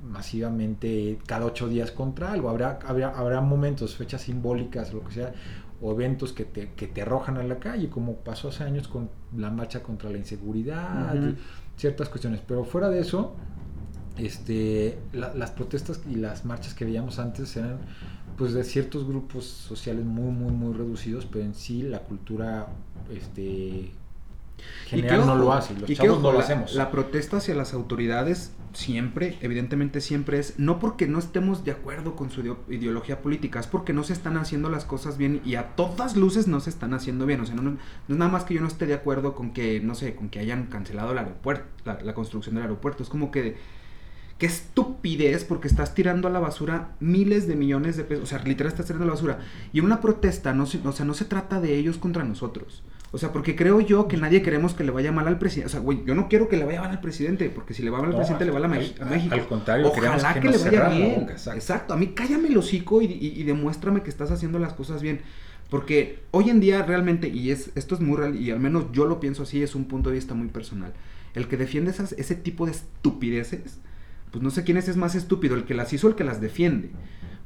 masivamente 0.03 1.17
cada 1.25 1.45
ocho 1.45 1.67
días 1.69 1.91
contra 1.91 2.31
algo. 2.33 2.49
Habrá, 2.49 2.79
habrá, 2.85 3.17
habrá 3.17 3.41
momentos, 3.41 3.95
fechas 3.95 4.21
simbólicas, 4.23 4.93
lo 4.93 5.03
que 5.05 5.13
sea, 5.13 5.33
o 5.81 5.91
eventos 5.93 6.33
que 6.33 6.45
te, 6.45 6.73
que 6.73 6.87
te 6.87 7.01
arrojan 7.01 7.37
a 7.37 7.43
la 7.43 7.59
calle, 7.59 7.89
como 7.89 8.17
pasó 8.17 8.49
hace 8.49 8.63
años 8.63 8.87
con 8.87 9.09
la 9.35 9.49
marcha 9.49 9.81
contra 9.81 10.09
la 10.09 10.17
inseguridad, 10.17 11.15
ciertas 11.77 12.09
cuestiones. 12.09 12.41
Pero 12.47 12.63
fuera 12.65 12.89
de 12.89 12.99
eso, 12.99 13.35
este, 14.17 14.97
la- 15.13 15.33
las 15.33 15.51
protestas 15.51 16.01
y 16.09 16.15
las 16.15 16.45
marchas 16.45 16.73
que 16.73 16.85
veíamos 16.85 17.19
antes 17.19 17.55
eran 17.57 17.77
pues 18.37 18.53
de 18.53 18.63
ciertos 18.63 19.07
grupos 19.07 19.45
sociales 19.45 20.05
muy 20.05 20.31
muy 20.31 20.51
muy 20.51 20.73
reducidos 20.73 21.25
pero 21.25 21.43
en 21.45 21.53
sí 21.55 21.81
la 21.83 21.99
cultura 21.99 22.67
este 23.11 23.91
general 24.87 25.25
no 25.27 25.35
lo 25.35 25.53
hace 25.53 25.73
los 25.75 25.89
chavos 25.93 26.13
ojo, 26.13 26.21
no 26.21 26.31
lo 26.31 26.39
hacemos 26.39 26.73
La 26.75 26.89
protesta 26.91 27.37
hacia 27.37 27.53
las 27.55 27.73
autoridades 27.73 28.51
siempre, 28.73 29.37
evidentemente 29.41 30.01
siempre 30.01 30.37
es, 30.39 30.59
no 30.59 30.77
porque 30.79 31.07
no 31.07 31.17
estemos 31.19 31.63
de 31.63 31.71
acuerdo 31.71 32.15
con 32.15 32.29
su 32.29 32.41
ideo- 32.43 32.57
ideología 32.69 33.21
política, 33.21 33.59
es 33.59 33.65
porque 33.67 33.91
no 33.93 34.03
se 34.03 34.13
están 34.13 34.37
haciendo 34.37 34.69
las 34.69 34.85
cosas 34.85 35.17
bien 35.17 35.41
y 35.45 35.55
a 35.55 35.75
todas 35.75 36.15
luces 36.15 36.47
no 36.47 36.59
se 36.59 36.69
están 36.69 36.93
haciendo 36.93 37.25
bien. 37.25 37.39
O 37.41 37.45
sea, 37.47 37.55
no, 37.55 37.63
no- 37.63 37.71
no 37.71 37.79
es 38.07 38.17
nada 38.17 38.29
más 38.29 38.43
que 38.43 38.53
yo 38.53 38.61
no 38.61 38.67
esté 38.67 38.85
de 38.85 38.93
acuerdo 38.93 39.33
con 39.33 39.51
que, 39.51 39.79
no 39.79 39.95
sé, 39.95 40.13
con 40.15 40.29
que 40.29 40.39
hayan 40.39 40.67
cancelado 40.67 41.11
el 41.13 41.17
aeropuerto, 41.17 41.65
la, 41.85 41.99
la 42.03 42.13
construcción 42.13 42.53
del 42.55 42.63
aeropuerto. 42.65 43.01
Es 43.01 43.09
como 43.09 43.31
que, 43.31 43.57
qué 44.37 44.45
estupidez 44.45 45.43
porque 45.43 45.67
estás 45.67 45.95
tirando 45.95 46.27
a 46.27 46.31
la 46.31 46.39
basura 46.39 46.91
miles 46.99 47.47
de 47.47 47.55
millones 47.55 47.97
de 47.97 48.03
pesos. 48.03 48.23
O 48.23 48.27
sea, 48.27 48.39
literal 48.43 48.71
estás 48.71 48.85
tirando 48.85 49.03
a 49.05 49.07
la 49.07 49.13
basura. 49.13 49.39
Y 49.73 49.79
en 49.79 49.85
una 49.85 49.99
protesta, 50.01 50.53
no, 50.53 50.65
se- 50.65 50.79
o 50.85 50.91
sea, 50.91 51.05
no 51.05 51.13
se 51.13 51.25
trata 51.25 51.59
de 51.59 51.75
ellos 51.75 51.97
contra 51.97 52.23
nosotros. 52.23 52.83
O 53.11 53.17
sea, 53.17 53.31
porque 53.31 53.55
creo 53.55 53.79
yo 53.79 54.07
que 54.09 54.17
nadie 54.17 54.41
queremos 54.41 54.73
que 54.73 54.83
le 54.83 54.91
vaya 54.91 55.11
mal 55.13 55.27
al 55.27 55.39
presidente. 55.39 55.67
O 55.67 55.69
sea, 55.69 55.79
güey, 55.79 56.03
yo 56.05 56.13
no 56.13 56.27
quiero 56.27 56.49
que 56.49 56.57
le 56.57 56.65
vaya 56.65 56.81
mal 56.81 56.91
al 56.91 56.99
presidente, 56.99 57.49
porque 57.49 57.73
si 57.73 57.81
le 57.81 57.89
va 57.89 57.97
mal 57.99 58.07
al 58.07 58.11
No, 58.11 58.17
presidente, 58.17 58.45
le 58.45 58.51
va 58.51 58.59
a, 58.59 58.65
a 58.65 58.67
México. 58.67 59.33
al 59.33 59.47
contrario, 59.47 59.87
ojalá 59.87 60.33
que 60.33 60.39
que, 60.41 60.49
le 60.49 60.57
vaya 60.57 60.89
bien. 60.89 61.15
boca, 61.21 61.31
exacto. 61.31 61.57
exacto. 61.59 61.93
a 61.93 61.97
mí 61.97 62.07
cállame 62.07 62.49
el 62.49 62.57
hocico 62.57 63.01
y, 63.01 63.05
y- 63.05 63.33
y 63.39 63.43
demuéstrame 63.43 64.03
que 64.03 64.09
estás 64.09 64.29
haciendo 64.31 64.59
las 64.59 64.73
cosas 64.73 65.01
bien. 65.01 65.21
Porque 65.69 66.19
hoy 66.31 66.49
en 66.49 66.59
día 66.59 66.83
realmente, 66.83 67.27
y 67.29 67.51
es 67.51 67.71
esto 67.75 67.95
es 67.95 68.01
muy 68.01 68.17
real, 68.17 68.35
y 68.35 68.51
al 68.51 68.59
menos 68.59 68.85
yo 68.91 69.05
lo 69.05 69.19
pienso 69.19 69.43
así, 69.43 69.63
es 69.63 69.73
un 69.75 69.85
punto 69.85 70.09
de 70.09 70.15
vista 70.15 70.33
muy 70.33 70.47
personal. 70.49 70.93
El 71.33 71.47
que 71.47 71.57
defiende 71.57 71.91
esas, 71.91 72.11
ese 72.13 72.35
tipo 72.35 72.65
de 72.65 72.71
estupideces, 72.73 73.79
pues 74.31 74.43
no 74.43 74.49
sé 74.49 74.63
quién 74.63 74.77
es, 74.77 74.95
más 74.97 75.15
estúpido, 75.15 75.55
el 75.55 75.65
que 75.65 75.73
las 75.73 75.93
hizo 75.93 76.07
o 76.07 76.09
el 76.09 76.15
que 76.15 76.23
las 76.23 76.41
defiende. 76.41 76.91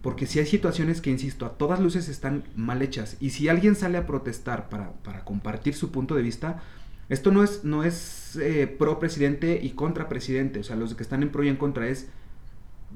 Porque 0.02 0.26
si 0.26 0.40
hay 0.40 0.48
situaciones 0.48 1.00
que, 1.00 1.12
insisto, 1.12 1.46
a 1.46 1.58
todas 1.58 1.80
luces 1.80 2.10
están 2.10 2.44
mal 2.56 2.82
hechas. 2.82 3.18
Y 3.20 3.30
si 3.30 3.50
alguien 3.50 3.76
sale 3.76 4.00
a 4.00 4.08
protestar 4.08 4.68
para, 4.68 4.94
para 5.04 5.24
compartir 5.24 5.76
su 5.76 5.92
punto 5.92 6.16
de 6.16 6.24
vista, 6.24 6.62
esto 7.08 7.32
no 7.32 7.44
es, 7.44 7.64
no 7.64 7.84
es 7.84 8.36
eh, 8.42 8.66
pro 8.66 8.98
presidente 8.98 9.60
y 9.62 9.72
contra 9.72 10.10
presidente. 10.10 10.60
O 10.60 10.64
sea, 10.64 10.76
los 10.76 10.96
que 10.96 11.04
están 11.04 11.22
en 11.22 11.30
pro 11.30 11.44
y 11.44 11.50
en 11.50 11.58
contra 11.58 11.88
es. 11.88 12.10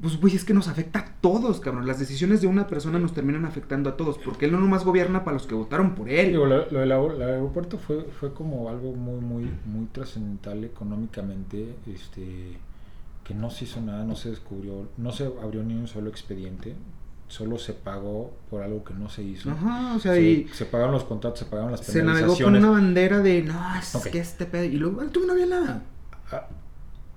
Pues, 0.02 0.20
güey, 0.20 0.36
es 0.36 0.44
que 0.44 0.54
nos 0.54 0.68
afecta 0.68 1.00
a 1.00 1.06
todos, 1.22 1.60
cabrón. 1.62 1.86
Las 1.86 2.00
decisiones 2.00 2.42
de 2.42 2.48
una 2.48 2.68
persona 2.68 2.98
nos 2.98 3.14
terminan 3.14 3.46
afectando 3.46 3.90
a 3.90 3.96
todos. 3.98 4.18
Porque 4.18 4.46
él 4.46 4.52
no 4.52 4.60
nomás 4.60 4.84
gobierna 4.84 5.24
para 5.24 5.36
los 5.36 5.46
que 5.46 5.54
votaron 5.54 5.94
por 5.96 6.10
él. 6.10 6.32
Digo, 6.32 6.48
lo, 6.48 6.70
lo 6.72 6.80
del 6.80 6.92
aer- 6.92 7.14
el 7.16 7.22
aeropuerto 7.22 7.78
fue, 7.78 8.04
fue 8.20 8.34
como 8.34 8.68
algo 8.68 8.94
muy, 8.94 9.22
muy, 9.22 9.52
muy 9.66 9.86
trascendental 9.92 10.64
económicamente, 10.64 11.76
este, 11.86 12.58
que 13.26 13.34
no 13.34 13.50
se 13.50 13.66
hizo 13.66 13.82
nada, 13.82 14.06
no 14.06 14.16
se 14.16 14.30
descubrió, 14.30 14.88
no 14.98 15.12
se 15.12 15.26
abrió 15.26 15.64
ni 15.64 15.74
un 15.74 15.88
solo 15.88 16.10
expediente, 16.10 16.76
solo 17.28 17.58
se 17.58 17.74
pagó 17.74 18.34
por 18.50 18.62
algo 18.62 18.84
que 18.84 18.94
no 18.94 19.10
se 19.10 19.24
hizo. 19.24 19.50
Ajá, 19.52 19.96
o 19.96 20.00
sea, 20.00 20.14
se, 20.14 20.22
y 20.22 20.48
se 20.54 20.66
pagaron 20.66 20.94
los 20.94 21.04
contratos, 21.04 21.40
se 21.40 21.46
pagaron 21.46 21.72
las 21.72 21.82
se 21.82 22.04
navegó 22.04 22.28
con 22.28 22.38
penalizaciones. 22.38 22.64
una 22.64 22.72
bandera 22.72 23.20
de 23.20 23.42
no, 23.42 23.76
es 23.80 24.08
que 24.12 24.20
este 24.20 24.46
pedo. 24.46 24.64
Y 24.64 24.74
luego, 24.78 25.00
al 25.02 25.08
último 25.08 25.26
no 25.26 25.34
había 25.34 25.48
nada. 25.48 25.82
Ah, 26.32 26.48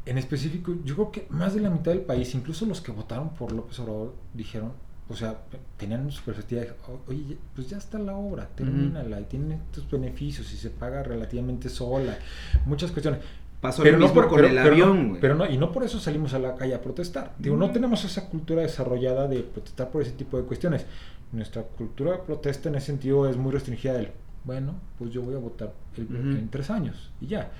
En 0.06 0.16
específico, 0.16 0.74
yo 0.84 0.94
creo 0.94 1.12
que 1.12 1.26
más 1.28 1.52
de 1.54 1.60
la 1.60 1.68
mitad 1.68 1.92
del 1.92 2.00
país, 2.00 2.34
incluso 2.34 2.64
los 2.64 2.80
que 2.80 2.90
votaron 2.90 3.28
por 3.34 3.52
López 3.52 3.78
Obrador, 3.80 4.14
dijeron, 4.32 4.72
o 5.10 5.14
sea, 5.16 5.38
tenían 5.76 6.10
su 6.10 6.22
perspectiva 6.22 6.62
de, 6.62 6.70
"O- 6.88 7.02
oye, 7.10 7.36
pues 7.54 7.68
ya 7.68 7.76
está 7.76 7.98
la 7.98 8.14
obra, 8.16 8.48
termínala, 8.54 9.20
y 9.20 9.24
tiene 9.24 9.56
estos 9.70 9.90
beneficios, 9.90 10.50
y 10.54 10.56
se 10.56 10.70
paga 10.70 11.02
relativamente 11.02 11.68
sola, 11.68 12.16
muchas 12.64 12.90
cuestiones. 12.92 13.20
Pasó 13.60 13.84
lo 13.84 13.98
mismo 13.98 14.14
por- 14.14 14.28
con 14.28 14.36
pero- 14.36 14.48
el 14.48 14.54
pero 14.54 14.64
no- 14.76 14.84
avión, 14.84 15.08
güey. 15.08 15.20
pero 15.20 15.34
no, 15.34 15.46
y 15.46 15.58
no 15.58 15.72
por 15.72 15.82
eso 15.82 15.98
salimos 15.98 16.32
a 16.34 16.38
la 16.38 16.54
calle 16.54 16.74
a 16.74 16.80
protestar. 16.80 17.34
Digo, 17.38 17.56
no 17.56 17.70
tenemos 17.72 18.04
esa 18.04 18.28
cultura 18.28 18.62
desarrollada 18.62 19.26
de 19.26 19.40
protestar 19.42 19.90
por 19.90 20.02
ese 20.02 20.12
tipo 20.12 20.36
de 20.36 20.44
cuestiones. 20.44 20.86
Nuestra 21.32 21.62
cultura 21.62 22.12
de 22.12 22.18
protesta 22.18 22.68
en 22.68 22.76
ese 22.76 22.86
sentido 22.86 23.28
es 23.28 23.36
muy 23.36 23.50
restringida 23.52 23.94
del, 23.94 24.10
bueno, 24.44 24.74
pues 24.98 25.10
yo 25.10 25.22
voy 25.22 25.34
a 25.34 25.38
votar 25.38 25.74
el- 25.96 26.06
en 26.38 26.48
tres 26.50 26.70
años, 26.70 27.10
y 27.20 27.26
ya. 27.26 27.50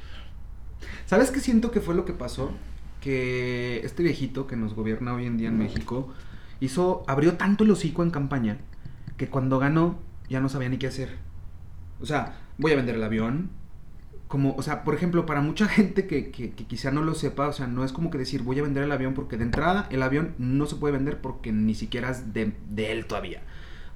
¿Sabes 1.06 1.30
qué 1.32 1.40
siento 1.40 1.70
que 1.72 1.80
fue 1.80 1.94
lo 1.96 2.04
que 2.04 2.12
pasó? 2.12 2.50
Que 3.00 3.80
este 3.84 4.02
viejito 4.02 4.46
que 4.46 4.56
nos 4.56 4.74
gobierna 4.74 5.14
hoy 5.14 5.26
en 5.26 5.36
día 5.36 5.48
en 5.48 5.58
México 5.58 6.08
hizo, 6.60 7.04
abrió 7.08 7.34
tanto 7.34 7.64
el 7.64 7.70
hocico 7.72 8.02
en 8.04 8.10
campaña 8.10 8.58
que 9.16 9.28
cuando 9.28 9.58
ganó 9.58 9.98
ya 10.28 10.40
no 10.40 10.48
sabía 10.48 10.68
ni 10.68 10.78
qué 10.78 10.86
hacer. 10.86 11.16
O 12.00 12.06
sea, 12.06 12.36
voy 12.58 12.72
a 12.72 12.76
vender 12.76 12.94
el 12.94 13.02
avión. 13.02 13.50
Como, 14.28 14.54
o 14.56 14.62
sea, 14.62 14.84
por 14.84 14.94
ejemplo, 14.94 15.26
para 15.26 15.40
mucha 15.40 15.66
gente 15.68 16.06
que, 16.06 16.30
que, 16.30 16.52
que 16.52 16.64
quizá 16.64 16.90
no 16.90 17.02
lo 17.02 17.14
sepa, 17.14 17.48
o 17.48 17.52
sea, 17.52 17.66
no 17.66 17.84
es 17.84 17.92
como 17.92 18.10
que 18.10 18.18
decir 18.18 18.42
voy 18.42 18.58
a 18.58 18.62
vender 18.62 18.84
el 18.84 18.92
avión 18.92 19.14
porque 19.14 19.36
de 19.36 19.44
entrada 19.44 19.86
el 19.90 20.02
avión 20.02 20.34
no 20.38 20.66
se 20.66 20.76
puede 20.76 20.92
vender 20.92 21.20
porque 21.20 21.52
ni 21.52 21.74
siquiera 21.74 22.10
es 22.10 22.32
de, 22.32 22.52
de 22.70 22.92
él 22.92 23.06
todavía. 23.06 23.42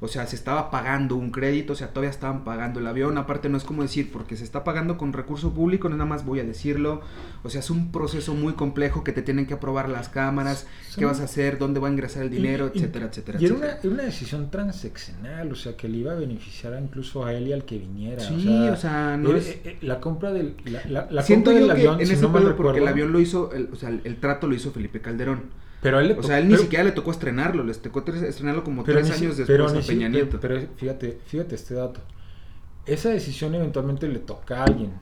O 0.04 0.08
sea, 0.08 0.26
se 0.26 0.34
estaba 0.34 0.68
pagando 0.72 1.14
un 1.14 1.30
crédito, 1.30 1.74
o 1.74 1.76
sea, 1.76 1.90
todavía 1.90 2.10
estaban 2.10 2.42
pagando 2.42 2.80
el 2.80 2.86
avión. 2.88 3.16
Aparte, 3.18 3.48
no 3.48 3.56
es 3.56 3.62
como 3.62 3.82
decir, 3.82 4.10
porque 4.12 4.36
se 4.36 4.42
está 4.42 4.64
pagando 4.64 4.98
con 4.98 5.12
recurso 5.12 5.54
público, 5.54 5.88
no 5.88 5.96
nada 5.96 6.10
más 6.10 6.24
voy 6.26 6.40
a 6.40 6.44
decirlo. 6.44 7.02
O 7.44 7.50
sea, 7.50 7.60
es 7.60 7.70
un 7.70 7.92
proceso 7.92 8.34
muy 8.34 8.54
complejo 8.54 9.04
que 9.04 9.12
te 9.12 9.22
tienen 9.22 9.46
que 9.46 9.54
aprobar 9.54 9.88
las 9.88 10.08
cámaras, 10.08 10.66
qué 10.98 11.04
vas 11.04 11.20
a 11.20 11.24
hacer, 11.24 11.56
dónde 11.56 11.78
va 11.78 11.86
a 11.86 11.92
ingresar 11.92 12.24
el 12.24 12.30
dinero, 12.30 12.66
Y- 12.74 12.78
y- 12.78 12.80
etcétera, 12.82 13.06
etcétera, 13.06 13.38
Y 13.40 13.44
era 13.44 13.54
una, 13.54 13.66
etcétera. 13.66 13.80
era 13.84 13.94
una 13.94 14.02
decisión 14.02 14.50
transeccional, 14.50 15.52
o 15.52 15.54
sea, 15.54 15.76
que 15.76 15.88
le 15.88 15.98
iba 15.98 16.12
a 16.12 16.16
beneficiar 16.16 16.76
incluso 16.82 17.24
a 17.24 17.32
él 17.32 17.46
y 17.46 17.52
al 17.52 17.64
que 17.64 17.78
viniera. 17.78 18.22
Sí, 18.22 18.68
o 18.68 18.76
sea, 18.76 19.16
no 19.16 19.36
es- 19.36 19.48
eh, 19.50 19.60
eh, 19.64 19.78
la 19.82 20.00
compra 20.00 20.32
del 20.32 20.56
la, 20.64 20.82
la- 20.88 21.08
la 21.10 21.22
Siento 21.22 21.50
compra 21.52 21.60
del 21.62 21.70
avión, 21.70 22.00
en 22.00 22.06
si 22.08 22.12
ese 22.14 22.22
no 22.22 22.28
mal 22.30 22.42
pedo, 22.42 22.56
porque 22.56 22.80
el 22.80 22.88
avión 22.88 23.12
lo 23.12 23.20
hizo, 23.20 23.52
el- 23.52 23.68
o 23.72 23.76
sea, 23.76 23.88
el, 23.88 24.00
el 24.02 24.16
trato 24.16 24.48
lo 24.48 24.54
hizo 24.56 24.72
Felipe 24.72 25.00
Calderón. 25.00 25.61
Pero 25.82 26.00
él 26.00 26.08
le 26.08 26.14
O 26.14 26.22
sea, 26.22 26.38
él 26.38 26.44
ni 26.44 26.52
pero- 26.52 26.62
siquiera 26.62 26.84
le 26.84 26.92
tocó 26.92 27.10
estrenarlo, 27.10 27.64
les 27.64 27.82
tocó 27.82 28.02
estrenarlo 28.06 28.64
como 28.64 28.84
pero 28.84 29.00
tres 29.00 29.10
ni 29.20 29.26
años 29.26 29.42
pero 29.46 29.64
después 29.64 29.72
ni 29.74 29.78
a 29.80 29.86
Peña 29.98 30.08
pero- 30.10 30.24
Nieto. 30.24 30.38
Pero, 30.40 30.60
fíjate, 30.76 31.18
fíjate 31.26 31.54
este 31.56 31.74
dato. 31.74 32.00
Esa 32.86 33.10
decisión 33.10 33.54
eventualmente 33.54 34.08
le 34.08 34.18
toca 34.20 34.60
a 34.60 34.64
alguien. 34.64 34.92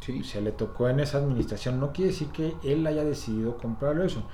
Sí. 0.00 0.20
O 0.20 0.24
sea, 0.24 0.40
le 0.42 0.52
tocó 0.52 0.88
en 0.88 1.00
esa 1.00 1.18
administración. 1.18 1.80
No 1.80 1.92
quiere 1.92 2.10
decir 2.10 2.28
que 2.28 2.52
él 2.62 2.86
haya 2.86 3.04
decidido 3.04 3.56
comprarlo 3.56 4.04
eso. 4.04 4.28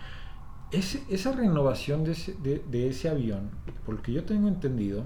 Ese- 0.73 1.03
esa 1.09 1.33
renovación 1.33 2.05
de 2.05 2.13
ese, 2.13 2.35
de, 2.43 2.63
de 2.71 2.89
ese 2.89 3.09
avión, 3.09 3.51
por 3.85 3.97
lo 3.97 4.03
que 4.03 4.13
yo 4.13 4.25
tengo 4.25 4.49
entendido, 4.49 5.05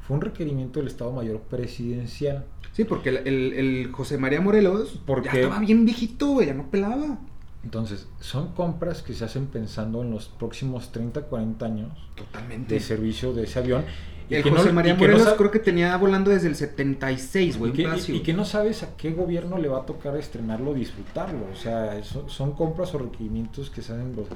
fue 0.00 0.16
un 0.16 0.22
requerimiento 0.22 0.78
del 0.80 0.88
Estado 0.88 1.12
Mayor 1.12 1.40
Presidencial. 1.42 2.46
Sí, 2.72 2.84
porque 2.84 3.08
el, 3.10 3.16
el- 3.26 3.52
el 3.54 3.92
José 3.92 4.18
María 4.18 4.40
Morelos 4.40 5.00
Porque- 5.06 5.30
ya 5.32 5.40
estaba 5.40 5.60
bien 5.60 5.84
viejito, 5.84 6.28
güey, 6.28 6.48
ya 6.48 6.54
no 6.54 6.70
pelaba. 6.70 7.18
Entonces, 7.64 8.06
son 8.20 8.48
compras 8.52 9.02
que 9.02 9.14
se 9.14 9.24
hacen 9.24 9.46
pensando 9.46 10.02
en 10.02 10.10
los 10.10 10.26
próximos 10.28 10.92
30, 10.92 11.22
40 11.22 11.64
años 11.66 11.92
Totalmente. 12.14 12.74
de 12.74 12.80
servicio 12.80 13.32
de 13.32 13.44
ese 13.44 13.58
avión. 13.58 13.84
el 14.30 14.42
que 14.42 14.50
no- 14.50 14.56
José 14.56 14.72
María 14.72 14.94
y 14.94 14.96
que 14.96 15.06
no 15.06 15.12
Morelos 15.18 15.34
creo 15.36 15.50
que 15.50 15.58
tenía 15.58 15.94
volando 15.98 16.30
desde 16.30 16.48
el 16.48 16.56
76, 16.56 17.58
güey. 17.58 17.72
y 17.72 17.74
que, 17.74 17.82
y- 17.82 18.16
y 18.16 18.20
que 18.20 18.32
no 18.32 18.46
sabes 18.46 18.82
a 18.82 18.96
qué 18.96 19.12
gobierno 19.12 19.58
le 19.58 19.68
va 19.68 19.80
a 19.80 19.86
tocar 19.86 20.16
estrenarlo, 20.16 20.72
disfrutarlo. 20.72 21.40
O 21.52 21.56
sea, 21.56 21.98
eso- 21.98 22.26
son 22.28 22.52
compras 22.52 22.94
o 22.94 22.98
requerimientos 22.98 23.68
que 23.70 23.82
se 23.82 23.92
hacen 23.92 24.16
los... 24.16 24.26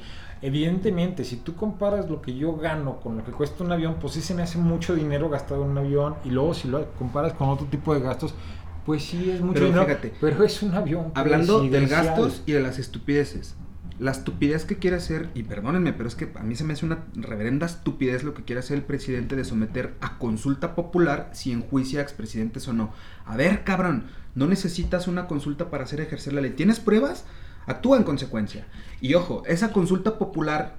Evidentemente, 0.43 1.25
si 1.25 1.37
tú 1.37 1.55
comparas 1.57 2.09
lo 2.09 2.21
que 2.23 2.35
yo 2.35 2.55
gano 2.57 3.01
con 3.01 3.17
lo 3.17 3.25
que 3.25 3.33
cuesta 3.33 3.65
un 3.65 3.73
avión, 3.73 3.97
pues 4.01 4.13
sí 4.13 4.21
se 4.21 4.35
me 4.35 4.43
hace 4.43 4.59
mucho 4.59 4.95
dinero 4.95 5.29
gastado 5.31 5.65
en 5.65 5.71
un 5.71 5.79
avión. 5.79 6.15
Y 6.25 6.31
luego 6.31 6.55
si 6.55 6.69
lo 6.69 6.87
comparas 6.93 7.33
con 7.33 7.49
otro 7.49 7.67
tipo 7.67 7.93
de 7.95 8.01
gastos, 8.01 8.35
pues 8.89 9.05
sí 9.05 9.31
es 9.31 9.43
mucho 9.43 9.61
Pero 9.61 9.85
fíjate, 9.85 10.15
pero 10.19 10.43
es 10.45 10.63
un 10.63 10.73
avión. 10.73 11.13
Hablando 11.15 11.61
de 11.61 11.69
presidencial. 11.69 12.07
gastos 12.07 12.43
y 12.47 12.53
de 12.53 12.61
las 12.61 12.79
estupideces. 12.79 13.55
la 13.99 14.13
estupidez 14.13 14.65
que 14.65 14.79
quiere 14.79 14.97
hacer, 14.97 15.29
y 15.35 15.43
perdónenme, 15.43 15.93
pero 15.93 16.09
es 16.09 16.15
que 16.15 16.31
a 16.35 16.43
mí 16.43 16.55
se 16.55 16.65
me 16.65 16.73
hace 16.73 16.87
una 16.87 17.05
reverenda 17.15 17.67
estupidez 17.67 18.25
lo 18.25 18.33
que 18.33 18.45
quiere 18.45 18.61
hacer 18.61 18.79
el 18.79 18.85
presidente 18.85 19.37
de 19.37 19.45
someter 19.45 19.93
a 20.01 20.17
consulta 20.17 20.75
popular 20.75 21.29
si 21.35 21.53
enjuicia 21.53 22.01
a 22.01 22.03
expresidentes 22.03 22.67
o 22.67 22.73
no. 22.73 22.95
A 23.27 23.37
ver, 23.37 23.63
cabrón, 23.63 24.05
no 24.35 24.47
necesitas 24.47 25.07
una 25.07 25.27
consulta 25.27 25.69
para 25.69 25.85
hacer 25.85 26.01
ejercer 26.01 26.33
la 26.33 26.41
ley. 26.41 26.53
¿Tienes 26.53 26.81
pruebas? 26.81 27.27
Actúa 27.67 27.99
en 27.99 28.05
consecuencia. 28.05 28.69
Y 29.03 29.13
ojo, 29.13 29.43
esa 29.47 29.71
consulta 29.71 30.17
popular, 30.17 30.77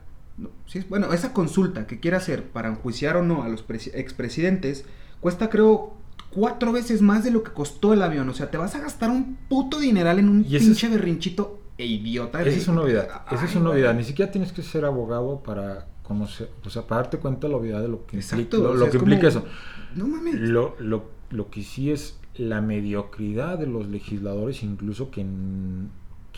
sí, 0.66 0.84
bueno, 0.90 1.14
esa 1.14 1.32
consulta 1.32 1.86
que 1.86 2.00
quiere 2.00 2.18
hacer 2.18 2.46
para 2.46 2.70
enjuiciar 2.70 3.18
o 3.18 3.24
no 3.24 3.44
a 3.44 3.50
los 3.50 3.64
expresidentes, 3.94 4.86
cuesta 5.20 5.52
creo 5.52 5.99
cuatro 6.32 6.72
veces 6.72 7.02
más 7.02 7.24
de 7.24 7.32
lo 7.32 7.44
que 7.44 7.52
costó 7.52 7.94
el 7.94 8.02
avión. 8.02 8.30
O 8.30 8.34
sea, 8.34 8.50
te 8.50 8.58
vas 8.58 8.76
a 8.76 8.80
gastar 8.80 9.10
un 9.10 9.38
puto 9.48 9.80
dineral 9.80 10.20
en 10.20 10.30
un 10.30 10.44
pinche 10.44 10.88
berrinchito 10.88 11.60
e 11.78 11.86
idiota. 11.86 12.42
Esa 12.42 12.58
es 12.58 12.68
una 12.68 12.82
novedad. 12.82 13.22
Esa 13.32 13.46
es 13.46 13.56
una 13.56 13.66
novedad. 13.66 13.94
Ni 13.94 14.04
siquiera 14.04 14.32
tienes 14.32 14.52
que 14.52 14.62
ser 14.62 14.86
abogado 14.86 15.42
para 15.42 15.88
conocer, 16.04 16.50
o 16.66 16.70
sea, 16.70 16.88
para 16.88 17.04
darte 17.04 17.20
cuenta 17.20 17.48
de 17.48 17.52
la 17.52 17.58
obviedad 17.58 17.82
de 17.82 17.88
lo 17.88 18.06
que 18.08 18.18
implica, 18.18 18.58
lo, 18.58 18.90
que 18.90 18.98
implica 18.98 19.28
eso. 19.28 19.46
No 19.96 20.08
mames. 20.08 20.36
Lo, 20.36 20.76
lo, 20.80 21.04
lo 21.30 21.50
que 21.50 21.64
sí 21.64 21.92
es 21.92 22.20
la 22.36 22.62
mediocridad 22.62 23.60
de 23.60 23.68
los 23.68 23.88
legisladores, 23.88 24.64
incluso 24.64 25.12
que 25.12 25.26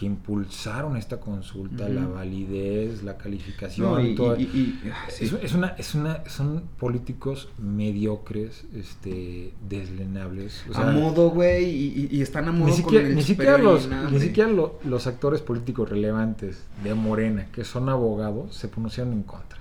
que 0.01 0.07
impulsaron 0.07 0.97
esta 0.97 1.19
consulta, 1.19 1.87
la 1.87 2.07
validez, 2.07 3.03
la 3.03 3.19
calificación, 3.19 4.03
y, 4.03 4.15
todo. 4.15 4.35
es, 4.35 5.53
una, 5.53 5.67
es 5.77 5.93
una, 5.93 6.27
son 6.27 6.63
políticos 6.79 7.49
mediocres, 7.59 8.65
este, 8.73 9.53
deslenables. 9.69 10.65
a 10.73 10.85
modo, 10.85 11.29
güey, 11.29 12.09
y, 12.11 12.19
están 12.19 12.47
a 12.47 12.51
modo 12.51 12.71
ni 12.71 12.73
siquiera, 12.77 13.09
ni 13.09 13.21
siquiera 13.21 13.59
los, 13.59 13.87
ni 14.11 14.19
siquiera 14.19 14.49
los 14.49 15.05
actores 15.05 15.41
políticos 15.41 15.87
relevantes 15.87 16.63
de 16.83 16.95
Morena, 16.95 17.49
que 17.51 17.63
son 17.63 17.87
abogados, 17.87 18.55
se 18.55 18.69
pronunciaron 18.69 19.13
en 19.13 19.21
contra. 19.21 19.59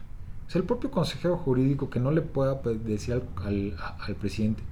Es 0.49 0.57
el 0.57 0.65
propio 0.65 0.91
consejero 0.91 1.37
jurídico 1.37 1.91
que 1.91 2.01
no 2.01 2.13
le 2.13 2.23
pueda 2.23 2.63
decir 2.83 3.23
al, 3.45 3.77
al 3.99 4.15
presidente, 4.15 4.63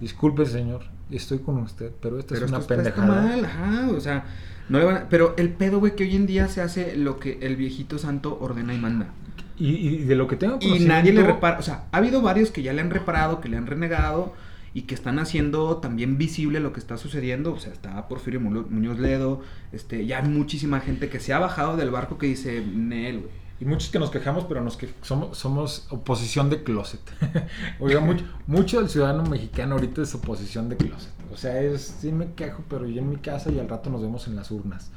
disculpe 0.00 0.44
señor, 0.44 0.82
estoy 1.08 1.38
con 1.38 1.58
usted, 1.58 1.92
pero 2.02 2.18
esta 2.18 2.34
es 2.34 2.42
una 2.42 2.58
pendejada. 2.58 3.06
Mal, 3.06 3.44
ajá, 3.44 3.90
o 3.90 4.00
sea, 4.00 4.24
no 4.68 4.78
le 4.78 4.84
van 4.84 5.06
pero 5.10 5.34
el 5.36 5.50
pedo, 5.50 5.78
güey, 5.78 5.94
que 5.96 6.04
hoy 6.04 6.16
en 6.16 6.26
día 6.26 6.48
se 6.48 6.60
hace 6.60 6.96
lo 6.96 7.18
que 7.18 7.38
el 7.42 7.56
viejito 7.56 7.98
santo 7.98 8.38
ordena 8.40 8.74
y 8.74 8.78
manda. 8.78 9.08
Y, 9.56 9.98
de 9.98 10.16
lo 10.16 10.26
que 10.26 10.34
tengo 10.34 10.58
Y 10.60 10.80
nadie 10.80 11.12
le 11.12 11.22
repara, 11.22 11.58
o 11.60 11.62
sea, 11.62 11.84
ha 11.92 11.98
habido 11.98 12.22
varios 12.22 12.50
que 12.50 12.62
ya 12.62 12.72
le 12.72 12.80
han 12.80 12.90
reparado, 12.90 13.40
que 13.40 13.48
le 13.48 13.56
han 13.56 13.66
renegado 13.66 14.34
y 14.72 14.82
que 14.82 14.96
están 14.96 15.20
haciendo 15.20 15.76
también 15.76 16.18
visible 16.18 16.58
lo 16.58 16.72
que 16.72 16.80
está 16.80 16.96
sucediendo. 16.96 17.52
O 17.52 17.60
sea, 17.60 17.72
está 17.72 18.08
Porfirio 18.08 18.40
Muñoz 18.40 18.98
Ledo, 18.98 19.42
este, 19.70 20.06
ya 20.06 20.18
hay 20.18 20.28
muchísima 20.28 20.80
gente 20.80 21.08
que 21.08 21.20
se 21.20 21.32
ha 21.32 21.38
bajado 21.38 21.76
del 21.76 21.90
barco 21.90 22.18
que 22.18 22.26
dice, 22.26 22.64
Nel, 22.66 23.20
güey 23.20 23.44
y 23.60 23.64
muchos 23.64 23.90
que 23.90 23.98
nos 23.98 24.10
quejamos, 24.10 24.44
pero 24.44 24.60
nos 24.60 24.76
que 24.76 24.88
somos, 25.02 25.38
somos 25.38 25.86
oposición 25.90 26.50
de 26.50 26.62
closet. 26.62 27.00
Oiga, 27.80 28.00
mucho, 28.00 28.24
mucho 28.46 28.80
del 28.80 28.88
ciudadano 28.88 29.22
mexicano 29.24 29.76
ahorita 29.76 30.02
es 30.02 30.14
oposición 30.14 30.68
de 30.68 30.76
closet. 30.76 31.12
O 31.34 31.36
sea, 31.36 31.60
es, 31.60 31.96
sí 32.00 32.12
me 32.12 32.32
quejo, 32.32 32.62
pero 32.68 32.86
yo 32.86 33.02
en 33.02 33.10
mi 33.10 33.16
casa 33.16 33.50
y 33.50 33.58
al 33.58 33.68
rato 33.68 33.90
nos 33.90 34.00
vemos 34.00 34.26
en 34.28 34.36
las 34.36 34.50
urnas. 34.50 34.90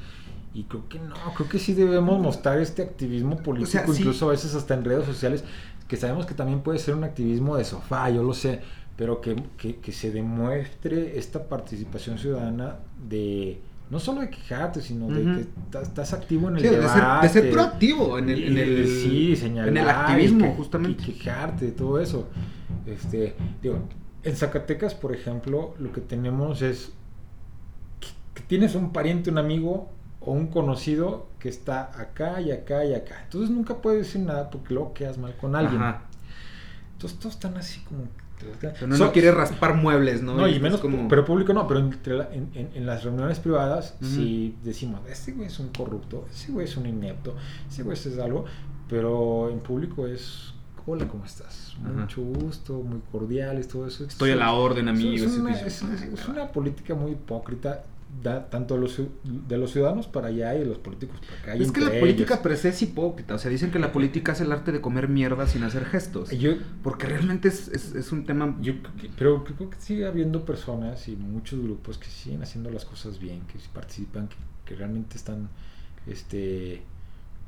Y 0.54 0.62
creo 0.64 0.88
que 0.88 0.98
no, 0.98 1.14
creo 1.36 1.48
que 1.48 1.58
sí 1.58 1.74
debemos 1.74 2.20
mostrar 2.20 2.58
este 2.60 2.82
activismo 2.82 3.36
político, 3.38 3.92
incluso 3.92 4.28
a 4.28 4.30
veces 4.30 4.54
hasta 4.54 4.74
en 4.74 4.84
redes 4.84 5.04
sociales, 5.04 5.44
que 5.88 5.96
sabemos 5.96 6.26
que 6.26 6.34
también 6.34 6.60
puede 6.60 6.78
ser 6.78 6.94
un 6.94 7.04
activismo 7.04 7.56
de 7.56 7.64
sofá, 7.64 8.08
yo 8.10 8.22
lo 8.22 8.32
sé, 8.32 8.60
pero 8.96 9.20
que, 9.20 9.36
que, 9.56 9.76
que 9.76 9.92
se 9.92 10.10
demuestre 10.10 11.18
esta 11.18 11.48
participación 11.48 12.18
ciudadana 12.18 12.76
de 13.08 13.60
no 13.90 13.98
solo 13.98 14.20
de 14.20 14.30
quejarte, 14.30 14.82
sino 14.82 15.08
de 15.08 15.22
que 15.70 15.80
estás 15.80 16.12
activo 16.12 16.48
en 16.48 16.58
el 16.58 16.62
debate. 16.62 17.26
De 17.26 17.32
ser, 17.32 17.50
proactivo 17.50 18.18
en 18.18 18.28
el, 18.28 18.44
en 18.44 18.58
el, 18.58 18.86
sí, 18.86 19.34
señalar, 19.34 19.68
en 19.68 19.76
el 19.78 19.88
activismo, 19.88 20.54
justamente. 20.56 21.02
Y 21.02 21.14
quejarte, 21.14 21.72
todo 21.72 21.98
eso. 21.98 22.28
Este, 22.86 23.34
digo, 23.62 23.78
en 24.28 24.36
Zacatecas, 24.36 24.94
por 24.94 25.14
ejemplo, 25.14 25.74
lo 25.78 25.92
que 25.92 26.00
tenemos 26.00 26.62
es 26.62 26.92
que, 28.34 28.42
tienes 28.42 28.74
un 28.74 28.92
pariente, 28.92 29.30
un 29.30 29.38
amigo 29.38 29.90
o 30.20 30.32
un 30.32 30.48
conocido 30.48 31.28
que 31.38 31.48
está 31.48 32.00
acá 32.00 32.40
y 32.40 32.50
acá 32.50 32.84
y 32.84 32.94
acá. 32.94 33.22
Entonces 33.24 33.50
nunca 33.50 33.76
puedes 33.76 34.06
decir 34.06 34.20
nada 34.20 34.50
porque 34.50 34.74
luego 34.74 34.94
quedas 34.94 35.18
mal 35.18 35.36
con 35.36 35.56
alguien. 35.56 35.82
Entonces 36.92 37.18
todos 37.18 37.34
están 37.34 37.56
así 37.56 37.80
como 37.80 38.04
no, 38.86 38.96
no 38.96 39.12
quiere 39.12 39.32
raspar 39.32 39.74
muebles, 39.74 40.22
¿no? 40.22 40.34
No, 40.34 40.48
y, 40.48 40.60
menos 40.60 40.80
como... 40.80 41.08
Pero 41.08 41.24
público 41.24 41.52
no, 41.52 41.66
pero 41.66 41.80
en, 41.80 42.86
las 42.86 43.04
reuniones 43.04 43.40
privadas 43.40 43.96
si 44.00 44.56
decimos, 44.62 45.00
este 45.08 45.32
güey 45.32 45.48
es 45.48 45.58
un 45.58 45.68
corrupto, 45.70 46.26
ese 46.30 46.52
güey 46.52 46.66
es 46.66 46.76
un 46.76 46.86
inepto, 46.86 47.34
ese 47.68 47.82
güey 47.82 47.96
es 47.96 48.18
algo, 48.18 48.44
pero 48.88 49.50
en 49.50 49.60
público 49.60 50.06
es, 50.06 50.54
hola, 50.88 51.06
¿cómo 51.08 51.24
estás? 51.24 51.76
Mucho 51.78 52.22
gusto, 52.22 52.74
muy 52.82 53.00
cordiales, 53.12 53.68
todo 53.68 53.86
eso. 53.86 54.04
Estoy 54.04 54.30
a 54.30 54.36
la 54.36 54.52
orden, 54.52 54.88
amigo. 54.88 55.24
es 55.24 56.28
una 56.28 56.50
política 56.52 56.94
muy 56.94 57.12
hipócrita 57.12 57.84
da 58.22 58.48
tanto 58.48 58.74
de 58.74 58.80
los, 58.80 59.00
de 59.22 59.58
los 59.58 59.70
ciudadanos 59.70 60.06
para 60.06 60.28
allá 60.28 60.54
y 60.54 60.60
de 60.60 60.64
los 60.64 60.78
políticos 60.78 61.20
para 61.20 61.40
acá. 61.40 61.54
Es 61.54 61.70
que 61.70 61.80
la 61.80 62.00
política 62.00 62.42
per 62.42 62.56
se 62.56 62.70
es 62.70 62.82
hipócrita. 62.82 63.34
O 63.34 63.38
sea, 63.38 63.50
dicen 63.50 63.70
que 63.70 63.78
la 63.78 63.92
política 63.92 64.32
es 64.32 64.40
el 64.40 64.50
arte 64.50 64.72
de 64.72 64.80
comer 64.80 65.08
mierda 65.08 65.46
sin 65.46 65.62
hacer 65.62 65.84
gestos. 65.84 66.30
Yo, 66.30 66.52
porque 66.82 67.06
realmente 67.06 67.48
es, 67.48 67.68
es, 67.68 68.12
un 68.12 68.24
tema. 68.24 68.56
Yo, 68.60 68.74
pero 69.18 69.44
creo 69.44 69.70
que 69.70 69.76
sigue 69.78 70.06
habiendo 70.06 70.44
personas 70.44 71.06
y 71.08 71.16
muchos 71.16 71.62
grupos 71.62 71.98
que 71.98 72.06
siguen 72.06 72.42
haciendo 72.42 72.70
las 72.70 72.84
cosas 72.84 73.18
bien, 73.18 73.42
que 73.42 73.58
participan, 73.72 74.28
que, 74.28 74.36
que 74.64 74.74
realmente 74.74 75.16
están. 75.16 75.48
este 76.06 76.82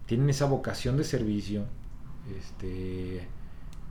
Tienen 0.07 0.31
esa 0.31 0.45
vocación 0.45 0.97
de 0.97 1.05
servicio. 1.05 1.65
Este 2.39 3.27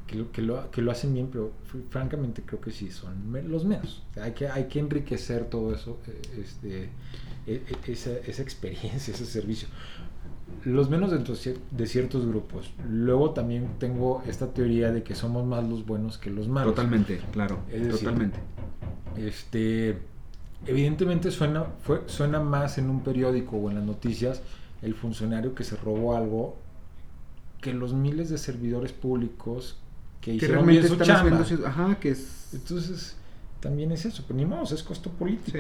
que 0.09 0.15
lo, 0.15 0.32
que 0.32 0.41
lo, 0.41 0.71
que 0.71 0.82
lo 0.82 0.91
hacen 0.91 1.13
bien, 1.13 1.30
pero 1.32 1.51
francamente 1.89 2.41
creo 2.43 2.59
que 2.59 2.71
sí, 2.71 2.89
son 2.89 3.32
los 3.47 3.63
menos. 3.65 4.01
hay, 4.19 4.32
que, 4.32 4.47
hay 4.47 4.65
que 4.65 4.80
enriquecer 4.80 5.45
todo 5.45 5.73
eso, 5.73 5.99
eh, 6.07 6.41
este, 6.41 6.89
e, 7.45 7.63
e, 7.86 7.91
esa, 7.91 8.11
esa 8.25 8.41
experiencia, 8.41 9.13
ese 9.13 9.25
servicio. 9.25 9.67
Los 10.65 10.89
menos 10.89 11.11
dentro 11.11 11.36
de 11.36 11.88
ciertos 11.88 12.25
grupos. 12.25 12.71
Luego 12.89 13.32
también 13.32 13.67
tengo 13.77 14.23
esta 14.27 14.47
teoría 14.47 14.91
de 14.91 15.03
que 15.03 15.13
somos 15.13 15.45
más 15.45 15.63
los 15.63 15.86
buenos 15.86 16.17
que 16.17 16.32
los 16.32 16.47
malos. 16.47 16.73
Totalmente, 16.73 17.21
claro. 17.32 17.59
totalmente. 17.91 18.39
Este, 19.15 19.99
evidentemente 20.65 21.30
suena, 21.30 21.65
fue, 21.84 22.01
suena 22.07 22.39
más 22.39 22.80
en 22.80 22.89
un 22.89 23.03
periódico 23.03 23.57
o 23.57 23.69
en 23.69 23.75
las 23.75 23.86
noticias 23.86 24.41
el 24.82 24.95
funcionario 24.95 25.53
que 25.53 25.63
se 25.63 25.75
robó 25.77 26.15
algo 26.15 26.57
que 27.62 27.74
los 27.74 27.93
miles 27.93 28.30
de 28.30 28.38
servidores 28.38 28.93
públicos 28.93 29.78
que, 30.22 30.34
hicieron 30.34 30.66
bien 30.66 30.88
su 30.88 30.97
chamba. 30.97 31.45
ajá, 31.66 31.99
que 31.99 32.12
es... 32.12 32.49
Entonces, 32.53 33.16
también 33.60 33.91
es 33.91 34.05
eso, 34.05 34.24
pero 34.26 34.38
ni 34.38 34.45
más, 34.45 34.72
es 34.72 34.84
costo 34.84 35.10
político. 35.10 35.57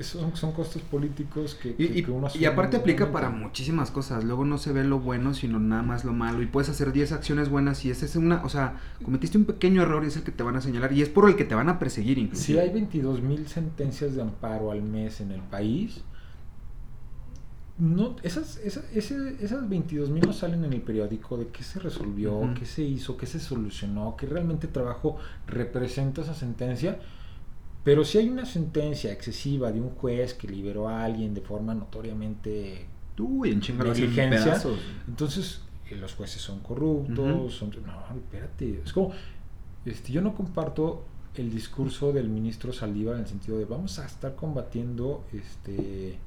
son, 0.00 0.52
costos 0.52 0.80
políticos 0.82 1.54
que, 1.54 1.74
y, 1.76 2.02
uno 2.08 2.28
y 2.34 2.46
aparte 2.46 2.78
aplica 2.78 3.12
para 3.12 3.28
muchísimas 3.28 3.90
cosas. 3.90 4.24
Luego 4.24 4.46
no 4.46 4.56
se 4.56 4.72
ve 4.72 4.84
lo 4.84 5.00
bueno, 5.00 5.34
sino 5.34 5.60
nada 5.60 5.82
más 5.82 6.04
lo 6.04 6.14
malo. 6.14 6.40
Y 6.40 6.46
puedes 6.46 6.70
hacer 6.70 6.92
10 6.92 7.12
acciones 7.12 7.50
buenas 7.50 7.84
y 7.84 7.90
ese 7.90 8.06
es 8.06 8.16
una, 8.16 8.42
o 8.42 8.48
sea, 8.48 8.80
cometiste 9.02 9.36
un 9.36 9.44
pequeño 9.44 9.82
error 9.82 10.02
y 10.04 10.06
es 10.06 10.16
el 10.16 10.22
que 10.22 10.32
te 10.32 10.42
van 10.42 10.56
a 10.56 10.62
señalar 10.62 10.92
y 10.94 11.02
es 11.02 11.10
por 11.10 11.28
el 11.28 11.36
que 11.36 11.44
te 11.44 11.54
van 11.54 11.68
a 11.68 11.78
perseguir 11.78 12.16
incluso. 12.16 12.42
Si 12.42 12.58
hay 12.58 12.70
22 12.70 13.20
mil 13.20 13.46
sentencias 13.48 14.14
de 14.14 14.22
amparo 14.22 14.70
al 14.70 14.80
mes 14.80 15.20
en 15.20 15.30
el 15.30 15.42
país, 15.42 16.02
no, 17.76 18.14
esas, 18.22 18.58
esas, 18.58 18.84
esas 18.92 19.68
22 19.68 20.08
mil 20.08 20.24
no 20.24 20.32
salen 20.32 20.64
en 20.64 20.72
el 20.72 20.82
periódico 20.82 21.36
de 21.36 21.48
qué 21.48 21.64
se 21.64 21.80
resolvió, 21.80 22.54
qué 22.56 22.66
se 22.66 22.82
hizo, 22.82 23.16
qué 23.16 23.26
se 23.26 23.40
solucionó, 23.40 24.14
qué 24.16 24.26
realmente 24.26 24.68
trabajo 24.68 25.16
representa 25.46 26.22
esa 26.22 26.34
sentencia. 26.34 27.00
Pero 27.82 28.04
si 28.04 28.18
hay 28.18 28.28
una 28.28 28.46
sentencia 28.46 29.12
excesiva 29.12 29.72
de 29.72 29.80
un 29.80 29.90
juez 29.90 30.34
que 30.34 30.46
liberó 30.46 30.88
a 30.88 31.04
alguien 31.04 31.34
de 31.34 31.40
forma 31.40 31.74
notoriamente 31.74 32.86
Uy, 33.18 33.50
en 33.50 33.60
negligencia, 33.60 34.62
entonces 35.06 35.60
eh, 35.90 35.96
los 35.96 36.14
jueces 36.14 36.40
son 36.40 36.60
corruptos, 36.60 37.54
son, 37.54 37.70
no, 37.84 38.16
espérate, 38.16 38.82
es 38.84 38.92
como, 38.92 39.12
este, 39.84 40.12
yo 40.12 40.22
no 40.22 40.34
comparto 40.34 41.04
el 41.34 41.50
discurso 41.50 42.12
del 42.12 42.28
ministro 42.28 42.72
Saldívar 42.72 43.16
en 43.16 43.22
el 43.22 43.28
sentido 43.28 43.58
de 43.58 43.64
vamos 43.64 43.98
a 43.98 44.06
estar 44.06 44.34
combatiendo 44.36 45.24
este 45.32 46.18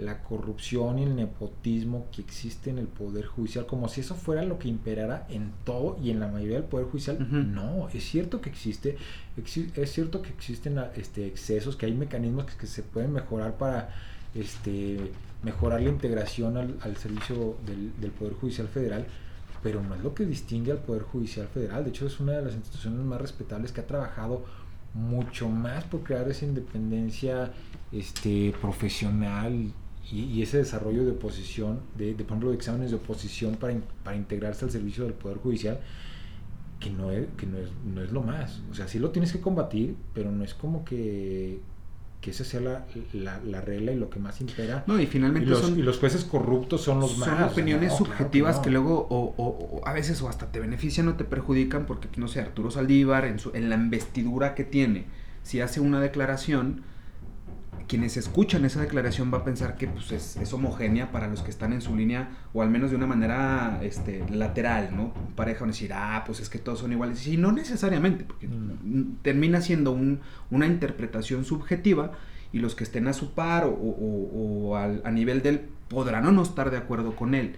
la 0.00 0.22
corrupción 0.22 0.98
y 0.98 1.02
el 1.02 1.14
nepotismo 1.14 2.06
que 2.10 2.22
existe 2.22 2.70
en 2.70 2.78
el 2.78 2.86
Poder 2.86 3.26
Judicial, 3.26 3.66
como 3.66 3.86
si 3.88 4.00
eso 4.00 4.14
fuera 4.14 4.42
lo 4.44 4.58
que 4.58 4.68
imperara 4.68 5.26
en 5.28 5.52
todo 5.64 5.98
y 6.02 6.10
en 6.10 6.20
la 6.20 6.28
mayoría 6.28 6.56
del 6.56 6.64
Poder 6.64 6.86
Judicial. 6.86 7.18
No, 7.54 7.88
es 7.90 8.04
cierto 8.04 8.40
que 8.40 8.48
existe, 8.48 8.96
es 9.36 9.92
cierto 9.92 10.22
que 10.22 10.30
existen 10.30 10.80
este, 10.96 11.26
excesos, 11.26 11.76
que 11.76 11.84
hay 11.86 11.92
mecanismos 11.92 12.46
que, 12.46 12.66
se 12.66 12.82
pueden 12.82 13.12
mejorar 13.12 13.58
para 13.58 13.90
este, 14.34 15.12
mejorar 15.42 15.82
la 15.82 15.90
integración 15.90 16.56
al, 16.56 16.96
servicio 16.96 17.56
del, 17.66 17.92
del, 18.00 18.10
Poder 18.10 18.32
Judicial 18.34 18.68
Federal, 18.68 19.06
pero 19.62 19.82
no 19.82 19.94
es 19.94 20.02
lo 20.02 20.14
que 20.14 20.24
distingue 20.24 20.72
al 20.72 20.78
Poder 20.78 21.02
Judicial 21.02 21.46
Federal. 21.48 21.84
De 21.84 21.90
hecho, 21.90 22.06
es 22.06 22.18
una 22.20 22.32
de 22.32 22.42
las 22.42 22.54
instituciones 22.54 23.04
más 23.04 23.20
respetables 23.20 23.70
que 23.70 23.82
ha 23.82 23.86
trabajado 23.86 24.44
mucho 24.94 25.48
más 25.48 25.84
por 25.84 26.02
crear 26.02 26.28
esa 26.28 26.46
independencia 26.46 27.52
este, 27.92 28.54
profesional 28.60 29.72
y, 30.12 30.42
ese 30.42 30.58
desarrollo 30.58 31.04
de 31.04 31.12
oposición, 31.12 31.80
de, 31.96 32.14
de, 32.14 32.24
por 32.24 32.32
ejemplo, 32.32 32.50
de 32.50 32.56
exámenes 32.56 32.90
de 32.90 32.96
oposición 32.96 33.56
para, 33.56 33.74
para 34.02 34.16
integrarse 34.16 34.64
al 34.64 34.70
servicio 34.70 35.04
del 35.04 35.14
Poder 35.14 35.38
Judicial, 35.38 35.80
que, 36.80 36.90
no 36.90 37.10
es, 37.10 37.26
que 37.36 37.46
no, 37.46 37.58
es, 37.58 37.68
no 37.84 38.02
es 38.02 38.10
lo 38.10 38.22
más. 38.22 38.62
O 38.70 38.74
sea, 38.74 38.88
sí 38.88 38.98
lo 38.98 39.10
tienes 39.10 39.32
que 39.32 39.40
combatir, 39.40 39.94
pero 40.14 40.32
no 40.32 40.42
es 40.42 40.54
como 40.54 40.84
que 40.84 41.60
que 42.20 42.30
esa 42.30 42.44
sea 42.44 42.60
la, 42.60 42.86
la, 43.14 43.40
la, 43.42 43.60
regla 43.62 43.92
y 43.92 43.96
lo 43.96 44.10
que 44.10 44.18
más 44.18 44.40
impera. 44.42 44.84
No, 44.86 45.00
y 45.00 45.06
finalmente 45.06 45.46
y 45.46 45.50
los, 45.50 45.60
son, 45.60 45.78
y 45.78 45.82
los 45.82 45.98
jueces 45.98 46.24
corruptos 46.24 46.82
son 46.82 47.00
los 47.00 47.12
son 47.12 47.20
más. 47.20 47.28
Son 47.28 47.42
opiniones 47.44 47.92
no, 47.92 47.98
subjetivas 47.98 48.56
claro 48.56 48.62
que, 48.62 48.70
luego 48.70 49.06
o, 49.08 49.34
o, 49.36 49.78
o, 49.78 49.88
a 49.88 49.92
veces 49.94 50.20
o 50.20 50.28
hasta 50.28 50.52
te 50.52 50.60
benefician 50.60 51.08
o 51.08 51.14
te 51.14 51.24
perjudican 51.24 51.86
porque, 51.86 52.08
no 52.18 52.28
sé, 52.28 52.40
Arturo 52.40 52.70
Saldívar 52.70 53.24
en, 53.24 53.38
su, 53.38 53.52
en 53.54 53.70
la 53.70 53.76
investidura 53.76 54.54
que 54.54 54.64
tiene, 54.64 55.06
si 55.42 55.62
hace 55.62 55.80
una 55.80 55.98
declaración, 55.98 56.82
quienes 57.90 58.16
escuchan 58.16 58.64
esa 58.64 58.80
declaración 58.80 59.32
va 59.34 59.38
a 59.38 59.44
pensar 59.44 59.76
que 59.76 59.88
pues, 59.88 60.12
es, 60.12 60.36
es, 60.36 60.52
homogénea 60.52 61.10
para 61.10 61.26
los 61.26 61.42
que 61.42 61.50
están 61.50 61.72
en 61.72 61.80
su 61.80 61.96
línea, 61.96 62.30
o 62.52 62.62
al 62.62 62.70
menos 62.70 62.90
de 62.90 62.96
una 62.96 63.08
manera 63.08 63.80
este, 63.82 64.24
lateral, 64.30 64.96
¿no? 64.96 65.12
Pareja 65.34 65.62
van 65.62 65.70
a 65.70 65.72
decir, 65.72 65.92
ah, 65.92 66.22
pues 66.24 66.38
es 66.38 66.48
que 66.48 66.60
todos 66.60 66.78
son 66.78 66.92
iguales. 66.92 67.26
Y 67.26 67.36
no 67.36 67.50
necesariamente, 67.50 68.22
porque 68.22 68.46
mm. 68.46 69.16
termina 69.22 69.60
siendo 69.60 69.90
un, 69.90 70.20
una 70.52 70.68
interpretación 70.68 71.44
subjetiva 71.44 72.12
y 72.52 72.60
los 72.60 72.76
que 72.76 72.84
estén 72.84 73.08
a 73.08 73.12
su 73.12 73.34
par 73.34 73.64
o, 73.64 73.70
o, 73.70 74.68
o 74.68 74.76
al, 74.76 75.02
a 75.04 75.10
nivel 75.10 75.42
del 75.42 75.58
podrán 75.88 76.24
o 76.26 76.30
no 76.30 76.44
estar 76.44 76.70
de 76.70 76.76
acuerdo 76.76 77.16
con 77.16 77.34
él. 77.34 77.56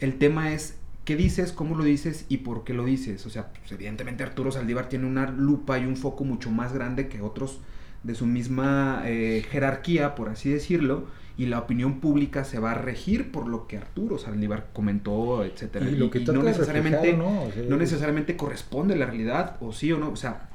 El 0.00 0.18
tema 0.18 0.50
es 0.50 0.76
qué 1.04 1.14
dices, 1.14 1.52
cómo 1.52 1.76
lo 1.76 1.84
dices 1.84 2.26
y 2.28 2.38
por 2.38 2.64
qué 2.64 2.74
lo 2.74 2.84
dices. 2.84 3.24
O 3.26 3.30
sea, 3.30 3.52
pues, 3.52 3.70
evidentemente 3.70 4.24
Arturo 4.24 4.50
Saldívar 4.50 4.88
tiene 4.88 5.06
una 5.06 5.30
lupa 5.30 5.78
y 5.78 5.84
un 5.84 5.96
foco 5.96 6.24
mucho 6.24 6.50
más 6.50 6.72
grande 6.72 7.06
que 7.06 7.20
otros 7.20 7.60
de 8.02 8.14
su 8.14 8.26
misma 8.26 9.02
eh, 9.04 9.44
jerarquía, 9.50 10.14
por 10.14 10.28
así 10.28 10.50
decirlo, 10.50 11.06
y 11.36 11.46
la 11.46 11.58
opinión 11.60 12.00
pública 12.00 12.44
se 12.44 12.58
va 12.58 12.72
a 12.72 12.74
regir 12.74 13.30
por 13.30 13.46
lo 13.46 13.66
que 13.66 13.76
Arturo 13.76 14.18
Saldívar 14.18 14.68
comentó, 14.72 15.44
etcétera. 15.44 15.88
Y, 15.88 15.94
lo 15.94 16.10
que 16.10 16.20
y 16.20 16.24
no 16.24 16.42
necesariamente 16.42 17.16
¿no? 17.16 17.44
O 17.44 17.52
sea, 17.52 17.62
no 17.68 17.76
necesariamente 17.76 18.36
corresponde 18.36 18.94
a 18.94 18.96
la 18.96 19.06
realidad 19.06 19.56
o 19.60 19.72
sí 19.72 19.92
o 19.92 19.98
no, 19.98 20.10
o 20.10 20.16
sea, 20.16 20.50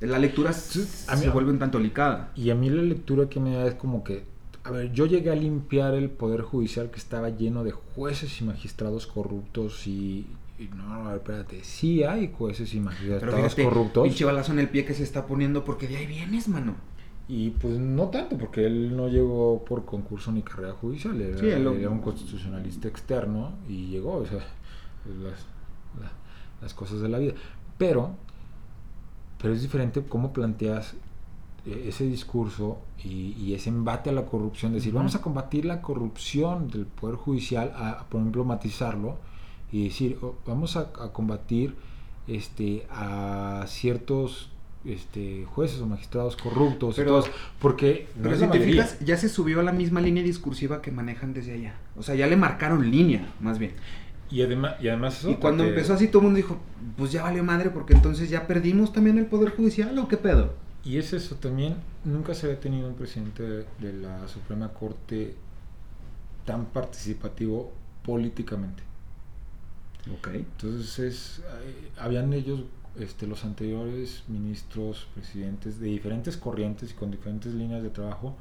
la 0.00 0.18
lectura 0.18 0.50
a 0.50 1.16
mí, 1.16 1.22
se 1.22 1.30
vuelve 1.30 1.50
un 1.50 1.58
tanto 1.58 1.78
delicada. 1.78 2.30
Y 2.34 2.50
a 2.50 2.54
mí 2.54 2.68
la 2.70 2.82
lectura 2.82 3.28
que 3.28 3.40
me 3.40 3.54
da 3.54 3.66
es 3.66 3.74
como 3.74 4.02
que 4.04 4.24
a 4.68 4.70
ver, 4.70 4.92
yo 4.92 5.06
llegué 5.06 5.30
a 5.30 5.34
limpiar 5.34 5.94
el 5.94 6.10
poder 6.10 6.42
judicial 6.42 6.90
que 6.90 6.98
estaba 6.98 7.30
lleno 7.30 7.64
de 7.64 7.70
jueces 7.70 8.40
y 8.40 8.44
magistrados 8.44 9.06
corruptos 9.06 9.86
y 9.86 10.26
y 10.58 10.68
no, 10.68 10.92
a 10.92 11.08
ver, 11.08 11.16
espérate, 11.18 11.62
sí 11.62 12.02
hay 12.02 12.32
jueces 12.36 12.74
y 12.74 12.80
magistrados 12.80 13.34
fíjate, 13.34 13.64
corruptos. 13.64 14.04
Pinche 14.04 14.24
balazo 14.24 14.52
en 14.52 14.58
el 14.58 14.68
pie 14.68 14.84
que 14.84 14.94
se 14.94 15.04
está 15.04 15.26
poniendo 15.26 15.64
porque 15.64 15.86
de 15.86 15.96
ahí 15.96 16.06
vienes, 16.06 16.48
mano. 16.48 16.74
Y 17.28 17.50
pues 17.50 17.78
no 17.78 18.08
tanto, 18.08 18.36
porque 18.36 18.66
él 18.66 18.96
no 18.96 19.08
llegó 19.08 19.64
por 19.64 19.84
concurso 19.84 20.32
ni 20.32 20.42
carrera 20.42 20.72
judicial, 20.72 21.20
era, 21.20 21.38
sí, 21.38 21.46
él 21.46 21.62
lo... 21.62 21.74
era 21.74 21.90
un 21.90 22.00
constitucionalista 22.00 22.88
externo 22.88 23.52
y 23.68 23.86
llegó, 23.88 24.16
o 24.16 24.26
sea, 24.26 24.38
pues 25.04 25.16
las, 25.18 25.46
la, 26.00 26.10
las 26.62 26.74
cosas 26.74 27.00
de 27.00 27.08
la 27.08 27.18
vida. 27.18 27.34
Pero, 27.76 28.16
pero 29.40 29.54
es 29.54 29.62
diferente 29.62 30.02
cómo 30.08 30.32
planteas 30.32 30.96
ese 31.66 32.04
discurso 32.04 32.78
y, 33.04 33.34
y, 33.38 33.54
ese 33.54 33.68
embate 33.68 34.08
a 34.08 34.12
la 34.14 34.24
corrupción, 34.24 34.72
decir, 34.72 34.92
uh 34.92 34.94
-huh. 34.94 34.98
vamos 35.00 35.14
a 35.14 35.20
combatir 35.20 35.66
la 35.66 35.82
corrupción 35.82 36.68
del 36.68 36.86
Poder 36.86 37.16
Judicial, 37.16 37.72
a, 37.76 38.06
por 38.08 38.20
ejemplo, 38.20 38.44
matizarlo 38.44 39.18
y 39.70 39.84
decir, 39.84 40.18
oh, 40.22 40.36
vamos 40.46 40.76
a, 40.76 40.90
a, 41.00 41.12
combatir 41.12 41.74
este, 42.26 42.86
a 42.90 43.64
ciertos 43.66 44.50
este, 44.84 45.44
jueces 45.44 45.80
o 45.80 45.86
magistrados 45.86 46.36
corruptos, 46.36 46.94
pero, 46.96 47.10
todos, 47.10 47.30
porque 47.58 48.08
pero 48.22 48.36
no 48.36 48.40
si 48.40 48.46
te 48.50 48.60
fijas, 48.60 48.98
ya 49.00 49.16
se 49.16 49.28
subió 49.28 49.60
a 49.60 49.62
la 49.62 49.72
misma 49.72 50.00
línea 50.00 50.22
discursiva 50.22 50.80
que 50.80 50.90
manejan 50.90 51.34
desde 51.34 51.54
allá. 51.54 51.74
O 51.96 52.02
sea, 52.02 52.14
ya 52.14 52.26
le 52.26 52.36
marcaron 52.36 52.90
línea, 52.90 53.32
más 53.40 53.58
bien. 53.58 53.72
Y 54.30 54.42
además, 54.42 54.76
y 54.80 54.88
además 54.88 55.18
eso, 55.18 55.30
Y 55.30 55.36
cuando 55.36 55.64
porque... 55.64 55.74
empezó 55.76 55.94
así, 55.94 56.08
todo 56.08 56.20
el 56.20 56.24
mundo 56.24 56.36
dijo, 56.36 56.58
pues 56.96 57.12
ya 57.12 57.22
valió 57.22 57.42
madre, 57.44 57.70
porque 57.70 57.94
entonces 57.94 58.30
ya 58.30 58.46
perdimos 58.46 58.92
también 58.92 59.18
el 59.18 59.26
Poder 59.26 59.50
Judicial, 59.50 59.98
¿o 59.98 60.08
qué 60.08 60.16
pedo? 60.16 60.54
Y 60.84 60.98
es 60.98 61.12
eso 61.12 61.36
también, 61.36 61.76
nunca 62.04 62.34
se 62.34 62.46
había 62.46 62.60
tenido 62.60 62.88
un 62.88 62.94
presidente 62.94 63.42
de, 63.42 63.64
de 63.80 63.92
la 63.94 64.28
Suprema 64.28 64.68
Corte 64.68 65.34
tan 66.44 66.66
participativo 66.66 67.72
políticamente. 68.04 68.87
Okay. 70.18 70.36
Entonces, 70.36 70.98
es, 70.98 71.42
habían 71.98 72.32
ellos, 72.32 72.60
este, 72.98 73.26
los 73.26 73.44
anteriores 73.44 74.24
ministros, 74.28 75.06
presidentes 75.14 75.78
de 75.80 75.88
diferentes 75.88 76.36
corrientes 76.36 76.92
y 76.92 76.94
con 76.94 77.10
diferentes 77.10 77.54
líneas 77.54 77.82
de 77.82 77.90
trabajo, 77.90 78.36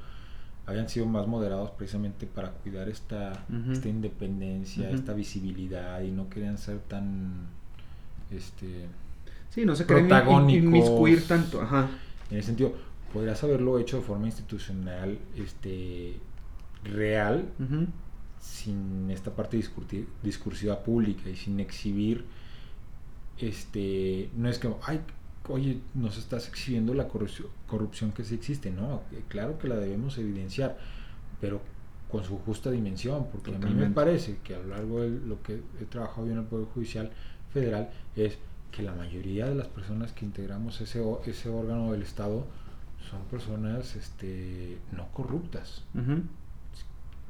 habían 0.66 0.90
sido 0.90 1.06
más 1.06 1.28
moderados 1.28 1.72
precisamente 1.72 2.28
para 2.28 2.52
cuidar 2.52 2.90
esta, 2.90 3.46
uh 3.50 3.54
-huh. 3.54 3.72
esta 3.72 3.88
independencia, 3.88 4.90
uh 4.90 4.92
-huh. 4.92 4.96
esta 4.96 5.14
visibilidad 5.14 6.02
y 6.02 6.12
no 6.12 6.30
querían 6.30 6.58
ser 6.58 6.80
tan 6.80 7.48
este 8.30 8.86
sí 9.50 9.66
no 9.66 9.76
se 9.76 9.86
querían 9.86 10.50
inmiscuir 10.50 11.26
tanto 11.26 11.62
ajá 11.62 11.88
en 12.30 12.38
ese 12.38 12.48
sentido 12.48 12.74
podrías 13.14 13.42
haberlo 13.44 13.80
hecho 13.80 13.98
de 13.98 14.04
forma 14.04 14.26
institucional 14.26 15.18
este 15.38 16.18
real 16.84 17.46
uh 17.60 17.64
-huh 17.64 17.88
sin 18.48 19.12
esta 19.12 19.32
parte 19.32 19.62
discursiva 20.24 20.84
pública 20.84 21.30
y 21.30 21.36
sin 21.36 21.60
exhibir 21.60 22.26
este 23.38 24.30
no 24.36 24.50
es 24.50 24.58
que 24.58 24.70
ay 24.84 25.02
oye 25.50 25.80
nos 25.94 26.18
estás 26.18 26.48
exhibiendo 26.48 26.94
la 26.94 27.08
corrupción, 27.08 27.50
corrupción 27.68 28.12
que 28.12 28.24
sí 28.24 28.36
existe 28.36 28.72
no 28.72 29.02
claro 29.28 29.60
que 29.60 29.68
la 29.68 29.76
debemos 29.76 30.18
evidenciar 30.18 30.78
pero 31.42 31.62
con 32.10 32.24
su 32.24 32.38
justa 32.40 32.72
dimensión 32.72 33.28
porque 33.32 33.52
Totalmente. 33.52 33.68
a 33.68 33.82
mí 33.82 33.90
me 33.90 33.94
parece 33.94 34.38
que 34.44 34.56
a 34.56 34.60
lo 34.60 34.68
largo 34.70 35.02
de 35.02 35.10
lo 35.10 35.42
que 35.44 35.62
he 35.82 35.86
trabajado 35.86 36.26
yo 36.28 36.34
en 36.34 36.40
el 36.40 36.46
poder 36.46 36.68
judicial 36.68 37.12
federal 37.54 37.90
es 38.16 38.38
que 38.72 38.82
la 38.82 38.96
mayoría 38.96 39.46
de 39.48 39.56
las 39.56 39.68
personas 39.68 40.14
que 40.14 40.26
integramos 40.26 40.80
ese 40.82 41.04
ese 41.26 41.50
órgano 41.50 41.92
del 41.92 42.02
estado 42.02 42.48
son 43.10 43.22
personas 43.30 43.96
este 43.96 44.78
no 44.92 45.08
corruptas. 45.14 45.84
Uh 45.94 46.00
-huh 46.00 46.24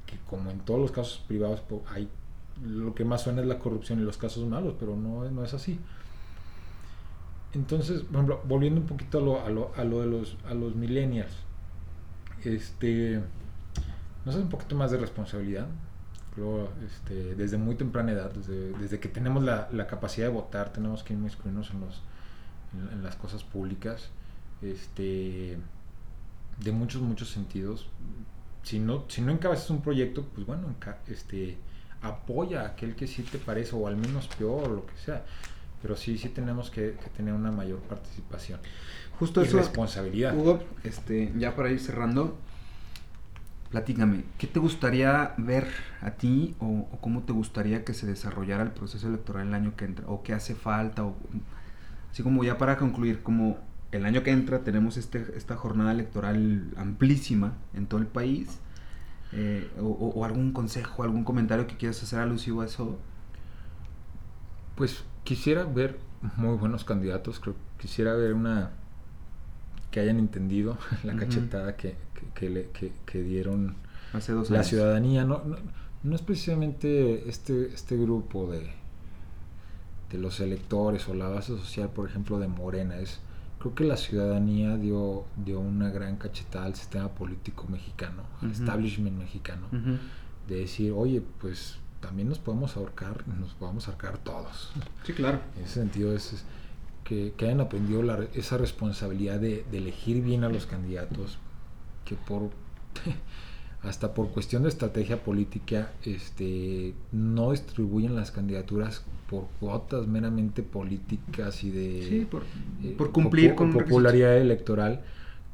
que 0.08 0.18
como 0.30 0.50
en 0.50 0.60
todos 0.62 0.80
los 0.80 0.92
casos 0.92 1.24
privados 1.28 1.62
hay 1.94 2.10
lo 2.64 2.96
que 2.96 3.06
más 3.06 3.22
suena 3.22 3.42
es 3.42 3.48
la 3.48 3.60
corrupción 3.60 4.00
y 4.00 4.04
los 4.04 4.18
casos 4.18 4.48
malos, 4.48 4.74
pero 4.80 4.96
no, 4.96 5.30
no 5.30 5.44
es 5.44 5.54
así. 5.54 5.80
Entonces, 7.54 8.02
por 8.02 8.16
ejemplo, 8.16 8.42
volviendo 8.46 8.82
un 8.82 8.88
poquito 8.88 9.20
a 9.20 9.22
lo, 9.22 9.46
a 9.46 9.50
lo, 9.50 9.72
a 9.76 9.84
lo 9.84 10.02
de 10.02 10.08
los, 10.08 10.38
a 10.50 10.54
los 10.54 10.76
millennials, 10.76 11.32
este, 12.44 13.22
nos 14.26 14.36
hace 14.36 14.44
un 14.44 14.50
poquito 14.50 14.76
más 14.76 14.92
de 14.92 14.98
responsabilidad. 14.98 15.68
Este, 16.86 17.34
desde 17.34 17.58
muy 17.58 17.74
temprana 17.74 18.12
edad, 18.12 18.32
desde, 18.32 19.00
que 19.00 19.10
tenemos 19.10 19.44
la, 19.44 19.70
la, 19.72 19.88
capacidad 19.88 20.28
de 20.28 20.34
votar, 20.34 20.72
tenemos 20.72 21.02
que 21.02 21.14
inmiscuirnos 21.14 21.72
en, 21.72 22.90
en 22.92 23.04
las 23.04 23.16
cosas 23.16 23.44
públicas, 23.44 24.12
este, 24.62 25.58
de 26.60 26.72
muchos, 26.72 27.02
muchos 27.02 27.32
sentidos 27.32 27.88
si 28.68 28.80
no, 28.80 29.06
si 29.08 29.22
no 29.22 29.32
encabezas 29.32 29.70
un 29.70 29.82
proyecto, 29.82 30.26
pues 30.36 30.46
bueno, 30.46 30.68
este, 31.08 31.56
apoya 32.02 32.64
a 32.64 32.66
aquel 32.68 32.98
que 32.98 33.08
sí 33.08 33.24
te 33.24 33.38
parece, 33.38 33.74
o 33.78 33.88
al 33.88 33.96
menos 33.96 34.28
peor, 34.28 34.70
o 34.70 34.76
lo 34.76 34.86
que 34.86 34.98
sea. 34.98 35.24
Pero 35.82 35.96
sí, 35.96 36.18
sí 36.18 36.28
tenemos 36.28 36.70
que, 36.70 36.98
que 37.02 37.10
tener 37.16 37.34
una 37.34 37.50
mayor 37.50 37.80
participación. 37.80 38.60
Justo 39.20 39.42
y 39.42 39.46
eso. 39.46 39.58
responsabilidad. 39.58 40.36
Hugo, 40.36 40.60
este, 40.84 41.32
ya 41.38 41.56
para 41.56 41.72
ir 41.72 41.80
cerrando, 41.80 42.38
platícame, 43.70 44.26
¿qué 44.38 44.48
te 44.48 44.60
gustaría 44.60 45.34
ver 45.38 45.70
a 46.02 46.12
ti 46.12 46.54
o, 46.60 46.90
o, 46.92 46.98
cómo 47.00 47.24
te 47.24 47.32
gustaría 47.32 47.86
que 47.86 47.94
se 47.94 48.06
desarrollara 48.06 48.64
el 48.64 48.72
proceso 48.72 49.08
electoral 49.08 49.48
el 49.48 49.54
año 49.54 49.78
que 49.78 49.86
entra? 49.86 50.06
¿O 50.10 50.24
qué 50.24 50.34
hace 50.34 50.56
falta? 50.56 51.06
O, 51.06 51.16
así 52.12 52.22
como 52.22 52.44
ya 52.44 52.58
para 52.58 52.76
concluir, 52.76 53.24
como 53.24 53.60
el 53.92 54.06
año 54.06 54.24
que 54.24 54.32
entra 54.32 54.64
tenemos 54.64 54.98
este, 54.98 55.26
esta 55.36 55.56
jornada 55.56 55.92
electoral 55.92 56.72
amplísima 56.78 57.54
en 57.74 57.88
todo 57.88 58.00
el 58.00 58.08
país. 58.08 58.60
Eh, 59.34 59.70
o, 59.80 59.88
o, 59.88 60.24
algún 60.24 60.54
consejo, 60.54 61.04
algún 61.04 61.26
comentario 61.26 61.68
que 61.68 61.76
quieras 61.76 62.02
hacer 62.02 62.20
alusivo 62.20 62.62
a 62.62 62.66
eso. 62.66 62.98
Pues 64.76 65.04
quisiera 65.24 65.64
ver 65.66 66.00
muy 66.38 66.56
buenos 66.58 66.84
candidatos, 66.86 67.40
creo 67.40 67.56
quisiera 67.78 68.14
ver 68.14 68.34
una 68.34 68.72
que 69.92 70.00
hayan 70.00 70.20
entendido 70.20 70.78
la 71.04 71.14
uh 71.14 71.16
-huh. 71.16 71.20
cachetada 71.20 71.76
que, 71.76 71.96
que, 72.14 72.28
que, 72.34 72.50
le, 72.50 72.70
que, 72.72 72.92
que 73.06 73.22
dieron 73.22 73.76
Hace 74.14 74.32
dos 74.34 74.50
la 74.50 74.60
años. 74.60 74.68
ciudadanía. 74.68 75.26
No, 75.26 75.44
no, 75.46 75.58
no, 76.04 76.16
es 76.16 76.22
precisamente 76.22 77.28
este, 77.30 77.68
este 77.74 77.98
grupo 77.98 78.50
de, 78.52 78.72
de 80.12 80.18
los 80.18 80.40
electores 80.40 81.08
o 81.10 81.14
la 81.14 81.28
base 81.28 81.48
social, 81.58 81.90
por 81.90 82.08
ejemplo, 82.08 82.40
de 82.40 82.48
Morena, 82.48 82.98
es 82.98 83.20
creo 83.60 83.76
que 83.76 83.84
la 83.84 83.98
ciudadanía 83.98 84.78
dio, 84.78 85.26
dio 85.36 85.60
una 85.60 85.90
gran 85.90 86.18
cachetada 86.18 86.66
al 86.66 86.76
sistema 86.76 87.10
político 87.10 87.66
mexicano, 87.68 88.24
uh 88.24 88.44
-huh. 88.44 88.46
al 88.46 88.52
establishment 88.52 89.18
mexicano, 89.18 89.68
uh 89.72 89.76
-huh. 89.76 89.98
de 90.48 90.56
decir, 90.56 90.92
oye, 90.92 91.22
pues 91.40 91.80
también 92.00 92.30
nos 92.30 92.40
podemos 92.40 92.78
ahorcar, 92.78 93.28
nos 93.28 93.54
podemos 93.54 93.88
ahorcar 93.88 94.18
todos. 94.20 94.72
Sí, 95.04 95.14
claro. 95.14 95.42
En 95.56 95.64
ese 95.64 95.76
sentido 95.76 96.14
es, 96.14 96.34
es 96.34 96.46
que, 97.04 97.34
que, 97.36 97.46
hayan 97.46 97.62
aprendido 97.62 98.04
la, 98.04 98.20
esa 98.34 98.58
responsabilidad 98.58 99.40
de, 99.40 99.66
de, 99.72 99.78
elegir 99.78 100.24
bien 100.24 100.44
a 100.44 100.50
los 100.50 100.66
candidatos, 100.66 101.40
que 102.06 102.16
por 102.16 102.52
hasta 103.88 104.14
por 104.14 104.30
cuestión 104.30 104.64
de 104.64 104.70
estrategia 104.70 105.24
política, 105.24 105.92
este, 106.04 106.94
no 107.12 107.52
distribuyen 107.52 108.16
las 108.16 108.32
candidaturas 108.32 109.04
por 109.30 109.46
cuotas 109.60 110.08
meramente 110.08 110.64
políticas 110.64 111.64
y 111.64 111.72
de 111.72 112.06
Sí, 112.08 112.28
por, 112.30 112.44
eh, 112.84 112.96
por 112.98 113.12
cumplir 113.12 113.52
popu- 113.52 113.56
con 113.56 113.74
popularidad 113.74 114.38
electoral. 114.38 115.02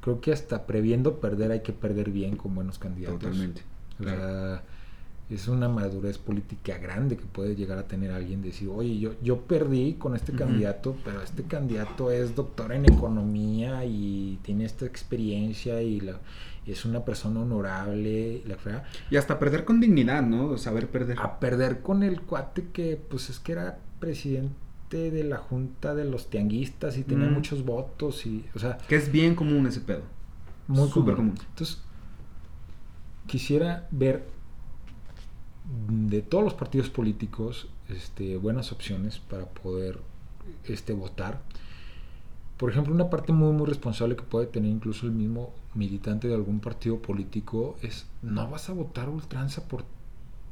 Creo 0.02 0.20
que 0.20 0.32
hasta 0.34 0.66
previendo 0.66 1.20
perder 1.20 1.52
hay 1.52 1.62
que 1.62 1.74
perder 1.74 2.12
bien 2.12 2.36
con 2.36 2.54
buenos 2.56 2.78
candidatos. 2.80 3.20
Totalmente. 3.20 3.62
O 4.00 4.04
claro. 4.04 4.20
sea, 4.20 4.64
es 5.30 5.48
una 5.48 5.70
madurez 5.70 6.18
política 6.18 6.78
grande 6.78 7.16
que 7.16 7.26
puede 7.26 7.56
llegar 7.56 7.78
a 7.78 7.88
tener 7.88 8.12
alguien 8.12 8.42
decir, 8.42 8.68
oye, 8.68 9.00
yo, 9.00 9.14
yo 9.24 9.40
perdí 9.42 9.94
con 9.94 10.16
este 10.16 10.34
candidato, 10.34 10.96
pero 11.06 11.22
este 11.22 11.44
candidato 11.44 12.12
es 12.12 12.36
doctor 12.36 12.74
en 12.74 12.86
economía 12.86 13.86
y 13.86 14.38
tiene 14.44 14.66
esta 14.66 14.86
experiencia 14.86 15.82
y 15.82 16.02
la, 16.02 16.20
y 16.66 16.72
es 16.72 16.86
una 16.86 17.04
persona 17.06 17.42
honorable, 17.42 18.42
y 18.44 18.48
la 18.48 18.58
fregada". 18.58 18.86
Y 19.10 19.18
hasta 19.18 19.40
perder 19.40 19.66
con 19.66 19.80
dignidad, 19.80 20.22
¿no? 20.24 20.58
Saber 20.58 20.90
perder. 20.90 21.20
a 21.20 21.40
perder 21.40 21.82
con 21.82 22.04
el 22.04 22.22
cuate 22.22 22.68
que 22.74 22.96
pues 23.10 23.30
es 23.30 23.40
que 23.40 23.52
era 23.54 23.80
presidente 24.00 25.12
de 25.12 25.24
la 25.24 25.38
junta 25.38 25.96
de 25.96 26.06
los 26.06 26.30
tianguistas 26.30 26.98
y 26.98 27.04
tenía 27.04 27.28
Mm. 27.28 27.34
muchos 27.34 27.66
votos 27.66 28.26
y, 28.26 28.46
o 28.56 28.60
sea, 28.60 28.78
Que 28.88 28.96
es 28.96 29.12
bien 29.12 29.34
común 29.36 29.66
ese 29.68 29.82
pedo. 29.82 30.02
muy 30.68 30.88
Súper 30.90 31.16
común. 31.16 31.32
común. 31.32 31.46
Entonces, 31.50 31.82
quisiera 33.28 33.88
ver 33.92 34.26
de 35.90 36.22
todos 36.22 36.44
los 36.44 36.54
partidos 36.54 36.90
políticos 36.90 37.68
este, 37.90 38.38
buenas 38.38 38.72
opciones 38.72 39.20
para 39.20 39.46
poder 39.46 40.00
este, 40.66 40.94
votar. 40.94 41.42
Por 42.58 42.70
ejemplo, 42.70 42.94
una 42.94 43.10
parte 43.10 43.34
muy, 43.34 43.52
muy 43.52 43.66
responsable 43.66 44.16
que 44.16 44.24
puede 44.24 44.46
tener 44.46 44.72
incluso 44.72 45.06
el 45.06 45.12
mismo 45.12 45.52
militante 45.74 46.28
de 46.28 46.36
algún 46.36 46.60
partido 46.60 47.02
político 47.02 47.76
es 47.82 48.06
no 48.22 48.50
vas 48.50 48.70
a 48.70 48.74
votar 48.74 49.10
ultranza 49.10 49.68
por 49.68 49.84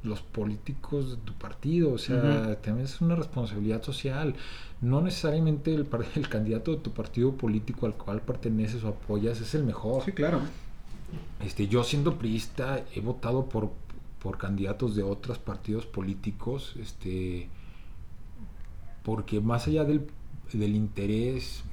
los 0.03 0.21
políticos 0.21 1.11
de 1.11 1.17
tu 1.17 1.33
partido, 1.33 1.93
o 1.93 1.97
sea, 1.97 2.59
también 2.61 2.85
es 2.85 3.01
una 3.01 3.15
responsabilidad 3.15 3.83
social. 3.83 4.35
No 4.81 5.01
necesariamente 5.01 5.73
el, 5.73 5.87
el 6.15 6.29
candidato 6.29 6.71
de 6.71 6.77
tu 6.77 6.91
partido 6.91 7.33
político 7.33 7.85
al 7.85 7.93
cual 7.93 8.21
perteneces 8.21 8.83
o 8.83 8.89
apoyas 8.89 9.39
es 9.41 9.53
el 9.53 9.63
mejor. 9.63 10.03
Sí, 10.03 10.11
claro. 10.11 10.41
Este, 11.43 11.67
yo 11.67 11.83
siendo 11.83 12.17
priista 12.17 12.83
he 12.95 13.01
votado 13.01 13.45
por, 13.45 13.71
por 14.21 14.37
candidatos 14.37 14.95
de 14.95 15.03
otros 15.03 15.37
partidos 15.37 15.85
políticos, 15.85 16.75
este, 16.79 17.49
porque 19.03 19.39
más 19.39 19.67
allá 19.67 19.83
del, 19.83 20.07
del 20.53 20.75
interés 20.75 21.63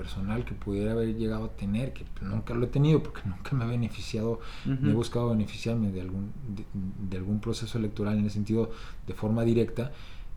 personal 0.00 0.44
que 0.44 0.54
pudiera 0.54 0.92
haber 0.92 1.14
llegado 1.16 1.44
a 1.46 1.52
tener, 1.62 1.92
que 1.92 2.04
nunca 2.22 2.54
lo 2.54 2.64
he 2.66 2.68
tenido 2.68 3.02
porque 3.02 3.22
nunca 3.32 3.50
me 3.56 3.64
ha 3.64 3.66
beneficiado, 3.78 4.40
ni 4.64 4.90
he 4.90 4.94
buscado 4.94 5.30
beneficiarme 5.30 5.90
de 5.90 6.00
algún, 6.02 6.32
de, 6.56 6.64
de 7.10 7.16
algún 7.16 7.40
proceso 7.40 7.78
electoral 7.78 8.14
en 8.18 8.24
ese 8.26 8.34
sentido 8.34 8.70
de 9.06 9.14
forma 9.14 9.42
directa, 9.44 9.90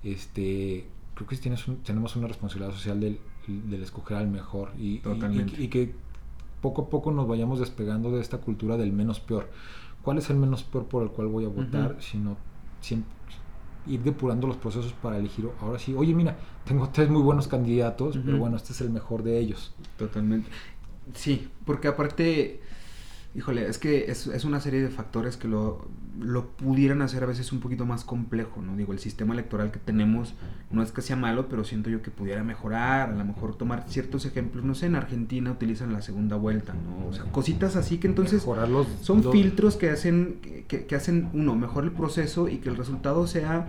este, 0.04 0.88
creo 1.16 1.28
que 1.28 1.36
tienes 1.38 1.68
un- 1.68 1.78
tenemos 1.84 2.16
una 2.16 2.28
responsabilidad 2.28 2.74
social 2.74 3.00
del, 3.00 3.20
del 3.48 3.82
escoger 3.84 4.18
al 4.18 4.28
mejor 4.28 4.72
y, 4.78 4.96
y- 4.96 4.98
Totalmente. 5.00 5.56
y- 5.62 5.66
y 5.66 5.68
que 5.68 5.94
poco 6.62 6.84
a 6.84 6.90
poco 6.90 7.12
nos 7.12 7.28
vayamos 7.28 7.60
despegando 7.60 8.12
de 8.12 8.22
esta 8.22 8.38
cultura 8.40 8.78
del 8.78 8.92
menos 8.94 9.20
peor. 9.20 9.50
¿Cuál 10.04 10.18
es 10.18 10.30
el 10.30 10.38
menos 10.38 10.64
peor 10.64 10.86
por 10.86 11.04
el 11.04 11.10
cual 11.10 11.28
voy 11.28 11.46
a 11.46 11.50
votar? 11.50 11.92
Ujú. 11.94 12.02
Sino 12.02 12.38
siempre 12.82 13.12
ir 13.88 14.02
depurando 14.02 14.48
los 14.48 14.58
procesos 14.58 14.94
para 14.94 15.18
elegir. 15.18 15.50
Ahora 15.62 15.80
sí, 15.80 15.94
oye, 15.96 16.14
mira, 16.14 16.38
tengo 16.66 16.90
tres 16.90 17.10
muy 17.10 17.22
buenos 17.22 17.48
candidatos, 17.48 18.18
pero 18.24 18.38
bueno, 18.38 18.58
este 18.58 18.74
es 18.74 18.82
el 18.82 18.90
mejor 18.90 19.24
de 19.24 19.40
ellos. 19.40 19.74
Totalmente. 19.98 20.50
Sí, 21.14 21.50
porque 21.66 21.88
aparte, 21.88 22.62
híjole, 23.36 23.68
es 23.68 23.78
que 23.78 24.12
es, 24.12 24.28
es 24.28 24.44
una 24.46 24.60
serie 24.60 24.82
de 24.82 24.90
factores 24.90 25.38
que 25.38 25.48
lo, 25.48 25.88
lo 26.20 26.48
pudieran 26.50 27.02
hacer 27.02 27.24
a 27.24 27.26
veces 27.26 27.52
un 27.54 27.60
poquito 27.62 27.86
más 27.86 28.04
complejo, 28.04 28.62
¿no? 28.62 28.76
Digo, 28.76 28.92
el 28.92 29.00
sistema 29.00 29.34
electoral 29.34 29.72
que 29.72 29.80
tenemos 29.80 30.34
no 30.70 30.84
es 30.84 30.92
que 30.92 31.02
sea 31.02 31.16
malo, 31.16 31.48
pero 31.48 31.64
siento 31.64 31.90
yo 31.90 32.02
que 32.02 32.12
pudiera 32.12 32.44
mejorar, 32.44 33.10
a 33.10 33.16
lo 33.16 33.24
mejor 33.24 33.56
tomar 33.56 33.86
ciertos 33.88 34.26
ejemplos, 34.26 34.66
no 34.66 34.76
sé, 34.76 34.88
en 34.88 34.96
Argentina 34.96 35.50
utilizan 35.52 35.94
la 35.94 36.02
segunda 36.02 36.36
vuelta, 36.36 36.74
¿no? 36.74 37.08
O 37.08 37.14
sea, 37.14 37.24
cositas 37.32 37.76
así 37.78 37.98
que 38.00 38.08
entonces 38.08 38.44
los- 38.68 38.88
son 39.02 39.22
los- 39.24 39.32
filtros 39.32 39.78
que 39.78 39.90
hacen 39.90 40.40
que, 40.68 40.86
que 40.86 40.96
hacen 40.96 41.30
uno 41.34 41.56
mejor 41.56 41.86
el 41.86 41.92
proceso 41.92 42.50
y 42.50 42.58
que 42.58 42.70
el 42.70 42.76
resultado 42.76 43.28
sea 43.28 43.68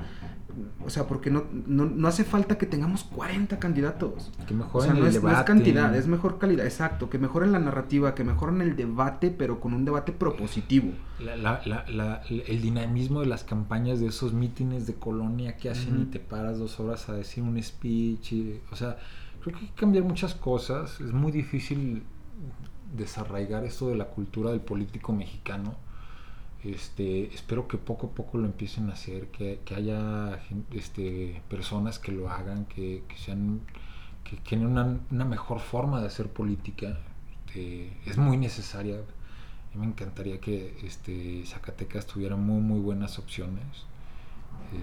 o 0.85 0.91
sea 0.91 1.07
porque 1.07 1.31
no, 1.31 1.45
no, 1.67 1.85
no 1.87 2.09
hace 2.09 2.25
falta 2.25 2.59
que 2.59 2.67
tengamos 2.67 3.05
40 3.05 3.59
candidatos 3.59 4.31
Que 4.47 4.55
o 4.55 4.57
mejoren 4.57 4.91
sea, 4.91 4.95
no 5.01 5.07
el 5.07 5.07
es, 5.09 5.15
no 5.15 5.29
es 5.29 5.33
debate. 5.35 5.45
cantidad, 5.47 5.95
es 5.97 6.07
mejor 6.07 6.39
calidad, 6.39 6.65
exacto, 6.67 7.09
que 7.11 7.19
mejoren 7.19 7.53
la 7.53 7.59
narrativa, 7.59 8.15
que 8.15 8.25
mejoren 8.25 8.61
el 8.61 8.77
debate, 8.77 9.31
pero 9.31 9.61
con 9.61 9.75
un 9.75 9.85
debate 9.85 10.13
propositivo. 10.13 10.91
La- 11.19 11.37
la- 11.37 11.61
la- 11.67 11.85
la- 11.89 12.23
el 12.29 12.61
dinamismo 12.63 13.21
de 13.21 13.27
las 13.27 13.45
campañas 13.45 14.01
de 14.01 14.07
esos 14.09 14.33
mítines 14.33 14.87
de 14.87 14.95
colonia 14.95 15.57
que 15.57 15.71
hacen 15.71 16.03
y 16.03 16.05
te 16.07 16.19
paras 16.21 16.59
dos 16.59 16.79
horas 16.81 17.09
a 17.09 17.15
decir 17.15 17.43
un 17.45 17.63
speech. 17.63 18.33
y- 18.33 18.61
o 18.71 18.77
sea, 18.77 18.97
creo 19.43 19.55
que 19.57 19.65
hay 19.65 19.71
que 19.71 19.75
cambiar 19.81 20.05
muchas 20.05 20.35
cosas. 20.35 21.01
Es 21.01 21.13
muy 21.13 21.33
difícil 21.33 22.03
desarraigar 22.97 23.65
esto 23.65 23.89
de 23.89 23.97
la 23.97 24.07
cultura 24.07 24.51
del 24.51 24.61
político 24.61 25.13
mexicano. 25.13 25.77
Este, 26.65 27.35
espero 27.35 27.67
que 27.67 27.77
poco 27.77 28.09
a 28.09 28.11
poco 28.11 28.39
lo 28.39 28.47
empiecen 28.47 28.89
a 28.89 28.93
hacer, 28.93 29.29
que, 29.29 29.61
haya 29.75 30.41
este, 30.71 31.43
personas 31.49 31.99
que 31.99 32.13
lo 32.13 32.31
hagan, 32.31 32.67
que, 32.67 33.03
sean 33.17 33.63
que 34.23 34.37
tienen 34.37 34.69
una, 34.69 35.25
mejor 35.25 35.59
forma 35.59 36.01
de 36.01 36.07
hacer 36.07 36.29
política. 36.29 37.01
Este, 37.47 37.93
es 38.07 38.17
muy 38.17 38.37
necesaria. 38.37 39.01
A 39.75 39.79
me 39.79 39.87
encantaría 39.87 40.41
que 40.41 40.77
este, 40.85 41.45
Zacatecas 41.47 42.07
tuviera 42.07 42.37
muy 42.37 42.61
muy 42.61 42.79
buenas 42.79 43.19
opciones, 43.19 43.87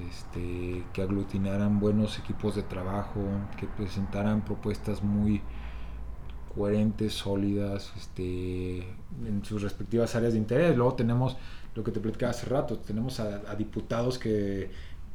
este, 0.10 0.84
que 0.94 1.02
aglutinaran 1.02 1.80
buenos 1.80 2.20
equipos 2.20 2.56
de 2.56 2.64
trabajo, 2.64 3.22
que 3.58 3.68
presentaran 3.68 4.44
propuestas 4.44 5.04
muy 5.04 5.42
coherentes, 6.56 7.14
sólidas, 7.14 7.94
este, 7.96 8.80
en 9.26 9.46
sus 9.46 9.62
respectivas 9.62 10.16
áreas 10.16 10.34
de 10.34 10.40
interés. 10.40 10.76
Luego 10.76 10.96
tenemos 10.96 11.38
lo 11.76 11.84
que 11.84 11.92
te 11.92 12.00
platicaba 12.00 12.32
hace 12.32 12.46
rato, 12.48 12.78
tenemos 12.78 13.20
a, 13.20 13.42
a 13.50 13.56
diputados 13.56 14.18
que 14.20 14.70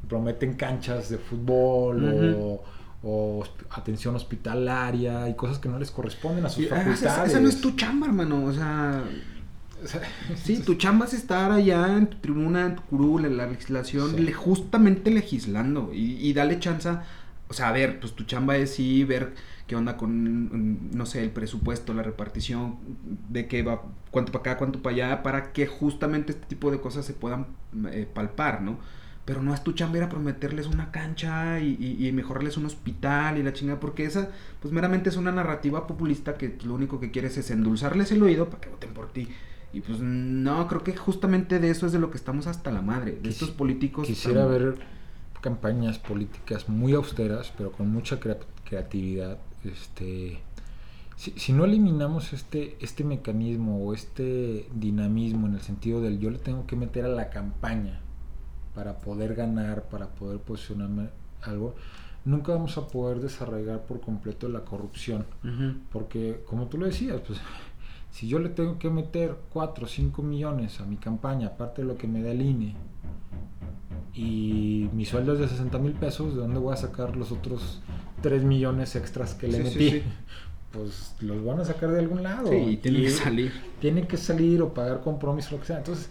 prometen 0.07 0.53
canchas 0.53 1.09
de 1.09 1.17
fútbol 1.17 2.59
o, 3.03 3.43
atención 3.69 4.15
hospitalaria 4.15 5.29
y 5.29 5.35
cosas 5.35 5.59
que 5.59 5.69
no 5.69 5.77
les 5.77 5.91
corresponden 5.91 6.43
a 6.45 6.49
sus 6.49 6.65
ah, 6.65 6.69
facultades. 6.77 7.01
esa, 7.03 7.25
esa 7.25 7.39
no 7.39 7.49
es 7.49 7.61
tu 7.61 7.71
chamba, 7.71 8.07
hermano, 8.07 8.45
o 8.45 8.51
sea, 8.53 9.03
O 9.83 9.87
sea, 9.87 10.01
sí, 10.43 10.57
tu 10.65 10.73
chamba 10.75 11.05
es 11.05 11.13
estar 11.13 11.51
allá 11.51 11.97
en 11.97 12.07
tu 12.07 12.17
tribuna, 12.17 12.65
en 12.65 12.75
tu 12.77 12.81
curul, 12.83 13.25
en 13.25 13.37
la 13.37 13.45
legislación, 13.45 14.15
Sí. 14.15 14.23
le- 14.23 14.33
justamente 14.33 15.11
legislando 15.11 15.91
y, 15.93 16.13
y 16.27 16.33
dale 16.33 16.59
chance, 16.59 16.89
o 17.47 17.53
sea, 17.53 17.69
a 17.69 17.71
ver, 17.71 17.99
pues 17.99 18.13
tu 18.13 18.23
chamba 18.23 18.57
es 18.57 18.71
sí 18.75 19.03
ver 19.03 19.33
qué 19.67 19.75
onda 19.75 19.97
con, 19.97 20.11
mm, 20.45 20.91
no 20.95 21.05
sé, 21.05 21.23
el 21.23 21.31
presupuesto, 21.31 21.93
la 21.93 22.03
repartición, 22.03 22.77
de 23.29 23.47
qué 23.47 23.63
va, 23.63 23.83
cuánto 24.11 24.31
para 24.31 24.41
acá, 24.41 24.57
cuánto 24.57 24.81
para 24.81 24.95
allá, 24.95 25.23
para 25.23 25.53
que 25.53 25.67
justamente 25.67 26.31
este 26.33 26.45
tipo 26.47 26.71
de 26.71 26.79
cosas 26.81 27.05
se 27.05 27.13
puedan 27.13 27.47
eh, 27.91 28.07
palpar, 28.11 28.61
¿no? 28.61 28.79
Pero 29.25 29.41
no 29.41 29.53
es 29.55 29.63
tu 29.63 29.71
chamba 29.73 29.97
ir 29.97 30.03
a 30.03 30.09
prometerles 30.09 30.67
una 30.67 30.91
cancha 30.91 31.59
y, 31.59 31.75
y, 31.79 32.07
y 32.07 32.11
mejorarles 32.11 32.57
un 32.57 32.65
hospital 32.67 33.37
y 33.39 33.43
la 33.43 33.53
chingada, 33.53 33.79
porque 33.79 34.05
esa, 34.05 34.29
pues 34.61 34.71
meramente 34.71 35.09
es 35.09 35.17
una 35.17 35.31
narrativa 35.31 35.87
populista 35.87 36.35
que 36.37 36.57
lo 36.63 36.75
único 36.75 36.99
que 36.99 37.09
quieres 37.09 37.35
es 37.37 37.49
endulzarles 37.49 38.11
el 38.11 38.21
oído 38.21 38.49
para 38.49 38.61
que 38.61 38.69
voten 38.69 38.93
por 38.93 39.11
ti. 39.11 39.29
Y 39.73 39.81
pues 39.81 39.99
no, 39.99 40.67
creo 40.67 40.83
que 40.83 40.95
justamente 40.95 41.59
de 41.59 41.69
eso 41.69 41.85
es 41.87 41.91
de 41.91 41.99
lo 41.99 42.11
que 42.11 42.17
estamos 42.17 42.47
hasta 42.47 42.71
la 42.71 42.81
madre, 42.81 43.17
de 43.21 43.29
estos 43.29 43.49
políticos. 43.51 44.07
Quisiera 44.07 44.41
tan- 44.41 44.51
ver 44.51 44.75
campañas 45.49 45.99
políticas 45.99 46.67
muy 46.67 46.93
austeras, 46.93 47.53
pero 47.55 47.71
con 47.71 47.89
mucha 47.91 48.19
crea- 48.19 48.39
creatividad. 48.67 49.37
Este, 49.63 50.39
si, 51.15 51.31
si 51.37 51.53
no 51.53 51.63
eliminamos 51.65 52.33
este, 52.33 52.75
este 52.81 53.03
mecanismo 53.03 53.77
o 53.85 53.93
este 53.93 54.67
dinamismo 54.73 55.47
en 55.47 55.53
el 55.53 55.61
sentido 55.61 56.01
del 56.01 56.19
yo 56.19 56.29
le 56.31 56.39
tengo 56.39 56.65
que 56.67 56.75
meter 56.75 57.05
a 57.05 57.09
la 57.09 57.29
campaña 57.29 57.99
para 58.73 58.99
poder 58.99 59.35
ganar, 59.35 59.83
para 59.83 60.07
poder 60.07 60.39
posicionarme 60.39 61.09
algo, 61.43 61.75
nunca 62.25 62.53
vamos 62.53 62.77
a 62.77 62.87
poder 62.87 63.19
desarrollar 63.21 63.83
por 63.85 64.01
completo 64.01 64.49
la 64.49 64.61
corrupción. 64.65 65.25
Porque, 65.91 66.41
como 66.47 66.65
tú 66.67 66.77
lo 66.79 66.85
decías, 66.87 67.21
pues 67.25 67.39
si 68.15 68.29
yo 68.29 68.39
le 68.39 68.47
tengo 68.47 68.79
que 68.79 68.89
meter 68.89 69.35
4 69.49 69.85
o 69.85 69.87
5 69.89 70.21
millones 70.23 70.79
a 70.79 70.85
mi 70.85 70.95
campaña, 70.95 71.47
aparte 71.47 71.81
de 71.81 71.87
lo 71.89 71.97
que 71.97 72.07
me 72.07 72.21
da 72.23 72.31
el 72.31 72.41
INE, 72.41 72.75
y 74.13 74.89
mi 74.93 75.03
sueldo 75.05 75.33
es 75.33 75.39
de 75.39 75.47
60 75.49 75.77
mil 75.79 75.91
pesos, 75.93 76.33
¿de 76.35 76.41
dónde 76.41 76.59
voy 76.59 76.73
a 76.73 76.77
sacar 76.77 77.15
los 77.17 77.31
otros 77.31 77.81
3 78.21 78.43
millones 78.43 78.95
extras 78.95 79.33
que 79.33 79.47
le 79.47 79.57
Sí, 79.57 79.63
metí? 79.63 79.89
sí. 79.91 80.03
Pues 80.71 81.15
los 81.21 81.41
van 81.45 81.61
a 81.61 81.63
sacar 81.63 81.89
de 81.91 81.99
algún 81.99 82.21
lado. 82.21 82.49
Sí, 82.49 82.55
y 82.57 82.75
tiene 82.77 83.01
que 83.03 83.09
salir. 83.09 83.53
Tienen 83.79 84.07
que 84.07 84.17
salir 84.17 84.61
o 84.61 84.73
pagar 84.73 84.99
compromiso, 84.99 85.51
lo 85.55 85.61
que 85.61 85.67
sea. 85.67 85.77
Entonces, 85.77 86.09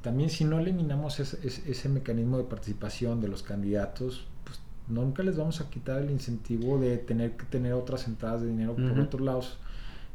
también 0.00 0.30
si 0.30 0.44
no 0.44 0.60
eliminamos 0.60 1.18
ese, 1.18 1.44
ese- 1.44 1.68
ese 1.68 1.88
mecanismo 1.88 2.38
de 2.38 2.44
participación 2.44 3.20
de 3.20 3.26
los 3.26 3.42
candidatos, 3.42 4.28
pues 4.44 4.60
nunca 4.86 5.24
les 5.24 5.36
vamos 5.36 5.60
a 5.60 5.68
quitar 5.70 6.00
el 6.02 6.12
incentivo 6.12 6.78
de 6.78 6.98
tener 6.98 7.32
que 7.36 7.46
tener 7.46 7.72
otras 7.72 8.06
entradas 8.06 8.42
de 8.42 8.46
dinero 8.48 8.76
por 8.76 8.96
otros 9.00 9.22
lados. 9.22 9.58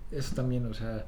Eso 0.09 0.35
también, 0.35 0.65
o 0.67 0.73
sea, 0.73 1.05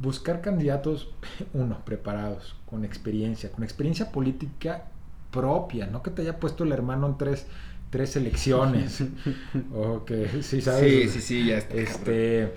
buscar 0.00 0.40
candidatos, 0.42 1.10
uno, 1.54 1.84
preparados, 1.84 2.56
con 2.66 2.84
experiencia, 2.84 3.50
con 3.52 3.64
experiencia 3.64 4.12
política 4.12 4.84
propia, 5.30 5.86
no 5.86 6.02
que 6.02 6.10
te 6.10 6.22
haya 6.22 6.38
puesto 6.40 6.64
el 6.64 6.72
hermano 6.72 7.06
en 7.06 7.18
tres, 7.18 7.46
tres 7.90 8.16
elecciones. 8.16 9.04
o 9.74 10.04
que, 10.04 10.42
sí, 10.42 10.60
¿sabes? 10.60 10.90
Sí, 10.92 11.08
sí, 11.08 11.20
sí, 11.20 11.46
ya 11.46 11.58
está. 11.58 11.74
Este, 11.76 12.52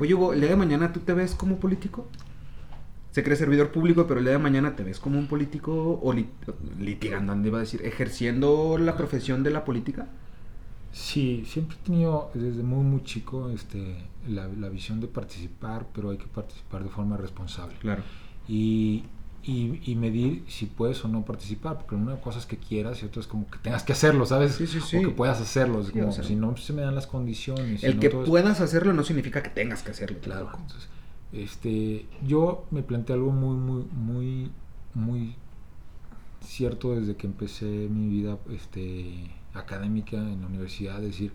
Oye, 0.00 0.14
Hugo, 0.14 0.32
el 0.32 0.40
día 0.40 0.50
de 0.50 0.56
mañana 0.56 0.92
tú 0.92 1.00
te 1.00 1.12
ves 1.14 1.34
como 1.34 1.58
político? 1.60 2.08
Se 3.12 3.22
cree 3.24 3.36
servidor 3.36 3.72
público, 3.72 4.06
pero 4.06 4.18
el 4.20 4.24
día 4.26 4.32
de 4.34 4.38
mañana 4.38 4.76
te 4.76 4.84
ves 4.84 5.00
como 5.00 5.18
un 5.18 5.26
político 5.26 6.00
o 6.02 6.12
lit- 6.12 6.28
litigando, 6.78 7.32
¿dónde 7.32 7.48
iba 7.48 7.58
a 7.58 7.62
decir? 7.62 7.82
¿Ejerciendo 7.84 8.78
la 8.78 8.96
profesión 8.96 9.42
de 9.42 9.50
la 9.50 9.64
política? 9.64 10.06
Sí, 10.92 11.44
siempre 11.46 11.76
he 11.80 11.86
tenido 11.86 12.30
desde 12.34 12.62
muy 12.62 12.84
muy 12.84 13.04
chico 13.04 13.48
este, 13.50 13.96
la, 14.28 14.48
la 14.48 14.68
visión 14.68 15.00
de 15.00 15.06
participar, 15.06 15.86
pero 15.94 16.10
hay 16.10 16.18
que 16.18 16.26
participar 16.26 16.82
de 16.82 16.90
forma 16.90 17.16
responsable. 17.16 17.76
Claro. 17.78 18.02
Y, 18.48 19.04
y, 19.44 19.80
y 19.90 19.94
medir 19.94 20.44
si 20.48 20.66
puedes 20.66 21.02
o 21.04 21.08
no 21.08 21.24
participar, 21.24 21.76
porque 21.78 21.94
una 21.94 22.16
cosa 22.20 22.40
es 22.40 22.46
que 22.46 22.56
quieras 22.56 23.02
y 23.02 23.06
otra 23.06 23.20
es 23.20 23.28
como 23.28 23.48
que 23.48 23.58
tengas 23.58 23.84
que 23.84 23.92
hacerlo, 23.92 24.26
¿sabes? 24.26 24.56
Sí, 24.56 24.66
sí, 24.66 24.80
sí. 24.80 24.96
O 24.98 25.02
que 25.02 25.08
puedas 25.10 25.40
hacerlo, 25.40 25.84
como 25.92 26.08
o 26.08 26.12
sea, 26.12 26.24
si 26.24 26.34
no 26.34 26.56
se 26.56 26.72
me 26.72 26.82
dan 26.82 26.94
las 26.96 27.06
condiciones. 27.06 27.80
si 27.80 27.86
El 27.86 27.94
no 27.96 28.00
que 28.00 28.08
es- 28.08 28.14
puedas 28.14 28.60
hacerlo 28.60 28.92
no 28.92 29.04
significa 29.04 29.42
que 29.42 29.50
tengas 29.50 29.82
que 29.84 29.92
hacerlo. 29.92 30.18
Claro, 30.20 30.50
entonces, 30.58 30.88
este, 31.32 32.06
yo 32.26 32.66
me 32.72 32.82
planteé 32.82 33.14
algo 33.14 33.30
muy, 33.30 33.56
muy, 33.56 33.84
muy, 33.92 34.50
muy 34.94 35.34
cierto 36.44 36.94
desde 36.96 37.14
que 37.16 37.26
empecé 37.28 37.64
mi 37.66 38.08
vida 38.08 38.36
este, 38.52 39.30
académica 39.54 40.16
en 40.16 40.40
la 40.40 40.46
universidad, 40.46 40.96
es 41.02 41.10
decir, 41.12 41.32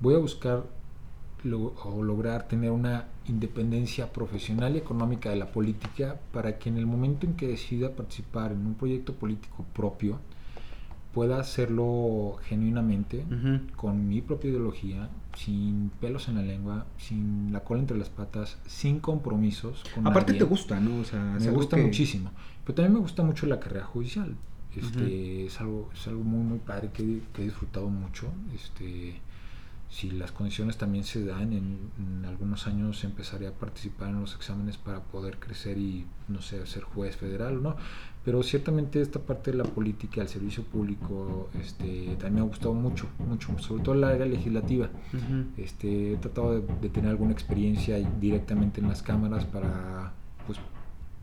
voy 0.00 0.14
a 0.14 0.18
buscar 0.18 0.64
lo- 1.42 1.74
o 1.84 2.02
lograr 2.02 2.46
tener 2.48 2.70
una 2.70 3.06
independencia 3.26 4.12
profesional 4.12 4.74
y 4.74 4.78
económica 4.78 5.30
de 5.30 5.36
la 5.36 5.50
política 5.52 6.18
para 6.32 6.58
que 6.58 6.68
en 6.68 6.76
el 6.76 6.86
momento 6.86 7.26
en 7.26 7.34
que 7.34 7.48
decida 7.48 7.92
participar 7.96 8.52
en 8.52 8.66
un 8.66 8.74
proyecto 8.74 9.14
político 9.14 9.64
propio, 9.74 10.18
pueda 11.14 11.40
hacerlo 11.40 12.36
genuinamente, 12.44 13.24
con 13.74 14.06
mi 14.08 14.20
propia 14.20 14.50
ideología, 14.50 15.08
sin 15.36 15.90
pelos 16.00 16.28
en 16.28 16.36
la 16.36 16.42
lengua, 16.42 16.86
sin 16.98 17.52
la 17.52 17.60
cola 17.60 17.80
entre 17.80 17.98
las 17.98 18.10
patas, 18.10 18.58
sin 18.66 19.00
compromisos. 19.00 19.82
Con 19.94 20.06
Aparte 20.06 20.32
nadie. 20.32 20.44
te 20.44 20.48
gusta, 20.48 20.78
¿no? 20.78 21.00
O 21.00 21.04
sea, 21.04 21.20
Me 21.40 21.50
gusta 21.50 21.76
que- 21.76 21.82
muchísimo. 21.84 22.30
Pero 22.64 22.74
también 22.76 22.92
me 22.94 23.00
gusta 23.00 23.22
mucho 23.24 23.46
la 23.46 23.58
carrera 23.58 23.86
judicial. 23.86 24.36
Este, 24.76 25.46
es, 25.46 25.60
algo, 25.60 25.90
es 25.92 26.06
algo 26.06 26.22
muy, 26.22 26.44
muy 26.44 26.58
padre 26.58 26.90
que, 26.92 27.22
que 27.32 27.42
he 27.42 27.44
disfrutado 27.44 27.88
mucho. 27.88 28.28
Este, 28.54 29.20
si 29.88 30.10
las 30.12 30.30
condiciones 30.30 30.76
también 30.76 31.02
se 31.02 31.24
dan, 31.24 31.52
en, 31.52 31.78
en 31.98 32.24
algunos 32.24 32.68
años 32.68 33.02
empezaré 33.02 33.48
a 33.48 33.52
participar 33.52 34.10
en 34.10 34.20
los 34.20 34.36
exámenes 34.36 34.76
para 34.76 35.00
poder 35.00 35.38
crecer 35.40 35.78
y, 35.78 36.06
no 36.28 36.40
sé, 36.40 36.64
ser 36.66 36.84
juez 36.84 37.16
federal 37.16 37.56
o 37.56 37.60
no. 37.60 37.76
Pero 38.24 38.42
ciertamente 38.42 39.00
esta 39.00 39.18
parte 39.18 39.50
de 39.50 39.56
la 39.56 39.64
política, 39.64 40.20
el 40.20 40.28
servicio 40.28 40.62
público, 40.62 41.48
este, 41.58 42.16
también 42.20 42.34
me 42.34 42.40
ha 42.40 42.44
gustado 42.44 42.74
mucho, 42.74 43.08
mucho, 43.18 43.58
sobre 43.58 43.82
todo 43.82 43.94
la 43.94 44.08
área 44.10 44.26
legislativa. 44.26 44.90
Este, 45.56 46.12
he 46.12 46.16
tratado 46.18 46.60
de, 46.60 46.74
de 46.80 46.88
tener 46.90 47.10
alguna 47.10 47.32
experiencia 47.32 47.96
directamente 48.20 48.80
en 48.80 48.88
las 48.88 49.02
cámaras 49.02 49.44
para, 49.46 50.12
pues, 50.46 50.58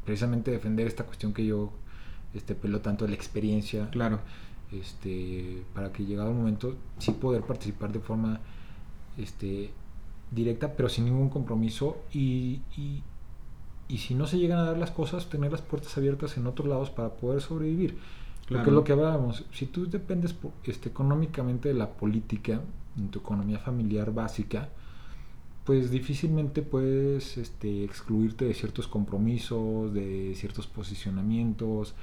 precisamente 0.05 0.51
defender 0.51 0.87
esta 0.87 1.05
cuestión 1.05 1.33
que 1.33 1.45
yo 1.45 1.71
este, 2.33 2.55
pelo 2.55 2.81
tanto 2.81 3.05
de 3.05 3.09
la 3.11 3.15
experiencia, 3.15 3.89
Claro. 3.91 4.19
este, 4.71 5.63
para 5.73 5.91
que 5.91 6.05
llegado 6.05 6.29
el 6.31 6.35
momento 6.37 6.75
sí 6.99 7.11
poder 7.11 7.41
participar 7.43 7.91
de 7.91 7.99
forma 7.99 8.39
este, 9.17 9.71
directa, 10.31 10.73
pero 10.73 10.89
sin 10.89 11.05
ningún 11.05 11.29
compromiso 11.29 11.97
y, 12.13 12.61
y, 12.77 13.01
y 13.87 13.97
si 13.99 14.13
no 14.13 14.27
se 14.27 14.37
llegan 14.37 14.59
a 14.59 14.63
dar 14.63 14.77
las 14.77 14.91
cosas, 14.91 15.29
tener 15.29 15.51
las 15.51 15.61
puertas 15.61 15.97
abiertas 15.97 16.37
en 16.37 16.47
otros 16.47 16.67
lados 16.67 16.89
para 16.89 17.09
poder 17.11 17.41
sobrevivir. 17.41 17.97
Porque 18.41 18.53
Claro. 18.63 18.69
es 18.69 18.75
lo 18.75 18.83
que 18.85 18.91
hablábamos, 18.93 19.45
si 19.51 19.65
tú 19.65 19.89
dependes 19.89 20.33
este, 20.63 20.89
económicamente 20.89 21.67
de 21.69 21.75
la 21.75 21.89
política, 21.89 22.61
en 22.97 23.09
tu 23.09 23.19
economía 23.19 23.59
familiar 23.59 24.13
básica, 24.13 24.69
pues 25.67 25.91
difícilmente 25.91 26.61
puedes 26.63 27.37
este, 27.37 27.83
excluirte 27.83 28.45
de 28.45 28.53
ciertos 28.55 28.87
compromisos, 28.87 29.93
de 29.93 30.33
ciertos 30.35 30.65
posicionamientos, 30.65 31.93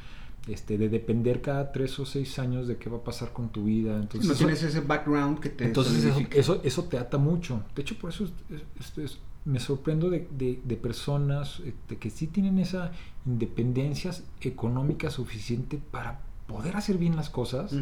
este, 0.47 0.77
de 0.77 0.91
depender 0.91 1.41
cada 1.41 1.73
tres 1.73 1.99
o 1.99 2.05
seis 2.05 2.39
años 2.39 2.69
de 2.69 2.77
qué 2.77 2.91
va 2.91 2.99
a 2.99 3.03
pasar 3.05 3.33
con 3.33 3.49
tu 3.49 3.65
vida. 3.65 3.97
Entonces, 3.97 4.27
no 4.29 4.35
eso- 4.35 4.45
tienes 4.45 4.63
ese 4.63 4.81
background 4.81 5.41
que 5.41 5.49
te 5.49 5.65
entonces 5.65 6.05
eso, 6.05 6.21
eso, 6.33 6.61
eso 6.63 6.85
te 6.85 6.99
ata 6.99 7.17
mucho. 7.19 7.63
De 7.75 7.81
hecho, 7.83 7.97
por 7.99 8.11
eso 8.11 8.25
es- 8.25 8.33
es- 8.79 8.99
es- 8.99 9.19
me 9.47 9.59
sorprendo 9.61 10.09
de, 10.11 10.29
de- 10.39 10.61
de 10.63 10.77
personas 10.77 11.61
este, 11.65 11.97
que 11.97 12.11
sí 12.11 12.27
tienen 12.27 12.59
esa 12.59 12.93
independencia 13.27 14.11
económica 14.43 15.11
suficiente 15.11 15.79
para 15.91 16.21
poder 16.47 16.77
hacer 16.77 16.99
bien 16.99 17.17
las 17.17 17.31
cosas 17.31 17.73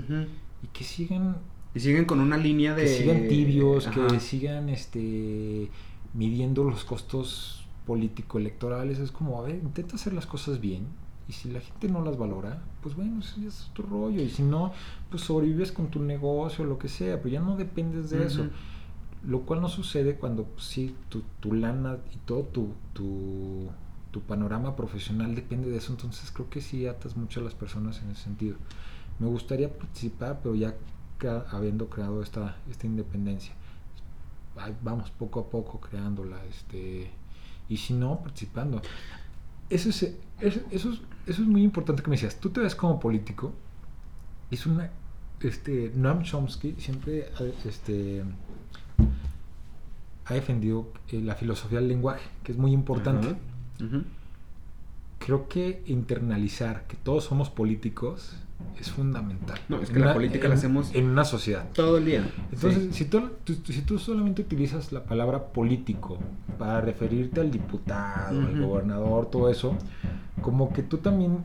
y 0.63 0.67
que 0.73 0.85
sigan, 0.85 1.37
Y 1.75 1.81
siguen 1.81 2.05
con 2.05 2.21
una 2.21 2.37
línea 2.37 2.75
de... 2.75 2.83
que 2.83 2.89
sigan 2.89 3.29
tibios, 3.29 3.87
Ajá. 3.87 4.07
que 4.09 4.21
sigan 4.21 4.69
este, 4.69 5.71
midiendo 6.15 6.65
los 6.65 6.85
costos 6.85 7.65
político-electorales. 7.87 8.99
Es 8.99 9.11
como, 9.11 9.39
a 9.39 9.43
ver, 9.43 9.57
intenta 9.57 9.97
hacer 9.97 10.13
las 10.13 10.27
cosas 10.27 10.61
bien. 10.61 10.87
Y 11.29 11.33
si 11.33 11.51
la 11.51 11.61
gente 11.61 11.89
no 11.89 12.05
las 12.05 12.19
valora, 12.19 12.63
pues 12.83 12.95
bueno, 12.95 13.21
eso 13.21 13.41
ya 13.41 13.49
es 13.49 13.71
tu 13.73 13.83
rollo. 13.83 14.21
Y 14.21 14.29
si 14.29 14.43
no, 14.43 14.73
pues 15.09 15.23
sobrevives 15.23 15.73
con 15.73 15.89
tu 15.89 16.03
negocio 16.03 16.65
o 16.65 16.67
lo 16.67 16.79
que 16.79 16.89
sea, 16.89 17.19
pero 17.23 17.31
ya 17.31 17.41
no 17.41 17.57
dependes 17.57 18.11
de 18.11 18.27
eso. 18.27 18.47
Lo 19.25 19.43
cual 19.43 19.61
no 19.61 19.69
sucede 19.69 20.17
cuando 20.17 20.45
pues, 20.45 20.67
sí, 20.67 20.95
tu, 21.09 21.23
tu 21.41 21.55
lana 21.55 21.99
y 22.13 22.17
todo 22.27 22.43
tu, 22.43 22.75
tu, 22.93 23.69
tu 24.11 24.21
panorama 24.21 24.75
profesional 24.75 25.35
depende 25.35 25.71
de 25.71 25.77
eso. 25.77 25.93
Entonces 25.93 26.31
creo 26.33 26.51
que 26.51 26.61
sí 26.61 26.87
atas 26.87 27.17
mucho 27.17 27.41
a 27.41 27.45
las 27.45 27.55
personas 27.55 28.03
en 28.03 28.11
ese 28.11 28.25
sentido. 28.25 28.57
Me 29.21 29.29
gustaría 29.29 29.73
participar, 29.73 30.41
pero 30.43 30.57
ya 30.57 30.75
crea- 31.23 31.47
habiendo 31.51 31.89
creado 31.89 32.23
esta, 32.23 32.57
esta 32.71 32.87
independencia. 32.87 33.55
Vamos 34.83 35.11
poco 35.11 35.41
a 35.41 35.49
poco 35.51 35.81
creándola. 35.81 36.37
Este, 36.47 37.11
y 37.69 37.77
si 37.77 37.95
no, 37.95 38.21
participando. 38.21 38.83
Eso 39.71 39.89
es, 39.89 40.03
eso, 40.41 40.61
eso 40.71 40.93
es, 40.93 41.01
eso 41.27 41.43
es 41.43 41.49
muy 41.49 41.63
importante 41.63 42.03
que 42.03 42.11
me 42.11 42.17
decías. 42.17 42.37
Tú 42.39 42.51
te 42.51 42.61
ves 42.61 42.75
como 42.75 42.99
político. 43.01 43.53
Es 44.51 44.67
una. 44.67 44.91
Este, 45.41 45.91
Noam 45.97 46.23
Chomsky 46.23 46.77
siempre 46.79 47.33
este, 47.65 48.23
ha 50.27 50.35
defendido 50.35 50.93
eh, 51.09 51.21
la 51.21 51.35
filosofía 51.35 51.79
del 51.81 51.89
lenguaje, 51.89 52.29
que 52.45 52.53
es 52.53 52.59
muy 52.59 52.73
importante. 52.73 53.29
Ajá. 53.29 53.85
Ujú. 53.85 54.05
Creo 55.19 55.49
que 55.49 55.83
internalizar 55.87 56.87
que 56.87 56.97
todos 56.97 57.25
somos 57.25 57.49
políticos 57.51 58.37
es 58.81 58.91
fundamental. 58.91 59.59
No, 59.69 59.81
es 59.81 59.91
que 59.91 59.97
En 59.97 60.05
la 60.05 60.13
política 60.15 60.45
en- 60.45 60.51
la 60.51 60.57
hacemos 60.57 60.95
en 60.95 61.07
una 61.07 61.25
sociedad. 61.25 61.69
Todo 61.73 61.99
el 61.99 62.05
día. 62.07 62.29
Entonces, 62.53 62.85
Sí. 62.85 62.93
si, 62.93 63.05
tú, 63.07 63.31
tú- 63.45 63.55
si 63.73 63.83
tú 63.83 63.99
solamente 63.99 64.43
utilizas 64.43 64.93
la 64.93 65.05
palabra 65.05 65.45
político 65.53 66.19
para 66.59 66.81
referirte 66.81 67.41
al 67.41 67.51
diputado, 67.51 68.41
al 68.41 68.61
gobernador, 68.61 69.31
todo 69.31 69.49
eso, 69.51 69.77
como 70.43 70.73
que 70.73 70.83
tú 70.83 70.99
también 70.99 71.39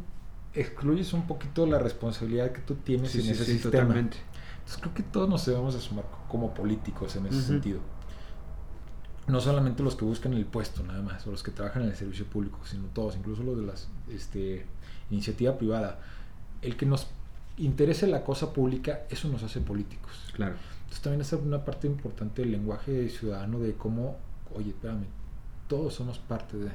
excluyes 0.54 1.14
un 1.14 1.28
poquito 1.28 1.66
la 1.68 1.78
responsabilidad 1.80 2.52
que 2.52 2.62
tú 2.62 2.76
tienes 2.76 3.12
Sí, 3.12 3.20
en 3.20 3.24
sí, 3.26 3.32
ese 3.32 3.46
sistema. 3.46 3.72
totalmente. 3.72 4.18
Entonces 4.60 4.78
creo 4.82 4.94
que 4.96 5.04
todos 5.04 5.30
nos 5.30 5.46
debemos 5.46 5.76
co- 5.76 6.04
como 6.28 6.54
políticos 6.54 7.16
en 7.16 7.28
ese 7.28 7.42
sentido. 7.42 7.80
No 9.28 9.42
solamente 9.42 9.84
los 9.84 9.96
que 9.96 10.06
buscan 10.06 10.34
el 10.34 10.46
puesto 10.46 10.84
nada 10.84 11.02
más, 11.02 11.28
o 11.28 11.32
los 11.32 11.44
que 11.44 11.52
trabajan 11.52 11.84
en 11.84 11.90
el 11.90 11.96
servicio 11.96 12.26
público, 12.26 12.60
sino 12.64 12.86
todos, 12.94 13.18
incluso 13.18 13.44
los 13.44 13.58
de 13.58 13.66
la 13.66 13.74
este, 14.10 14.66
iniciativa 15.12 15.58
privada. 15.58 16.00
El 16.68 16.76
que 16.76 16.86
nos 16.86 17.08
interese 17.58 18.08
la 18.08 18.26
cosa 18.26 18.52
pública, 18.52 19.04
eso 19.10 19.30
nos 19.30 19.42
hace 19.42 19.62
políticos. 19.62 20.12
Claro. 20.34 20.56
Entonces 20.82 21.02
también 21.02 21.22
es 21.22 21.32
una 21.32 21.64
parte 21.64 21.88
importante 21.88 22.42
del 22.42 22.52
lenguaje 22.52 23.08
ciudadano 23.08 23.60
de 23.60 23.74
cómo, 23.74 24.18
oye, 24.54 24.72
espérame, 24.72 25.06
todos 25.70 25.94
somos 25.94 26.20
parte 26.20 26.58
de... 26.58 26.70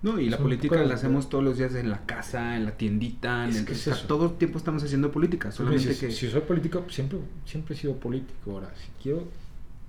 No, 0.00 0.18
y 0.18 0.30
la 0.30 0.38
política 0.38 0.82
la 0.82 0.94
hacemos 0.94 1.28
todos 1.28 1.44
los 1.44 1.58
días 1.58 1.74
en 1.74 1.90
la 1.90 2.06
casa, 2.06 2.56
en 2.56 2.64
la 2.64 2.70
tiendita, 2.78 3.46
en 3.46 3.54
el 3.54 3.64
que 3.66 3.72
es 3.72 4.04
todo 4.06 4.26
el 4.26 4.38
tiempo 4.38 4.56
estamos 4.56 4.82
haciendo 4.82 5.12
política, 5.12 5.52
solamente 5.52 5.92
si, 5.92 6.00
que 6.00 6.10
si 6.10 6.30
soy 6.30 6.40
político, 6.40 6.84
siempre, 6.88 7.18
siempre 7.44 7.74
he 7.74 7.78
sido 7.78 7.96
político. 7.96 8.52
Ahora, 8.52 8.72
si 8.76 8.88
quiero, 9.02 9.24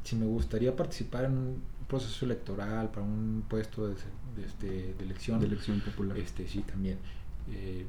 si 0.04 0.18
me 0.18 0.26
gustaría 0.26 0.76
participar 0.76 1.26
en 1.26 1.32
un 1.32 1.62
proceso 1.88 2.26
electoral 2.26 2.90
para 2.90 3.04
un 3.04 3.46
puesto 3.48 3.88
de, 3.88 3.96
de, 4.36 4.46
este, 4.46 4.96
de 4.98 5.04
elección, 5.06 5.40
de 5.40 5.46
elección 5.46 5.80
popular. 5.80 6.18
este, 6.18 6.46
sí, 6.46 6.62
también. 6.62 6.98
Eh, 7.52 7.86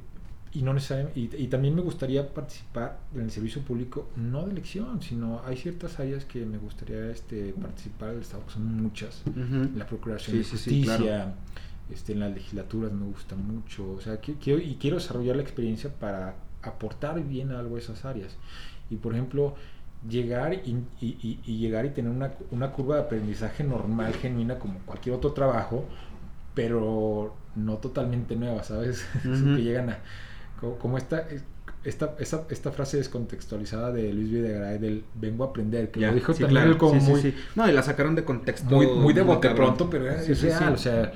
y, 0.53 0.61
no 0.63 0.73
necesariamente, 0.73 1.19
y, 1.19 1.43
y 1.43 1.47
también 1.47 1.75
me 1.75 1.81
gustaría 1.81 2.33
participar 2.33 2.99
en 3.13 3.21
el 3.21 3.31
servicio 3.31 3.61
público, 3.61 4.09
no 4.15 4.45
de 4.45 4.51
elección, 4.51 5.01
sino 5.01 5.41
hay 5.45 5.57
ciertas 5.57 5.99
áreas 5.99 6.25
que 6.25 6.45
me 6.45 6.57
gustaría 6.57 7.09
este, 7.11 7.53
participar 7.53 8.11
del 8.11 8.21
Estado, 8.21 8.45
que 8.47 8.53
son 8.53 8.65
muchas. 8.81 9.21
Ujú. 9.27 9.69
La 9.77 9.85
procuración 9.85 10.31
Sí, 10.33 10.37
de 10.39 10.43
sí, 10.43 10.49
sí, 10.57 10.81
justicia, 10.83 10.97
claro. 10.97 11.31
este, 11.91 12.13
en 12.13 12.19
las 12.21 12.33
legislaturas 12.33 12.91
me 12.91 13.05
gusta 13.05 13.35
mucho. 13.35 13.91
O 13.91 14.01
sea, 14.01 14.19
qui- 14.21 14.37
quiero, 14.41 14.59
y 14.61 14.75
quiero 14.79 14.97
desarrollar 14.97 15.35
la 15.35 15.43
experiencia 15.43 15.91
para 15.93 16.35
aportar 16.63 17.23
bien 17.23 17.51
algo 17.51 17.75
a 17.75 17.79
esas 17.79 18.03
áreas. 18.05 18.35
Y 18.89 18.95
por 18.95 19.13
ejemplo, 19.13 19.55
llegar 20.09 20.53
y, 20.53 20.77
y- 21.01 21.57
llegar 21.59 21.85
y 21.85 21.89
tener 21.91 22.09
una, 22.11 22.31
una 22.51 22.71
curva 22.71 22.95
de 22.95 23.01
aprendizaje 23.03 23.63
normal, 23.63 24.13
genuina, 24.13 24.57
como 24.57 24.79
cualquier 24.79 25.13
otro 25.15 25.33
trabajo, 25.33 25.85
pero 26.55 27.35
no 27.55 27.77
totalmente 27.77 28.35
nuevas, 28.35 28.67
¿sabes? 28.67 29.05
Ujú. 29.25 29.55
que 29.55 29.63
llegan 29.63 29.89
a... 29.91 29.99
co- 30.59 30.77
Como 30.79 30.97
esta, 30.97 31.25
esta, 31.83 32.15
esta, 32.19 32.43
esta 32.49 32.71
frase 32.71 32.97
descontextualizada 32.97 33.91
de 33.91 34.11
Luis 34.13 34.29
Videgaray 34.31 34.77
del 34.79 35.03
vengo 35.15 35.45
a 35.45 35.47
aprender, 35.47 35.91
que 35.91 36.01
Ya, 36.01 36.09
lo 36.09 36.15
dijo 36.15 36.33
sí, 36.33 36.41
también 36.43 36.63
claro. 36.63 36.77
como 36.77 36.99
Sí, 36.99 37.09
muy... 37.09 37.21
sí. 37.21 37.33
No, 37.55 37.69
y 37.69 37.71
la 37.71 37.83
sacaron 37.83 38.15
de 38.15 38.23
contexto. 38.25 38.69
Muy, 38.75 38.87
muy 38.87 39.13
de 39.13 39.21
bote 39.21 39.49
pronto, 39.51 39.89
pero 39.89 40.09
es 40.09 40.41
real. 40.41 40.73
O 40.73 40.77
sea, 40.77 41.13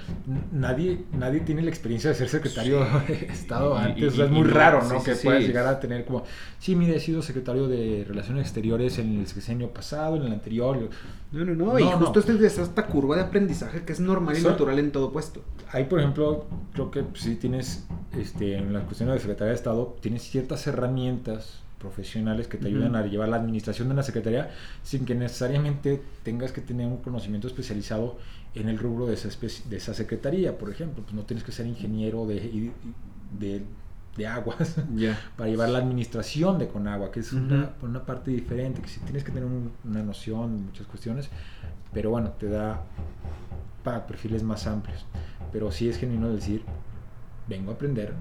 nadie, 0.52 1.04
nadie 1.14 1.42
tiene 1.42 1.62
la 1.62 1.70
experiencia 1.70 2.10
de 2.10 2.16
ser 2.16 2.30
secretario 2.30 2.80
de 3.08 3.14
Estado 3.32 3.76
Y- 3.76 3.84
antes. 3.84 4.04
y- 4.04 4.06
o 4.08 4.12
sea, 4.12 4.26
es 4.26 4.32
y 4.32 4.34
muy 4.34 4.48
raro, 4.48 4.82
¿no? 4.88 5.04
que 5.04 5.16
puedas 5.16 5.42
llegar 5.44 5.68
a 5.68 5.80
tener 5.80 6.06
como, 6.06 6.24
sí, 6.60 6.76
mire, 6.76 6.96
he 6.96 7.00
sido 7.00 7.22
secretario 7.22 7.68
de 7.68 8.06
Relaciones 8.08 8.44
Exteriores 8.44 9.00
en 9.00 9.20
el 9.20 9.28
sexenio 9.28 9.70
pasado, 9.74 10.16
en 10.16 10.24
el 10.24 10.32
anterior. 10.34 10.90
No, 11.32 11.46
no, 11.46 11.56
no. 11.56 11.80
y 11.80 11.84
No, 11.84 11.92
justo 11.98 12.14
no. 12.14 12.20
este 12.34 12.46
es 12.46 12.58
esta 12.60 12.86
curva 12.88 13.16
de 13.16 13.24
aprendizaje 13.24 13.84
que 13.84 13.94
es 13.94 14.00
normal 14.00 14.36
y 14.36 14.40
Sí. 14.40 14.46
natural 14.46 14.78
en 14.80 14.92
todo 14.92 15.12
puesto. 15.12 15.42
Ahí, 15.72 15.86
por 15.86 16.00
ejemplo, 16.00 16.46
creo 16.74 16.92
que 16.92 17.04
sí 17.16 17.36
tienes, 17.36 17.86
este, 18.18 18.58
en 18.58 18.72
las 18.72 18.84
cuestiones 18.84 19.16
de 19.16 19.20
Secretaría 19.22 19.50
de 19.50 19.56
Estado, 19.56 19.96
tienes 20.02 20.22
ciertas 20.58 20.68
herramientas 20.68 21.60
profesionales 21.80 22.48
que 22.48 22.58
te 22.58 22.68
ayudan 22.68 22.96
a 22.96 23.06
llevar 23.06 23.28
la 23.28 23.36
administración 23.38 23.90
de 23.90 23.94
una 23.94 24.04
secretaría 24.04 24.52
sin 24.84 25.04
que 25.06 25.16
necesariamente 25.16 26.02
tengas 26.24 26.52
que 26.54 26.62
tener 26.62 26.88
un 26.88 26.98
conocimiento 26.98 27.48
especializado 27.48 28.18
en 28.56 28.70
el 28.70 28.78
rubro 28.80 29.06
de 29.06 29.16
esa, 29.16 29.28
de 29.70 29.76
esa 29.78 29.94
secretaría, 29.94 30.58
por 30.58 30.70
ejemplo. 30.70 31.04
Pues 31.04 31.14
no 31.14 31.24
tienes 31.24 31.44
que 31.44 31.52
ser 31.52 31.66
ingeniero 31.66 32.26
de, 32.26 32.72
de, 33.38 33.64
de 34.16 34.28
aguas 34.28 34.76
Ya. 34.96 35.20
para 35.36 35.50
llevar 35.50 35.70
la 35.70 35.80
administración 35.80 36.58
de 36.58 36.70
Conagua, 36.70 37.12
que 37.12 37.20
es 37.20 37.34
Ujú. 37.34 37.44
una, 37.44 37.72
una 37.82 38.06
parte 38.06 38.32
diferente, 38.32 38.82
que 38.82 38.88
sí 38.88 39.02
tienes 39.02 39.24
que 39.26 39.32
tener 39.32 39.46
un- 39.46 39.72
una 39.84 40.04
noción 40.04 40.56
de 40.58 40.64
muchas 40.64 40.88
cuestiones, 40.88 41.30
pero 41.92 42.12
bueno, 42.12 42.30
te 42.40 42.48
da 42.48 42.82
para 43.84 44.08
perfiles 44.08 44.42
más 44.44 44.68
amplios. 44.68 45.06
Pero 45.52 45.70
sí 45.72 45.90
es 45.90 45.98
genuino 45.98 46.30
decir, 46.30 46.64
vengo 47.50 47.72
a 47.72 47.74
aprender, 47.74 48.14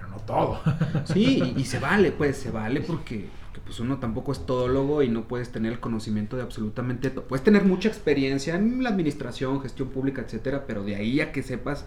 pero 0.00 0.08
no 0.08 0.16
todo. 0.20 0.60
Sí, 1.04 1.54
y, 1.56 1.60
y 1.60 1.64
se 1.64 1.78
vale, 1.78 2.12
pues, 2.12 2.36
se 2.36 2.50
vale 2.50 2.80
porque, 2.80 3.28
porque, 3.42 3.60
pues 3.64 3.80
uno 3.80 3.98
tampoco 3.98 4.32
es 4.32 4.46
todólogo 4.46 5.02
y 5.02 5.08
no 5.08 5.24
puedes 5.28 5.50
tener 5.52 5.72
el 5.72 5.80
conocimiento 5.80 6.36
de 6.36 6.42
absolutamente 6.42 7.10
todo. 7.10 7.24
Puedes 7.26 7.44
tener 7.44 7.64
mucha 7.64 7.88
experiencia 7.88 8.54
en 8.56 8.82
la 8.82 8.90
administración, 8.90 9.60
gestión 9.60 9.88
pública, 9.88 10.22
etcétera, 10.22 10.64
pero 10.66 10.84
de 10.84 10.96
ahí 10.96 11.20
a 11.20 11.32
que 11.32 11.42
sepas, 11.42 11.86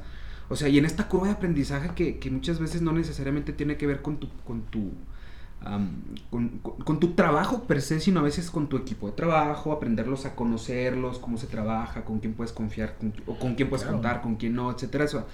o 0.50 0.56
sea, 0.56 0.70
y 0.70 0.78
en 0.78 0.86
esta 0.86 1.08
curva 1.08 1.28
de 1.28 1.34
aprendizaje 1.34 1.92
que, 1.96 2.20
que 2.20 2.30
muchas 2.32 2.60
veces 2.60 2.82
no 2.82 2.92
necesariamente 2.94 3.54
tiene 3.54 3.78
que 3.78 3.88
ver 3.88 4.02
con 4.02 4.18
tu, 4.18 4.30
con 4.46 4.64
tu, 4.64 4.92
am, 5.62 6.02
con, 6.30 6.50
con- 6.60 6.78
con 6.78 7.00
tu 7.00 7.14
trabajo 7.14 7.64
per 7.64 7.82
se, 7.82 8.00
sino 8.00 8.20
a 8.20 8.24
veces 8.24 8.52
con 8.52 8.68
tu 8.68 8.78
equipo 8.78 9.08
de 9.08 9.14
trabajo, 9.14 9.72
aprenderlos 9.72 10.26
a 10.26 10.36
conocerlos, 10.36 11.20
cómo 11.20 11.38
se 11.38 11.48
trabaja, 11.48 12.04
con 12.04 12.20
quién 12.20 12.34
puedes 12.34 12.52
confiar, 12.54 12.98
con, 12.98 13.14
o 13.28 13.38
con 13.40 13.56
quién 13.56 13.70
puedes 13.70 13.84
Claro. 13.84 13.98
contar, 13.98 14.22
con 14.22 14.36
quién 14.36 14.56
no, 14.56 14.72
etcétera. 14.72 15.06
Eso, 15.06 15.26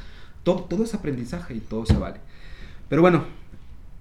todo, 0.43 0.64
todo 0.65 0.84
es 0.84 0.93
aprendizaje 0.93 1.56
y 1.56 1.60
todo 1.61 1.85
se 1.85 1.97
vale. 1.97 2.19
Pero 2.89 3.01
bueno, 3.01 3.23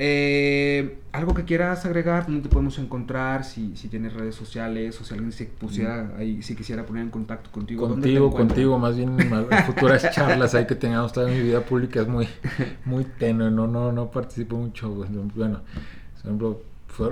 eh, 0.00 1.00
algo 1.10 1.34
que 1.34 1.44
quieras 1.44 1.84
agregar, 1.84 2.26
¿dónde 2.26 2.42
te 2.42 2.48
podemos 2.48 2.78
encontrar? 2.78 3.44
Si, 3.44 3.76
si 3.76 3.88
tienes 3.88 4.12
redes 4.14 4.34
sociales 4.34 5.00
o 5.00 5.04
si 5.04 5.14
alguien 5.14 5.32
se 5.32 5.46
pusiera 5.46 6.14
ahí, 6.16 6.42
si 6.42 6.54
quisiera 6.54 6.86
poner 6.86 7.02
en 7.02 7.10
contacto 7.10 7.50
contigo. 7.50 7.88
¿dónde 7.88 8.08
te 8.08 8.18
contigo, 8.18 8.36
contigo, 8.36 8.78
más 8.78 8.96
bien 8.96 9.20
en 9.20 9.48
futuras 9.66 10.10
charlas 10.12 10.54
ahí 10.54 10.66
que 10.66 10.76
tengamos 10.76 11.12
toda 11.12 11.28
mi 11.28 11.40
vida 11.40 11.60
pública 11.64 12.00
es 12.00 12.08
muy, 12.08 12.28
muy 12.84 13.04
tenue, 13.04 13.50
no, 13.50 13.66
no, 13.66 13.90
no 13.90 14.10
participo 14.10 14.56
mucho. 14.56 14.88
Bueno, 14.90 15.62
por 16.22 16.24
ejemplo, 16.24 16.62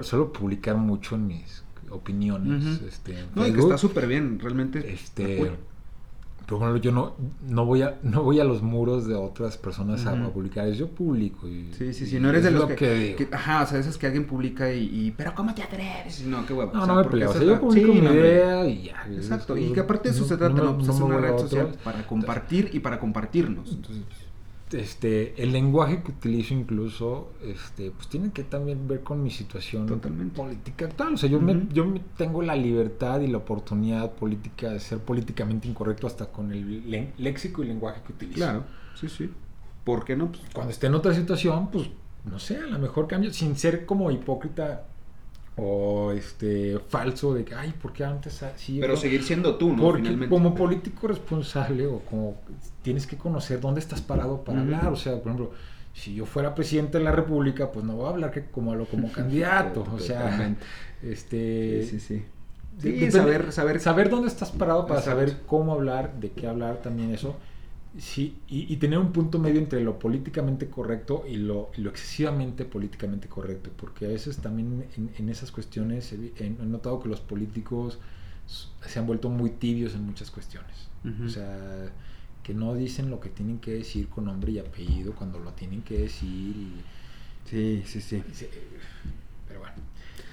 suelo 0.03 0.33
publicar 0.33 0.77
mucho 0.77 1.17
en 1.17 1.27
mis 1.27 1.65
opiniones. 1.91 2.79
Ujú. 2.79 2.87
este, 2.87 3.19
en 3.19 3.27
No, 3.35 3.47
y 3.47 3.53
que 3.53 3.61
está 3.61 3.79
súper 3.79 4.07
bien, 4.07 4.39
realmente. 4.39 4.93
Este, 4.93 5.53
por 6.47 6.59
ejemplo, 6.59 6.77
yo 6.81 6.93
no, 6.93 7.15
no 7.49 7.65
voy 7.67 7.83
a 7.83 7.97
no 8.03 8.23
voy 8.23 8.39
a 8.41 8.45
los 8.45 8.63
muros 8.63 9.07
de 9.09 9.15
otras 9.15 9.57
personas 9.57 10.07
a- 10.07 10.15
publicar, 10.33 10.69
yo 10.71 10.89
publico. 10.89 11.49
Y, 11.49 11.73
Sí, 11.73 11.93
sí, 11.93 12.07
sí, 12.07 12.21
no 12.21 12.31
eres 12.31 12.43
de 12.45 12.49
es 12.51 12.55
los 12.55 12.63
lo 12.63 12.69
que, 12.69 12.75
que 12.77 12.95
digo. 12.95 13.17
que- 13.17 13.29
Ajá, 13.35 13.63
o 13.63 13.67
sea, 13.67 13.79
esas 13.81 13.99
que 13.99 14.07
alguien 14.07 14.27
publica 14.27 14.73
y, 14.73 14.85
y, 14.85 15.11
pero 15.11 15.35
¿cómo 15.35 15.55
te 15.55 15.63
atreves? 15.63 16.23
No, 16.25 16.47
qué 16.47 16.53
huevo. 16.53 16.73
No, 16.73 16.83
o 16.83 16.85
sea, 16.87 16.95
no 16.95 17.03
me 17.03 17.09
peleo. 17.09 17.29
O 17.29 17.31
esa 17.33 17.41
sea, 17.41 17.43
es 17.43 17.49
yo 17.49 17.55
la- 17.55 17.61
publico 17.61 17.93
sí, 17.93 17.99
mi 18.01 18.07
no, 18.07 18.15
idea 18.15 18.67
y 18.67 18.83
ya. 18.85 19.07
Exacto, 19.13 19.57
Es- 19.57 19.71
y 19.71 19.73
que 19.73 19.81
aparte 19.81 20.09
de 20.11 20.15
eso 20.15 20.25
se 20.25 20.37
trata, 20.37 20.55
¿no? 20.63 20.77
Pues 20.79 20.89
es 20.89 21.01
una 21.01 21.19
red 21.19 21.37
social 21.39 21.73
para 21.83 22.07
compartir 22.07 22.71
y 22.73 22.81
para 22.81 22.99
compartirnos. 23.01 23.73
Entonces, 23.73 24.05
este 24.73 25.41
el 25.43 25.53
lenguaje 25.53 26.03
que 26.03 26.11
utilizo 26.11 26.53
incluso 26.55 27.33
este 27.45 27.91
pues 27.93 28.09
tiene 28.09 28.33
que 28.33 28.43
también 28.43 28.89
ver 28.89 29.03
con 29.03 29.23
mi 29.23 29.31
situación 29.31 29.87
Totalmente. 29.87 30.37
política 30.37 30.87
actual 30.87 31.15
o 31.15 31.17
sea 31.17 31.29
yo 31.31 31.41
me, 31.41 31.53
Ujú. 31.57 31.69
yo 31.73 31.85
me 31.85 32.01
tengo 32.17 32.43
la 32.43 32.57
libertad 32.57 33.21
y 33.21 33.29
la 33.29 33.39
oportunidad 33.39 34.11
política 34.13 34.71
de 34.71 34.81
ser 34.81 34.99
políticamente 34.99 35.69
incorrecto 35.69 36.07
hasta 36.09 36.27
con 36.27 36.51
el 36.53 36.91
le- 36.91 37.13
léxico 37.19 37.63
y 37.63 37.69
lenguaje 37.69 38.01
que 38.07 38.13
utilizo 38.13 38.39
claro, 38.39 38.65
sí, 38.99 39.09
sí. 39.09 39.31
¿Por 39.85 40.05
qué 40.05 40.17
no? 40.17 40.33
Pues, 40.33 40.43
cuando 40.53 40.73
esté 40.73 40.89
en 40.89 40.95
otra 40.97 41.15
situación 41.15 41.71
pues 41.71 41.89
no 42.25 42.41
sé 42.41 42.57
a 42.59 42.67
lo 42.67 42.79
mejor 42.81 43.07
cambio 43.07 43.33
sin 43.33 43.55
ser 43.57 43.87
como 43.87 44.11
hipócrita 44.11 44.87
o 45.59 46.13
este 46.13 46.79
falso 46.89 47.33
de 47.33 47.45
que 47.45 47.55
ay 47.55 47.73
por 47.81 47.93
qué 47.93 48.05
antes 48.05 48.43
así 48.43 48.79
pero 48.81 48.93
no?". 48.95 48.99
seguir 49.01 49.23
siendo 49.23 49.57
tú, 49.57 49.75
¿no? 49.75 49.83
Porque 49.83 50.03
Finalmente. 50.03 50.29
como 50.35 50.55
político 50.55 51.09
responsable 51.09 51.87
o 51.87 52.01
como 52.01 52.37
tienes 52.83 53.07
que 53.07 53.17
conocer 53.17 53.61
dónde 53.61 53.81
estás 53.81 54.01
parado 54.03 54.43
para 54.45 54.61
hablar, 54.61 54.89
o 54.93 54.97
sea, 54.97 55.13
por 55.15 55.33
ejemplo, 55.33 55.53
si 55.95 56.15
yo 56.15 56.27
fuera 56.27 56.55
presidente 56.55 56.99
de 56.99 57.05
la 57.05 57.13
República, 57.13 57.73
pues 57.73 57.85
no 57.87 57.95
voy 57.97 58.07
a 58.07 58.11
hablar 58.11 58.31
que 58.31 58.45
como 58.45 58.75
lo 58.75 58.85
como 58.85 59.11
candidato, 59.13 59.87
o 59.95 59.99
sea, 59.99 60.55
este 61.03 61.83
Sí, 61.85 61.91
sí, 61.91 62.01
sí. 62.01 62.15
de- 62.15 62.23
Sí, 62.83 62.91
depende- 62.93 63.11
saber, 63.13 63.53
saber, 63.53 63.81
saber 63.81 64.11
dónde 64.11 64.29
estás 64.29 64.51
parado 64.51 64.87
para 64.87 65.01
Exacto. 65.01 65.21
saber 65.21 65.37
cómo 65.47 65.73
hablar, 65.73 66.13
de 66.21 66.31
qué 66.33 66.47
hablar 66.47 66.83
también 66.83 67.15
eso. 67.15 67.37
Sí, 67.99 68.37
y, 68.49 68.73
y 68.73 68.77
tener 68.77 68.99
un 68.99 69.13
punto 69.13 69.39
medio 69.39 69.59
entre 69.59 69.81
lo 69.81 69.99
políticamente 69.99 70.69
correcto 70.69 71.25
y 71.27 71.37
lo, 71.37 71.71
y 71.77 71.81
lo 71.81 71.89
excesivamente 71.91 72.67
políticamente 72.67 73.27
correcto, 73.29 73.71
porque 73.77 74.05
a 74.05 74.09
veces 74.09 74.39
también 74.39 74.85
en, 74.97 75.11
en 75.17 75.29
esas 75.31 75.51
cuestiones 75.51 76.13
he, 76.13 76.51
notado 76.51 77.01
que 77.03 77.09
los 77.09 77.21
políticos 77.21 77.99
se 78.47 78.99
han 78.99 79.07
vuelto 79.07 79.31
muy 79.31 79.51
tibios 79.51 79.95
en 79.95 80.05
muchas 80.05 80.31
cuestiones. 80.31 80.89
O 81.25 81.29
sea, 81.29 81.93
que 82.43 82.53
no 82.53 82.75
dicen 82.75 83.11
lo 83.11 83.21
que 83.21 83.29
tienen 83.29 83.61
que 83.61 83.73
decir 83.75 84.09
con 84.09 84.25
nombre 84.25 84.51
y 84.53 84.59
apellido 84.59 85.15
cuando 85.15 85.39
lo 85.39 85.53
tienen 85.53 85.83
que 85.83 85.99
decir. 85.99 86.57
Y, 86.57 86.73
Sí, 87.45 87.83
sí, 87.87 88.01
sí. 88.01 88.23
se-. 88.33 88.51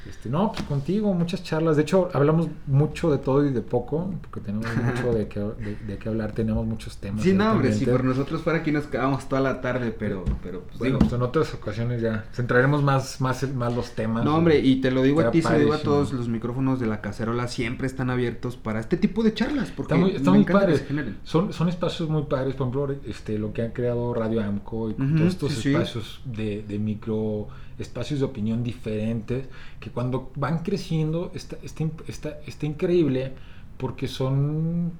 Este, 0.09 0.29
no, 0.29 0.51
pues 0.51 0.63
contigo, 0.63 1.13
muchas 1.13 1.43
charlas. 1.43 1.77
De 1.77 1.83
hecho, 1.83 2.09
hablamos 2.13 2.47
mucho 2.67 3.09
de 3.09 3.17
todo 3.19 3.45
y 3.45 3.51
de 3.51 3.61
poco, 3.61 4.13
porque 4.21 4.41
tenemos 4.41 4.67
mucho 4.85 5.13
de 5.13 5.27
qué, 5.27 5.39
de, 5.39 5.77
de 5.87 5.97
qué 5.97 6.09
hablar, 6.09 6.33
tenemos 6.33 6.65
muchos 6.65 6.97
temas. 6.97 7.23
Sí, 7.23 7.33
no, 7.33 7.51
hombre, 7.51 7.71
si 7.73 7.85
por 7.85 8.03
nosotros 8.03 8.41
fuera 8.41 8.59
aquí 8.59 8.71
nos 8.71 8.85
quedamos 8.87 9.27
toda 9.29 9.41
la 9.41 9.61
tarde, 9.61 9.95
pero, 9.97 10.25
pero 10.43 10.61
pues 10.63 10.77
Bueno, 10.79 10.95
digo. 10.97 11.09
pues 11.09 11.13
en 11.13 11.21
otras 11.21 11.53
ocasiones 11.53 12.01
ya 12.01 12.25
centraremos 12.33 12.83
más, 12.83 13.21
más, 13.21 13.49
más 13.53 13.73
los 13.75 13.91
temas. 13.91 14.25
No, 14.25 14.35
hombre, 14.37 14.59
y 14.59 14.81
te 14.81 14.91
lo 14.91 15.03
digo 15.03 15.21
a 15.21 15.31
ti, 15.31 15.41
se 15.41 15.53
lo 15.53 15.59
digo 15.59 15.73
a 15.73 15.77
todos, 15.79 16.11
los 16.13 16.27
micrófonos 16.27 16.79
de 16.79 16.87
la 16.87 16.99
cacerola 17.01 17.47
siempre 17.47 17.87
están 17.87 18.09
abiertos 18.09 18.57
para 18.57 18.79
este 18.81 18.97
tipo 18.97 19.23
de 19.23 19.33
charlas, 19.33 19.71
porque 19.71 19.93
Está 19.93 20.05
muy, 20.05 20.11
está 20.15 20.31
me 20.31 20.37
muy 20.37 20.39
encanta 20.41 20.59
que 20.61 20.65
padre. 20.65 20.77
se 20.79 20.85
generen. 20.85 21.17
Son, 21.23 21.53
son 21.53 21.69
espacios 21.69 22.09
muy 22.09 22.23
padres, 22.23 22.55
por 22.55 22.67
ejemplo, 22.67 22.95
este, 23.07 23.37
lo 23.39 23.53
que 23.53 23.61
han 23.61 23.71
creado 23.71 24.13
Radio 24.13 24.43
Amco 24.43 24.89
y 24.89 24.93
Ujú, 24.93 25.15
todos 25.17 25.27
estos 25.33 25.53
sí, 25.53 25.61
sí. 25.61 25.73
espacios 25.73 26.21
de, 26.25 26.63
de 26.67 26.79
micro, 26.79 27.47
espacios 27.79 28.19
de 28.19 28.25
opinión 28.25 28.63
diferentes, 28.63 29.45
que 29.79 29.89
cuando 29.89 30.31
van 30.35 30.59
creciendo 30.63 31.31
está, 31.33 31.57
está, 31.63 31.83
está, 32.07 32.39
está 32.45 32.65
increíble 32.65 33.33
porque 33.77 34.07
son 34.07 34.91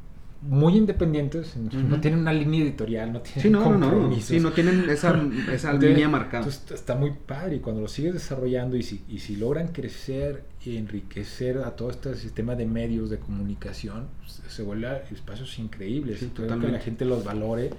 muy 0.46 0.76
independientes, 0.76 1.56
no 1.56 1.68
Ujú. 1.68 2.02
tienen 2.02 2.20
una 2.20 2.34
línea 2.34 2.64
editorial, 2.64 3.14
no 3.14 3.22
tienen 3.22 3.42
Sí, 3.44 3.50
no, 3.50 3.62
no, 3.62 3.78
no. 3.78 3.90
compromisos. 3.90 4.26
Sí, 4.26 4.40
no 4.42 4.52
tienen 4.52 4.90
esa, 4.90 5.12
esa 5.54 5.70
Entonces, 5.72 5.90
línea 5.90 6.10
marcada. 6.10 6.40
entonces, 6.44 6.70
está 6.72 6.96
muy 6.96 7.12
padre 7.12 7.56
y 7.56 7.60
cuando 7.60 7.82
lo 7.82 7.88
sigues 7.88 8.14
desarrollando 8.14 8.76
y 8.76 8.84
si, 8.84 9.04
y 9.08 9.20
si 9.20 9.38
logran 9.38 9.70
crecer 9.70 10.44
y 10.66 10.76
enriquecer 10.76 11.60
a 11.60 11.78
todo 11.78 11.92
este 11.92 12.14
sistema 12.16 12.56
de 12.56 12.66
medios 12.66 13.10
de 13.10 13.20
comunicación, 13.20 14.08
pues, 14.20 14.42
se 14.54 14.64
vuelve 14.64 14.88
a 14.88 14.98
espacios 15.14 15.58
increíbles. 15.60 16.20
Sí, 16.20 16.26
Espero 16.26 16.60
que 16.60 16.68
la 16.68 16.80
gente 16.80 17.06
los 17.06 17.24
valore, 17.24 17.70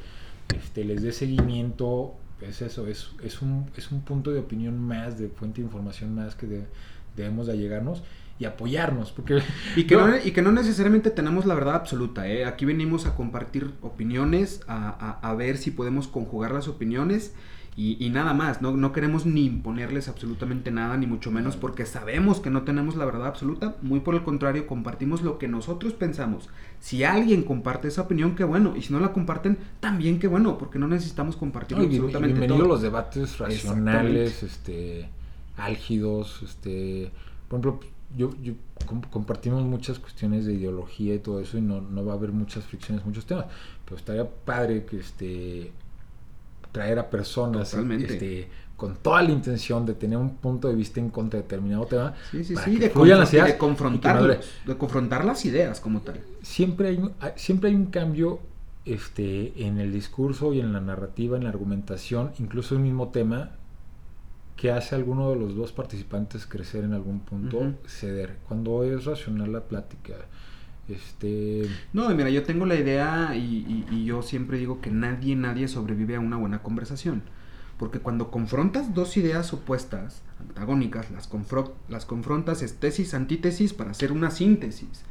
este, 0.56 0.84
les 0.84 1.02
dé 1.02 1.12
seguimiento, 1.12 2.14
es 2.48 2.62
eso, 2.62 2.86
es, 2.86 3.10
es, 3.22 3.42
un, 3.42 3.70
es 3.76 3.90
un 3.92 4.02
punto 4.02 4.30
de 4.32 4.40
opinión 4.40 4.78
más, 4.78 5.18
de 5.18 5.28
fuente 5.28 5.60
de 5.60 5.66
información 5.66 6.14
más 6.14 6.34
que 6.34 6.46
de- 6.46 6.66
debemos 7.16 7.46
de 7.46 7.52
allegarnos 7.52 8.02
y 8.38 8.44
apoyarnos, 8.46 9.12
porque... 9.12 9.40
Y 9.76 9.84
que, 9.84 9.94
No. 9.96 10.08
no, 10.08 10.16
y 10.16 10.32
que 10.32 10.42
no 10.42 10.50
necesariamente 10.52 11.10
tenemos 11.10 11.46
la 11.46 11.54
verdad 11.54 11.76
absoluta, 11.76 12.26
¿eh? 12.28 12.44
Aquí 12.44 12.64
venimos 12.64 13.06
a 13.06 13.14
compartir 13.14 13.70
opiniones, 13.80 14.60
a, 14.66 14.88
a- 15.20 15.30
a 15.30 15.34
ver 15.34 15.56
si 15.58 15.70
podemos 15.70 16.08
conjugar 16.08 16.50
las 16.52 16.66
opiniones 16.68 17.32
y, 17.76 17.96
y 18.04 18.10
nada 18.10 18.34
más. 18.34 18.62
No, 18.62 18.70
no 18.76 18.92
queremos 18.92 19.26
ni 19.26 19.44
imponerles 19.46 20.08
absolutamente 20.08 20.70
nada, 20.70 20.96
ni 20.96 21.06
mucho 21.06 21.30
menos, 21.30 21.54
No. 21.56 21.60
porque 21.60 21.86
sabemos 21.86 22.40
que 22.40 22.50
no 22.50 22.62
tenemos 22.62 22.94
la 22.96 23.04
verdad 23.04 23.26
absoluta. 23.26 23.76
Muy 23.82 24.00
por 24.00 24.14
el 24.14 24.22
contrario, 24.22 24.66
compartimos 24.66 25.22
lo 25.22 25.38
que 25.38 25.48
nosotros 25.48 25.92
pensamos. 25.92 26.48
Si 26.80 27.02
alguien 27.04 27.42
comparte 27.42 27.88
esa 27.88 28.02
opinión, 28.02 28.34
qué 28.36 28.44
bueno. 28.44 28.74
Y 28.76 28.82
si 28.82 28.92
no 28.92 29.00
la 29.00 29.12
comparten, 29.12 29.58
también 29.80 30.18
qué 30.18 30.26
bueno, 30.28 30.56
porque 30.58 30.78
no 30.78 30.86
necesitamos 30.88 31.36
compartir 31.36 31.76
No, 31.76 31.84
absolutamente 31.84 32.28
bienvenido 32.28 32.58
todo. 32.58 32.68
los 32.68 32.82
debates 32.82 33.38
racionales, 33.38 34.42
este, 34.42 35.08
álgidos, 35.56 36.42
este, 36.42 37.10
por 37.48 37.60
ejemplo, 37.60 37.80
yo, 38.16 38.30
yo 38.42 38.52
com- 38.86 39.00
compartimos 39.10 39.64
muchas 39.64 39.98
cuestiones 39.98 40.44
de 40.46 40.54
ideología 40.54 41.14
y 41.14 41.18
todo 41.18 41.40
eso 41.40 41.58
y 41.58 41.62
no, 41.62 41.80
no 41.80 42.04
va 42.04 42.12
a 42.12 42.16
haber 42.16 42.30
muchas 42.32 42.64
fricciones, 42.64 43.04
muchos 43.04 43.26
temas, 43.26 43.46
pero 43.84 43.96
estaría 43.96 44.28
padre 44.28 44.84
que 44.84 44.98
este 44.98 45.72
traer 46.74 46.98
a 46.98 47.08
personas 47.08 47.72
este, 48.14 48.48
con 48.76 48.96
toda 48.96 49.22
la 49.22 49.30
intención 49.30 49.86
de 49.86 49.94
tener 49.94 50.18
un 50.18 50.36
punto 50.36 50.66
de 50.68 50.74
vista 50.74 50.98
en 50.98 51.08
contra 51.10 51.38
de 51.38 51.44
determinado 51.44 51.86
tema. 51.86 52.14
Sí, 52.32 52.42
sí, 52.42 52.54
para 52.54 52.66
sí, 52.66 52.72
que 52.74 52.80
de, 52.80 52.92
confron- 52.92 53.18
las 53.20 53.32
ideas 53.32 53.46
de 53.46 53.58
de 54.66 54.76
confrontar 54.76 55.24
las 55.24 55.44
ideas 55.44 55.80
como 55.80 56.00
tal. 56.00 56.20
Siempre 56.42 56.88
hay, 56.88 56.96
un- 56.96 57.12
hay- 57.20 57.32
siempre 57.36 57.70
hay 57.70 57.76
un 57.76 57.86
cambio 57.86 58.40
este, 58.84 59.64
en 59.66 59.78
el 59.78 59.92
discurso 59.92 60.52
y 60.52 60.58
en 60.60 60.72
la 60.72 60.80
narrativa, 60.80 61.36
en 61.36 61.44
la 61.44 61.50
argumentación, 61.50 62.32
incluso 62.38 62.74
el 62.74 62.80
mismo 62.82 63.08
tema, 63.10 63.52
que 64.56 64.70
hace 64.72 64.94
a 64.94 64.98
alguno 64.98 65.30
de 65.30 65.36
los 65.36 65.54
dos 65.54 65.72
participantes 65.72 66.46
crecer 66.46 66.84
en 66.84 66.92
algún 66.92 67.20
punto, 67.20 67.72
ceder. 67.86 68.36
Cuando 68.48 68.82
es 68.84 69.04
racional 69.04 69.52
la 69.52 69.60
plática. 69.62 70.14
Este, 70.88 71.68
No, 71.92 72.08
mira, 72.10 72.30
yo 72.30 72.42
tengo 72.42 72.66
la 72.66 72.74
idea 72.74 73.34
y, 73.34 74.04
yo 74.04 74.22
siempre 74.22 74.58
digo 74.58 74.80
que 74.80 74.90
nadie, 74.90 75.34
nadie 75.36 75.68
sobrevive 75.68 76.16
a 76.16 76.20
una 76.20 76.36
buena 76.36 76.62
conversación. 76.62 77.22
Porque 77.78 77.98
cuando 77.98 78.30
confrontas 78.30 78.94
dos 78.94 79.16
ideas 79.16 79.52
opuestas, 79.52 80.22
antagónicas, 80.40 81.08
las 81.10 82.06
confrontas 82.06 82.62
es 82.62 82.74
tesis, 82.74 83.14
antítesis 83.14 83.72
para 83.72 83.90
hacer 83.90 84.12
una 84.12 84.30
síntesis. 84.30 85.04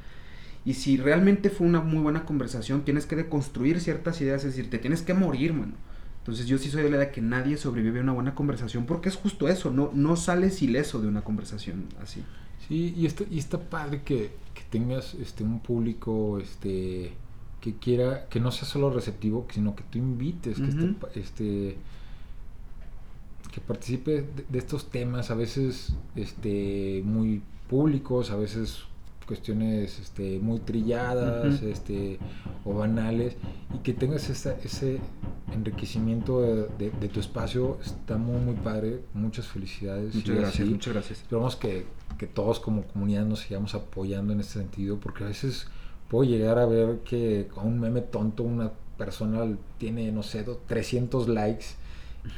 Y 0.66 0.76
si 0.76 0.96
realmente 0.96 1.50
fue 1.50 1.68
una 1.68 1.82
muy 1.82 2.00
buena 2.00 2.26
conversación, 2.26 2.86
tienes 2.86 3.06
que 3.06 3.18
deconstruir 3.18 3.82
ciertas 3.82 4.22
ideas, 4.22 4.46
es 4.46 4.56
decir, 4.56 4.70
te 4.70 4.80
tienes 4.80 5.02
que 5.02 5.14
morir, 5.14 5.54
mano. 5.54 5.74
Entonces 6.20 6.48
yo 6.48 6.58
sí 6.58 6.70
soy 6.70 6.84
de 6.84 6.90
la 6.90 6.98
idea 6.98 7.12
que 7.12 7.20
nadie 7.20 7.58
sobrevive 7.58 8.00
a 8.00 8.04
una 8.04 8.14
buena 8.14 8.34
conversación 8.34 8.86
porque 8.86 9.10
es 9.10 9.18
justo 9.18 9.50
eso, 9.50 9.72
no, 9.72 9.92
no 9.94 10.16
sales 10.16 10.62
ileso 10.62 11.02
de 11.02 11.10
una 11.10 11.22
conversación 11.22 11.88
así. 12.02 12.24
Sí, 12.68 12.94
y 12.98 13.06
está, 13.06 13.24
y 13.30 13.40
está 13.40 13.60
padre 13.60 14.02
que, 14.04 14.32
que 14.54 14.62
tengas 14.70 15.14
este 15.16 15.44
un 15.44 15.60
público 15.60 16.40
este 16.40 17.12
que 17.62 17.76
quiera, 17.76 18.28
que 18.30 18.40
no 18.40 18.52
sea 18.52 18.66
solo 18.68 18.90
receptivo, 18.90 19.46
sino 19.52 19.76
que 19.76 19.84
tú 19.84 19.98
invites, 19.98 20.58
que 20.60 20.66
pa- 20.96 21.10
este 21.16 21.78
que 23.52 23.62
participe 23.62 24.22
de, 24.24 24.46
de 24.50 24.60
estos 24.60 24.90
temas, 24.90 25.30
a 25.30 25.36
veces 25.36 25.94
este 26.16 27.02
muy 27.06 27.42
públicos, 27.70 28.32
a 28.32 28.36
veces 28.36 28.80
cuestiones 29.28 30.00
este, 30.00 30.40
muy 30.40 30.60
trilladas 30.60 31.62
este, 31.62 32.20
o 32.66 32.74
banales 32.74 33.36
y 33.74 33.78
que 33.80 33.94
tengas 33.94 34.30
esa- 34.30 34.58
ese 34.64 35.00
enriquecimiento 35.54 36.42
de, 36.42 36.68
de- 36.78 36.92
de 37.00 37.08
tu 37.10 37.20
espacio. 37.20 37.78
Está 37.86 38.18
muy 38.18 38.42
muy 38.42 38.56
padre. 38.56 39.02
Muchas 39.14 39.48
felicidades. 39.48 40.16
Muchas 40.16 40.36
gracias, 40.36 40.62
así. 40.62 40.70
muchas 40.72 40.94
gracias. 40.94 41.22
Esperamos 41.22 41.56
que, 41.56 41.86
que 42.24 42.28
todos 42.34 42.60
como 42.62 42.84
comunidad 42.84 43.26
nos 43.26 43.40
sigamos 43.42 43.76
apoyando 43.76 44.32
en 44.32 44.40
este 44.40 44.54
sentido, 44.60 44.98
porque 44.98 45.26
a 45.26 45.28
veces 45.28 45.68
puedo 46.08 46.24
llegar 46.24 46.58
a 46.58 46.66
ver 46.66 47.00
que 47.00 47.50
con 47.54 47.68
un 47.68 47.80
meme 47.82 48.00
tonto 48.00 48.44
una 48.44 48.72
persona 48.98 49.58
tiene, 49.78 50.10
no 50.14 50.24
sé, 50.24 50.44
do- 50.44 50.62
300 50.68 51.28
likes. 51.28 51.66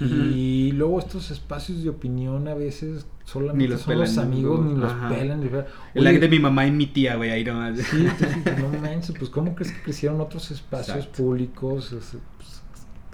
Y 0.02 0.72
luego 0.72 0.98
estos 0.98 1.30
espacios 1.30 1.84
de 1.84 1.90
opinión 1.90 2.48
a 2.48 2.56
veces 2.56 3.06
solamente 3.26 3.66
Ni 3.66 3.70
los 3.70 3.82
son 3.82 4.00
los 4.00 4.18
amigos, 4.18 4.60
no. 4.60 4.72
ni 4.72 4.80
los 4.80 4.92
Ajá. 4.92 5.10
pelan. 5.10 5.40
ni- 5.42 5.50
El 5.94 6.04
like 6.04 6.20
de 6.20 6.28
mi 6.30 6.40
mamá 6.40 6.66
y 6.66 6.72
mi 6.72 6.88
tía, 6.88 7.16
güey, 7.16 7.30
ahí 7.30 7.44
nomás. 7.44 7.78
Sí, 7.78 7.98
entonces, 8.08 8.38
pues, 8.44 8.58
no 8.60 8.70
manches, 8.80 9.16
pues 9.20 9.30
¿cómo 9.30 9.54
crees 9.54 9.72
que 9.72 9.84
crecieron 9.84 10.20
otros 10.22 10.50
espacios 10.50 10.98
Exacto. 10.98 11.22
públicos? 11.24 11.92
Es, 11.94 12.18
pues, 12.38 12.62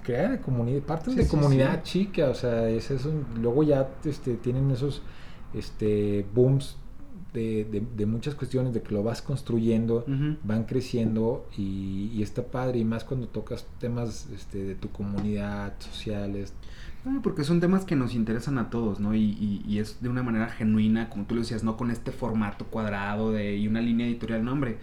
crear 0.02 0.30
de 0.30 0.40
comunidad, 0.40 0.80
parten 0.84 1.12
Sí, 1.12 1.18
de 1.18 1.24
sí, 1.26 1.30
comunidad 1.30 1.80
sí. 1.84 1.90
chica, 2.04 2.30
o 2.30 2.34
sea, 2.34 2.66
es 2.70 2.90
eso, 2.90 3.12
luego 3.38 3.62
ya 3.62 3.88
este, 4.06 4.34
tienen 4.36 4.70
esos 4.70 5.02
este, 5.54 6.24
booms 6.34 6.76
de, 7.32 7.64
de- 7.64 7.82
de 7.96 8.06
muchas 8.06 8.34
cuestiones, 8.34 8.74
de 8.74 8.82
que 8.82 8.92
lo 8.94 9.02
vas 9.02 9.22
construyendo, 9.22 10.04
van 10.44 10.64
creciendo 10.64 11.46
y, 11.56 12.10
y 12.12 12.22
está 12.22 12.42
padre, 12.44 12.78
y 12.80 12.84
más 12.84 13.04
cuando 13.04 13.26
tocas 13.28 13.66
temas 13.80 14.28
este, 14.34 14.62
de 14.64 14.74
tu 14.74 14.90
comunidad, 14.90 15.72
sociales. 15.78 16.52
Ah, 17.06 17.20
Porque 17.22 17.42
son 17.42 17.58
temas 17.60 17.84
que 17.84 17.96
nos 17.96 18.14
interesan 18.14 18.58
a 18.58 18.68
todos, 18.70 19.00
¿no? 19.00 19.14
Y, 19.14 19.20
y- 19.22 19.64
y 19.66 19.78
es 19.78 20.02
de 20.02 20.08
una 20.10 20.22
manera 20.22 20.48
genuina, 20.48 21.08
como 21.08 21.24
tú 21.24 21.34
lo 21.34 21.40
decías, 21.40 21.64
no 21.64 21.76
con 21.76 21.90
este 21.90 22.12
formato 22.12 22.66
cuadrado 22.66 23.32
de, 23.32 23.56
y 23.56 23.66
una 23.66 23.80
línea 23.80 24.06
editorial, 24.06 24.44
no, 24.44 24.52
hombre. 24.52 24.76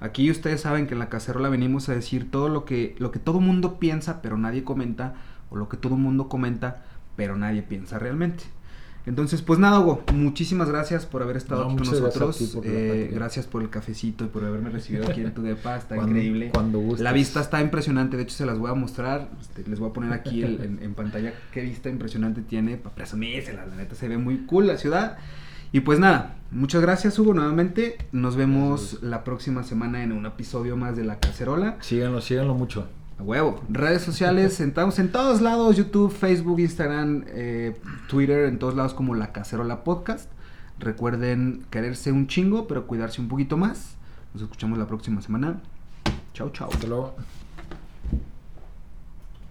Aquí 0.00 0.30
ustedes 0.30 0.62
saben 0.62 0.86
que 0.86 0.94
en 0.94 0.98
la 1.00 1.10
cacerola 1.10 1.50
venimos 1.50 1.90
a 1.90 1.94
decir 1.94 2.30
todo 2.30 2.48
lo 2.48 2.64
que, 2.64 2.96
lo 2.98 3.10
que 3.10 3.18
todo 3.18 3.38
mundo 3.40 3.78
piensa, 3.78 4.22
pero 4.22 4.38
nadie 4.38 4.64
comenta, 4.64 5.14
o 5.50 5.56
lo 5.56 5.68
que 5.68 5.76
todo 5.76 5.96
mundo 5.96 6.28
comenta, 6.30 6.82
pero 7.16 7.36
nadie 7.36 7.60
piensa 7.62 7.98
realmente. 7.98 8.44
Entonces, 9.06 9.40
pues 9.42 9.58
nada, 9.58 9.80
Hugo, 9.80 10.04
muchísimas 10.12 10.68
gracias 10.68 11.06
por 11.06 11.22
haber 11.22 11.36
estado 11.38 11.62
No, 11.64 11.66
aquí 11.70 11.76
con 11.78 11.86
gracias 11.86 12.02
nosotros. 12.20 12.50
por 12.54 12.66
Eh, 12.66 13.10
gracias 13.12 13.46
por 13.46 13.62
el 13.62 13.70
cafecito 13.70 14.24
y 14.24 14.28
por 14.28 14.44
haberme 14.44 14.68
recibido 14.70 15.08
aquí 15.08 15.22
en 15.22 15.32
tu 15.32 15.42
depa, 15.42 15.76
está 15.76 15.94
Cuando- 15.96 16.12
increíble. 16.12 16.50
cuando 16.52 16.78
gustes. 16.80 17.00
La 17.02 17.12
vista 17.12 17.40
está 17.40 17.60
impresionante, 17.62 18.16
de 18.18 18.24
hecho 18.24 18.36
se 18.36 18.44
las 18.46 18.58
voy 18.58 18.70
a 18.70 18.74
mostrar, 18.74 19.28
este, 19.40 19.68
les 19.68 19.78
voy 19.80 19.88
a 19.90 19.92
poner 19.94 20.12
aquí 20.12 20.42
el- 20.42 20.60
en, 20.62 20.78
en 20.82 20.94
pantalla 20.94 21.32
qué 21.52 21.62
vista 21.62 21.88
impresionante 21.88 22.42
tiene, 22.42 22.76
para 22.76 22.94
presumírsela, 22.94 23.64
la 23.66 23.74
neta 23.76 23.94
se 23.94 24.06
ve 24.06 24.18
muy 24.18 24.44
cool 24.46 24.66
la 24.66 24.76
ciudad. 24.76 25.16
Y 25.72 25.80
pues 25.80 25.98
nada, 25.98 26.36
muchas 26.50 26.82
gracias 26.82 27.18
Hugo 27.18 27.32
nuevamente, 27.32 27.96
nos 28.12 28.36
vemos 28.36 28.80
Gracias. 28.90 29.02
la 29.02 29.24
próxima 29.24 29.62
semana 29.62 30.02
en 30.02 30.12
un 30.12 30.26
episodio 30.26 30.76
más 30.76 30.96
de 30.96 31.04
La 31.04 31.18
Cacerola. 31.20 31.76
Síganlo, 31.80 32.20
síganlo 32.20 32.54
mucho. 32.54 32.86
Huevo, 33.22 33.60
redes 33.68 34.02
sociales, 34.02 34.60
estamos 34.60 34.98
en 34.98 35.12
todos 35.12 35.40
lados, 35.40 35.76
YouTube, 35.76 36.10
Facebook, 36.10 36.58
Instagram, 36.58 37.24
eh, 37.28 37.78
Twitter, 38.08 38.46
en 38.46 38.58
todos 38.58 38.74
lados 38.74 38.94
como 38.94 39.14
La 39.14 39.32
Cacerola 39.32 39.84
Podcast. 39.84 40.30
Recuerden 40.78 41.66
quererse 41.70 42.12
un 42.12 42.26
chingo, 42.26 42.66
pero 42.66 42.86
cuidarse 42.86 43.20
un 43.20 43.28
poquito 43.28 43.56
más. 43.56 43.96
Nos 44.32 44.42
escuchamos 44.42 44.78
la 44.78 44.86
próxima 44.86 45.20
semana. 45.20 45.60
Chao, 46.32 46.50
chao. 46.50 46.70
Hasta 46.72 46.86
luego. 46.86 47.14